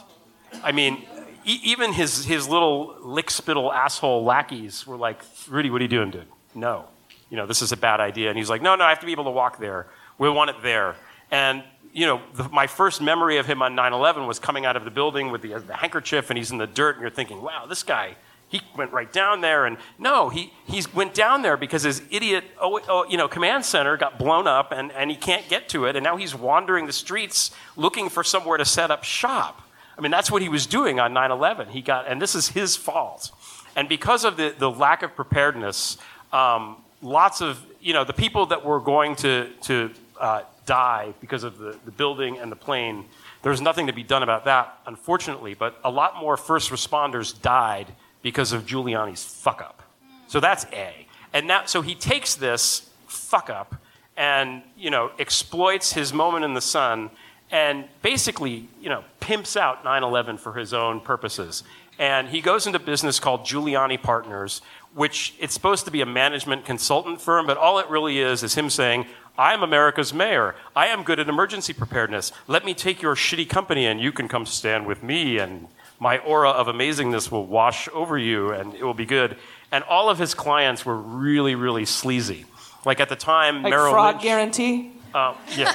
I 0.63 0.73
mean, 0.73 1.05
e- 1.45 1.61
even 1.65 1.93
his, 1.93 2.25
his 2.25 2.49
little 2.49 2.97
lick 3.01 3.31
spittle 3.31 3.73
asshole 3.73 4.25
lackeys 4.25 4.87
were 4.87 4.97
like, 4.97 5.21
Rudy, 5.49 5.71
what 5.71 5.81
are 5.81 5.85
you 5.85 5.89
doing, 5.89 6.11
dude? 6.11 6.27
No. 6.55 6.87
You 7.31 7.37
know, 7.37 7.47
this 7.47 7.61
is 7.61 7.73
a 7.73 7.77
bad 7.77 8.01
idea. 8.01 8.29
And 8.29 8.39
he's 8.39 8.49
like, 8.49 8.63
no, 8.63 8.77
no, 8.77 8.85
I 8.85 8.91
have 8.91 9.01
to 9.01 9.07
be 9.07 9.13
able 9.13 9.25
to 9.25 9.31
walk 9.31 9.59
there. 9.59 9.87
We 10.19 10.31
want 10.31 10.51
it 10.51 10.57
there. 10.63 10.95
And, 11.31 11.65
you 11.93 12.07
know, 12.07 12.21
the, 12.35 12.49
my 12.49 12.67
first 12.69 13.03
memory 13.03 13.39
of 13.39 13.47
him 13.47 13.63
on 13.63 13.75
9 13.75 13.93
11 13.93 14.27
was 14.27 14.39
coming 14.39 14.65
out 14.65 14.77
of 14.77 14.85
the 14.85 14.91
building 14.91 15.31
with 15.31 15.43
the, 15.43 15.55
the 15.59 15.75
handkerchief 15.75 16.31
and 16.31 16.39
he's 16.39 16.53
in 16.53 16.59
the 16.59 16.67
dirt, 16.67 16.97
and 16.97 17.03
you're 17.03 17.11
thinking, 17.11 17.43
wow, 17.43 17.67
this 17.67 17.83
guy, 17.83 18.17
he 18.49 18.61
went 18.77 18.93
right 18.93 19.13
down 19.13 19.41
there. 19.41 19.67
And 19.67 19.77
no, 19.99 20.29
he, 20.29 20.53
he 20.67 20.83
went 20.95 21.15
down 21.15 21.43
there 21.43 21.57
because 21.57 21.83
his 21.83 22.03
idiot 22.11 22.45
oh, 22.61 22.81
oh, 22.89 23.05
you 23.09 23.17
know, 23.17 23.29
command 23.29 23.65
center 23.65 23.97
got 23.97 24.19
blown 24.19 24.47
up 24.47 24.73
and, 24.73 24.93
and 24.93 25.11
he 25.11 25.17
can't 25.17 25.49
get 25.49 25.69
to 25.71 25.87
it. 25.87 25.97
And 25.97 26.05
now 26.05 26.17
he's 26.17 26.35
wandering 26.35 26.87
the 26.87 26.93
streets 26.93 27.51
looking 27.77 28.09
for 28.09 28.23
somewhere 28.23 28.59
to 28.59 28.65
set 28.65 28.91
up 28.91 29.05
shop. 29.05 29.63
I 29.99 30.01
mean, 30.01 30.11
that's 30.11 30.31
what 30.31 30.43
he 30.43 30.49
was 30.49 30.67
doing 30.67 31.01
on 31.01 31.13
9 31.13 31.31
11. 31.31 31.69
He 31.69 31.81
got, 31.81 32.07
and 32.07 32.21
this 32.21 32.35
is 32.35 32.49
his 32.49 32.77
fault. 32.77 33.31
And 33.75 33.89
because 33.89 34.25
of 34.25 34.37
the, 34.37 34.55
the 34.57 34.71
lack 34.71 35.03
of 35.03 35.17
preparedness, 35.17 35.99
um, 36.33 36.77
lots 37.03 37.41
of, 37.41 37.65
you 37.81 37.93
know, 37.93 38.05
the 38.05 38.13
people 38.13 38.47
that 38.47 38.65
were 38.65 38.81
going 38.81 39.17
to, 39.17 39.51
to 39.63 39.91
uh, 40.21 40.43
die 40.67 41.15
because 41.21 41.45
of 41.45 41.59
the, 41.59 41.79
the 41.85 41.91
building 41.91 42.39
and 42.39 42.53
the 42.53 42.57
plane, 42.57 43.07
there 43.43 43.51
was 43.51 43.61
nothing 43.61 43.87
to 43.87 43.93
be 43.93 44.03
done 44.03 44.23
about 44.23 44.45
that, 44.45 44.79
unfortunately. 44.87 45.55
But 45.55 45.79
a 45.83 45.91
lot 45.91 46.17
more 46.21 46.37
first 46.37 46.71
responders 46.71 47.41
died 47.41 47.93
because 48.27 48.51
of 48.51 48.67
Giuliani's 48.67 49.23
fuck 49.23 49.63
up. 49.63 49.85
So 50.27 50.41
that's 50.41 50.65
A. 50.73 51.07
And 51.33 51.47
now, 51.47 51.65
so 51.65 51.81
he 51.81 51.95
takes 51.95 52.35
this 52.35 52.91
fuck 53.07 53.49
up 53.49 53.77
and, 54.17 54.63
you 54.77 54.91
know, 54.91 55.13
exploits 55.21 55.93
his 55.93 56.13
moment 56.13 56.45
in 56.45 56.53
the 56.53 56.61
sun 56.61 57.11
and 57.53 57.85
basically, 58.03 58.69
you 58.81 58.89
know, 58.89 59.05
pimps 59.21 59.57
out 59.57 59.85
9/11 59.85 60.41
for 60.41 60.55
his 60.55 60.75
own 60.75 60.99
purposes. 60.99 61.63
And 62.01 62.29
he 62.29 62.41
goes 62.41 62.67
into 62.67 62.81
business 62.81 63.21
called 63.21 63.43
Giuliani 63.43 64.03
Partners, 64.03 64.61
which 64.93 65.37
it's 65.39 65.55
supposed 65.55 65.85
to 65.85 65.93
be 65.93 66.01
a 66.01 66.07
management 66.07 66.65
consultant 66.65 67.21
firm, 67.21 67.47
but 67.47 67.57
all 67.57 67.79
it 67.79 67.89
really 67.89 68.19
is 68.19 68.43
is 68.43 68.57
him 68.57 68.71
saying, 68.71 69.07
I 69.39 69.55
am 69.55 69.63
America's 69.63 70.13
mayor. 70.13 70.57
I 70.75 70.89
am 70.89 71.05
good 71.05 71.21
at 71.21 71.29
emergency 71.29 71.73
preparedness. 71.73 72.33
Let 72.49 72.65
me 72.65 72.75
take 72.75 73.03
your 73.03 73.15
shitty 73.15 73.49
company 73.49 73.87
and 73.87 74.01
you 74.01 74.11
can 74.11 74.27
come 74.27 74.47
stand 74.47 74.85
with 74.85 75.05
me 75.05 75.39
and 75.39 75.69
my 75.99 76.19
aura 76.19 76.51
of 76.51 76.67
amazingness 76.67 77.31
will 77.31 77.47
wash 77.47 77.89
over 77.93 78.19
you 78.19 78.51
and 78.51 78.75
it 78.75 78.83
will 78.85 78.95
be 78.95 79.07
good. 79.07 79.37
And 79.73 79.83
all 79.85 80.09
of 80.11 80.19
his 80.19 80.35
clients 80.35 80.85
were 80.87 80.97
really, 80.97 81.55
really 81.55 81.85
sleazy. 81.87 82.45
Like 82.85 83.01
at 83.01 83.09
the 83.09 83.17
time, 83.17 83.63
Like 83.63 83.71
Merrill 83.71 83.93
fraud 83.93 84.15
Lynch. 84.17 84.23
guarantee. 84.25 84.93
Uh, 85.15 85.35
yeah. 85.57 85.73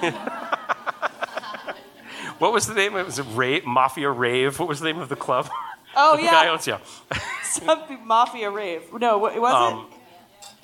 what 2.38 2.52
was 2.52 2.66
the 2.66 2.74
name? 2.74 2.96
It 2.96 3.06
was 3.06 3.20
Rave, 3.20 3.64
Mafia 3.64 4.10
Rave. 4.10 4.58
What 4.58 4.68
was 4.68 4.80
the 4.80 4.86
name 4.86 4.98
of 5.00 5.08
the 5.08 5.16
club? 5.16 5.48
Oh, 5.96 6.16
The 6.16 6.24
yeah. 6.24 6.30
guy 6.30 6.48
owns- 6.48 6.66
yeah. 6.66 6.78
Something 7.42 8.06
mafia 8.06 8.50
rave. 8.50 8.82
No, 8.92 9.18
what 9.18 9.40
was 9.40 9.54
Um? 9.54 9.86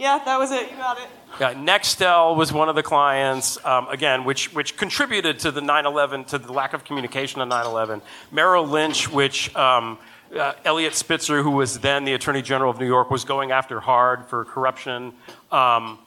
Yeah, 0.00 0.18
that 0.24 0.38
was 0.38 0.50
it. 0.50 0.70
You 0.70 0.78
got 0.78 0.98
it. 0.98 1.08
Yeah, 1.38 1.52
Nextel 1.52 2.34
was 2.34 2.54
one 2.54 2.70
of 2.70 2.74
the 2.74 2.82
clients, 2.82 3.62
um, 3.66 3.86
again, 3.88 4.24
which, 4.24 4.50
which 4.54 4.78
contributed 4.78 5.38
to 5.40 5.50
the 5.50 5.60
9/11, 5.60 6.26
to 6.28 6.38
the 6.38 6.50
lack 6.54 6.72
of 6.72 6.84
communication 6.84 7.42
on 7.42 7.50
9/11. 7.50 8.00
Merrill 8.32 8.66
Lynch, 8.66 9.10
which 9.10 9.54
um, 9.54 9.98
uh, 10.34 10.54
Eliot 10.64 10.94
Spitzer, 10.94 11.42
who 11.42 11.50
was 11.50 11.80
then 11.80 12.04
the 12.04 12.14
Attorney 12.14 12.40
General 12.40 12.70
of 12.70 12.80
New 12.80 12.86
York, 12.86 13.10
was 13.10 13.24
going 13.24 13.52
after 13.52 13.78
hard 13.78 14.24
for 14.24 14.46
corruption. 14.46 15.12
Um, 15.52 15.98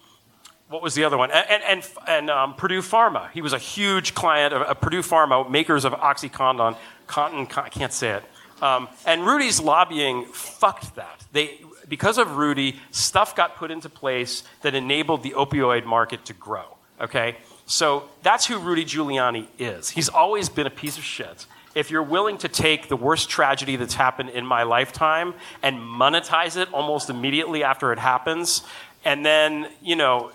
what 0.69 0.81
was 0.81 0.95
the 0.95 1.03
other 1.03 1.19
one? 1.19 1.29
And, 1.29 1.61
and, 1.61 1.89
and, 2.07 2.29
um, 2.31 2.55
Purdue 2.55 2.81
Pharma. 2.81 3.29
He 3.29 3.43
was 3.43 3.53
a 3.53 3.59
huge 3.59 4.15
client 4.15 4.55
of, 4.55 4.81
Purdue 4.81 5.03
Pharma, 5.03 5.47
makers 5.47 5.85
of 5.85 5.93
OxyContin. 5.93 6.75
Contin, 7.07 7.57
I 7.59 7.69
can't 7.69 7.93
say 7.93 8.09
it. 8.09 8.23
Um, 8.59 8.87
and 9.05 9.23
Rudy's 9.23 9.59
lobbying 9.59 10.25
fucked 10.25 10.95
that. 10.95 11.23
They, 11.31 11.59
because 11.93 12.17
of 12.17 12.37
Rudy, 12.37 12.79
stuff 12.89 13.35
got 13.35 13.55
put 13.55 13.69
into 13.69 13.87
place 13.87 14.41
that 14.63 14.73
enabled 14.73 15.21
the 15.21 15.29
opioid 15.37 15.85
market 15.85 16.25
to 16.25 16.33
grow. 16.33 16.65
Okay? 16.99 17.37
So 17.67 18.09
that's 18.23 18.47
who 18.47 18.57
Rudy 18.57 18.83
Giuliani 18.83 19.45
is. 19.59 19.91
He's 19.91 20.09
always 20.09 20.49
been 20.49 20.65
a 20.65 20.71
piece 20.71 20.97
of 20.97 21.03
shit. 21.03 21.45
If 21.75 21.91
you're 21.91 22.01
willing 22.01 22.39
to 22.39 22.47
take 22.47 22.87
the 22.87 22.95
worst 22.95 23.29
tragedy 23.29 23.75
that's 23.75 23.93
happened 23.93 24.31
in 24.31 24.43
my 24.43 24.63
lifetime 24.63 25.35
and 25.61 25.77
monetize 25.77 26.57
it 26.57 26.73
almost 26.73 27.11
immediately 27.11 27.63
after 27.63 27.93
it 27.93 27.99
happens, 27.99 28.63
and 29.05 29.23
then, 29.23 29.67
you 29.79 29.95
know, 29.95 30.31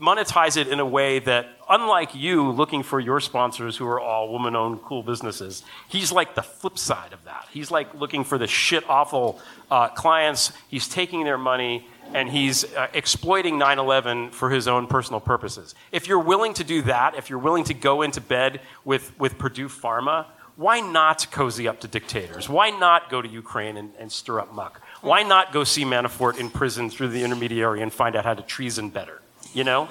monetize 0.00 0.56
it 0.56 0.66
in 0.66 0.80
a 0.80 0.86
way 0.86 1.20
that, 1.20 1.53
unlike 1.68 2.14
you 2.14 2.50
looking 2.50 2.82
for 2.82 3.00
your 3.00 3.20
sponsors 3.20 3.76
who 3.76 3.86
are 3.86 4.00
all 4.00 4.28
woman 4.28 4.56
owned 4.56 4.82
cool 4.82 5.02
businesses, 5.02 5.62
he's 5.88 6.12
like 6.12 6.34
the 6.34 6.42
flip 6.42 6.78
side 6.78 7.12
of 7.12 7.24
that. 7.24 7.46
He's 7.50 7.70
like 7.70 7.94
looking 7.94 8.24
for 8.24 8.38
the 8.38 8.46
shit 8.46 8.88
awful 8.88 9.40
uh, 9.70 9.88
clients. 9.88 10.52
He's 10.68 10.88
taking 10.88 11.24
their 11.24 11.38
money 11.38 11.86
and 12.12 12.28
he's 12.28 12.64
uh, 12.74 12.88
exploiting 12.92 13.58
9 13.58 13.78
11 13.78 14.30
for 14.30 14.50
his 14.50 14.68
own 14.68 14.86
personal 14.86 15.20
purposes. 15.20 15.74
If 15.90 16.06
you're 16.06 16.18
willing 16.18 16.54
to 16.54 16.64
do 16.64 16.82
that, 16.82 17.16
if 17.16 17.30
you're 17.30 17.38
willing 17.38 17.64
to 17.64 17.74
go 17.74 18.02
into 18.02 18.20
bed 18.20 18.60
with, 18.84 19.18
with 19.18 19.38
Purdue 19.38 19.68
Pharma, 19.68 20.26
why 20.56 20.80
not 20.80 21.26
cozy 21.32 21.66
up 21.66 21.80
to 21.80 21.88
dictators? 21.88 22.48
Why 22.48 22.70
not 22.70 23.10
go 23.10 23.20
to 23.20 23.28
Ukraine 23.28 23.76
and, 23.76 23.92
and 23.98 24.12
stir 24.12 24.40
up 24.40 24.54
muck? 24.54 24.80
Why 25.00 25.22
not 25.22 25.52
go 25.52 25.64
see 25.64 25.84
Manafort 25.84 26.38
in 26.38 26.48
prison 26.48 26.90
through 26.90 27.08
the 27.08 27.24
intermediary 27.24 27.82
and 27.82 27.92
find 27.92 28.14
out 28.14 28.24
how 28.24 28.34
to 28.34 28.42
treason 28.42 28.90
better? 28.90 29.20
You 29.52 29.64
know? 29.64 29.88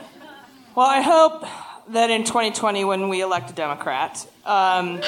Well, 0.76 0.88
I 0.88 1.02
hope 1.02 1.46
that 1.90 2.10
in 2.10 2.24
2020, 2.24 2.84
when 2.84 3.08
we 3.08 3.22
elect 3.22 3.52
a 3.52 3.54
Democrat, 3.54 4.26
um, 4.44 5.02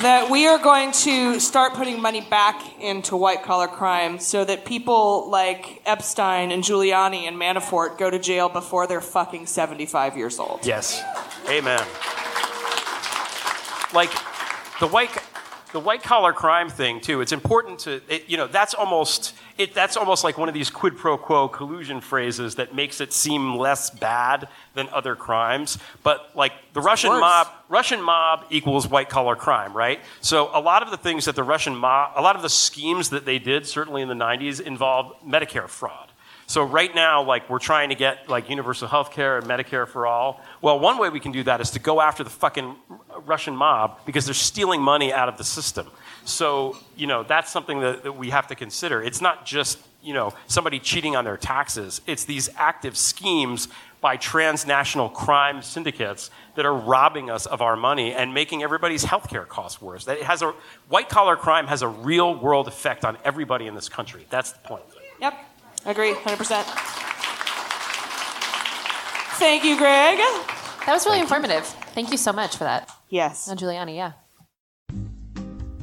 that 0.00 0.28
we 0.30 0.46
are 0.46 0.58
going 0.58 0.92
to 0.92 1.40
start 1.40 1.74
putting 1.74 2.00
money 2.00 2.20
back 2.20 2.62
into 2.80 3.16
white 3.16 3.42
collar 3.42 3.66
crime 3.66 4.20
so 4.20 4.44
that 4.44 4.64
people 4.64 5.28
like 5.28 5.82
Epstein 5.86 6.52
and 6.52 6.62
Giuliani 6.62 7.26
and 7.26 7.36
Manafort 7.36 7.98
go 7.98 8.10
to 8.10 8.18
jail 8.20 8.48
before 8.48 8.86
they're 8.86 9.00
fucking 9.00 9.46
75 9.46 10.16
years 10.16 10.38
old. 10.38 10.64
Yes. 10.64 11.02
Amen. 11.48 11.84
Like 13.92 14.12
the 14.78 14.86
white 14.86 15.10
the 15.76 15.80
white 15.80 16.02
collar 16.02 16.32
crime 16.32 16.70
thing 16.70 17.02
too. 17.02 17.20
It's 17.20 17.32
important 17.32 17.80
to 17.80 18.00
it, 18.08 18.30
you 18.30 18.38
know 18.38 18.46
that's 18.46 18.72
almost 18.72 19.34
it, 19.58 19.74
that's 19.74 19.98
almost 19.98 20.24
like 20.24 20.38
one 20.38 20.48
of 20.48 20.54
these 20.54 20.70
quid 20.70 20.96
pro 20.96 21.18
quo 21.18 21.48
collusion 21.48 22.00
phrases 22.00 22.54
that 22.54 22.74
makes 22.74 23.02
it 23.02 23.12
seem 23.12 23.56
less 23.56 23.90
bad 23.90 24.48
than 24.72 24.88
other 24.88 25.14
crimes. 25.14 25.76
But 26.02 26.30
like 26.34 26.54
the 26.72 26.80
Russian 26.80 27.10
worse. 27.10 27.20
mob, 27.20 27.48
Russian 27.68 28.00
mob 28.00 28.46
equals 28.48 28.88
white 28.88 29.10
collar 29.10 29.36
crime, 29.36 29.76
right? 29.76 30.00
So 30.22 30.48
a 30.54 30.60
lot 30.60 30.82
of 30.82 30.90
the 30.90 30.96
things 30.96 31.26
that 31.26 31.36
the 31.36 31.44
Russian 31.44 31.76
mob, 31.76 32.12
a 32.16 32.22
lot 32.22 32.36
of 32.36 32.40
the 32.40 32.48
schemes 32.48 33.10
that 33.10 33.26
they 33.26 33.38
did, 33.38 33.66
certainly 33.66 34.00
in 34.00 34.08
the 34.08 34.14
90s, 34.14 34.62
involved 34.62 35.22
Medicare 35.26 35.68
fraud. 35.68 36.05
So 36.48 36.62
right 36.62 36.94
now, 36.94 37.24
like 37.24 37.50
we're 37.50 37.58
trying 37.58 37.88
to 37.88 37.96
get 37.96 38.28
like 38.28 38.48
universal 38.48 38.86
health 38.86 39.10
care 39.10 39.38
and 39.38 39.46
Medicare 39.46 39.86
for 39.86 40.06
all. 40.06 40.40
Well, 40.62 40.78
one 40.78 40.98
way 40.98 41.08
we 41.08 41.18
can 41.18 41.32
do 41.32 41.42
that 41.42 41.60
is 41.60 41.72
to 41.72 41.80
go 41.80 42.00
after 42.00 42.22
the 42.22 42.30
fucking 42.30 42.76
Russian 43.24 43.56
mob 43.56 43.98
because 44.06 44.26
they're 44.26 44.34
stealing 44.34 44.80
money 44.80 45.12
out 45.12 45.28
of 45.28 45.38
the 45.38 45.44
system. 45.44 45.88
So, 46.24 46.76
you 46.96 47.06
know, 47.06 47.24
that's 47.24 47.50
something 47.50 47.80
that, 47.80 48.04
that 48.04 48.12
we 48.12 48.30
have 48.30 48.46
to 48.48 48.54
consider. 48.54 49.02
It's 49.02 49.20
not 49.20 49.44
just, 49.44 49.78
you 50.02 50.14
know, 50.14 50.34
somebody 50.46 50.78
cheating 50.78 51.16
on 51.16 51.24
their 51.24 51.36
taxes. 51.36 52.00
It's 52.06 52.24
these 52.24 52.48
active 52.56 52.96
schemes 52.96 53.68
by 54.00 54.16
transnational 54.16 55.08
crime 55.08 55.62
syndicates 55.62 56.30
that 56.54 56.64
are 56.64 56.74
robbing 56.74 57.28
us 57.28 57.46
of 57.46 57.60
our 57.60 57.74
money 57.74 58.12
and 58.12 58.32
making 58.32 58.62
everybody's 58.62 59.04
healthcare 59.04 59.48
costs 59.48 59.82
worse. 59.82 60.04
That 60.04 60.18
it 60.18 60.24
has 60.24 60.42
a 60.42 60.54
white 60.88 61.08
collar 61.08 61.34
crime 61.34 61.66
has 61.66 61.82
a 61.82 61.88
real 61.88 62.38
world 62.38 62.68
effect 62.68 63.04
on 63.04 63.18
everybody 63.24 63.66
in 63.66 63.74
this 63.74 63.88
country. 63.88 64.26
That's 64.30 64.52
the 64.52 64.60
point. 64.60 64.84
Yep, 65.20 65.34
agree, 65.90 66.12
100%. 66.14 66.64
Thank 69.38 69.64
you, 69.64 69.76
Greg. 69.76 70.18
That 70.18 70.92
was 70.94 71.04
really 71.04 71.20
informative. 71.20 71.64
Thank 71.94 72.10
you 72.10 72.16
so 72.16 72.32
much 72.32 72.56
for 72.56 72.64
that. 72.64 72.90
Yes. 73.08 73.48
And 73.48 73.58
Giuliani, 73.58 73.96
yeah. 73.96 74.12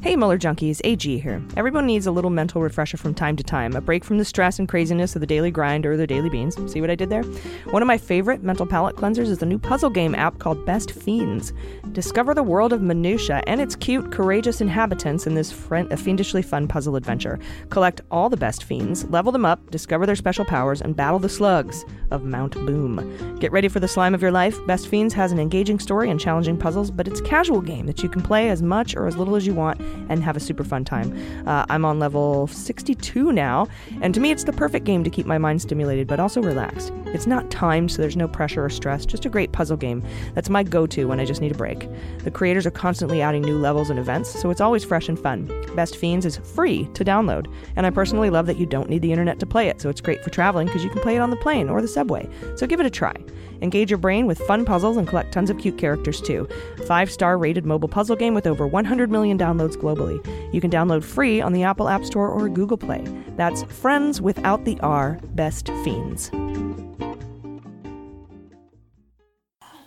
Hey, 0.04 0.16
Mueller 0.16 0.36
Junkies, 0.36 0.82
AG 0.84 1.18
here. 1.18 1.42
Everyone 1.56 1.86
needs 1.86 2.06
a 2.06 2.10
little 2.12 2.28
mental 2.28 2.60
refresher 2.60 2.98
from 2.98 3.14
time 3.14 3.36
to 3.36 3.42
time, 3.42 3.74
a 3.74 3.80
break 3.80 4.04
from 4.04 4.18
the 4.18 4.24
stress 4.26 4.58
and 4.58 4.68
craziness 4.68 5.16
of 5.16 5.20
the 5.20 5.26
daily 5.26 5.50
grind 5.50 5.86
or 5.86 5.96
the 5.96 6.06
daily 6.06 6.28
beans. 6.28 6.58
See 6.70 6.82
what 6.82 6.90
I 6.90 6.94
did 6.94 7.08
there? 7.08 7.22
One 7.70 7.80
of 7.80 7.86
my 7.86 7.96
favorite 7.96 8.42
mental 8.42 8.66
palate 8.66 8.96
cleansers 8.96 9.28
is 9.28 9.38
the 9.38 9.46
new 9.46 9.58
puzzle 9.58 9.88
game 9.88 10.14
app 10.14 10.40
called 10.40 10.66
Best 10.66 10.90
Fiends. 10.90 11.54
Discover 11.92 12.34
the 12.34 12.42
world 12.42 12.74
of 12.74 12.82
minutia 12.82 13.42
and 13.46 13.62
its 13.62 13.74
cute, 13.74 14.12
courageous 14.12 14.60
inhabitants 14.60 15.26
in 15.26 15.36
this 15.36 15.50
fiendishly 15.50 16.42
fun 16.42 16.68
puzzle 16.68 16.96
adventure. 16.96 17.38
Collect 17.70 18.02
all 18.10 18.28
the 18.28 18.36
best 18.36 18.64
fiends, 18.64 19.06
level 19.06 19.32
them 19.32 19.46
up, 19.46 19.70
discover 19.70 20.04
their 20.04 20.16
special 20.16 20.44
powers, 20.44 20.82
and 20.82 20.94
battle 20.94 21.18
the 21.18 21.30
slugs 21.30 21.82
of 22.10 22.24
Mount 22.26 22.52
Boom. 22.66 23.38
Get 23.38 23.52
ready 23.52 23.68
for 23.68 23.80
the 23.80 23.88
slime 23.88 24.14
of 24.14 24.20
your 24.20 24.32
life. 24.32 24.58
Best 24.66 24.86
Fiends 24.86 25.14
has 25.14 25.32
an 25.32 25.38
engaging 25.38 25.78
story 25.78 26.10
and 26.10 26.20
challenging 26.20 26.58
puzzles, 26.58 26.90
but 26.90 27.08
it's 27.08 27.20
a 27.20 27.24
casual 27.24 27.62
game 27.62 27.86
that 27.86 28.02
you 28.02 28.10
can 28.10 28.20
play 28.20 28.50
as 28.50 28.60
much 28.60 28.94
or 28.94 29.06
as 29.06 29.16
little 29.16 29.34
as 29.34 29.46
you 29.46 29.54
want 29.54 29.80
and 30.08 30.22
have 30.22 30.36
a 30.36 30.40
super 30.40 30.64
fun 30.64 30.84
time. 30.84 31.12
Uh, 31.46 31.66
I'm 31.68 31.84
on 31.84 31.98
level 31.98 32.46
62 32.46 33.32
now, 33.32 33.68
and 34.00 34.14
to 34.14 34.20
me, 34.20 34.30
it's 34.30 34.44
the 34.44 34.52
perfect 34.52 34.86
game 34.86 35.04
to 35.04 35.10
keep 35.10 35.26
my 35.26 35.38
mind 35.38 35.62
stimulated 35.62 36.06
but 36.06 36.20
also 36.20 36.42
relaxed. 36.42 36.92
It's 37.14 37.28
not 37.28 37.48
timed, 37.48 37.92
so 37.92 38.02
there's 38.02 38.16
no 38.16 38.26
pressure 38.26 38.64
or 38.64 38.68
stress, 38.68 39.06
just 39.06 39.24
a 39.24 39.28
great 39.28 39.52
puzzle 39.52 39.76
game. 39.76 40.02
That's 40.34 40.50
my 40.50 40.64
go 40.64 40.84
to 40.88 41.06
when 41.06 41.20
I 41.20 41.24
just 41.24 41.40
need 41.40 41.52
a 41.52 41.56
break. 41.56 41.88
The 42.24 42.30
creators 42.30 42.66
are 42.66 42.72
constantly 42.72 43.22
adding 43.22 43.42
new 43.42 43.56
levels 43.56 43.88
and 43.88 44.00
events, 44.00 44.30
so 44.30 44.50
it's 44.50 44.60
always 44.60 44.84
fresh 44.84 45.08
and 45.08 45.18
fun. 45.18 45.48
Best 45.76 45.96
Fiends 45.96 46.26
is 46.26 46.38
free 46.38 46.88
to 46.94 47.04
download, 47.04 47.46
and 47.76 47.86
I 47.86 47.90
personally 47.90 48.30
love 48.30 48.46
that 48.46 48.58
you 48.58 48.66
don't 48.66 48.90
need 48.90 49.02
the 49.02 49.12
internet 49.12 49.38
to 49.38 49.46
play 49.46 49.68
it, 49.68 49.80
so 49.80 49.88
it's 49.88 50.00
great 50.00 50.24
for 50.24 50.30
traveling 50.30 50.66
because 50.66 50.82
you 50.82 50.90
can 50.90 51.02
play 51.02 51.14
it 51.14 51.20
on 51.20 51.30
the 51.30 51.36
plane 51.36 51.68
or 51.68 51.80
the 51.80 51.86
subway. 51.86 52.28
So 52.56 52.66
give 52.66 52.80
it 52.80 52.86
a 52.86 52.90
try. 52.90 53.14
Engage 53.62 53.90
your 53.90 53.98
brain 53.98 54.26
with 54.26 54.38
fun 54.40 54.64
puzzles 54.64 54.96
and 54.96 55.06
collect 55.06 55.32
tons 55.32 55.50
of 55.50 55.58
cute 55.58 55.78
characters 55.78 56.20
too. 56.20 56.48
Five 56.86 57.10
star 57.10 57.38
rated 57.38 57.64
mobile 57.64 57.88
puzzle 57.88 58.16
game 58.16 58.34
with 58.34 58.46
over 58.46 58.66
100 58.66 59.10
million 59.10 59.38
downloads 59.38 59.76
globally. 59.76 60.20
You 60.52 60.60
can 60.60 60.70
download 60.70 61.04
free 61.04 61.40
on 61.40 61.52
the 61.52 61.62
Apple 61.62 61.88
App 61.88 62.04
Store 62.04 62.28
or 62.28 62.48
Google 62.48 62.76
Play. 62.76 63.04
That's 63.36 63.62
Friends 63.62 64.20
without 64.20 64.64
the 64.64 64.78
R, 64.80 65.20
Best 65.34 65.68
Fiends. 65.84 66.30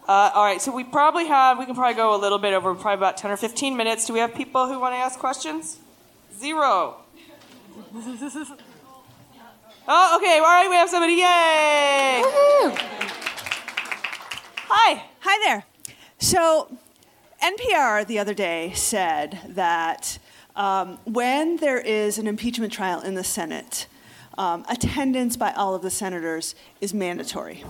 Uh, 0.07 0.31
all 0.33 0.45
right, 0.45 0.61
so 0.61 0.73
we 0.73 0.85
probably 0.85 1.25
have, 1.27 1.59
we 1.59 1.65
can 1.65 1.75
probably 1.75 1.95
go 1.95 2.15
a 2.15 2.17
little 2.19 2.37
bit 2.37 2.53
over, 2.53 2.73
probably 2.73 2.93
about 2.93 3.17
10 3.17 3.29
or 3.29 3.35
15 3.35 3.75
minutes. 3.75 4.05
Do 4.05 4.13
we 4.13 4.19
have 4.19 4.33
people 4.33 4.65
who 4.67 4.79
want 4.79 4.93
to 4.93 4.97
ask 4.97 5.19
questions? 5.19 5.79
Zero. 6.39 6.95
oh, 9.87 10.17
okay, 10.17 10.37
all 10.37 10.45
right, 10.45 10.67
we 10.69 10.75
have 10.75 10.89
somebody. 10.89 11.13
Yay! 11.13 12.23
Hi. 14.69 15.03
Hi 15.19 15.45
there. 15.45 15.65
So, 16.19 16.77
NPR 17.43 18.07
the 18.07 18.17
other 18.17 18.33
day 18.33 18.71
said 18.75 19.39
that 19.45 20.19
um, 20.55 20.99
when 21.03 21.57
there 21.57 21.79
is 21.79 22.17
an 22.17 22.27
impeachment 22.27 22.71
trial 22.71 23.01
in 23.01 23.15
the 23.15 23.25
Senate, 23.25 23.87
um, 24.37 24.63
attendance 24.69 25.35
by 25.35 25.51
all 25.51 25.75
of 25.75 25.81
the 25.81 25.89
senators 25.89 26.55
is 26.79 26.93
mandatory. 26.93 27.65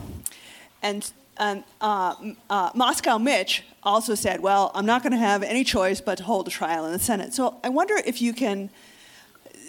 And, 0.83 1.11
and 1.39 1.63
uh, 1.81 2.15
uh, 2.49 2.71
Moscow 2.73 3.17
Mitch 3.17 3.63
also 3.83 4.15
said, 4.15 4.41
well, 4.41 4.71
I'm 4.73 4.85
not 4.85 5.03
going 5.03 5.11
to 5.11 5.19
have 5.19 5.43
any 5.43 5.63
choice 5.63 6.01
but 6.01 6.17
to 6.19 6.23
hold 6.23 6.47
a 6.47 6.51
trial 6.51 6.85
in 6.85 6.91
the 6.91 6.99
Senate. 6.99 7.33
So 7.33 7.59
I 7.63 7.69
wonder 7.69 7.95
if 8.05 8.21
you 8.21 8.33
can 8.33 8.69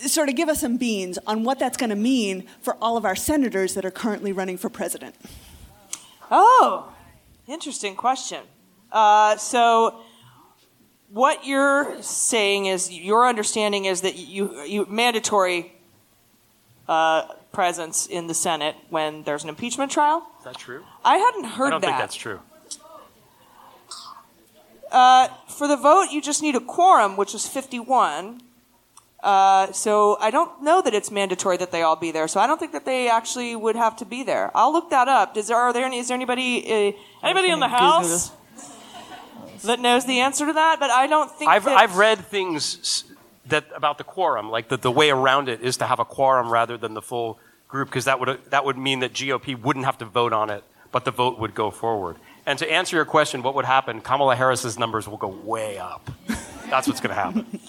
sort 0.07 0.29
of 0.29 0.37
give 0.37 0.49
us 0.49 0.61
some 0.61 0.77
beans 0.77 1.19
on 1.27 1.45
what 1.45 1.59
that's 1.59 1.77
going 1.77 1.91
to 1.91 1.97
mean 1.97 2.47
for 2.61 2.77
all 2.81 2.97
of 2.97 3.05
our 3.05 3.17
senators 3.17 3.75
that 3.75 3.85
are 3.85 3.91
currently 3.91 4.33
running 4.33 4.57
for 4.57 4.69
president. 4.69 5.15
Oh, 6.31 6.93
interesting 7.47 7.97
question. 7.97 8.41
Uh, 8.93 9.37
so, 9.37 10.01
what 11.11 11.47
you're 11.47 12.03
saying 12.03 12.67
is 12.67 12.93
your 12.93 13.27
understanding 13.27 13.87
is 13.87 14.03
that 14.03 14.17
you, 14.17 14.63
you 14.65 14.87
mandatory 14.89 15.73
uh, 16.87 17.27
presence 17.53 18.07
in 18.07 18.27
the 18.27 18.35
Senate 18.35 18.77
when 18.91 19.23
there's 19.23 19.43
an 19.43 19.49
impeachment 19.49 19.91
trial. 19.91 20.27
Is 20.49 20.55
that 20.55 20.61
true? 20.61 20.85
I 21.05 21.19
hadn't 21.19 21.45
heard 21.45 21.67
I 21.67 21.71
don't 21.71 21.81
that. 21.83 21.87
think 21.87 21.99
that's 21.99 22.15
true. 22.15 22.41
Uh, 24.91 25.29
for 25.49 25.69
the 25.69 25.77
vote, 25.77 26.07
you 26.11 26.23
just 26.23 26.43
need 26.43 26.57
a 26.57 26.61
quorum, 26.61 27.17
which 27.19 27.35
is 27.35 27.47
51. 27.47 28.41
Uh, 29.23 29.71
so 29.73 30.17
I 30.21 30.31
don't 30.31 30.63
know 30.63 30.81
that 30.81 30.95
it's 30.95 31.11
mandatory 31.11 31.59
that 31.59 31.71
they 31.71 31.83
all 31.83 31.97
be 31.97 32.13
there. 32.13 32.29
So 32.29 32.41
I 32.41 32.47
don't 32.47 32.59
think 32.59 32.73
that 32.73 32.87
they 32.87 33.11
actually 33.11 33.57
would 33.57 33.77
have 33.77 33.97
to 33.97 34.07
be 34.07 34.23
there. 34.23 34.51
I'll 34.55 34.73
look 34.73 34.91
that 34.91 35.09
up. 35.09 35.37
Is 35.37 35.49
there 35.49 35.57
are 35.57 35.73
there 35.73 35.85
any, 35.85 35.99
is 35.99 36.09
there 36.09 36.15
anybody 36.15 36.95
uh, 36.95 37.27
anybody 37.27 37.51
in 37.51 37.61
the 37.61 37.69
house 37.69 38.31
that 39.65 39.81
knows 39.81 40.07
the 40.07 40.21
answer 40.21 40.47
to 40.47 40.53
that? 40.53 40.79
But 40.81 40.91
I 40.91 41.09
don't 41.09 41.31
think 41.31 41.51
I've, 41.51 41.67
I've 41.67 41.97
read 41.97 42.21
things 42.21 43.05
that 43.47 43.67
about 43.75 43.99
the 43.99 44.05
quorum, 44.05 44.51
like 44.51 44.69
that 44.69 44.83
the 44.83 44.93
way 44.93 45.11
around 45.11 45.49
it 45.49 45.61
is 45.61 45.77
to 45.79 45.87
have 45.87 45.99
a 45.99 46.05
quorum 46.05 46.49
rather 46.49 46.79
than 46.79 46.95
the 46.95 47.03
full 47.03 47.41
group, 47.69 47.89
because 47.89 48.07
that 48.07 48.19
would 48.19 48.41
that 48.51 48.65
would 48.65 48.77
mean 48.77 49.01
that 49.01 49.13
GOP 49.13 49.61
wouldn't 49.61 49.85
have 49.85 49.99
to 49.99 50.05
vote 50.05 50.33
on 50.33 50.51
it, 50.51 50.65
but 50.91 51.05
the 51.05 51.11
vote 51.11 51.39
would 51.39 51.55
go 51.55 51.71
forward. 51.71 52.17
And 52.47 52.59
to 52.59 52.71
answer 52.71 52.97
your 52.97 53.05
question, 53.05 53.43
what 53.43 53.55
would 53.55 53.67
happen? 53.67 54.01
Kamala 54.01 54.35
Harris's 54.35 54.79
numbers 54.79 55.07
will 55.07 55.19
go 55.19 55.29
way 55.29 55.79
up. 55.79 56.11
That's 56.71 56.89
what's 56.89 57.01
going 57.01 57.15
to 57.15 57.21
happen. 57.21 57.61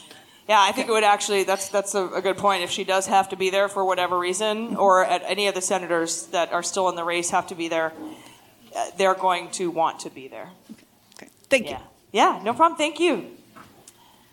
Yeah, 0.50 0.60
I 0.60 0.72
think 0.72 0.88
it 0.90 0.92
would 0.92 1.04
actually. 1.04 1.44
That's 1.44 1.70
that's 1.70 1.94
a, 1.94 2.08
a 2.08 2.24
good 2.24 2.38
point. 2.38 2.64
If 2.64 2.72
she 2.72 2.84
does 2.84 3.06
have 3.06 3.30
to 3.30 3.36
be 3.36 3.52
there 3.52 3.70
for 3.70 3.86
whatever 3.86 4.18
reason, 4.18 4.78
or 4.78 5.06
at 5.06 5.22
any 5.28 5.46
of 5.46 5.54
the 5.54 5.62
senators 5.62 6.26
that 6.32 6.52
are 6.52 6.64
still 6.64 6.90
in 6.90 6.96
the 6.96 7.04
race 7.04 7.30
have 7.30 7.46
to 7.50 7.56
be 7.56 7.68
there, 7.68 7.94
uh, 8.76 8.88
they're 8.98 9.14
going 9.14 9.52
to 9.52 9.70
want 9.70 10.00
to 10.00 10.10
be 10.10 10.28
there. 10.28 10.50
Okay. 11.18 11.30
Thank 11.52 11.70
you. 11.70 11.78
Yeah, 12.12 12.42
no 12.44 12.56
problem. 12.56 12.80
Thank 12.80 13.00
you. 13.00 13.28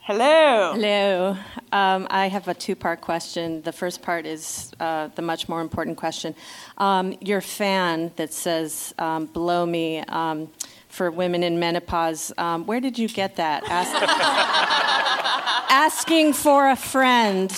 Hello. 0.06 0.74
Hello. 0.74 1.36
Um, 1.72 2.06
I 2.10 2.28
have 2.28 2.46
a 2.46 2.54
two 2.54 2.76
part 2.76 3.00
question. 3.00 3.60
The 3.62 3.72
first 3.72 4.02
part 4.02 4.24
is 4.24 4.70
uh, 4.78 5.08
the 5.16 5.22
much 5.22 5.48
more 5.48 5.60
important 5.60 5.96
question. 5.96 6.36
Um, 6.78 7.16
your 7.20 7.40
fan 7.40 8.12
that 8.14 8.32
says, 8.32 8.94
um, 9.00 9.26
Blow 9.26 9.66
me 9.66 9.98
um, 10.02 10.48
for 10.88 11.10
women 11.10 11.42
in 11.42 11.58
menopause, 11.58 12.32
um, 12.38 12.66
where 12.66 12.78
did 12.78 12.96
you 12.96 13.08
get 13.08 13.34
that? 13.34 13.64
Ask- 13.68 13.96
asking 15.70 16.34
for 16.34 16.70
a 16.70 16.76
friend. 16.76 17.50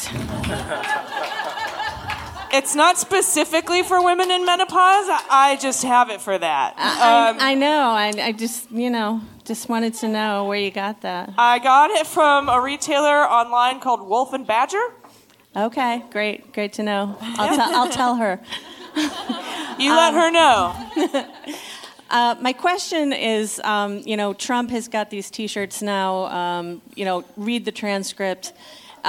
It's 2.52 2.74
not 2.74 2.98
specifically 2.98 3.82
for 3.82 4.02
women 4.02 4.30
in 4.30 4.44
menopause. 4.44 5.06
I, 5.30 5.58
just 5.60 5.82
have 5.82 6.10
it 6.10 6.20
for 6.20 6.38
that. 6.38 6.74
I, 6.76 7.30
Um, 7.30 7.36
I 7.40 7.54
know. 7.54 7.90
I, 7.90 8.12
I 8.20 8.32
just, 8.32 8.70
you 8.70 8.90
know, 8.90 9.20
just 9.44 9.68
wanted 9.68 9.94
to 9.94 10.08
know 10.08 10.44
where 10.46 10.58
you 10.58 10.70
got 10.70 11.02
that. 11.02 11.32
I 11.38 11.58
got 11.58 11.90
it 11.90 12.06
from 12.06 12.48
a 12.48 12.60
retailer 12.60 13.24
online 13.24 13.80
called 13.80 14.06
Wolf 14.06 14.32
and 14.32 14.46
Badger. 14.46 14.82
Okay, 15.56 16.04
great, 16.10 16.52
great 16.52 16.72
to 16.74 16.82
know. 16.82 17.16
I'll, 17.20 17.56
tell 17.56 17.74
I'll 17.74 17.90
tell 17.90 18.14
her. 18.16 18.40
You 19.78 19.94
let 19.94 20.12
her 20.12 20.30
know. 20.32 21.24
Uh, 22.10 22.34
my 22.40 22.54
question 22.54 23.12
is, 23.12 23.60
um, 23.64 23.98
you 23.98 24.16
know, 24.16 24.32
Trump 24.32 24.70
has 24.70 24.88
got 24.88 25.10
these 25.10 25.30
T-shirts 25.30 25.82
now. 25.82 26.24
Um, 26.24 26.80
you 26.94 27.04
know, 27.04 27.22
read 27.36 27.66
the 27.66 27.70
transcript, 27.70 28.54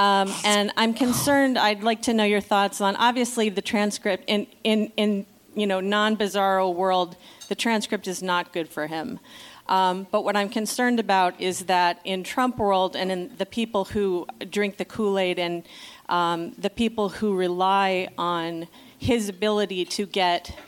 um, 0.00 0.32
and 0.46 0.72
I'm 0.78 0.94
concerned. 0.94 1.58
I'd 1.58 1.82
like 1.82 2.00
to 2.02 2.14
know 2.14 2.24
your 2.24 2.40
thoughts 2.40 2.80
on 2.80 2.96
obviously 2.96 3.50
the 3.50 3.60
transcript 3.60 4.24
in 4.26 4.46
in 4.64 4.90
in 4.96 5.26
you 5.54 5.66
know 5.66 5.80
non-bizarro 5.80 6.74
world. 6.74 7.16
The 7.48 7.54
transcript 7.54 8.08
is 8.08 8.22
not 8.22 8.54
good 8.54 8.70
for 8.70 8.86
him. 8.86 9.20
Um, 9.68 10.06
but 10.10 10.24
what 10.24 10.36
I'm 10.36 10.48
concerned 10.48 10.98
about 10.98 11.38
is 11.38 11.66
that 11.66 12.00
in 12.04 12.24
Trump 12.24 12.56
world 12.56 12.96
and 12.96 13.12
in 13.12 13.36
the 13.36 13.44
people 13.44 13.84
who 13.84 14.26
drink 14.48 14.78
the 14.78 14.84
Kool-Aid 14.84 15.38
and 15.38 15.64
um, 16.08 16.52
the 16.52 16.70
people 16.70 17.10
who 17.10 17.36
rely 17.36 18.08
on 18.18 18.68
his 18.98 19.28
ability 19.28 19.84
to 19.84 20.06
get 20.06 20.58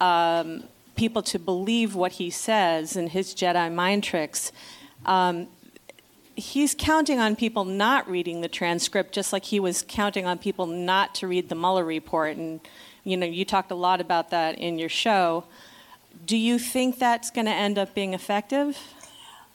um, 0.00 0.64
people 0.96 1.22
to 1.22 1.38
believe 1.38 1.94
what 1.94 2.12
he 2.12 2.30
says 2.30 2.96
and 2.96 3.10
his 3.10 3.34
Jedi 3.34 3.72
mind 3.72 4.02
tricks, 4.02 4.50
um, 5.06 5.46
he's 6.38 6.74
counting 6.76 7.18
on 7.18 7.36
people 7.36 7.64
not 7.64 8.08
reading 8.08 8.40
the 8.40 8.48
transcript, 8.48 9.12
just 9.12 9.32
like 9.32 9.44
he 9.44 9.58
was 9.58 9.84
counting 9.86 10.24
on 10.24 10.38
people 10.38 10.66
not 10.66 11.14
to 11.16 11.26
read 11.26 11.48
the 11.48 11.54
Mueller 11.54 11.84
report. 11.84 12.36
And 12.36 12.60
you 13.04 13.16
know, 13.16 13.26
you 13.26 13.44
talked 13.44 13.70
a 13.70 13.74
lot 13.74 14.00
about 14.00 14.30
that 14.30 14.58
in 14.58 14.78
your 14.78 14.88
show. 14.88 15.44
Do 16.24 16.36
you 16.36 16.58
think 16.58 16.98
that's 16.98 17.30
going 17.30 17.46
to 17.46 17.52
end 17.52 17.78
up 17.78 17.94
being 17.94 18.14
effective? 18.14 18.78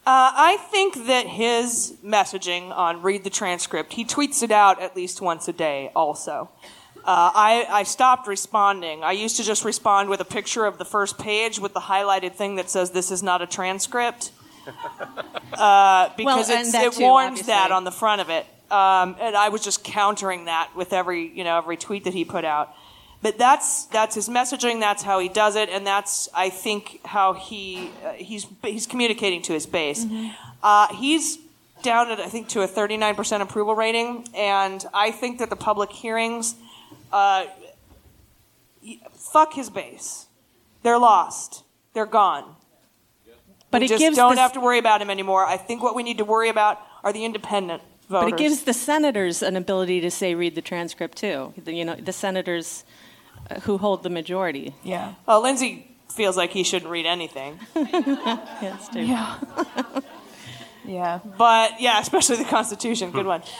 Uh, 0.05 0.31
I 0.35 0.57
think 0.69 1.07
that 1.07 1.27
his 1.27 1.95
messaging 2.03 2.76
on 2.76 3.01
read 3.01 3.23
the 3.23 3.30
transcript, 3.30 3.93
he 3.93 4.03
tweets 4.03 4.43
it 4.43 4.51
out 4.51 4.81
at 4.81 4.95
least 4.95 5.22
once 5.22 5.47
a 5.47 5.53
day 5.53 5.91
also. 5.95 6.49
Uh, 6.97 7.31
I, 7.34 7.65
I 7.69 7.84
stopped 7.84 8.27
responding. 8.27 9.03
I 9.03 9.11
used 9.11 9.38
to 9.38 9.43
just 9.43 9.64
respond 9.64 10.10
with 10.10 10.19
a 10.19 10.26
picture 10.26 10.65
of 10.65 10.77
the 10.77 10.85
first 10.85 11.18
page 11.18 11.60
with 11.60 11.73
the 11.73 11.81
highlighted 11.81 12.34
thing 12.34 12.55
that 12.55 12.69
says 12.69 12.91
this 12.91 13.11
is 13.11 13.23
not 13.23 13.41
a 13.41 13.47
transcript. 13.47 14.31
Uh, 15.53 16.10
because 16.18 16.49
Well, 16.49 16.61
it's, 16.61 16.73
it 16.73 16.94
too, 16.94 17.02
warns 17.02 17.27
obviously. 17.31 17.53
that 17.53 17.72
on 17.72 17.84
the 17.84 17.91
front 17.91 18.22
of 18.22 18.30
it. 18.30 18.45
Um, 18.72 19.15
and 19.22 19.35
I 19.35 19.49
was 19.49 19.64
just 19.64 19.84
countering 19.84 20.45
that 20.45 20.72
with 20.76 20.94
every, 20.94 21.27
you 21.27 21.44
know, 21.44 21.57
every 21.57 21.77
tweet 21.77 22.06
that 22.06 22.14
he 22.14 22.26
put 22.26 22.44
out. 22.44 22.73
But 23.22 23.38
that's 23.38 23.85
that's 23.85 24.15
his 24.15 24.27
messaging. 24.27 24.80
That's 24.80 25.03
how 25.03 25.19
he 25.19 25.30
does 25.30 25.56
it, 25.56 25.69
and 25.69 25.88
that's 25.88 26.27
I 26.34 26.49
think 26.49 26.99
how 27.06 27.34
he 27.34 27.91
uh, 28.03 28.14
he's 28.14 28.48
he's 28.64 28.85
communicating 28.85 29.41
to 29.44 29.53
his 29.53 29.65
base. 29.65 30.06
Uh, 30.61 30.88
he's 30.94 31.38
down 31.84 32.11
at 32.11 32.19
I 32.19 32.27
think 32.27 32.49
to 32.49 32.61
a 32.64 32.68
39% 32.68 33.41
approval 33.41 33.76
rating, 33.76 34.27
and 34.35 34.84
I 34.94 35.11
think 35.11 35.40
that 35.40 35.49
the 35.49 35.56
public 35.56 35.91
hearings, 35.91 36.56
uh, 37.14 37.45
fuck 39.14 39.53
his 39.53 39.69
base. 39.69 40.26
They're 40.81 40.99
lost. 40.99 41.64
They're 41.94 42.06
gone. 42.06 42.56
But 43.73 43.81
we 43.81 43.85
it 43.85 43.89
just 43.89 43.99
gives 43.99 44.15
don't 44.15 44.35
the- 44.35 44.41
have 44.41 44.53
to 44.53 44.61
worry 44.61 44.77
about 44.79 45.01
him 45.01 45.09
anymore. 45.09 45.45
I 45.45 45.57
think 45.57 45.81
what 45.83 45.95
we 45.95 46.03
need 46.03 46.19
to 46.19 46.25
worry 46.25 46.47
about 46.49 46.79
are 47.03 47.11
the 47.11 47.25
independent 47.25 47.81
voters. 48.07 48.31
But 48.31 48.39
it 48.39 48.43
gives 48.43 48.63
the 48.63 48.73
senators 48.73 49.41
an 49.41 49.57
ability 49.57 49.99
to 50.01 50.11
say, 50.11 50.35
read 50.35 50.55
the 50.55 50.61
transcript 50.61 51.17
too. 51.17 51.53
The- 51.57 51.73
You 51.73 51.83
know, 51.83 51.95
the 51.95 52.13
senators 52.13 52.85
uh, 53.49 53.59
who 53.61 53.77
hold 53.79 54.03
the 54.03 54.09
majority. 54.09 54.75
Yeah. 54.83 55.15
Well, 55.25 55.41
Lindsey 55.41 55.87
feels 56.13 56.37
like 56.37 56.51
he 56.51 56.63
shouldn't 56.63 56.91
read 56.91 57.07
anything. 57.07 57.59
yes, 57.75 58.87
too. 58.89 59.01
Yeah. 59.01 59.37
Yeah. 60.85 61.19
But 61.37 61.81
yeah, 61.81 61.99
especially 61.99 62.37
the 62.37 62.45
Constitution. 62.45 63.09
Good 63.11 63.25
one. 63.25 63.41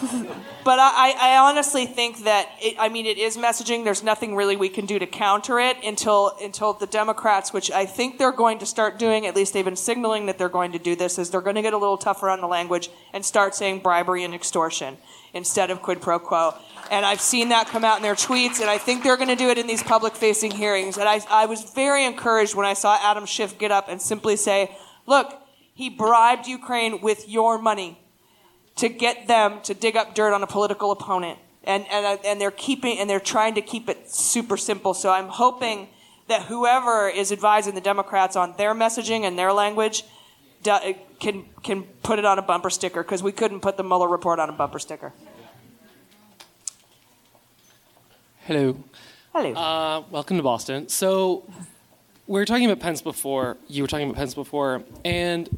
but 0.64 0.78
I, 0.78 1.14
I 1.18 1.36
honestly 1.38 1.84
think 1.84 2.24
that 2.24 2.48
it, 2.60 2.76
I 2.78 2.88
mean 2.88 3.04
it 3.04 3.18
is 3.18 3.36
messaging. 3.36 3.84
There's 3.84 4.02
nothing 4.02 4.34
really 4.34 4.56
we 4.56 4.70
can 4.70 4.86
do 4.86 4.98
to 4.98 5.06
counter 5.06 5.58
it 5.60 5.76
until 5.84 6.32
until 6.40 6.72
the 6.72 6.86
Democrats, 6.86 7.52
which 7.52 7.70
I 7.70 7.84
think 7.84 8.16
they're 8.16 8.32
going 8.32 8.58
to 8.60 8.66
start 8.66 8.98
doing. 8.98 9.26
At 9.26 9.36
least 9.36 9.52
they've 9.52 9.64
been 9.64 9.76
signaling 9.76 10.26
that 10.26 10.38
they're 10.38 10.48
going 10.48 10.72
to 10.72 10.78
do 10.78 10.96
this. 10.96 11.18
Is 11.18 11.30
they're 11.30 11.42
going 11.42 11.56
to 11.56 11.62
get 11.62 11.74
a 11.74 11.78
little 11.78 11.98
tougher 11.98 12.30
on 12.30 12.40
the 12.40 12.46
language 12.46 12.88
and 13.12 13.24
start 13.24 13.54
saying 13.54 13.80
bribery 13.80 14.24
and 14.24 14.34
extortion 14.34 14.96
instead 15.34 15.70
of 15.70 15.82
quid 15.82 16.00
pro 16.00 16.18
quo. 16.18 16.54
And 16.90 17.04
I've 17.04 17.20
seen 17.20 17.50
that 17.50 17.68
come 17.68 17.84
out 17.84 17.98
in 17.98 18.02
their 18.02 18.14
tweets, 18.14 18.60
and 18.60 18.70
I 18.70 18.78
think 18.78 19.04
they're 19.04 19.16
going 19.16 19.28
to 19.28 19.36
do 19.36 19.50
it 19.50 19.58
in 19.58 19.66
these 19.66 19.82
public 19.82 20.14
facing 20.16 20.50
hearings. 20.50 20.96
And 20.96 21.08
I, 21.08 21.20
I 21.30 21.46
was 21.46 21.70
very 21.72 22.04
encouraged 22.04 22.54
when 22.54 22.66
I 22.66 22.72
saw 22.72 22.98
Adam 23.02 23.26
Schiff 23.26 23.58
get 23.58 23.70
up 23.70 23.88
and 23.88 24.00
simply 24.00 24.36
say, 24.36 24.74
Look, 25.06 25.32
he 25.74 25.90
bribed 25.90 26.46
Ukraine 26.46 27.00
with 27.00 27.28
your 27.28 27.60
money 27.60 27.98
to 28.76 28.88
get 28.88 29.26
them 29.26 29.60
to 29.62 29.74
dig 29.74 29.96
up 29.96 30.14
dirt 30.14 30.32
on 30.32 30.42
a 30.42 30.46
political 30.46 30.90
opponent. 30.90 31.38
And, 31.64 31.84
and, 31.90 32.18
and 32.24 32.40
they're 32.40 32.50
keeping, 32.50 32.98
and 32.98 33.08
they're 33.08 33.20
trying 33.20 33.54
to 33.54 33.60
keep 33.60 33.88
it 33.88 34.10
super 34.10 34.56
simple. 34.56 34.94
So 34.94 35.10
I'm 35.10 35.28
hoping 35.28 35.88
that 36.28 36.42
whoever 36.42 37.08
is 37.08 37.32
advising 37.32 37.74
the 37.74 37.80
Democrats 37.80 38.36
on 38.36 38.54
their 38.56 38.74
messaging 38.74 39.24
and 39.24 39.38
their 39.38 39.52
language 39.52 40.04
do, 40.62 40.76
can, 41.18 41.44
can 41.62 41.82
put 42.02 42.18
it 42.18 42.24
on 42.24 42.38
a 42.38 42.42
bumper 42.42 42.70
sticker 42.70 43.02
because 43.02 43.22
we 43.22 43.32
couldn't 43.32 43.60
put 43.60 43.76
the 43.76 43.82
Mueller 43.82 44.08
report 44.08 44.38
on 44.38 44.48
a 44.48 44.52
bumper 44.52 44.78
sticker. 44.78 45.12
Hello. 48.44 48.76
Hello. 49.32 49.52
Uh, 49.52 50.02
welcome 50.10 50.36
to 50.38 50.42
Boston. 50.42 50.88
So, 50.88 51.44
we 52.26 52.38
were 52.38 52.44
talking 52.44 52.64
about 52.64 52.80
Pence 52.80 53.02
before. 53.02 53.58
You 53.68 53.82
were 53.82 53.86
talking 53.88 54.08
about 54.08 54.16
Pence 54.16 54.34
before, 54.34 54.82
and 55.04 55.48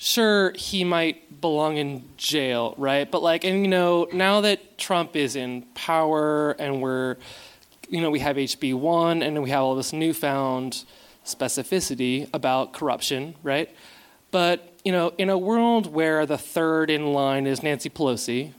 sure, 0.00 0.52
he 0.56 0.82
might 0.82 1.40
belong 1.40 1.76
in 1.76 2.02
jail, 2.16 2.74
right? 2.78 3.08
But 3.08 3.22
like, 3.22 3.44
and 3.44 3.62
you 3.62 3.68
know, 3.68 4.08
now 4.12 4.40
that 4.40 4.78
Trump 4.78 5.14
is 5.14 5.36
in 5.36 5.62
power, 5.74 6.52
and 6.52 6.80
we're, 6.80 7.16
you 7.88 8.00
know, 8.00 8.10
we 8.10 8.18
have 8.20 8.36
HB 8.36 8.74
one, 8.74 9.22
and 9.22 9.40
we 9.42 9.50
have 9.50 9.60
all 9.60 9.76
this 9.76 9.92
newfound 9.92 10.84
specificity 11.24 12.28
about 12.32 12.72
corruption, 12.72 13.34
right? 13.42 13.70
But 14.30 14.72
you 14.84 14.92
know, 14.92 15.12
in 15.18 15.28
a 15.28 15.36
world 15.36 15.92
where 15.92 16.24
the 16.24 16.38
third 16.38 16.88
in 16.88 17.12
line 17.12 17.46
is 17.46 17.62
Nancy 17.62 17.90
Pelosi, 17.90 18.52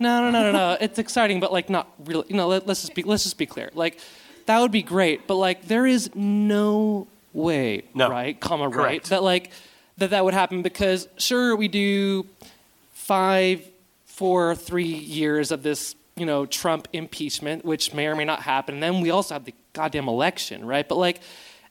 no, 0.00 0.20
no, 0.20 0.30
no, 0.30 0.42
no, 0.42 0.52
no. 0.52 0.76
It's 0.80 0.98
exciting, 0.98 1.38
but 1.38 1.52
like 1.52 1.70
not 1.70 1.88
really. 2.04 2.24
You 2.28 2.36
know, 2.36 2.48
let, 2.48 2.68
us 2.68 2.80
just 2.80 2.94
be 2.94 3.04
let's 3.04 3.22
just 3.22 3.38
be 3.38 3.46
clear. 3.46 3.70
Like 3.72 4.00
that 4.46 4.58
would 4.58 4.72
be 4.72 4.82
great, 4.82 5.28
but 5.28 5.36
like 5.36 5.68
there 5.68 5.86
is 5.86 6.10
no 6.16 7.06
way, 7.32 7.84
right, 7.94 8.38
comma 8.40 8.68
right, 8.68 9.02
that 9.04 9.22
like 9.22 9.52
that 9.98 10.10
that 10.10 10.24
would 10.24 10.34
happen 10.34 10.62
because 10.62 11.08
sure 11.18 11.54
we 11.56 11.68
do 11.68 12.26
five, 12.92 13.66
four, 14.04 14.54
three 14.54 14.84
years 14.84 15.50
of 15.50 15.62
this, 15.62 15.94
you 16.16 16.26
know, 16.26 16.46
Trump 16.46 16.88
impeachment, 16.92 17.64
which 17.64 17.92
may 17.92 18.06
or 18.06 18.16
may 18.16 18.24
not 18.24 18.42
happen, 18.42 18.74
and 18.74 18.82
then 18.82 19.00
we 19.00 19.10
also 19.10 19.34
have 19.34 19.44
the 19.44 19.54
goddamn 19.72 20.08
election, 20.08 20.64
right? 20.64 20.88
But 20.88 20.98
like, 20.98 21.20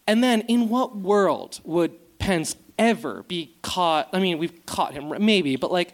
and 0.07 0.23
then 0.23 0.41
in 0.41 0.69
what 0.69 0.95
world 0.97 1.59
would 1.63 1.91
Pence 2.19 2.55
ever 2.77 3.23
be 3.23 3.53
caught? 3.61 4.09
I 4.13 4.19
mean, 4.19 4.37
we've 4.37 4.65
caught 4.65 4.93
him, 4.93 5.13
maybe, 5.23 5.55
but 5.55 5.71
like. 5.71 5.93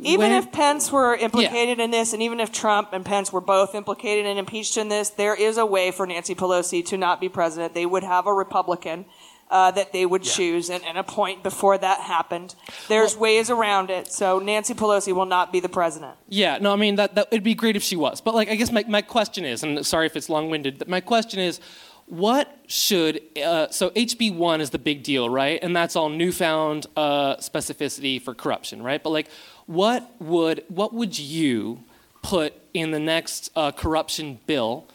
Even 0.00 0.30
when- 0.30 0.32
if 0.32 0.52
Pence 0.52 0.92
were 0.92 1.16
implicated 1.16 1.80
in 1.80 1.90
this, 1.90 2.12
and 2.12 2.22
even 2.22 2.38
if 2.38 2.52
Trump 2.52 2.92
and 2.92 3.04
Pence 3.04 3.32
were 3.32 3.40
both 3.40 3.74
implicated 3.74 4.26
and 4.26 4.38
impeached 4.38 4.76
in 4.76 4.88
this, 4.88 5.10
there 5.10 5.34
is 5.34 5.58
a 5.58 5.66
way 5.66 5.90
for 5.90 6.06
Nancy 6.06 6.36
Pelosi 6.36 6.86
to 6.86 6.96
not 6.96 7.20
be 7.20 7.28
president. 7.28 7.74
They 7.74 7.86
would 7.86 8.04
have 8.04 8.28
a 8.28 8.32
Republican 8.32 9.06
uh, 9.50 9.70
that 9.70 9.92
they 9.92 10.04
would 10.04 10.22
choose 10.22 10.70
and, 10.70 10.84
and 10.84 10.98
appoint 10.98 11.42
before 11.42 11.78
that 11.78 12.00
happened. 12.00 12.54
There's 12.88 13.16
ways 13.16 13.50
around 13.50 13.90
it. 13.90 14.12
So 14.12 14.38
Nancy 14.38 14.74
Pelosi 14.74 15.12
will 15.12 15.26
not 15.26 15.52
be 15.52 15.60
the 15.60 15.68
president. 15.68 16.16
Yeah, 16.28 16.58
no, 16.58 16.72
I 16.72 16.76
mean 16.76 16.96
that, 16.96 17.14
that 17.14 17.28
it'd 17.30 17.44
be 17.44 17.54
great 17.54 17.76
if 17.76 17.82
she 17.82 17.96
was. 17.96 18.20
But 18.20 18.34
like 18.34 18.48
I 18.48 18.56
guess 18.56 18.70
my, 18.70 18.84
my 18.88 19.02
question 19.02 19.44
is, 19.44 19.62
and 19.62 19.84
sorry 19.86 20.06
if 20.06 20.16
it's 20.16 20.28
long 20.28 20.50
winded, 20.50 20.78
but 20.78 20.88
my 20.88 21.00
question 21.00 21.40
is, 21.40 21.60
what 22.06 22.58
should 22.66 23.20
uh, 23.36 23.68
so 23.70 23.90
HB 23.90 24.34
one 24.34 24.60
is 24.60 24.70
the 24.70 24.78
big 24.78 25.02
deal, 25.02 25.28
right? 25.28 25.58
And 25.62 25.76
that's 25.76 25.94
all 25.94 26.08
newfound 26.08 26.86
uh, 26.96 27.36
specificity 27.36 28.20
for 28.20 28.34
corruption, 28.34 28.82
right? 28.82 29.02
But 29.02 29.10
like, 29.10 29.28
what 29.66 30.10
would 30.20 30.64
what 30.68 30.94
would 30.94 31.18
you 31.18 31.84
put 32.22 32.54
in 32.72 32.90
the 32.90 32.98
next 32.98 33.50
uh, 33.54 33.72
corruption 33.72 34.40
bill? 34.46 34.88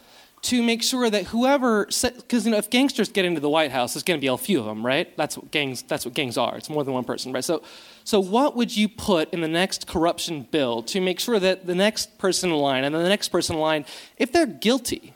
To 0.44 0.62
make 0.62 0.84
sure 0.84 1.10
that 1.10 1.28
whoever, 1.28 1.86
because 1.86 2.46
you 2.46 2.52
know, 2.52 2.58
if 2.58 2.70
gangsters 2.70 3.10
get 3.10 3.24
into 3.24 3.40
the 3.40 3.50
White 3.50 3.72
House, 3.72 3.94
there's 3.94 4.04
going 4.04 4.20
to 4.20 4.22
be 4.22 4.28
a 4.28 4.36
few 4.36 4.60
of 4.60 4.66
them, 4.66 4.86
right? 4.86 5.16
That's 5.16 5.38
what 5.38 5.52
gangs. 5.52 5.84
That's 5.84 6.04
what 6.04 6.14
gangs 6.14 6.38
are. 6.38 6.58
It's 6.58 6.70
more 6.70 6.84
than 6.84 6.94
one 6.94 7.06
person, 7.06 7.32
right? 7.32 7.44
So, 7.44 7.64
so 8.04 8.20
what 8.20 8.54
would 8.58 8.76
you 8.76 8.90
put 8.90 9.34
in 9.34 9.40
the 9.40 9.48
next 9.48 9.88
corruption 9.88 10.42
bill 10.52 10.84
to 10.84 11.00
make 11.00 11.22
sure 11.22 11.40
that 11.40 11.66
the 11.66 11.76
next 11.76 12.18
person 12.18 12.52
in 12.52 12.58
line 12.58 12.84
and 12.84 12.94
then 12.94 13.04
the 13.04 13.10
next 13.10 13.30
person 13.30 13.56
in 13.56 13.62
line, 13.62 13.86
if 14.18 14.34
they're 14.34 14.46
guilty, 14.46 15.14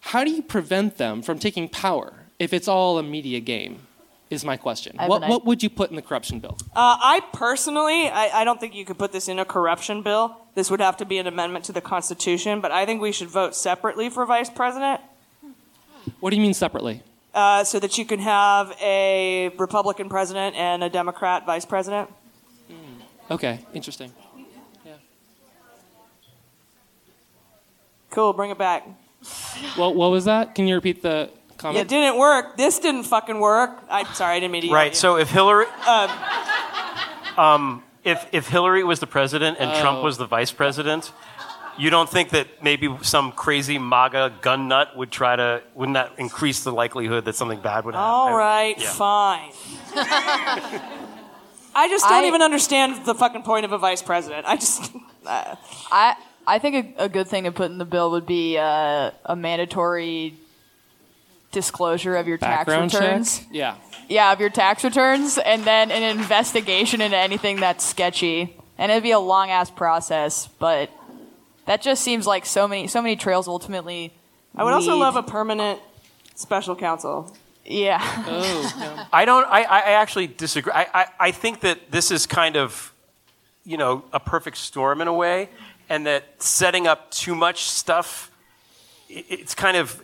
how 0.00 0.24
do 0.24 0.30
you 0.30 0.40
prevent 0.42 0.96
them 0.96 1.20
from 1.20 1.38
taking 1.38 1.68
power 1.68 2.14
if 2.38 2.54
it's 2.54 2.66
all 2.66 2.96
a 2.98 3.02
media 3.02 3.40
game? 3.40 3.86
Is 4.30 4.44
my 4.44 4.56
question. 4.56 4.96
What, 4.96 5.22
what 5.22 5.44
would 5.44 5.60
you 5.60 5.68
put 5.68 5.90
in 5.90 5.96
the 5.96 6.02
corruption 6.02 6.38
bill? 6.38 6.56
Uh, 6.68 6.96
I 7.02 7.20
personally, 7.32 8.08
I, 8.08 8.42
I 8.42 8.44
don't 8.44 8.60
think 8.60 8.76
you 8.76 8.84
could 8.84 8.96
put 8.96 9.10
this 9.10 9.28
in 9.28 9.40
a 9.40 9.44
corruption 9.44 10.02
bill. 10.02 10.36
This 10.54 10.70
would 10.70 10.80
have 10.80 10.96
to 10.98 11.04
be 11.04 11.18
an 11.18 11.26
amendment 11.26 11.64
to 11.64 11.72
the 11.72 11.80
Constitution, 11.80 12.60
but 12.60 12.70
I 12.70 12.86
think 12.86 13.02
we 13.02 13.10
should 13.10 13.26
vote 13.28 13.56
separately 13.56 14.08
for 14.08 14.24
vice 14.24 14.48
president. 14.48 15.00
What 16.20 16.30
do 16.30 16.36
you 16.36 16.42
mean 16.42 16.54
separately? 16.54 17.02
Uh, 17.34 17.64
so 17.64 17.80
that 17.80 17.98
you 17.98 18.04
can 18.04 18.20
have 18.20 18.72
a 18.80 19.50
Republican 19.58 20.08
president 20.08 20.54
and 20.54 20.84
a 20.84 20.88
Democrat 20.88 21.44
vice 21.44 21.64
president. 21.64 22.08
Okay, 23.32 23.60
interesting. 23.74 24.12
Yeah. 24.84 24.92
Cool, 28.10 28.32
bring 28.32 28.52
it 28.52 28.58
back. 28.58 28.86
Well, 29.76 29.92
what 29.92 30.12
was 30.12 30.24
that? 30.26 30.54
Can 30.54 30.68
you 30.68 30.76
repeat 30.76 31.02
the 31.02 31.30
comment? 31.60 31.80
It 31.80 31.88
didn't 31.88 32.18
work. 32.18 32.56
This 32.56 32.78
didn't 32.78 33.04
fucking 33.04 33.38
work. 33.38 33.70
I'm 33.90 34.06
sorry, 34.14 34.36
I 34.36 34.40
didn't 34.40 34.52
mean 34.52 34.62
to. 34.62 34.68
yell 34.68 34.76
at 34.76 34.78
Right. 34.78 34.96
So 34.96 35.16
if 35.16 35.30
Hillary, 35.30 35.66
Um, 35.86 36.10
um, 37.36 37.82
if 38.04 38.26
if 38.32 38.48
Hillary 38.48 38.82
was 38.84 38.98
the 39.00 39.06
president 39.06 39.58
and 39.60 39.70
Trump 39.80 39.98
Oh. 39.98 40.02
was 40.04 40.16
the 40.18 40.26
vice 40.26 40.50
president, 40.52 41.12
you 41.78 41.90
don't 41.90 42.08
think 42.08 42.30
that 42.30 42.46
maybe 42.62 42.88
some 43.02 43.32
crazy 43.32 43.78
MAGA 43.78 44.32
gun 44.42 44.68
nut 44.68 44.96
would 44.96 45.10
try 45.10 45.36
to? 45.36 45.62
Wouldn't 45.74 45.94
that 45.94 46.12
increase 46.18 46.64
the 46.64 46.72
likelihood 46.72 47.24
that 47.26 47.34
something 47.36 47.60
bad 47.60 47.84
would 47.84 47.94
happen? 47.94 48.08
all 48.10 48.34
right, 48.34 48.76
Yeah. 48.78 48.90
fine. 48.90 49.52
I 51.74 51.88
just 51.88 52.04
don't 52.08 52.24
I- 52.24 52.26
even 52.26 52.42
understand 52.42 53.04
the 53.06 53.14
fucking 53.14 53.42
point 53.42 53.64
of 53.64 53.72
a 53.72 53.78
vice 53.78 54.02
president. 54.02 54.46
I 54.46 54.56
just. 54.56 54.92
Uh, 55.26 55.54
I 55.92 56.16
I 56.46 56.58
think 56.58 56.96
a, 56.98 57.04
a 57.04 57.08
good 57.08 57.28
thing 57.28 57.44
to 57.44 57.52
put 57.52 57.70
in 57.70 57.78
the 57.78 57.84
bill 57.84 58.10
would 58.12 58.26
be 58.26 58.56
uh, 58.58 59.10
a 59.24 59.36
mandatory 59.36 60.34
disclosure 61.52 62.16
of 62.16 62.26
your 62.28 62.38
Background 62.38 62.90
tax 62.90 63.00
returns. 63.02 63.38
check? 63.40 63.48
Yeah. 63.50 63.76
Yeah, 64.08 64.32
of 64.32 64.40
your 64.40 64.50
tax 64.50 64.82
returns, 64.84 65.38
and 65.38 65.64
then 65.64 65.90
an 65.90 66.02
investigation 66.18 67.00
into 67.00 67.16
anything 67.16 67.60
that's 67.60 67.84
sketchy. 67.84 68.56
And 68.78 68.90
it'd 68.90 69.02
be 69.04 69.10
a 69.12 69.18
long 69.20 69.50
ass 69.50 69.70
process, 69.70 70.48
but 70.58 70.90
that 71.66 71.82
just 71.82 72.02
seems 72.02 72.26
like 72.26 72.44
so 72.46 72.66
many 72.66 72.88
so 72.88 73.00
many 73.02 73.14
trails 73.16 73.46
ultimately. 73.46 74.12
I 74.56 74.64
would 74.64 74.72
also 74.72 74.92
lead- 74.94 75.00
love 75.00 75.16
a 75.16 75.22
permanent 75.22 75.80
special 76.34 76.74
counsel. 76.74 77.34
Yeah. 77.64 77.98
Oh. 78.26 79.06
I 79.12 79.24
don't. 79.24 79.46
I, 79.46 79.62
I 79.62 79.80
actually 79.92 80.26
disagree. 80.26 80.72
I, 80.72 80.86
I, 80.92 81.06
I 81.20 81.30
think 81.30 81.60
that 81.60 81.90
this 81.92 82.10
is 82.10 82.26
kind 82.26 82.56
of, 82.56 82.92
you 83.64 83.76
know, 83.76 84.02
a 84.12 84.18
perfect 84.18 84.56
storm 84.56 85.00
in 85.00 85.06
a 85.08 85.12
way, 85.12 85.50
and 85.88 86.06
that 86.06 86.42
setting 86.42 86.86
up 86.88 87.10
too 87.12 87.34
much 87.36 87.64
stuff, 87.64 88.32
i- 89.08 89.24
it's 89.28 89.54
kind 89.54 89.76
of 89.76 90.02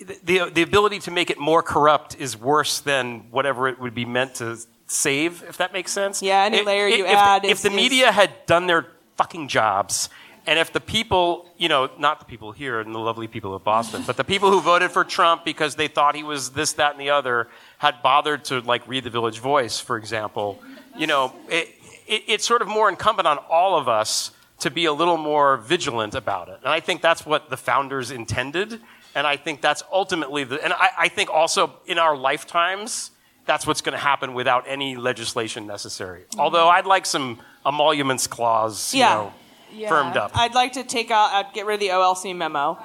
the 0.00 0.50
the 0.52 0.62
ability 0.62 0.98
to 1.00 1.10
make 1.10 1.30
it 1.30 1.38
more 1.38 1.62
corrupt 1.62 2.16
is 2.18 2.36
worse 2.36 2.80
than 2.80 3.20
whatever 3.30 3.68
it 3.68 3.78
would 3.80 3.94
be 3.94 4.04
meant 4.04 4.34
to 4.36 4.58
save. 4.86 5.42
If 5.48 5.56
that 5.58 5.72
makes 5.72 5.92
sense. 5.92 6.22
Yeah, 6.22 6.42
any 6.44 6.58
If- 6.58 6.66
layer 6.66 6.88
if, 6.88 6.98
you 6.98 7.06
if, 7.06 7.12
add 7.16 7.44
If 7.44 7.52
is- 7.52 7.62
the 7.62 7.70
is- 7.70 7.74
media 7.76 8.12
had 8.12 8.30
done 8.46 8.66
their 8.66 8.86
fucking 9.16 9.48
jobs 9.48 10.08
And 10.46 10.58
if 10.58 10.74
the 10.74 10.80
people, 10.80 11.48
you 11.56 11.70
know, 11.70 11.88
not 11.98 12.18
the 12.18 12.26
people 12.26 12.52
here 12.52 12.78
and 12.80 12.94
the 12.94 12.98
lovely 12.98 13.26
people 13.28 13.54
of 13.54 13.64
Boston, 13.64 14.02
but 14.06 14.18
the 14.18 14.24
people 14.24 14.50
who 14.50 14.60
voted 14.60 14.90
for 14.90 15.02
Trump 15.02 15.42
because 15.42 15.74
they 15.76 15.88
thought 15.88 16.14
he 16.14 16.22
was 16.22 16.50
this, 16.50 16.74
that, 16.74 16.92
and 16.92 17.00
the 17.00 17.08
other, 17.08 17.48
had 17.78 18.02
bothered 18.02 18.44
to 18.44 18.60
like 18.60 18.86
read 18.86 19.04
the 19.04 19.10
Village 19.10 19.38
Voice, 19.38 19.80
for 19.80 19.96
example, 19.96 20.60
you 20.98 21.06
know, 21.06 21.32
it, 21.48 21.68
it, 22.06 22.24
it's 22.26 22.44
sort 22.46 22.60
of 22.60 22.68
more 22.68 22.90
incumbent 22.90 23.26
on 23.26 23.38
all 23.48 23.78
of 23.78 23.88
us 23.88 24.32
to 24.58 24.70
be 24.70 24.84
a 24.84 24.92
little 24.92 25.16
more 25.16 25.56
vigilant 25.56 26.14
about 26.14 26.50
it. 26.50 26.58
And 26.62 26.68
I 26.68 26.80
think 26.80 27.00
that's 27.00 27.24
what 27.24 27.48
the 27.48 27.56
founders 27.56 28.10
intended. 28.10 28.82
And 29.14 29.26
I 29.26 29.36
think 29.36 29.60
that's 29.60 29.82
ultimately 29.92 30.44
the, 30.44 30.62
and 30.62 30.72
I, 30.72 30.88
I 30.98 31.08
think 31.08 31.30
also 31.30 31.74
in 31.86 31.98
our 31.98 32.16
lifetimes, 32.16 33.10
that's 33.46 33.66
what's 33.66 33.80
going 33.80 33.92
to 33.92 33.98
happen 33.98 34.34
without 34.34 34.64
any 34.66 34.96
legislation 34.96 35.66
necessary. 35.66 36.24
Although 36.38 36.68
I'd 36.68 36.86
like 36.86 37.06
some 37.06 37.38
emoluments 37.66 38.26
clause, 38.26 38.92
you 38.94 39.00
Yeah. 39.00 39.14
know, 39.14 39.88
firmed 39.88 40.16
up. 40.16 40.30
I'd 40.34 40.54
like 40.54 40.72
to 40.74 40.84
take 40.84 41.10
out, 41.10 41.30
I'd 41.32 41.52
get 41.52 41.66
rid 41.66 41.74
of 41.74 41.80
the 41.80 41.88
OLC 41.88 42.34
memo. 42.34 42.78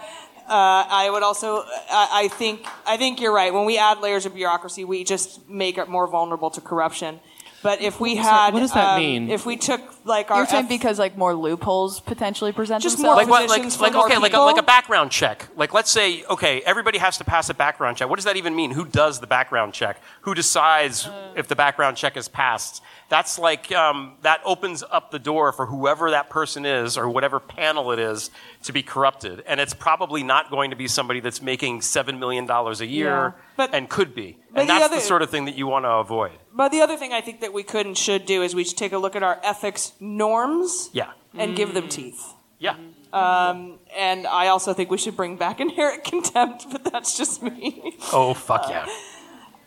Uh, 0.48 0.84
I 0.90 1.10
would 1.12 1.22
also, 1.22 1.58
I, 1.92 2.24
I 2.24 2.28
think, 2.28 2.66
I 2.86 2.98
think 2.98 3.22
you're 3.22 3.32
right. 3.34 3.54
When 3.54 3.66
we 3.66 3.78
add 3.78 4.00
layers 4.02 4.26
of 4.26 4.34
bureaucracy, 4.34 4.84
we 4.84 5.04
just 5.04 5.48
make 5.48 5.78
it 5.78 5.88
more 5.88 6.08
vulnerable 6.08 6.50
to 6.52 6.62
corruption. 6.62 7.20
But 7.62 7.82
if 7.82 8.00
we 8.00 8.12
What 8.12 8.16
does 8.18 8.26
that- 8.26 8.32
had, 8.32 8.54
what 8.54 8.60
does 8.62 8.74
that 8.74 8.94
um, 8.94 9.00
mean? 9.00 9.30
If 9.30 9.46
we 9.46 9.58
took 9.58 9.82
like 10.06 10.32
our 10.32 10.38
You're 10.38 10.48
saying 10.48 10.64
F- 10.66 10.70
because 10.70 10.98
like 10.98 11.18
more 11.18 11.34
loopholes 11.36 12.00
potentially 12.00 12.52
present 12.52 12.82
Just 12.82 12.98
themselves. 12.98 13.16
more 13.28 13.40
like 13.40 13.50
what? 13.50 13.50
Like, 13.50 13.80
like 13.80 13.94
more 13.94 14.06
okay, 14.06 14.18
like 14.18 14.34
a, 14.34 14.40
like 14.40 14.58
a 14.58 14.64
background 14.64 15.12
check. 15.12 15.48
Like 15.56 15.74
let's 15.74 15.92
say, 15.92 16.24
okay, 16.26 16.62
everybody 16.62 16.98
has 17.00 17.18
to 17.18 17.26
pass 17.26 17.50
a 17.50 17.54
background 17.54 17.98
check. 17.98 18.08
What 18.10 18.16
does 18.16 18.26
that 18.26 18.38
even 18.38 18.56
mean? 18.56 18.72
Who 18.72 18.86
does 18.86 19.20
the 19.20 19.28
background 19.28 19.74
check? 19.74 20.02
Who 20.22 20.34
decides 20.34 21.10
if 21.36 21.48
the 21.48 21.56
background 21.56 21.98
check 21.98 22.16
is 22.16 22.28
passed? 22.30 22.82
That's 23.10 23.40
like 23.40 23.72
um, 23.72 24.14
that 24.22 24.40
opens 24.46 24.84
up 24.84 25.10
the 25.10 25.18
door 25.20 25.52
for 25.52 25.66
whoever 25.66 26.12
that 26.12 26.30
person 26.30 26.64
is 26.66 26.96
or 26.98 27.10
whatever 27.10 27.40
panel 27.40 27.92
it 27.92 27.98
is 28.00 28.30
to 28.64 28.72
be 28.72 28.84
corrupted, 28.84 29.44
and 29.48 29.60
it's 29.60 29.74
probably 29.74 30.22
not 30.22 30.52
going 30.52 30.70
to 30.70 30.76
be 30.76 30.88
somebody 30.88 31.20
that's 31.20 31.42
making 31.42 31.82
seven 31.82 32.20
million 32.20 32.46
dollars 32.46 32.82
a 32.82 32.86
year 32.86 33.34
and 33.58 33.90
could 33.90 34.14
be. 34.14 34.38
but 34.54 34.62
And 34.62 34.70
the 34.70 34.74
that's 34.74 34.86
other- 34.86 34.96
the 34.98 35.02
sort 35.02 35.22
of 35.24 35.30
thing 35.32 35.46
that 35.46 35.56
you 35.56 35.66
want 35.66 35.86
to 35.86 35.90
avoid. 35.90 36.34
But 36.54 36.72
the 36.72 36.82
other 36.82 36.98
thing 36.98 37.12
I 37.12 37.22
think 37.22 37.42
that 37.42 37.52
we 37.52 37.64
could 37.64 37.86
and 37.88 37.98
should 37.98 38.26
do 38.28 38.44
is 38.44 38.54
we 38.54 38.64
should 38.64 38.78
take 38.78 38.94
a 38.94 38.98
look 39.00 39.16
at 39.16 39.24
our 39.24 39.40
ethics 39.44 39.94
norms 40.00 40.90
Yeah. 40.94 41.12
and 41.36 41.56
give 41.56 41.74
them 41.74 41.90
teeth. 41.90 42.34
Yeah. 42.60 42.76
Um, 43.12 43.80
and 43.98 44.28
I 44.28 44.48
also 44.50 44.74
think 44.74 44.92
we 44.92 44.98
should 45.00 45.16
bring 45.16 45.36
back 45.36 45.60
inherent 45.68 46.04
contempt, 46.04 46.68
but 46.72 46.84
that's 46.84 47.18
just 47.18 47.42
me. 47.42 47.96
Oh 48.14 48.36
fuck 48.36 48.70
yeah. 48.70 48.84
Uh, 48.84 48.88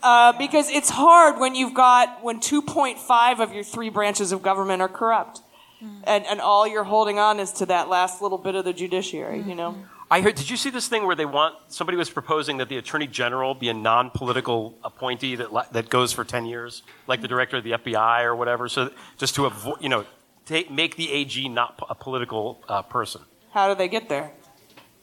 Uh, 0.02 0.32
because 0.32 0.68
it's 0.68 0.90
hard 0.90 1.38
when 1.38 1.54
you've 1.54 1.74
got 1.74 2.24
when 2.24 2.40
2.5 2.40 3.38
of 3.38 3.52
your 3.52 3.62
three 3.62 3.88
branches 3.88 4.32
of 4.32 4.42
government 4.42 4.82
are 4.82 4.88
corrupt, 4.88 5.42
mm. 5.82 6.00
and 6.04 6.26
and 6.26 6.40
all 6.40 6.66
you're 6.66 6.84
holding 6.84 7.18
on 7.18 7.38
is 7.38 7.52
to 7.52 7.66
that 7.66 7.88
last 7.88 8.20
little 8.20 8.38
bit 8.38 8.54
of 8.54 8.64
the 8.64 8.72
judiciary. 8.72 9.40
You 9.40 9.54
know. 9.54 9.72
Mm-hmm. 9.72 9.82
I 10.10 10.20
heard. 10.20 10.34
Did 10.34 10.50
you 10.50 10.58
see 10.58 10.68
this 10.68 10.88
thing 10.88 11.06
where 11.06 11.16
they 11.16 11.24
want 11.24 11.54
somebody 11.68 11.96
was 11.96 12.10
proposing 12.10 12.58
that 12.58 12.68
the 12.68 12.76
attorney 12.76 13.06
general 13.06 13.54
be 13.54 13.70
a 13.70 13.74
non-political 13.74 14.76
appointee 14.84 15.36
that 15.36 15.72
that 15.72 15.88
goes 15.88 16.12
for 16.12 16.24
ten 16.24 16.44
years, 16.44 16.82
like 17.06 17.22
the 17.22 17.28
director 17.28 17.56
of 17.56 17.64
the 17.64 17.72
FBI 17.72 18.24
or 18.24 18.36
whatever, 18.36 18.68
so 18.68 18.90
just 19.16 19.34
to 19.36 19.46
avoid, 19.46 19.80
you 19.80 19.88
know, 19.88 20.04
take, 20.44 20.70
make 20.70 20.96
the 20.96 21.10
AG 21.10 21.48
not 21.48 21.82
a 21.88 21.94
political 21.94 22.62
uh, 22.68 22.82
person. 22.82 23.22
How 23.52 23.68
do 23.68 23.74
they 23.74 23.88
get 23.88 24.08
there? 24.08 24.32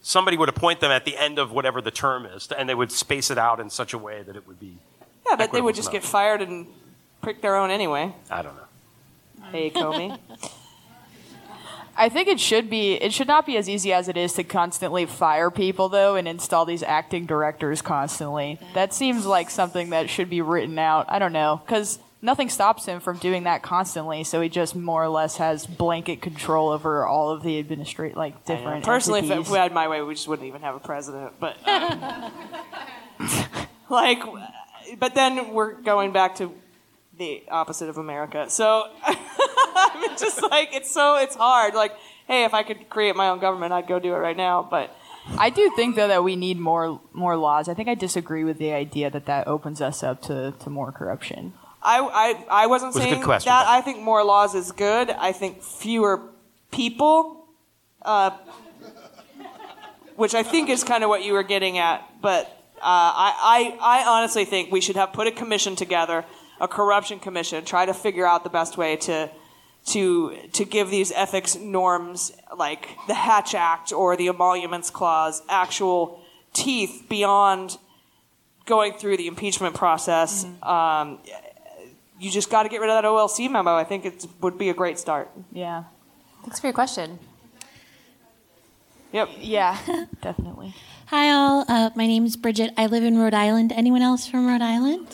Somebody 0.01 0.37
would 0.37 0.49
appoint 0.49 0.79
them 0.79 0.91
at 0.91 1.05
the 1.05 1.17
end 1.17 1.39
of 1.39 1.51
whatever 1.51 1.81
the 1.81 1.91
term 1.91 2.25
is, 2.25 2.47
and 2.55 2.69
they 2.69 2.75
would 2.75 2.91
space 2.91 3.31
it 3.31 3.37
out 3.37 3.59
in 3.59 3.69
such 3.69 3.93
a 3.93 3.97
way 3.97 4.23
that 4.23 4.35
it 4.35 4.47
would 4.47 4.59
be. 4.59 4.77
Yeah, 5.29 5.35
but 5.35 5.51
they 5.51 5.61
would 5.61 5.75
just 5.75 5.91
get 5.91 6.03
fired 6.03 6.41
and 6.41 6.67
prick 7.21 7.41
their 7.41 7.55
own 7.55 7.69
anyway. 7.71 8.13
I 8.29 8.41
don't 8.41 8.55
know. 8.55 9.45
Hey, 9.51 9.69
Comey. 9.69 10.17
I 11.95 12.07
think 12.07 12.29
it 12.29 12.39
should 12.39 12.69
be. 12.69 12.93
It 12.93 13.11
should 13.11 13.27
not 13.27 13.45
be 13.45 13.57
as 13.57 13.67
easy 13.67 13.91
as 13.91 14.07
it 14.07 14.15
is 14.15 14.33
to 14.33 14.43
constantly 14.45 15.05
fire 15.05 15.51
people, 15.51 15.89
though, 15.89 16.15
and 16.15 16.29
install 16.29 16.65
these 16.65 16.81
acting 16.81 17.25
directors 17.25 17.81
constantly. 17.81 18.57
That 18.73 18.93
seems 18.93 19.25
like 19.25 19.49
something 19.49 19.89
that 19.89 20.09
should 20.09 20.29
be 20.29 20.39
written 20.41 20.79
out. 20.79 21.07
I 21.09 21.19
don't 21.19 21.33
know, 21.33 21.61
because 21.65 21.99
nothing 22.21 22.49
stops 22.49 22.85
him 22.85 23.01
from 23.01 23.17
doing 23.17 23.43
that 23.43 23.63
constantly. 23.63 24.23
So 24.23 24.39
he 24.39 24.47
just 24.47 24.77
more 24.77 25.03
or 25.03 25.09
less 25.09 25.37
has 25.37 25.65
blanket 25.65 26.21
control 26.21 26.69
over 26.69 27.05
all 27.05 27.31
of 27.31 27.43
the 27.43 27.59
administrate, 27.59 28.15
like 28.15 28.45
different. 28.45 28.85
Personally, 28.85 29.19
if, 29.19 29.31
if 29.31 29.49
we 29.49 29.57
had 29.57 29.73
my 29.73 29.89
way, 29.89 30.01
we 30.01 30.13
just 30.13 30.27
wouldn't 30.27 30.47
even 30.47 30.61
have 30.61 30.75
a 30.75 30.79
president. 30.79 31.33
But 31.37 31.57
um, 31.67 32.31
like, 33.89 34.21
but 34.97 35.15
then 35.15 35.53
we're 35.53 35.73
going 35.73 36.11
back 36.11 36.35
to 36.35 36.53
the 37.17 37.43
opposite 37.49 37.89
of 37.89 37.97
America. 37.97 38.49
So 38.49 38.89
I'm 39.03 40.17
just 40.17 40.41
like, 40.41 40.69
it's 40.73 40.91
so 40.91 41.17
it's 41.17 41.35
hard. 41.35 41.73
Like, 41.75 41.93
hey, 42.27 42.45
if 42.45 42.53
I 42.53 42.63
could 42.63 42.89
create 42.89 43.15
my 43.15 43.29
own 43.29 43.39
government, 43.39 43.73
I'd 43.73 43.87
go 43.87 43.99
do 43.99 44.13
it 44.13 44.17
right 44.17 44.37
now. 44.37 44.67
But 44.69 44.95
I 45.37 45.49
do 45.49 45.71
think 45.75 45.95
though 45.95 46.07
that 46.07 46.23
we 46.23 46.35
need 46.35 46.57
more 46.57 46.99
more 47.13 47.35
laws. 47.35 47.69
I 47.69 47.73
think 47.73 47.89
I 47.89 47.95
disagree 47.95 48.43
with 48.43 48.57
the 48.57 48.71
idea 48.71 49.09
that 49.09 49.25
that 49.27 49.47
opens 49.47 49.81
us 49.81 50.01
up 50.01 50.21
to, 50.23 50.53
to 50.59 50.69
more 50.69 50.91
corruption. 50.91 51.53
I, 51.81 51.99
I, 51.99 52.63
I 52.63 52.67
wasn't 52.67 52.93
Was 52.93 53.03
saying 53.03 53.23
question, 53.23 53.49
that. 53.49 53.65
I 53.67 53.81
think 53.81 54.01
more 54.01 54.23
laws 54.23 54.53
is 54.53 54.71
good. 54.71 55.09
I 55.09 55.31
think 55.31 55.63
fewer 55.63 56.21
people, 56.71 57.47
uh, 58.01 58.31
which 60.17 60.35
I 60.35 60.43
think 60.43 60.69
is 60.69 60.83
kind 60.83 61.05
of 61.05 61.09
what 61.09 61.23
you 61.23 61.33
were 61.33 61.43
getting 61.43 61.77
at. 61.77 62.03
But 62.21 62.58
uh, 62.79 62.83
I, 62.83 63.77
I, 63.81 63.99
I 64.01 64.17
honestly 64.17 64.45
think 64.45 64.71
we 64.71 64.81
should 64.81 64.95
have 64.95 65.13
put 65.13 65.27
a 65.27 65.31
commission 65.31 65.75
together, 65.75 66.25
a 66.59 66.67
corruption 66.67 67.19
commission, 67.19 67.65
try 67.65 67.85
to 67.85 67.93
figure 67.93 68.25
out 68.25 68.43
the 68.43 68.49
best 68.49 68.77
way 68.77 68.95
to 68.97 69.29
to 69.85 70.35
to 70.51 70.65
give 70.65 70.89
these 70.89 71.11
ethics 71.11 71.55
norms 71.55 72.33
like 72.55 72.89
the 73.07 73.13
Hatch 73.13 73.55
Act 73.55 73.91
or 73.91 74.15
the 74.15 74.27
Emoluments 74.27 74.89
Clause 74.89 75.41
actual 75.49 76.21
teeth 76.53 77.05
beyond 77.09 77.77
going 78.65 78.93
through 78.93 79.17
the 79.17 79.27
impeachment 79.27 79.75
process. 79.75 80.45
Um, 80.61 81.19
you 82.19 82.29
just 82.29 82.49
got 82.49 82.63
to 82.63 82.69
get 82.69 82.81
rid 82.81 82.89
of 82.89 83.01
that 83.01 83.07
OLC 83.07 83.49
memo. 83.49 83.75
I 83.75 83.83
think 83.83 84.05
it 84.05 84.25
would 84.41 84.57
be 84.57 84.69
a 84.69 84.73
great 84.73 84.99
start. 84.99 85.31
Yeah. 85.51 85.85
Thanks 86.41 86.59
for 86.59 86.67
your 86.67 86.73
question. 86.73 87.19
Yep. 89.11 89.29
Yeah, 89.39 89.77
definitely. 90.21 90.75
Hi, 91.09 91.31
all. 91.31 91.65
Uh, 91.67 91.89
my 91.95 92.05
name 92.05 92.23
is 92.27 92.37
Bridget. 92.37 92.71
I 92.77 92.85
live 92.85 93.03
in 93.03 93.17
Rhode 93.17 93.33
Island. 93.33 93.71
Anyone 93.71 94.03
else 94.03 94.27
from 94.27 94.45
Rhode 94.45 94.61
Island? 94.61 95.07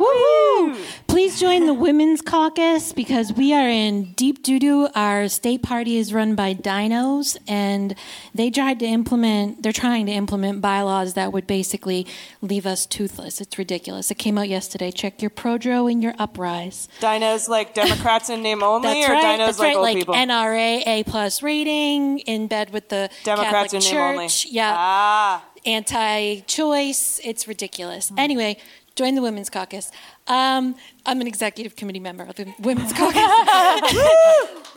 Woo! 0.00 0.76
Please 1.08 1.38
join 1.38 1.66
the 1.66 1.74
Women's 1.74 2.22
Caucus 2.22 2.92
because 2.94 3.32
we 3.34 3.52
are 3.52 3.68
in 3.68 4.12
deep 4.14 4.42
doo 4.42 4.58
doo. 4.58 4.88
Our 4.94 5.28
state 5.28 5.62
party 5.62 5.98
is 5.98 6.14
run 6.14 6.34
by 6.34 6.54
dinos, 6.54 7.36
and 7.46 7.94
they 8.34 8.50
tried 8.50 8.78
to 8.78 8.86
implement, 8.86 9.62
they're 9.62 9.72
trying 9.72 10.06
to 10.06 10.12
implement 10.12 10.62
bylaws 10.62 11.14
that 11.14 11.32
would 11.34 11.46
basically 11.46 12.06
leave 12.40 12.64
us 12.64 12.86
toothless. 12.86 13.40
It's 13.42 13.58
ridiculous. 13.58 14.10
It 14.10 14.14
came 14.16 14.38
out 14.38 14.48
yesterday. 14.48 14.90
Check 14.90 15.20
your 15.20 15.30
ProJo 15.30 15.90
and 15.92 16.02
your 16.02 16.14
Uprise. 16.18 16.88
Dinos 17.00 17.48
like 17.48 17.74
Democrats 17.82 18.30
in 18.30 18.42
name 18.42 18.62
only, 18.62 18.88
That's 18.88 19.08
or 19.08 19.12
right. 19.12 19.38
dinos 19.38 19.46
That's 19.46 19.58
like 19.58 19.66
right. 19.66 19.76
old 19.76 19.82
like 19.84 19.96
people? 19.98 20.14
NRA 20.14 20.86
A 20.86 21.04
plus 21.04 21.42
rating 21.42 22.20
in 22.20 22.46
bed 22.46 22.70
with 22.72 22.88
the 22.88 23.10
Democrats 23.24 23.72
Catholic 23.72 23.84
in 23.84 23.96
name 23.96 24.02
only. 24.02 24.26
Church. 24.28 24.46
Yeah. 24.46 24.74
Ah. 24.74 25.44
Anti-choice. 25.66 27.20
It's 27.22 27.46
ridiculous. 27.46 28.10
Anyway, 28.16 28.56
join 29.00 29.14
the 29.14 29.22
Women's 29.22 29.48
Caucus. 29.48 29.90
Um, 30.26 30.76
I'm 31.06 31.22
an 31.22 31.26
executive 31.26 31.74
committee 31.74 32.00
member 32.00 32.22
of 32.24 32.34
the 32.34 32.52
Women's 32.58 32.92
Caucus. 33.00 33.14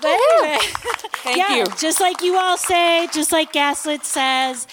but 0.01 0.11
anyway, 0.11 0.57
Thank 1.23 1.37
yeah, 1.37 1.55
you. 1.57 1.65
Just 1.77 1.99
like 1.99 2.21
you 2.21 2.37
all 2.37 2.55
say, 2.57 3.09
just 3.13 3.33
like 3.33 3.51
Gaslit 3.51 4.05
says. 4.05 4.65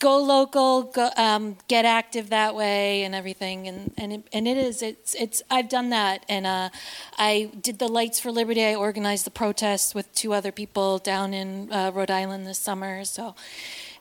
Go 0.00 0.18
local, 0.18 0.82
go, 0.82 1.08
um, 1.16 1.56
get 1.68 1.84
active 1.86 2.28
that 2.30 2.54
way, 2.54 3.04
and 3.04 3.14
everything, 3.14 3.66
and 3.66 3.94
and 3.96 4.12
it, 4.12 4.28
and 4.30 4.46
it 4.46 4.58
is. 4.58 4.82
It's 4.82 5.14
it's. 5.14 5.42
I've 5.50 5.70
done 5.70 5.88
that, 5.88 6.26
and 6.28 6.46
uh, 6.46 6.68
I 7.16 7.50
did 7.62 7.78
the 7.78 7.88
Lights 7.88 8.20
for 8.20 8.30
Liberty. 8.30 8.62
I 8.62 8.74
organized 8.74 9.24
the 9.24 9.30
protest 9.30 9.94
with 9.94 10.12
two 10.14 10.34
other 10.34 10.52
people 10.52 10.98
down 10.98 11.32
in 11.32 11.72
uh, 11.72 11.92
Rhode 11.94 12.10
Island 12.10 12.46
this 12.46 12.58
summer. 12.58 13.06
So, 13.06 13.36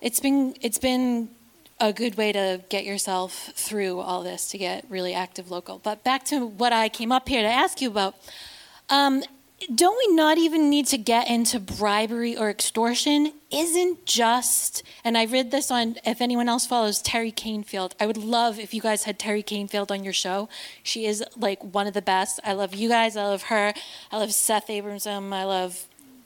it's 0.01 0.19
been 0.19 0.55
it's 0.59 0.79
been 0.79 1.29
a 1.79 1.91
good 1.91 2.15
way 2.15 2.31
to 2.31 2.61
get 2.69 2.85
yourself 2.85 3.51
through 3.55 3.99
all 3.99 4.23
this 4.23 4.49
to 4.51 4.57
get 4.57 4.85
really 4.89 5.13
active 5.13 5.51
local. 5.51 5.79
But 5.79 6.03
back 6.03 6.23
to 6.25 6.45
what 6.45 6.71
I 6.71 6.89
came 6.89 7.11
up 7.11 7.27
here 7.27 7.41
to 7.41 7.47
ask 7.47 7.81
you 7.81 7.89
about. 7.89 8.15
Um, 8.89 9.23
don't 9.73 9.97
we 9.97 10.15
not 10.15 10.37
even 10.37 10.69
need 10.69 10.85
to 10.87 10.97
get 10.97 11.29
into 11.29 11.59
bribery 11.59 12.35
or 12.35 12.49
extortion? 12.49 13.31
Isn't 13.51 14.05
just, 14.05 14.83
and 15.03 15.17
I 15.17 15.25
read 15.25 15.51
this 15.51 15.71
on, 15.71 15.95
if 16.05 16.21
anyone 16.21 16.49
else 16.49 16.65
follows 16.65 17.01
Teri 17.01 17.33
Kanefield, 17.33 17.93
I 17.99 18.05
would 18.05 18.17
love 18.17 18.59
if 18.59 18.73
you 18.73 18.81
guys 18.81 19.03
had 19.03 19.17
Teri 19.17 19.43
Kanefield 19.43 19.91
on 19.91 20.03
your 20.03 20.13
show. 20.13 20.49
She 20.83 21.05
is 21.05 21.23
like 21.37 21.63
one 21.63 21.87
of 21.87 21.93
the 21.93 22.01
best. 22.01 22.39
I 22.43 22.53
love 22.53 22.75
you 22.75 22.89
guys. 22.89 23.15
I 23.15 23.23
love 23.23 23.43
her. 23.43 23.73
I 24.11 24.17
love 24.17 24.33
Seth 24.33 24.67
Abramson. 24.67 25.33
I 25.33 25.45
love 25.45 25.85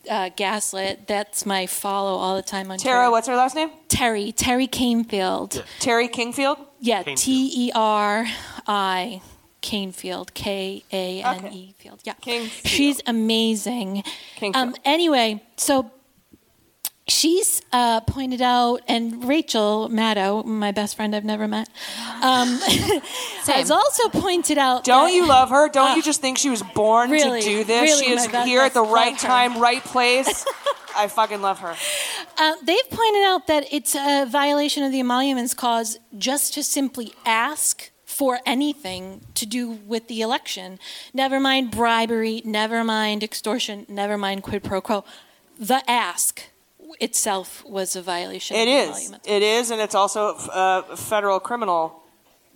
uh, 0.10 0.30
Gaslit. 0.36 1.08
That's 1.08 1.46
my 1.46 1.66
follow 1.68 2.16
all 2.18 2.36
the 2.36 2.42
time 2.42 2.72
on 2.72 2.78
Tara, 2.78 3.04
Twitter. 3.04 3.12
what's 3.12 3.28
her 3.28 3.36
last 3.36 3.56
name? 3.56 3.70
Teri. 3.88 4.34
Teri 4.34 4.68
Kanefield. 4.70 5.64
Teri 5.80 6.10
Kingfield? 6.10 6.58
Yeah, 6.80 7.04
Kanefield. 7.04 7.18
T 7.18 7.52
E 7.68 7.72
R 7.76 8.26
I 8.68 9.22
Kanefield, 9.62 10.34
K 10.34 10.84
A 10.92 11.22
N 11.24 11.54
E 11.54 11.76
Field. 11.78 12.00
Yeah, 12.04 12.14
Kingfield. 12.22 12.66
she's 12.66 13.02
amazing. 13.06 14.04
Um, 14.54 14.76
anyway, 14.86 15.44
so 15.58 15.92
she's 17.10 17.62
uh, 17.74 18.00
pointed 18.02 18.42
out, 18.42 18.82
and 18.88 19.24
Rachel 19.28 19.90
Maddow, 19.90 20.46
my 20.46 20.72
best 20.72 20.96
friend 20.96 21.16
I've 21.16 21.26
never 21.26 21.48
met, 21.48 21.68
um, 22.22 22.60
has 23.46 23.72
also 23.72 24.10
pointed 24.10 24.58
out. 24.58 24.84
Don't 24.84 25.08
that- 25.08 25.14
you 25.14 25.28
love 25.28 25.50
her? 25.50 25.70
Don't 25.70 25.92
Uh, 25.92 25.96
you 25.96 26.04
just 26.04 26.22
think 26.22 26.38
she 26.38 26.50
was 26.50 26.64
born 26.64 27.10
really, 27.12 27.42
to 27.42 27.48
do 27.48 27.64
this? 27.64 27.82
really, 27.82 28.06
she 28.06 28.12
is 28.12 28.28
best- 28.28 28.48
here 28.48 28.62
at 28.62 28.74
the 28.74 28.82
right 28.82 29.12
love 29.14 29.22
her. 29.22 29.28
time, 29.28 29.60
right 29.60 29.84
place. 29.84 30.46
I 30.96 31.08
fucking 31.08 31.42
love 31.42 31.60
her. 31.60 31.76
Uh, 32.38 32.54
they've 32.64 32.90
pointed 32.90 33.24
out 33.24 33.48
that 33.48 33.66
it's 33.72 33.96
a 33.96 34.26
violation 34.26 34.84
of 34.84 34.92
the 34.92 35.00
emoluments 35.00 35.54
clause 35.54 35.98
just 36.18 36.54
to 36.56 36.64
simply 36.64 37.14
ask 37.26 37.92
for 38.06 38.40
anything 38.46 39.22
to 39.36 39.46
do 39.46 39.70
with 39.70 40.08
the 40.08 40.22
election. 40.22 40.80
Never 41.14 41.40
mind 41.40 41.72
bribery, 41.72 42.42
never 42.44 42.84
mind 42.84 43.24
extortion, 43.24 43.86
never 43.88 44.18
mind 44.18 44.42
quid 44.44 44.64
pro 44.64 44.82
quo. 44.82 45.06
The 45.60 45.84
ask 45.90 46.44
itself 47.00 47.64
was 47.66 47.96
a 47.96 48.02
violation 48.02 48.56
It 48.56 48.62
of 48.62 48.66
the 48.68 48.72
is. 48.72 48.90
emoluments. 48.90 49.28
It 49.28 49.44
is, 49.44 49.72
and 49.72 49.82
it's 49.82 49.96
also 49.96 50.36
uh, 50.36 50.96
federal 50.96 51.40
criminal 51.40 52.04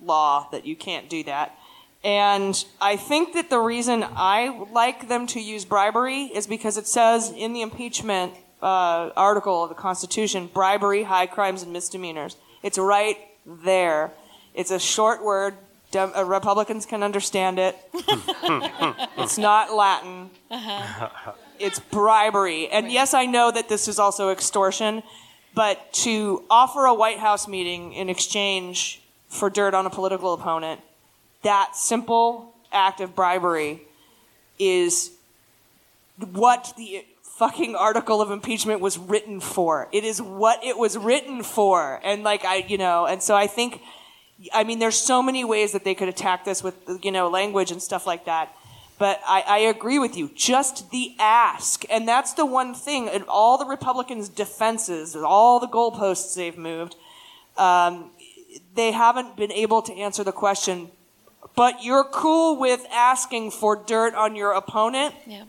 law 0.02 0.48
that 0.52 0.66
you 0.66 0.76
can't 0.76 1.10
do 1.10 1.24
that. 1.24 1.56
And 2.04 2.64
I 2.82 2.98
think 2.98 3.34
that 3.34 3.50
the 3.50 3.60
reason 3.60 4.04
I 4.04 4.66
like 4.72 5.08
them 5.08 5.26
to 5.28 5.40
use 5.40 5.64
bribery 5.64 6.24
is 6.24 6.48
because 6.48 6.78
it 6.78 6.88
says 6.88 7.32
in 7.36 7.54
the 7.54 7.62
impeachment 7.62 8.34
uh, 8.62 9.10
article 9.16 9.64
of 9.64 9.70
the 9.70 9.76
Constitution, 9.76 10.50
bribery, 10.54 11.04
high 11.04 11.28
crimes, 11.28 11.64
and 11.64 11.72
misdemeanors. 11.72 12.36
It's 12.62 12.78
right 12.78 13.18
there. 13.46 14.12
It's 14.54 14.72
a 14.72 14.80
short 14.80 15.24
word. 15.24 15.56
Dem- 15.92 16.12
uh, 16.16 16.24
Republicans 16.26 16.86
can 16.86 17.04
understand 17.04 17.60
it. 17.60 17.78
it's 17.94 19.38
not 19.38 19.74
Latin. 19.74 20.30
It's 21.60 21.80
bribery. 21.80 22.68
And 22.70 22.92
yes, 22.92 23.14
I 23.14 23.26
know 23.26 23.52
that 23.52 23.70
this 23.70 23.88
is 23.88 24.00
also 24.00 24.32
extortion, 24.32 25.04
but 25.54 25.94
to 25.94 26.44
offer 26.50 26.86
a 26.86 26.94
White 26.94 27.20
House 27.20 27.48
meeting 27.48 27.94
in 27.94 28.10
exchange 28.10 29.02
for 29.28 29.50
dirt 29.50 29.74
on 29.74 29.86
a 29.86 29.90
political 29.90 30.34
opponent, 30.34 30.82
that 31.44 31.76
simple 31.76 32.54
act 32.72 33.02
of 33.02 33.16
bribery 33.16 33.82
is 34.60 35.12
what 36.32 36.74
the 36.78 37.06
fucking 37.22 37.76
article 37.76 38.22
of 38.22 38.32
impeachment 38.32 38.80
was 38.80 38.98
written 38.98 39.40
for. 39.40 39.90
It 39.92 40.04
is 40.04 40.22
what 40.22 40.64
it 40.64 40.78
was 40.78 40.98
written 40.98 41.44
for. 41.44 42.00
And 42.04 42.24
like 42.24 42.46
I, 42.46 42.58
you 42.68 42.78
know, 42.78 43.06
and 43.06 43.22
so 43.22 43.36
I 43.36 43.48
think 43.48 43.82
I 44.54 44.64
mean 44.64 44.80
there's 44.80 44.98
so 44.98 45.24
many 45.24 45.44
ways 45.44 45.72
that 45.72 45.84
they 45.84 45.96
could 45.96 46.10
attack 46.10 46.46
this 46.46 46.64
with 46.64 46.76
you 47.02 47.12
know 47.12 47.30
language 47.30 47.72
and 47.72 47.82
stuff 47.82 48.06
like 48.06 48.26
that. 48.26 48.56
But 49.04 49.20
I, 49.28 49.44
I 49.46 49.58
agree 49.58 50.00
with 50.00 50.16
you. 50.16 50.32
Just 50.34 50.90
the 50.92 51.14
ask. 51.20 51.84
And 51.90 52.08
that's 52.08 52.32
the 52.32 52.46
one 52.46 52.74
thing 52.74 53.10
in 53.10 53.24
all 53.28 53.58
the 53.58 53.66
Republicans' 53.66 54.30
defenses, 54.30 55.14
all 55.14 55.60
the 55.60 55.68
goalposts 55.68 56.38
they've 56.38 56.58
moved, 56.58 56.96
um, 57.58 58.12
they 58.76 58.94
haven't 58.94 59.36
been 59.36 59.52
able 59.52 59.82
to 59.82 59.94
answer 59.94 60.24
the 60.24 60.32
question, 60.32 60.90
but 61.54 61.84
you're 61.84 62.06
cool 62.06 62.58
with 62.58 62.86
asking 62.94 63.52
for 63.52 63.76
dirt 63.76 64.16
on 64.16 64.38
your 64.38 64.54
opponent? 64.54 65.14
Yeah. 65.28 65.44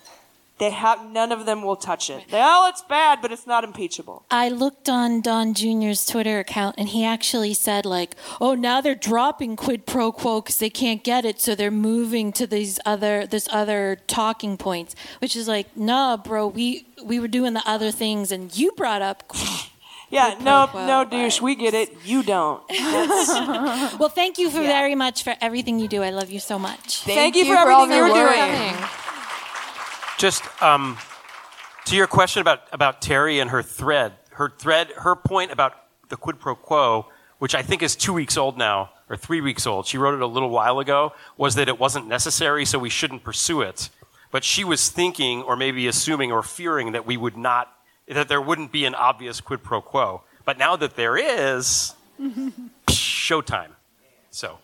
They 0.58 0.70
have 0.70 1.10
none 1.10 1.32
of 1.32 1.46
them 1.46 1.62
will 1.62 1.74
touch 1.74 2.08
it. 2.08 2.24
Well, 2.30 2.62
oh, 2.62 2.68
it's 2.68 2.82
bad, 2.82 3.20
but 3.20 3.32
it's 3.32 3.46
not 3.46 3.64
impeachable. 3.64 4.24
I 4.30 4.48
looked 4.48 4.88
on 4.88 5.20
Don 5.20 5.52
Jr.'s 5.52 6.06
Twitter 6.06 6.38
account, 6.38 6.76
and 6.78 6.88
he 6.90 7.04
actually 7.04 7.54
said, 7.54 7.84
like, 7.84 8.14
"Oh, 8.40 8.54
now 8.54 8.80
they're 8.80 8.94
dropping 8.94 9.56
quid 9.56 9.84
pro 9.84 10.12
quo 10.12 10.40
because 10.40 10.58
they 10.58 10.70
can't 10.70 11.02
get 11.02 11.24
it, 11.24 11.40
so 11.40 11.56
they're 11.56 11.72
moving 11.72 12.32
to 12.34 12.46
these 12.46 12.78
other 12.86 13.26
this 13.26 13.48
other 13.50 13.98
talking 14.06 14.56
points." 14.56 14.94
Which 15.18 15.34
is 15.34 15.48
like, 15.48 15.76
"Nah, 15.76 16.16
bro, 16.16 16.46
we 16.46 16.86
we 17.02 17.18
were 17.18 17.28
doing 17.28 17.54
the 17.54 17.68
other 17.68 17.90
things, 17.90 18.30
and 18.30 18.56
you 18.56 18.70
brought 18.72 19.02
up." 19.02 19.24
Yeah, 20.10 20.34
quid 20.34 20.44
no, 20.44 20.66
pro 20.66 20.66
quo, 20.68 20.86
no, 20.86 21.04
douche. 21.04 21.40
We 21.40 21.56
get 21.56 21.74
it. 21.74 21.90
You 22.04 22.22
don't. 22.22 22.62
Well, 23.98 24.08
thank 24.08 24.38
you 24.38 24.48
for 24.48 24.60
very 24.60 24.94
much 24.94 25.24
for 25.24 25.34
everything 25.40 25.80
you 25.80 25.88
do. 25.88 26.02
I 26.04 26.10
love 26.10 26.30
you 26.30 26.38
so 26.38 26.56
much. 26.56 27.02
Thank 27.02 27.34
you 27.34 27.46
for 27.46 27.56
everything 27.56 27.90
you're 27.90 28.14
doing. 28.14 28.76
Just 30.18 30.44
um, 30.62 30.96
to 31.86 31.96
your 31.96 32.06
question 32.06 32.40
about, 32.40 32.60
about 32.72 33.00
Teri 33.00 33.40
and 33.40 33.50
her 33.50 33.62
thread, 33.62 34.12
her 34.30 34.48
thread, 34.48 34.90
her 34.98 35.16
point 35.16 35.50
about 35.50 35.74
the 36.08 36.16
quid 36.16 36.38
pro 36.38 36.54
quo, 36.54 37.06
which 37.38 37.54
I 37.54 37.62
think 37.62 37.82
is 37.82 37.96
two 37.96 38.12
weeks 38.12 38.36
old 38.36 38.56
now, 38.56 38.90
or 39.10 39.16
three 39.16 39.40
weeks 39.40 39.66
old. 39.66 39.86
She 39.86 39.98
wrote 39.98 40.14
it 40.14 40.20
a 40.20 40.26
little 40.26 40.50
while 40.50 40.78
ago, 40.78 41.12
was 41.36 41.56
that 41.56 41.68
it 41.68 41.80
wasn't 41.80 42.06
necessary, 42.06 42.64
so 42.64 42.78
we 42.78 42.90
shouldn't 42.90 43.24
pursue 43.24 43.60
it. 43.60 43.90
But 44.30 44.44
she 44.44 44.64
was 44.64 44.88
thinking, 44.88 45.42
or 45.42 45.56
maybe 45.56 45.86
assuming, 45.88 46.30
or 46.32 46.42
fearing 46.42 46.92
that 46.92 47.06
we 47.06 47.16
would 47.16 47.36
not, 47.36 47.72
that 48.08 48.28
there 48.28 48.40
wouldn't 48.40 48.72
be 48.72 48.84
an 48.84 48.94
obvious 48.94 49.40
quid 49.40 49.62
pro 49.62 49.80
quo. 49.80 50.22
But 50.44 50.58
now 50.58 50.76
that 50.76 50.96
there 50.96 51.16
is, 51.16 51.94
showtime. 52.88 53.70
So. 54.30 54.58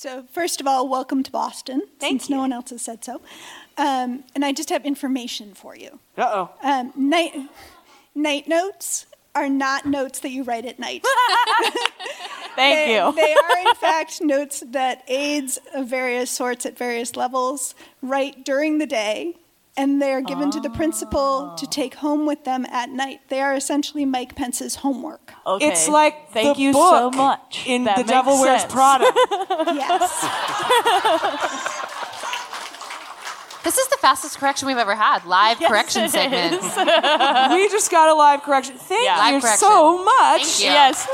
So, 0.00 0.24
first 0.32 0.62
of 0.62 0.66
all, 0.66 0.88
welcome 0.88 1.22
to 1.24 1.30
Boston, 1.30 1.82
since 2.00 2.30
no 2.30 2.38
one 2.38 2.54
else 2.54 2.70
has 2.70 2.80
said 2.80 3.04
so. 3.04 3.20
Um, 3.76 4.24
and 4.34 4.46
I 4.46 4.50
just 4.50 4.70
have 4.70 4.86
information 4.86 5.52
for 5.52 5.76
you. 5.76 5.98
Uh 6.16 6.30
oh. 6.32 6.50
Um, 6.62 6.90
night, 6.96 7.34
night 8.14 8.48
notes 8.48 9.04
are 9.34 9.50
not 9.50 9.84
notes 9.84 10.20
that 10.20 10.30
you 10.30 10.42
write 10.42 10.64
at 10.64 10.78
night. 10.78 11.04
Thank 12.56 12.56
They- 12.56 12.94
you. 12.94 13.12
They 13.14 13.34
are, 13.34 13.68
in 13.68 13.74
fact, 13.74 14.18
notes 14.22 14.64
that 14.68 15.02
aides 15.06 15.58
of 15.74 15.88
various 15.88 16.30
sorts 16.30 16.64
at 16.64 16.78
various 16.78 17.14
levels 17.14 17.74
write 18.00 18.42
during 18.42 18.78
the 18.78 18.86
day, 18.86 19.36
and 19.76 20.00
they 20.02 20.12
are 20.12 20.20
given 20.20 20.50
to 20.50 20.60
the 20.60 20.70
principal 20.70 21.54
to 21.56 21.66
oh. 21.66 21.70
take 21.70 21.94
home 21.96 22.26
with 22.26 22.44
them 22.44 22.66
at 22.66 22.90
night. 22.90 23.20
They 23.28 23.40
are 23.40 23.54
essentially 23.54 24.04
Mike 24.04 24.34
Pence's 24.36 24.76
homework. 24.76 25.32
Okay. 25.46 25.66
It's 25.66 25.88
like 25.88 26.30
Thank 26.30 26.56
the 26.56 26.62
you 26.62 26.72
book 26.72 26.90
so 26.90 27.10
much. 27.10 27.64
in 27.66 27.84
That 27.84 27.96
The 27.96 28.02
makes 28.02 28.10
Devil 28.10 28.40
Wears. 28.40 28.64
Prada. 28.64 29.04
yes. 29.74 30.26
This 33.62 33.76
is 33.76 33.88
the 33.88 33.98
fastest 33.98 34.38
correction 34.38 34.68
we've 34.68 34.78
ever 34.78 34.94
had. 34.94 35.26
Live 35.26 35.60
Yes, 35.60 35.68
correction 35.70 36.08
segment. 36.08 36.62
we 37.52 37.68
just 37.68 37.90
got 37.90 38.08
a 38.08 38.14
live 38.14 38.42
correction. 38.42 38.76
Thank 38.76 39.04
Yeah. 39.04 39.32
You 39.32 39.40
correction. 39.40 39.58
so 39.58 40.02
much. 40.02 40.44
Thank 40.44 40.60
you. 40.60 40.70
Yes. 40.70 41.06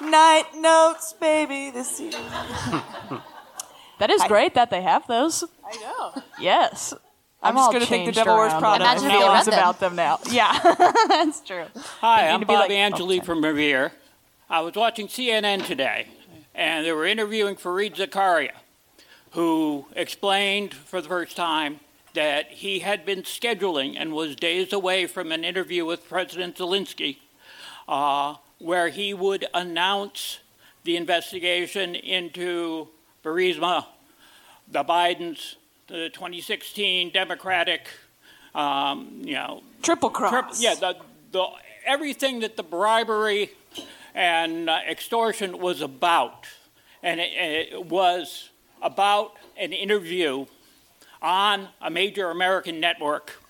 Night 0.00 0.44
notes, 0.54 1.12
baby. 1.20 1.70
This 1.70 2.00
evening. 2.00 3.22
That 4.02 4.10
is 4.10 4.20
great 4.24 4.54
that 4.54 4.68
they 4.70 4.82
have 4.82 5.06
those. 5.06 5.44
I 5.64 5.76
know. 5.76 6.22
Yes. 6.40 6.92
I'm 7.40 7.56
I'm, 7.56 7.62
just 7.62 7.72
gonna 7.72 7.86
think 7.86 8.06
The 8.06 8.10
Devil 8.10 8.34
Wears 8.36 8.50
around 8.50 8.60
Prada. 8.60 8.84
on 8.84 8.90
Imagine 8.90 9.06
my 9.06 9.14
if 9.14 9.20
they 9.20 9.24
feelings 9.24 9.46
read 9.46 9.52
them. 9.52 9.60
about 9.60 9.78
them 9.78 9.94
now. 9.94 10.18
Yeah, 10.28 10.74
that's 11.08 11.40
true. 11.40 11.66
Hi, 12.00 12.28
I'm 12.28 12.40
to 12.40 12.46
be 12.46 12.52
Bobby 12.52 12.74
like, 12.74 12.78
Angeli 12.80 13.20
from 13.20 13.44
Revere. 13.44 13.92
I 14.50 14.58
was 14.62 14.74
watching 14.74 15.06
CNN 15.06 15.64
today, 15.66 16.08
and 16.52 16.84
they 16.84 16.90
were 16.90 17.06
interviewing 17.06 17.54
Fareed 17.54 17.94
Zakaria, 17.94 18.50
who 19.34 19.86
explained 19.94 20.74
for 20.74 21.00
the 21.00 21.08
first 21.08 21.36
time 21.36 21.78
that 22.14 22.50
he 22.50 22.80
had 22.80 23.06
been 23.06 23.22
scheduling 23.22 23.94
and 23.96 24.12
was 24.12 24.34
days 24.34 24.72
away 24.72 25.06
from 25.06 25.30
an 25.30 25.44
interview 25.44 25.84
with 25.84 26.08
President 26.08 26.56
Zelensky, 26.56 27.18
uh, 27.86 28.34
where 28.58 28.88
he 28.88 29.14
would 29.14 29.46
announce 29.54 30.40
the 30.82 30.96
investigation 30.96 31.94
into 31.94 32.88
Burisma, 33.24 33.86
the 34.72 34.82
Bidens, 34.82 35.56
the 35.86 36.08
2016 36.10 37.10
Democratic, 37.10 37.88
um, 38.54 39.20
you 39.22 39.34
know, 39.34 39.62
triple 39.82 40.10
cross. 40.10 40.62
yeah, 40.62 40.74
the, 40.74 40.96
the 41.30 41.46
everything 41.86 42.40
that 42.40 42.56
the 42.56 42.62
bribery 42.62 43.50
and 44.14 44.68
uh, 44.68 44.78
extortion 44.88 45.58
was 45.58 45.80
about, 45.80 46.46
and 47.02 47.20
it, 47.20 47.32
it 47.72 47.86
was 47.86 48.50
about 48.80 49.34
an 49.58 49.72
interview 49.72 50.46
on 51.20 51.68
a 51.80 51.90
major 51.90 52.30
American 52.30 52.80
network 52.80 53.42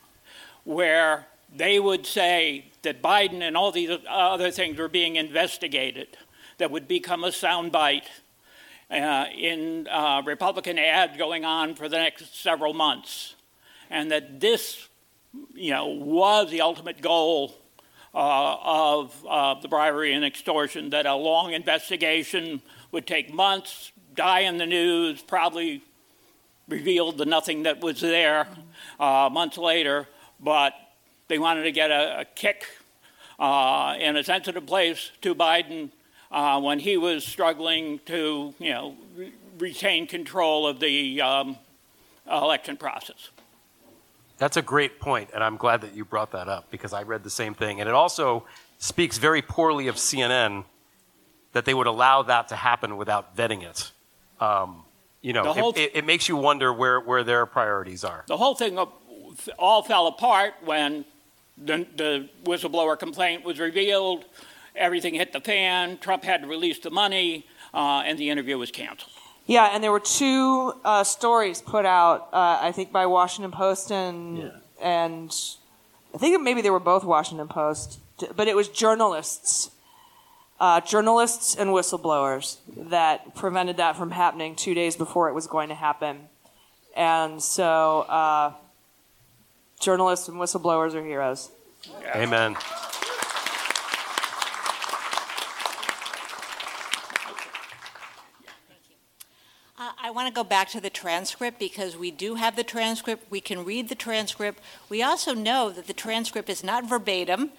where 0.64 1.26
they 1.54 1.78
would 1.78 2.06
say 2.06 2.66
that 2.82 3.00
Biden 3.00 3.40
and 3.42 3.56
all 3.56 3.72
these 3.72 3.90
other 4.08 4.50
things 4.50 4.78
were 4.78 4.88
being 4.88 5.16
investigated, 5.16 6.08
that 6.58 6.70
would 6.70 6.86
become 6.86 7.24
a 7.24 7.28
soundbite 7.28 8.04
uh, 8.92 9.26
in 9.34 9.88
uh, 9.88 10.22
Republican 10.24 10.78
ads 10.78 11.16
going 11.16 11.44
on 11.44 11.74
for 11.74 11.88
the 11.88 11.96
next 11.96 12.40
several 12.40 12.74
months, 12.74 13.34
and 13.88 14.10
that 14.10 14.40
this, 14.40 14.88
you 15.54 15.70
know, 15.70 15.86
was 15.86 16.50
the 16.50 16.60
ultimate 16.60 17.00
goal 17.00 17.54
uh, 18.14 18.56
of 18.62 19.26
uh, 19.26 19.54
the 19.60 19.68
bribery 19.68 20.12
and 20.12 20.24
extortion. 20.24 20.90
That 20.90 21.06
a 21.06 21.14
long 21.14 21.54
investigation 21.54 22.60
would 22.90 23.06
take 23.06 23.32
months, 23.32 23.92
die 24.14 24.40
in 24.40 24.58
the 24.58 24.66
news, 24.66 25.22
probably 25.22 25.82
revealed 26.68 27.16
the 27.16 27.26
nothing 27.26 27.62
that 27.62 27.80
was 27.80 28.00
there 28.00 28.46
uh, 29.00 29.30
months 29.32 29.56
later, 29.56 30.06
but 30.38 30.74
they 31.28 31.38
wanted 31.38 31.62
to 31.62 31.72
get 31.72 31.90
a, 31.90 32.20
a 32.20 32.24
kick 32.24 32.66
uh, 33.38 33.96
in 33.98 34.16
a 34.16 34.24
sensitive 34.24 34.66
place 34.66 35.10
to 35.22 35.34
Biden 35.34 35.90
uh, 36.32 36.60
when 36.60 36.80
he 36.80 36.96
was 36.96 37.24
struggling 37.24 38.00
to, 38.06 38.54
you 38.58 38.70
know, 38.70 38.96
re- 39.16 39.32
retain 39.58 40.06
control 40.06 40.66
of 40.66 40.80
the 40.80 41.20
um, 41.20 41.56
election 42.30 42.76
process. 42.76 43.30
That's 44.38 44.56
a 44.56 44.62
great 44.62 44.98
point, 44.98 45.30
and 45.34 45.44
I'm 45.44 45.56
glad 45.56 45.82
that 45.82 45.94
you 45.94 46.04
brought 46.04 46.32
that 46.32 46.48
up 46.48 46.70
because 46.70 46.92
I 46.92 47.02
read 47.02 47.22
the 47.22 47.30
same 47.30 47.54
thing. 47.54 47.80
And 47.80 47.88
it 47.88 47.94
also 47.94 48.44
speaks 48.78 49.18
very 49.18 49.42
poorly 49.42 49.86
of 49.86 49.96
CNN 49.96 50.64
that 51.52 51.64
they 51.64 51.74
would 51.74 51.86
allow 51.86 52.22
that 52.22 52.48
to 52.48 52.56
happen 52.56 52.96
without 52.96 53.36
vetting 53.36 53.62
it. 53.62 53.92
Um, 54.40 54.82
you 55.20 55.32
know, 55.32 55.52
it, 55.54 55.78
it, 55.78 55.90
it 55.96 56.04
makes 56.04 56.28
you 56.28 56.36
wonder 56.36 56.72
where, 56.72 56.98
where 56.98 57.22
their 57.22 57.46
priorities 57.46 58.02
are. 58.02 58.24
The 58.26 58.36
whole 58.36 58.56
thing 58.56 58.76
all 59.58 59.82
fell 59.82 60.08
apart 60.08 60.54
when 60.64 61.04
the, 61.56 61.86
the 61.96 62.28
whistleblower 62.44 62.98
complaint 62.98 63.44
was 63.44 63.60
revealed. 63.60 64.24
Everything 64.74 65.14
hit 65.14 65.32
the 65.32 65.40
fan. 65.40 65.98
Trump 65.98 66.24
had 66.24 66.42
to 66.42 66.48
release 66.48 66.78
the 66.78 66.90
money, 66.90 67.46
uh, 67.74 68.02
and 68.06 68.18
the 68.18 68.30
interview 68.30 68.58
was 68.58 68.70
canceled. 68.70 69.10
Yeah, 69.46 69.70
and 69.72 69.82
there 69.82 69.92
were 69.92 70.00
two 70.00 70.72
uh, 70.84 71.04
stories 71.04 71.60
put 71.60 71.84
out, 71.84 72.28
uh, 72.32 72.58
I 72.60 72.72
think 72.72 72.92
by 72.92 73.06
Washington 73.06 73.50
Post 73.50 73.90
and 73.90 74.52
and 74.80 75.34
I 76.14 76.18
think 76.18 76.40
maybe 76.42 76.60
they 76.60 76.70
were 76.70 76.80
both 76.80 77.04
Washington 77.04 77.48
Post, 77.48 77.98
but 78.36 78.48
it 78.48 78.54
was 78.54 78.68
journalists, 78.68 79.70
uh, 80.60 80.80
journalists 80.80 81.54
and 81.54 81.70
whistleblowers 81.70 82.58
that 82.76 83.34
prevented 83.34 83.78
that 83.78 83.96
from 83.96 84.10
happening 84.10 84.54
two 84.54 84.74
days 84.74 84.96
before 84.96 85.28
it 85.28 85.34
was 85.34 85.46
going 85.46 85.68
to 85.70 85.74
happen, 85.74 86.28
and 86.96 87.42
so 87.42 88.00
uh, 88.02 88.52
journalists 89.80 90.28
and 90.28 90.38
whistleblowers 90.38 90.94
are 90.94 91.04
heroes. 91.04 91.50
Amen. 92.14 92.56
Want 100.12 100.28
to 100.28 100.34
go 100.34 100.44
back 100.44 100.68
to 100.70 100.80
the 100.80 100.90
transcript 100.90 101.58
because 101.58 101.96
we 101.96 102.10
do 102.10 102.36
have 102.36 102.54
the 102.56 102.64
transcript. 102.64 103.30
We 103.30 103.40
can 103.40 103.64
read 103.64 103.88
the 103.88 103.94
transcript. 103.94 104.60
We 104.88 105.02
also 105.02 105.34
know 105.34 105.70
that 105.70 105.86
the 105.86 105.92
transcript 105.92 106.48
is 106.48 106.62
not 106.62 106.88
verbatim, 106.88 107.50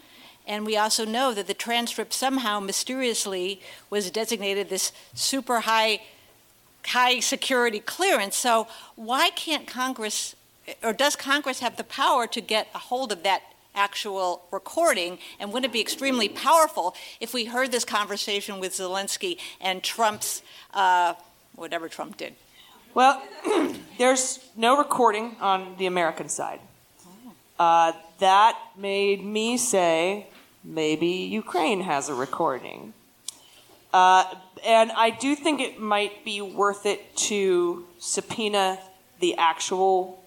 and 0.47 0.65
we 0.65 0.77
also 0.77 1.05
know 1.05 1.33
that 1.33 1.47
the 1.47 1.53
transcript 1.53 2.13
somehow 2.13 2.59
mysteriously 2.59 3.61
was 3.89 4.11
designated 4.11 4.69
this 4.69 4.91
super 5.13 5.61
high, 5.61 6.01
high 6.85 7.19
security 7.19 7.79
clearance. 7.79 8.35
So 8.35 8.67
why 8.95 9.29
can't 9.31 9.67
Congress, 9.67 10.35
or 10.81 10.93
does 10.93 11.15
Congress 11.15 11.59
have 11.59 11.77
the 11.77 11.83
power 11.83 12.27
to 12.27 12.41
get 12.41 12.67
a 12.75 12.79
hold 12.79 13.11
of 13.11 13.23
that 13.23 13.41
actual 13.73 14.43
recording? 14.51 15.17
And 15.39 15.53
wouldn't 15.53 15.71
it 15.71 15.73
be 15.73 15.81
extremely 15.81 16.29
powerful 16.29 16.95
if 17.19 17.33
we 17.33 17.45
heard 17.45 17.71
this 17.71 17.85
conversation 17.85 18.59
with 18.59 18.73
Zelensky 18.73 19.37
and 19.61 19.81
Trump's, 19.81 20.41
uh, 20.73 21.13
whatever 21.55 21.87
Trump 21.87 22.17
did? 22.17 22.35
Well, 22.95 23.23
there's 23.97 24.39
no 24.55 24.77
recording 24.77 25.35
on 25.41 25.77
the 25.79 25.87
American 25.87 26.29
side. 26.29 26.59
Uh, 27.57 27.93
that 28.19 28.55
made 28.77 29.23
me 29.23 29.57
say 29.57 30.27
maybe 30.63 31.07
Ukraine 31.07 31.81
has 31.81 32.09
a 32.09 32.13
recording. 32.13 32.93
Uh, 33.91 34.25
and 34.63 34.91
I 34.91 35.09
do 35.09 35.35
think 35.35 35.59
it 35.59 35.79
might 35.79 36.23
be 36.23 36.39
worth 36.41 36.85
it 36.85 37.15
to 37.29 37.87
subpoena 37.97 38.77
the 39.19 39.35
actual 39.37 40.23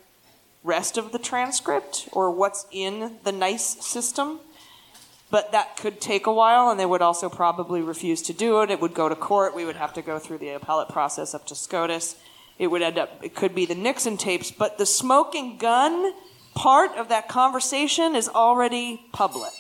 rest 0.65 0.99
of 0.99 1.13
the 1.13 1.21
transcript 1.21 2.09
or 2.11 2.33
what's 2.33 2.67
in 2.73 3.19
the 3.23 3.31
NICE 3.31 3.77
system. 3.85 4.41
But 5.31 5.53
that 5.53 5.77
could 5.77 6.01
take 6.01 6.27
a 6.27 6.33
while, 6.33 6.71
and 6.71 6.81
they 6.81 6.87
would 6.87 7.03
also 7.03 7.29
probably 7.29 7.81
refuse 7.81 8.23
to 8.23 8.33
do 8.33 8.63
it. 8.63 8.71
It 8.71 8.81
would 8.81 8.95
go 8.95 9.09
to 9.09 9.15
court. 9.15 9.55
We 9.55 9.65
would 9.65 9.77
have 9.77 9.93
to 9.95 10.03
go 10.03 10.19
through 10.19 10.39
the 10.39 10.51
appellate 10.51 10.89
process 10.89 11.33
up 11.33 11.47
to 11.47 11.55
SCOTUS. 11.55 12.17
It 12.59 12.69
would 12.69 12.83
end 12.83 12.99
up, 12.99 13.23
it 13.23 13.35
could 13.35 13.55
be 13.55 13.67
the 13.67 13.75
Nixon 13.75 14.17
tapes, 14.17 14.51
but 14.51 14.79
the 14.79 14.87
smoking 14.87 15.59
gun 15.59 16.13
part 16.55 16.97
of 16.97 17.09
that 17.11 17.29
conversation 17.29 18.17
is 18.17 18.29
already 18.29 19.03
public. 19.13 19.53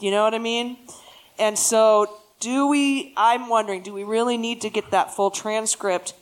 You 0.00 0.10
know 0.10 0.24
what 0.24 0.34
I 0.34 0.38
mean? 0.38 0.78
And 1.38 1.58
so, 1.58 2.18
do 2.40 2.66
we, 2.66 3.12
I'm 3.16 3.48
wondering, 3.48 3.82
do 3.82 3.92
we 3.92 4.02
really 4.02 4.36
need 4.36 4.62
to 4.62 4.70
get 4.70 4.90
that 4.90 5.14
full 5.14 5.30
transcript 5.30 6.14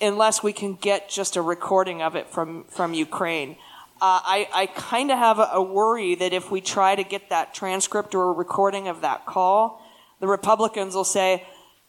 unless 0.00 0.42
we 0.42 0.52
can 0.52 0.74
get 0.74 1.08
just 1.08 1.36
a 1.36 1.42
recording 1.42 2.02
of 2.02 2.16
it 2.16 2.28
from, 2.28 2.64
from 2.64 2.92
Ukraine? 2.92 3.52
Uh, 4.00 4.20
I, 4.24 4.48
I 4.52 4.66
kind 4.66 5.12
of 5.12 5.18
have 5.18 5.38
a, 5.38 5.48
a 5.52 5.62
worry 5.62 6.16
that 6.16 6.32
if 6.32 6.50
we 6.50 6.60
try 6.60 6.96
to 6.96 7.04
get 7.04 7.30
that 7.30 7.54
transcript 7.54 8.14
or 8.16 8.30
a 8.30 8.32
recording 8.32 8.88
of 8.88 9.00
that 9.02 9.26
call, 9.26 9.80
the 10.18 10.26
Republicans 10.26 10.94
will 10.94 11.04
say, 11.04 11.46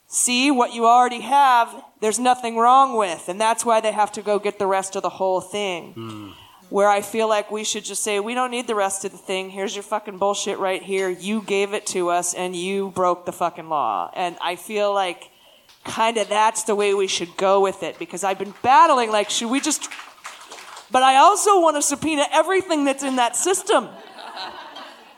see 0.07 0.51
what 0.51 0.73
you 0.73 0.85
already 0.85 1.21
have, 1.21 1.73
there's 2.03 2.19
nothing 2.19 2.57
wrong 2.57 2.97
with. 2.97 3.29
And 3.29 3.39
that's 3.39 3.63
why 3.63 3.79
they 3.79 3.93
have 3.93 4.11
to 4.11 4.21
go 4.21 4.37
get 4.37 4.59
the 4.59 4.67
rest 4.67 4.97
of 4.97 5.03
the 5.03 5.09
whole 5.09 5.39
thing. 5.39 5.93
Hmm. 5.93 6.29
Where 6.67 6.89
I 6.89 7.01
feel 7.01 7.29
like 7.29 7.49
we 7.49 7.63
should 7.63 7.85
just 7.85 8.03
say, 8.03 8.19
we 8.19 8.33
don't 8.33 8.51
need 8.51 8.67
the 8.67 8.75
rest 8.75 9.05
of 9.05 9.13
the 9.13 9.17
thing. 9.17 9.49
Here's 9.49 9.73
your 9.73 9.83
fucking 9.83 10.17
bullshit 10.17 10.59
right 10.59 10.83
here. 10.83 11.07
You 11.07 11.41
gave 11.41 11.73
it 11.73 11.85
to 11.87 12.09
us 12.09 12.33
and 12.33 12.57
you 12.57 12.91
broke 12.91 13.25
the 13.25 13.31
fucking 13.31 13.69
law. 13.69 14.11
And 14.15 14.35
I 14.41 14.57
feel 14.57 14.93
like 14.93 15.29
kind 15.85 16.17
of 16.17 16.27
that's 16.27 16.63
the 16.63 16.75
way 16.75 16.93
we 16.93 17.07
should 17.07 17.37
go 17.37 17.61
with 17.61 17.83
it 17.83 17.97
because 17.99 18.25
I've 18.25 18.39
been 18.39 18.55
battling 18.61 19.09
like, 19.09 19.29
should 19.29 19.49
we 19.49 19.61
just. 19.61 19.87
But 20.91 21.03
I 21.03 21.15
also 21.15 21.61
want 21.61 21.77
to 21.77 21.81
subpoena 21.81 22.25
everything 22.33 22.83
that's 22.83 23.03
in 23.03 23.15
that 23.15 23.37
system. 23.37 23.87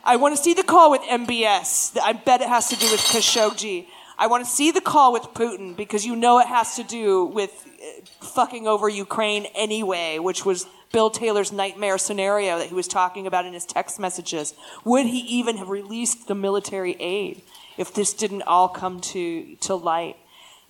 I 0.04 0.14
want 0.14 0.36
to 0.36 0.40
see 0.40 0.54
the 0.54 0.62
call 0.62 0.92
with 0.92 1.02
MBS. 1.02 1.98
I 2.00 2.12
bet 2.12 2.42
it 2.42 2.48
has 2.48 2.68
to 2.68 2.76
do 2.76 2.88
with 2.92 3.00
Khashoggi. 3.00 3.86
I 4.18 4.26
want 4.28 4.44
to 4.44 4.50
see 4.50 4.70
the 4.70 4.80
call 4.80 5.12
with 5.12 5.22
Putin 5.34 5.76
because 5.76 6.06
you 6.06 6.16
know 6.16 6.38
it 6.38 6.46
has 6.46 6.76
to 6.76 6.82
do 6.82 7.26
with 7.26 7.50
uh, 7.66 8.24
fucking 8.24 8.66
over 8.66 8.88
Ukraine 8.88 9.46
anyway, 9.54 10.18
which 10.18 10.44
was 10.44 10.66
Bill 10.92 11.10
Taylor's 11.10 11.52
nightmare 11.52 11.98
scenario 11.98 12.58
that 12.58 12.68
he 12.68 12.74
was 12.74 12.88
talking 12.88 13.26
about 13.26 13.44
in 13.44 13.52
his 13.52 13.66
text 13.66 13.98
messages. 14.00 14.54
Would 14.84 15.06
he 15.06 15.18
even 15.18 15.58
have 15.58 15.68
released 15.68 16.28
the 16.28 16.34
military 16.34 16.96
aid 16.98 17.42
if 17.76 17.92
this 17.92 18.14
didn't 18.14 18.42
all 18.42 18.68
come 18.68 19.00
to, 19.00 19.56
to 19.56 19.74
light? 19.74 20.16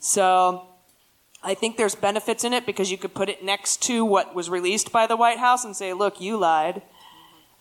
So 0.01 0.67
I 1.43 1.55
think 1.55 1.77
there's 1.77 1.95
benefits 1.95 2.43
in 2.43 2.53
it 2.53 2.67
because 2.67 2.91
you 2.91 2.99
could 2.99 3.15
put 3.15 3.29
it 3.29 3.45
next 3.45 3.83
to 3.83 4.05
what 4.05 4.35
was 4.35 4.51
released 4.51 4.91
by 4.91 5.07
the 5.07 5.17
White 5.17 5.39
House 5.39 5.65
and 5.65 5.77
say, 5.77 5.93
look, 5.93 6.21
you 6.21 6.37
lied. 6.37 6.83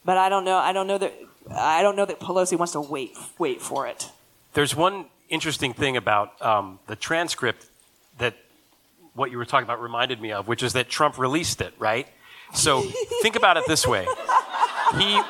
But 0.04 0.18
I 0.18 0.30
don't 0.30 0.46
know. 0.46 0.58
I 0.58 0.74
don't 0.74 0.88
know 0.88 0.98
that. 0.98 1.14
I 1.52 1.84
don't 1.84 1.96
know 1.96 2.06
that 2.06 2.20
Pelosi 2.20 2.58
wants 2.58 2.74
to 2.74 2.82
wait 2.82 3.16
wait 3.38 3.62
for 3.62 3.86
it. 3.88 4.10
There's 4.54 4.76
one 4.76 5.06
interesting 5.30 5.74
thing 5.74 5.98
about 5.98 6.42
um, 6.42 6.80
the 6.88 6.96
transcript 6.96 7.66
that 8.18 8.36
what 9.14 9.32
you 9.32 9.38
were 9.38 9.46
talking 9.46 9.64
about 9.64 9.82
reminded 9.82 10.22
me 10.22 10.32
of, 10.32 10.48
which 10.48 10.64
is 10.64 10.74
that 10.74 10.90
Trump 10.90 11.18
released 11.18 11.62
it, 11.62 11.74
right? 11.80 12.08
So 12.54 12.82
think 13.22 13.36
about 13.36 13.58
it 13.58 13.64
this 13.68 13.88
way. 13.88 14.08
He 14.98 15.22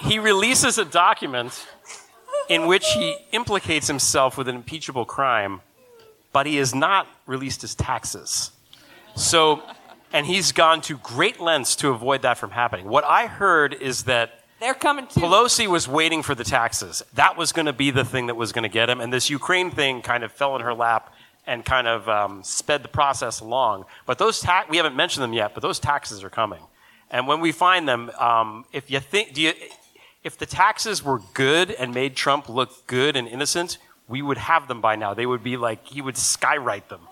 he 0.08 0.18
releases 0.18 0.78
a 0.78 0.84
document 0.84 1.66
in 2.48 2.66
which 2.66 2.86
he 2.92 3.16
implicates 3.32 3.86
himself 3.86 4.36
with 4.36 4.48
an 4.48 4.56
impeachable 4.56 5.04
crime, 5.04 5.60
but 6.32 6.46
he 6.46 6.56
has 6.56 6.74
not 6.74 7.06
released 7.26 7.62
his 7.62 7.74
taxes. 7.74 8.50
So 9.14 9.62
and 10.12 10.26
he's 10.26 10.52
gone 10.52 10.80
to 10.82 10.96
great 10.98 11.40
lengths 11.40 11.76
to 11.76 11.90
avoid 11.90 12.22
that 12.22 12.38
from 12.38 12.50
happening. 12.50 12.88
What 12.88 13.04
I 13.04 13.26
heard 13.26 13.74
is 13.74 14.04
that 14.04 14.40
They're 14.60 14.74
coming 14.74 15.06
too. 15.06 15.20
Pelosi 15.20 15.66
was 15.66 15.86
waiting 15.86 16.22
for 16.22 16.34
the 16.34 16.44
taxes. 16.44 17.02
That 17.14 17.36
was 17.36 17.52
going 17.52 17.66
to 17.66 17.72
be 17.72 17.90
the 17.90 18.04
thing 18.04 18.26
that 18.26 18.36
was 18.36 18.52
going 18.52 18.62
to 18.62 18.68
get 18.68 18.88
him. 18.88 19.00
And 19.00 19.12
this 19.12 19.28
Ukraine 19.28 19.70
thing 19.70 20.02
kind 20.02 20.24
of 20.24 20.32
fell 20.32 20.56
in 20.56 20.62
her 20.62 20.74
lap 20.74 21.12
and 21.46 21.64
kind 21.64 21.86
of 21.86 22.08
um, 22.08 22.42
sped 22.42 22.82
the 22.82 22.88
process 22.88 23.40
along. 23.40 23.84
But 24.06 24.18
those 24.18 24.40
tax, 24.40 24.68
we 24.68 24.78
haven't 24.78 24.96
mentioned 24.96 25.22
them 25.22 25.32
yet, 25.32 25.54
but 25.54 25.62
those 25.62 25.78
taxes 25.78 26.24
are 26.24 26.30
coming. 26.30 26.62
And 27.10 27.28
when 27.28 27.40
we 27.40 27.52
find 27.52 27.88
them, 27.88 28.10
um, 28.18 28.64
if 28.72 28.90
you 28.90 28.98
think, 28.98 29.34
do 29.34 29.42
you, 29.42 29.52
if 30.24 30.36
the 30.38 30.46
taxes 30.46 31.04
were 31.04 31.20
good 31.34 31.70
and 31.70 31.94
made 31.94 32.16
Trump 32.16 32.48
look 32.48 32.86
good 32.86 33.14
and 33.14 33.28
innocent, 33.28 33.78
we 34.08 34.22
would 34.22 34.38
have 34.38 34.66
them 34.66 34.80
by 34.80 34.96
now. 34.96 35.14
They 35.14 35.26
would 35.26 35.44
be 35.44 35.56
like, 35.56 35.86
he 35.86 36.00
would 36.00 36.16
skywrite 36.16 36.88
them. 36.88 37.02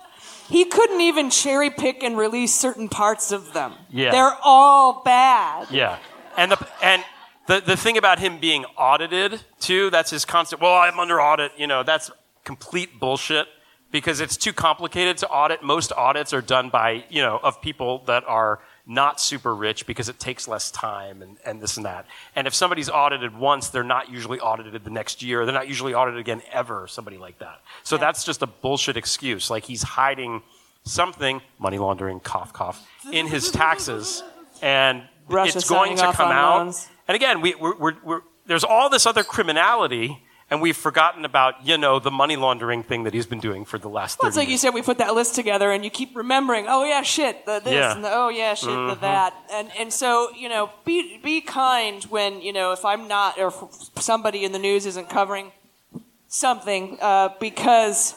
He 0.49 0.65
couldn't 0.65 1.01
even 1.01 1.29
cherry 1.29 1.69
pick 1.69 2.03
and 2.03 2.17
release 2.17 2.53
certain 2.53 2.89
parts 2.89 3.31
of 3.31 3.53
them. 3.53 3.73
Yeah. 3.89 4.11
They're 4.11 4.37
all 4.43 5.01
bad. 5.03 5.67
Yeah. 5.71 5.97
And 6.37 6.51
the 6.51 6.67
and 6.83 7.03
the, 7.47 7.61
the 7.61 7.77
thing 7.77 7.97
about 7.97 8.19
him 8.19 8.39
being 8.39 8.65
audited 8.77 9.41
too, 9.59 9.89
that's 9.89 10.11
his 10.11 10.25
constant 10.25 10.61
well, 10.61 10.73
I'm 10.73 10.99
under 10.99 11.21
audit, 11.21 11.51
you 11.57 11.67
know, 11.67 11.83
that's 11.83 12.11
complete 12.43 12.99
bullshit 12.99 13.47
because 13.91 14.19
it's 14.19 14.37
too 14.37 14.53
complicated 14.53 15.17
to 15.19 15.29
audit. 15.29 15.63
Most 15.63 15.91
audits 15.93 16.33
are 16.33 16.41
done 16.41 16.69
by, 16.69 17.05
you 17.09 17.21
know, 17.21 17.39
of 17.41 17.61
people 17.61 18.03
that 18.07 18.23
are 18.27 18.59
not 18.87 19.19
super 19.19 19.55
rich 19.55 19.87
because 19.87 20.09
it 20.09 20.19
takes 20.19 20.47
less 20.47 20.69
time 20.69 21.21
and, 21.21 21.37
and 21.45 21.61
this 21.61 21.77
and 21.77 21.85
that. 21.85 22.05
And 22.35 22.45
if 22.45 22.53
somebody's 22.53 22.89
audited 22.89 23.35
once, 23.35 23.69
they're 23.69 23.83
not 23.83 24.11
usually 24.11 24.39
audited 24.39 24.83
the 24.83 24.89
next 24.89 25.23
year. 25.23 25.45
They're 25.45 25.53
not 25.53 25.67
usually 25.67 25.93
audited 25.93 26.19
again 26.19 26.41
ever, 26.51 26.87
somebody 26.87 27.17
like 27.17 27.39
that. 27.39 27.61
So 27.83 27.97
that's 27.97 28.23
just 28.23 28.41
a 28.41 28.47
bullshit 28.47 28.97
excuse. 28.97 29.49
Like 29.49 29.63
he's 29.63 29.81
hiding 29.81 30.43
something, 30.83 31.41
money 31.57 31.77
laundering, 31.77 32.19
cough, 32.19 32.53
cough, 32.53 32.87
in 33.11 33.27
his 33.27 33.49
taxes. 33.49 34.23
And 34.61 35.03
Russia 35.27 35.57
it's 35.57 35.69
going 35.69 35.97
to 35.97 36.11
come 36.13 36.31
out. 36.31 36.65
loans. 36.65 36.87
And 37.07 37.15
again, 37.15 37.41
we, 37.41 37.55
we're, 37.55 37.75
we're, 37.75 37.93
we're, 38.03 38.21
there's 38.47 38.63
all 38.63 38.89
this 38.89 39.05
other 39.05 39.23
criminality, 39.23 40.21
and 40.49 40.61
we've 40.61 40.77
forgotten 40.77 41.25
about, 41.25 41.65
you 41.65 41.77
know, 41.77 41.99
the 41.99 42.11
money 42.11 42.35
laundering 42.35 42.83
thing 42.83 43.03
that 43.03 43.13
he's 43.13 43.25
been 43.25 43.39
doing 43.39 43.65
for 43.65 43.77
the 43.77 43.89
last 43.89 44.19
Well, 44.21 44.29
30 44.29 44.29
it's 44.29 44.37
like 44.37 44.49
you 44.49 44.57
said, 44.57 44.73
we 44.73 44.81
put 44.81 44.97
that 44.99 45.13
list 45.15 45.35
together, 45.35 45.71
and 45.71 45.83
you 45.83 45.89
keep 45.89 46.15
remembering. 46.15 46.65
Oh 46.67 46.83
yeah, 46.83 47.01
shit, 47.01 47.45
the 47.45 47.59
this, 47.59 47.73
Yeah. 47.73 47.93
and 47.95 48.03
the 48.03 48.11
oh 48.11 48.29
yeah, 48.29 48.53
shit, 48.53 48.69
the 48.69 48.73
Mhm. 48.95 48.99
that, 49.01 49.33
and 49.51 49.71
and 49.77 49.91
so 49.93 50.29
you 50.35 50.49
know, 50.49 50.69
be 50.83 51.17
be 51.23 51.41
kind 51.41 52.03
when 52.05 52.41
you 52.41 52.53
know 52.53 52.71
if 52.71 52.85
I'm 52.85 53.07
not 53.07 53.37
or 53.39 53.47
if 53.47 53.55
somebody 54.01 54.43
in 54.45 54.51
the 54.51 54.59
news 54.59 54.85
isn't 54.85 55.09
covering 55.09 55.51
something 56.27 56.97
uh, 57.01 57.29
because 57.39 58.13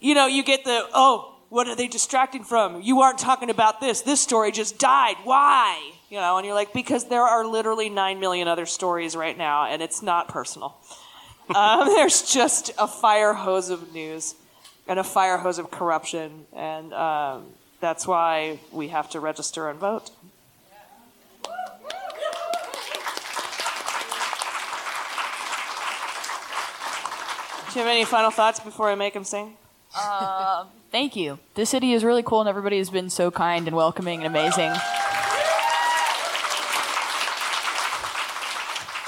you 0.00 0.14
know 0.14 0.26
you 0.26 0.42
get 0.42 0.64
the 0.64 0.86
oh 0.94 1.30
what 1.48 1.68
are 1.68 1.76
they 1.76 1.86
distracting 1.86 2.42
from? 2.44 2.80
You 2.82 3.00
aren't 3.00 3.18
talking 3.18 3.48
about 3.48 3.80
this. 3.80 4.00
This 4.02 4.20
story 4.20 4.50
just 4.52 4.78
died. 4.78 5.16
Why? 5.24 5.92
You 6.14 6.20
know, 6.20 6.36
and 6.36 6.46
you're 6.46 6.54
like 6.54 6.72
because 6.72 7.06
there 7.06 7.24
are 7.24 7.44
literally 7.44 7.90
nine 7.90 8.20
million 8.20 8.46
other 8.46 8.66
stories 8.66 9.16
right 9.16 9.36
now, 9.36 9.66
and 9.66 9.82
it's 9.82 10.00
not 10.00 10.28
personal. 10.28 10.76
um, 11.56 11.88
there's 11.88 12.22
just 12.32 12.70
a 12.78 12.86
fire 12.86 13.34
hose 13.34 13.68
of 13.68 13.92
news 13.92 14.36
and 14.86 15.00
a 15.00 15.02
fire 15.02 15.38
hose 15.38 15.58
of 15.58 15.72
corruption, 15.72 16.46
and 16.52 16.94
um, 16.94 17.46
that's 17.80 18.06
why 18.06 18.60
we 18.70 18.86
have 18.90 19.10
to 19.10 19.18
register 19.18 19.68
and 19.68 19.80
vote. 19.80 20.12
Do 21.42 21.50
you 27.74 27.84
have 27.84 27.88
any 27.88 28.04
final 28.04 28.30
thoughts 28.30 28.60
before 28.60 28.88
I 28.88 28.94
make 28.94 29.14
him 29.14 29.24
sing? 29.24 29.56
Uh, 29.98 30.66
thank 30.92 31.16
you. 31.16 31.40
This 31.56 31.70
city 31.70 31.92
is 31.92 32.04
really 32.04 32.22
cool, 32.22 32.38
and 32.38 32.48
everybody 32.48 32.78
has 32.78 32.88
been 32.88 33.10
so 33.10 33.32
kind 33.32 33.66
and 33.66 33.74
welcoming 33.74 34.22
and 34.22 34.28
amazing. 34.28 34.72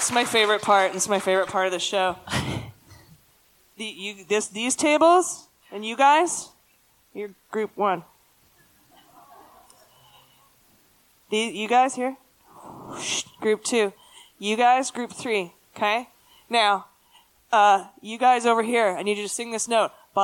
It's 0.06 0.14
my 0.14 0.24
favorite 0.24 0.62
part, 0.62 0.86
and 0.86 0.94
it's 0.94 1.08
my 1.08 1.18
favorite 1.18 1.48
part 1.48 1.66
of 1.66 1.72
the 1.72 1.80
show. 1.80 2.14
the, 3.76 3.84
you, 3.84 4.24
this, 4.28 4.46
these 4.46 4.76
tables, 4.76 5.48
and 5.72 5.84
you 5.84 5.96
guys, 5.96 6.50
you're 7.12 7.30
group 7.50 7.76
one. 7.76 8.04
The, 11.30 11.38
you 11.38 11.66
guys 11.66 11.96
here? 11.96 12.16
Group 13.40 13.64
two. 13.64 13.92
You 14.38 14.56
guys, 14.56 14.92
group 14.92 15.10
three. 15.10 15.54
Okay? 15.74 16.08
Now, 16.48 16.86
uh, 17.50 17.86
you 18.00 18.16
guys 18.16 18.46
over 18.46 18.62
here, 18.62 18.94
I 18.96 19.02
need 19.02 19.16
you 19.16 19.24
to 19.24 19.28
sing 19.28 19.50
this 19.50 19.66
note. 19.66 19.90
Fuck. 20.14 20.22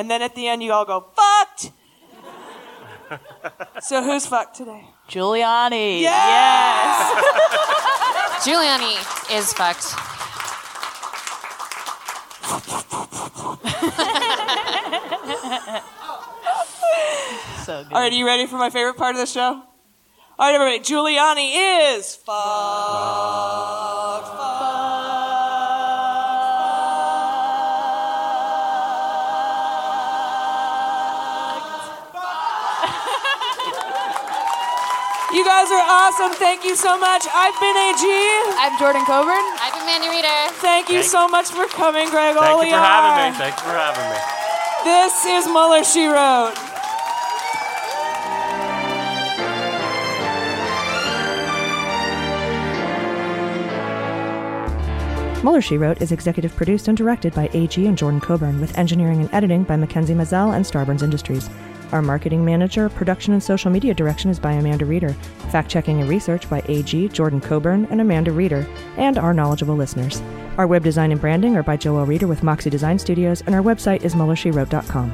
And 0.00 0.10
then 0.10 0.22
at 0.22 0.34
the 0.34 0.48
end, 0.48 0.62
you 0.62 0.72
all 0.72 0.86
go, 0.86 1.04
fucked. 1.14 1.72
So 3.82 4.02
who's 4.02 4.24
fucked 4.24 4.56
today? 4.56 4.84
Giuliani. 5.10 6.00
Yes. 6.00 7.24
Giuliani 8.44 8.96
is 9.36 9.52
fucked. 9.52 9.82
so 17.66 17.82
good. 17.84 17.92
All 17.92 18.00
right, 18.00 18.12
are 18.12 18.16
you 18.16 18.24
ready 18.26 18.46
for 18.46 18.56
my 18.56 18.70
favorite 18.70 18.96
part 18.96 19.14
of 19.16 19.20
the 19.20 19.26
show? 19.26 19.42
All 19.42 19.64
right, 20.38 20.54
everybody. 20.54 20.78
Giuliani 20.80 21.96
is 21.98 22.16
fucked. 22.16 23.69
You 35.40 35.46
guys 35.46 35.70
are 35.72 35.86
awesome. 35.88 36.32
Thank 36.36 36.64
you 36.64 36.76
so 36.76 36.98
much. 36.98 37.24
I've 37.32 37.56
been 37.64 37.72
AG. 37.72 38.04
I'm 38.60 38.76
Jordan 38.78 39.00
Coburn. 39.06 39.40
I've 39.56 39.72
been 39.72 39.86
Mandy 39.86 40.10
Reeder. 40.12 40.52
Thank 40.60 40.90
you 40.90 41.00
Thank- 41.00 41.08
so 41.10 41.28
much 41.28 41.48
for 41.48 41.64
coming, 41.64 42.10
Greg 42.10 42.36
Thank 42.36 42.64
you 42.66 42.70
for 42.72 42.76
having 42.76 43.32
me. 43.32 43.38
Thank 43.38 43.56
you 43.56 43.64
for 43.64 43.72
having 43.72 44.04
me. 44.04 44.18
This 44.84 45.24
is 45.24 45.46
Mueller, 45.46 45.82
She 45.82 46.04
Wrote. 46.08 46.52
Mueller, 55.42 55.62
She 55.62 55.78
Wrote 55.78 56.02
is 56.02 56.12
executive 56.12 56.54
produced 56.54 56.86
and 56.88 56.98
directed 56.98 57.32
by 57.32 57.48
AG 57.54 57.86
and 57.86 57.96
Jordan 57.96 58.20
Coburn, 58.20 58.60
with 58.60 58.76
engineering 58.76 59.22
and 59.22 59.30
editing 59.32 59.62
by 59.64 59.76
Mackenzie 59.76 60.12
Mazzell 60.12 60.54
and 60.54 60.66
Starburns 60.66 61.02
Industries. 61.02 61.48
Our 61.92 62.02
marketing 62.02 62.44
manager, 62.44 62.88
production, 62.88 63.32
and 63.32 63.42
social 63.42 63.70
media 63.70 63.94
direction 63.94 64.30
is 64.30 64.38
by 64.38 64.52
Amanda 64.52 64.84
Reeder. 64.84 65.12
Fact 65.50 65.68
checking 65.68 66.00
and 66.00 66.08
research 66.08 66.48
by 66.48 66.62
AG, 66.68 67.08
Jordan 67.08 67.40
Coburn, 67.40 67.86
and 67.86 68.00
Amanda 68.00 68.32
Reeder, 68.32 68.66
and 68.96 69.18
our 69.18 69.34
knowledgeable 69.34 69.74
listeners. 69.76 70.22
Our 70.56 70.66
web 70.66 70.84
design 70.84 71.10
and 71.10 71.20
branding 71.20 71.56
are 71.56 71.62
by 71.62 71.76
Joel 71.76 72.06
Reeder 72.06 72.26
with 72.26 72.42
Moxie 72.42 72.70
Design 72.70 72.98
Studios, 72.98 73.42
and 73.42 73.54
our 73.54 73.62
website 73.62 74.02
is 74.02 74.14
MuellerSheWrote.com. 74.14 75.12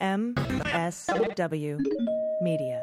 MSW 0.00 1.78
Media. 2.40 2.82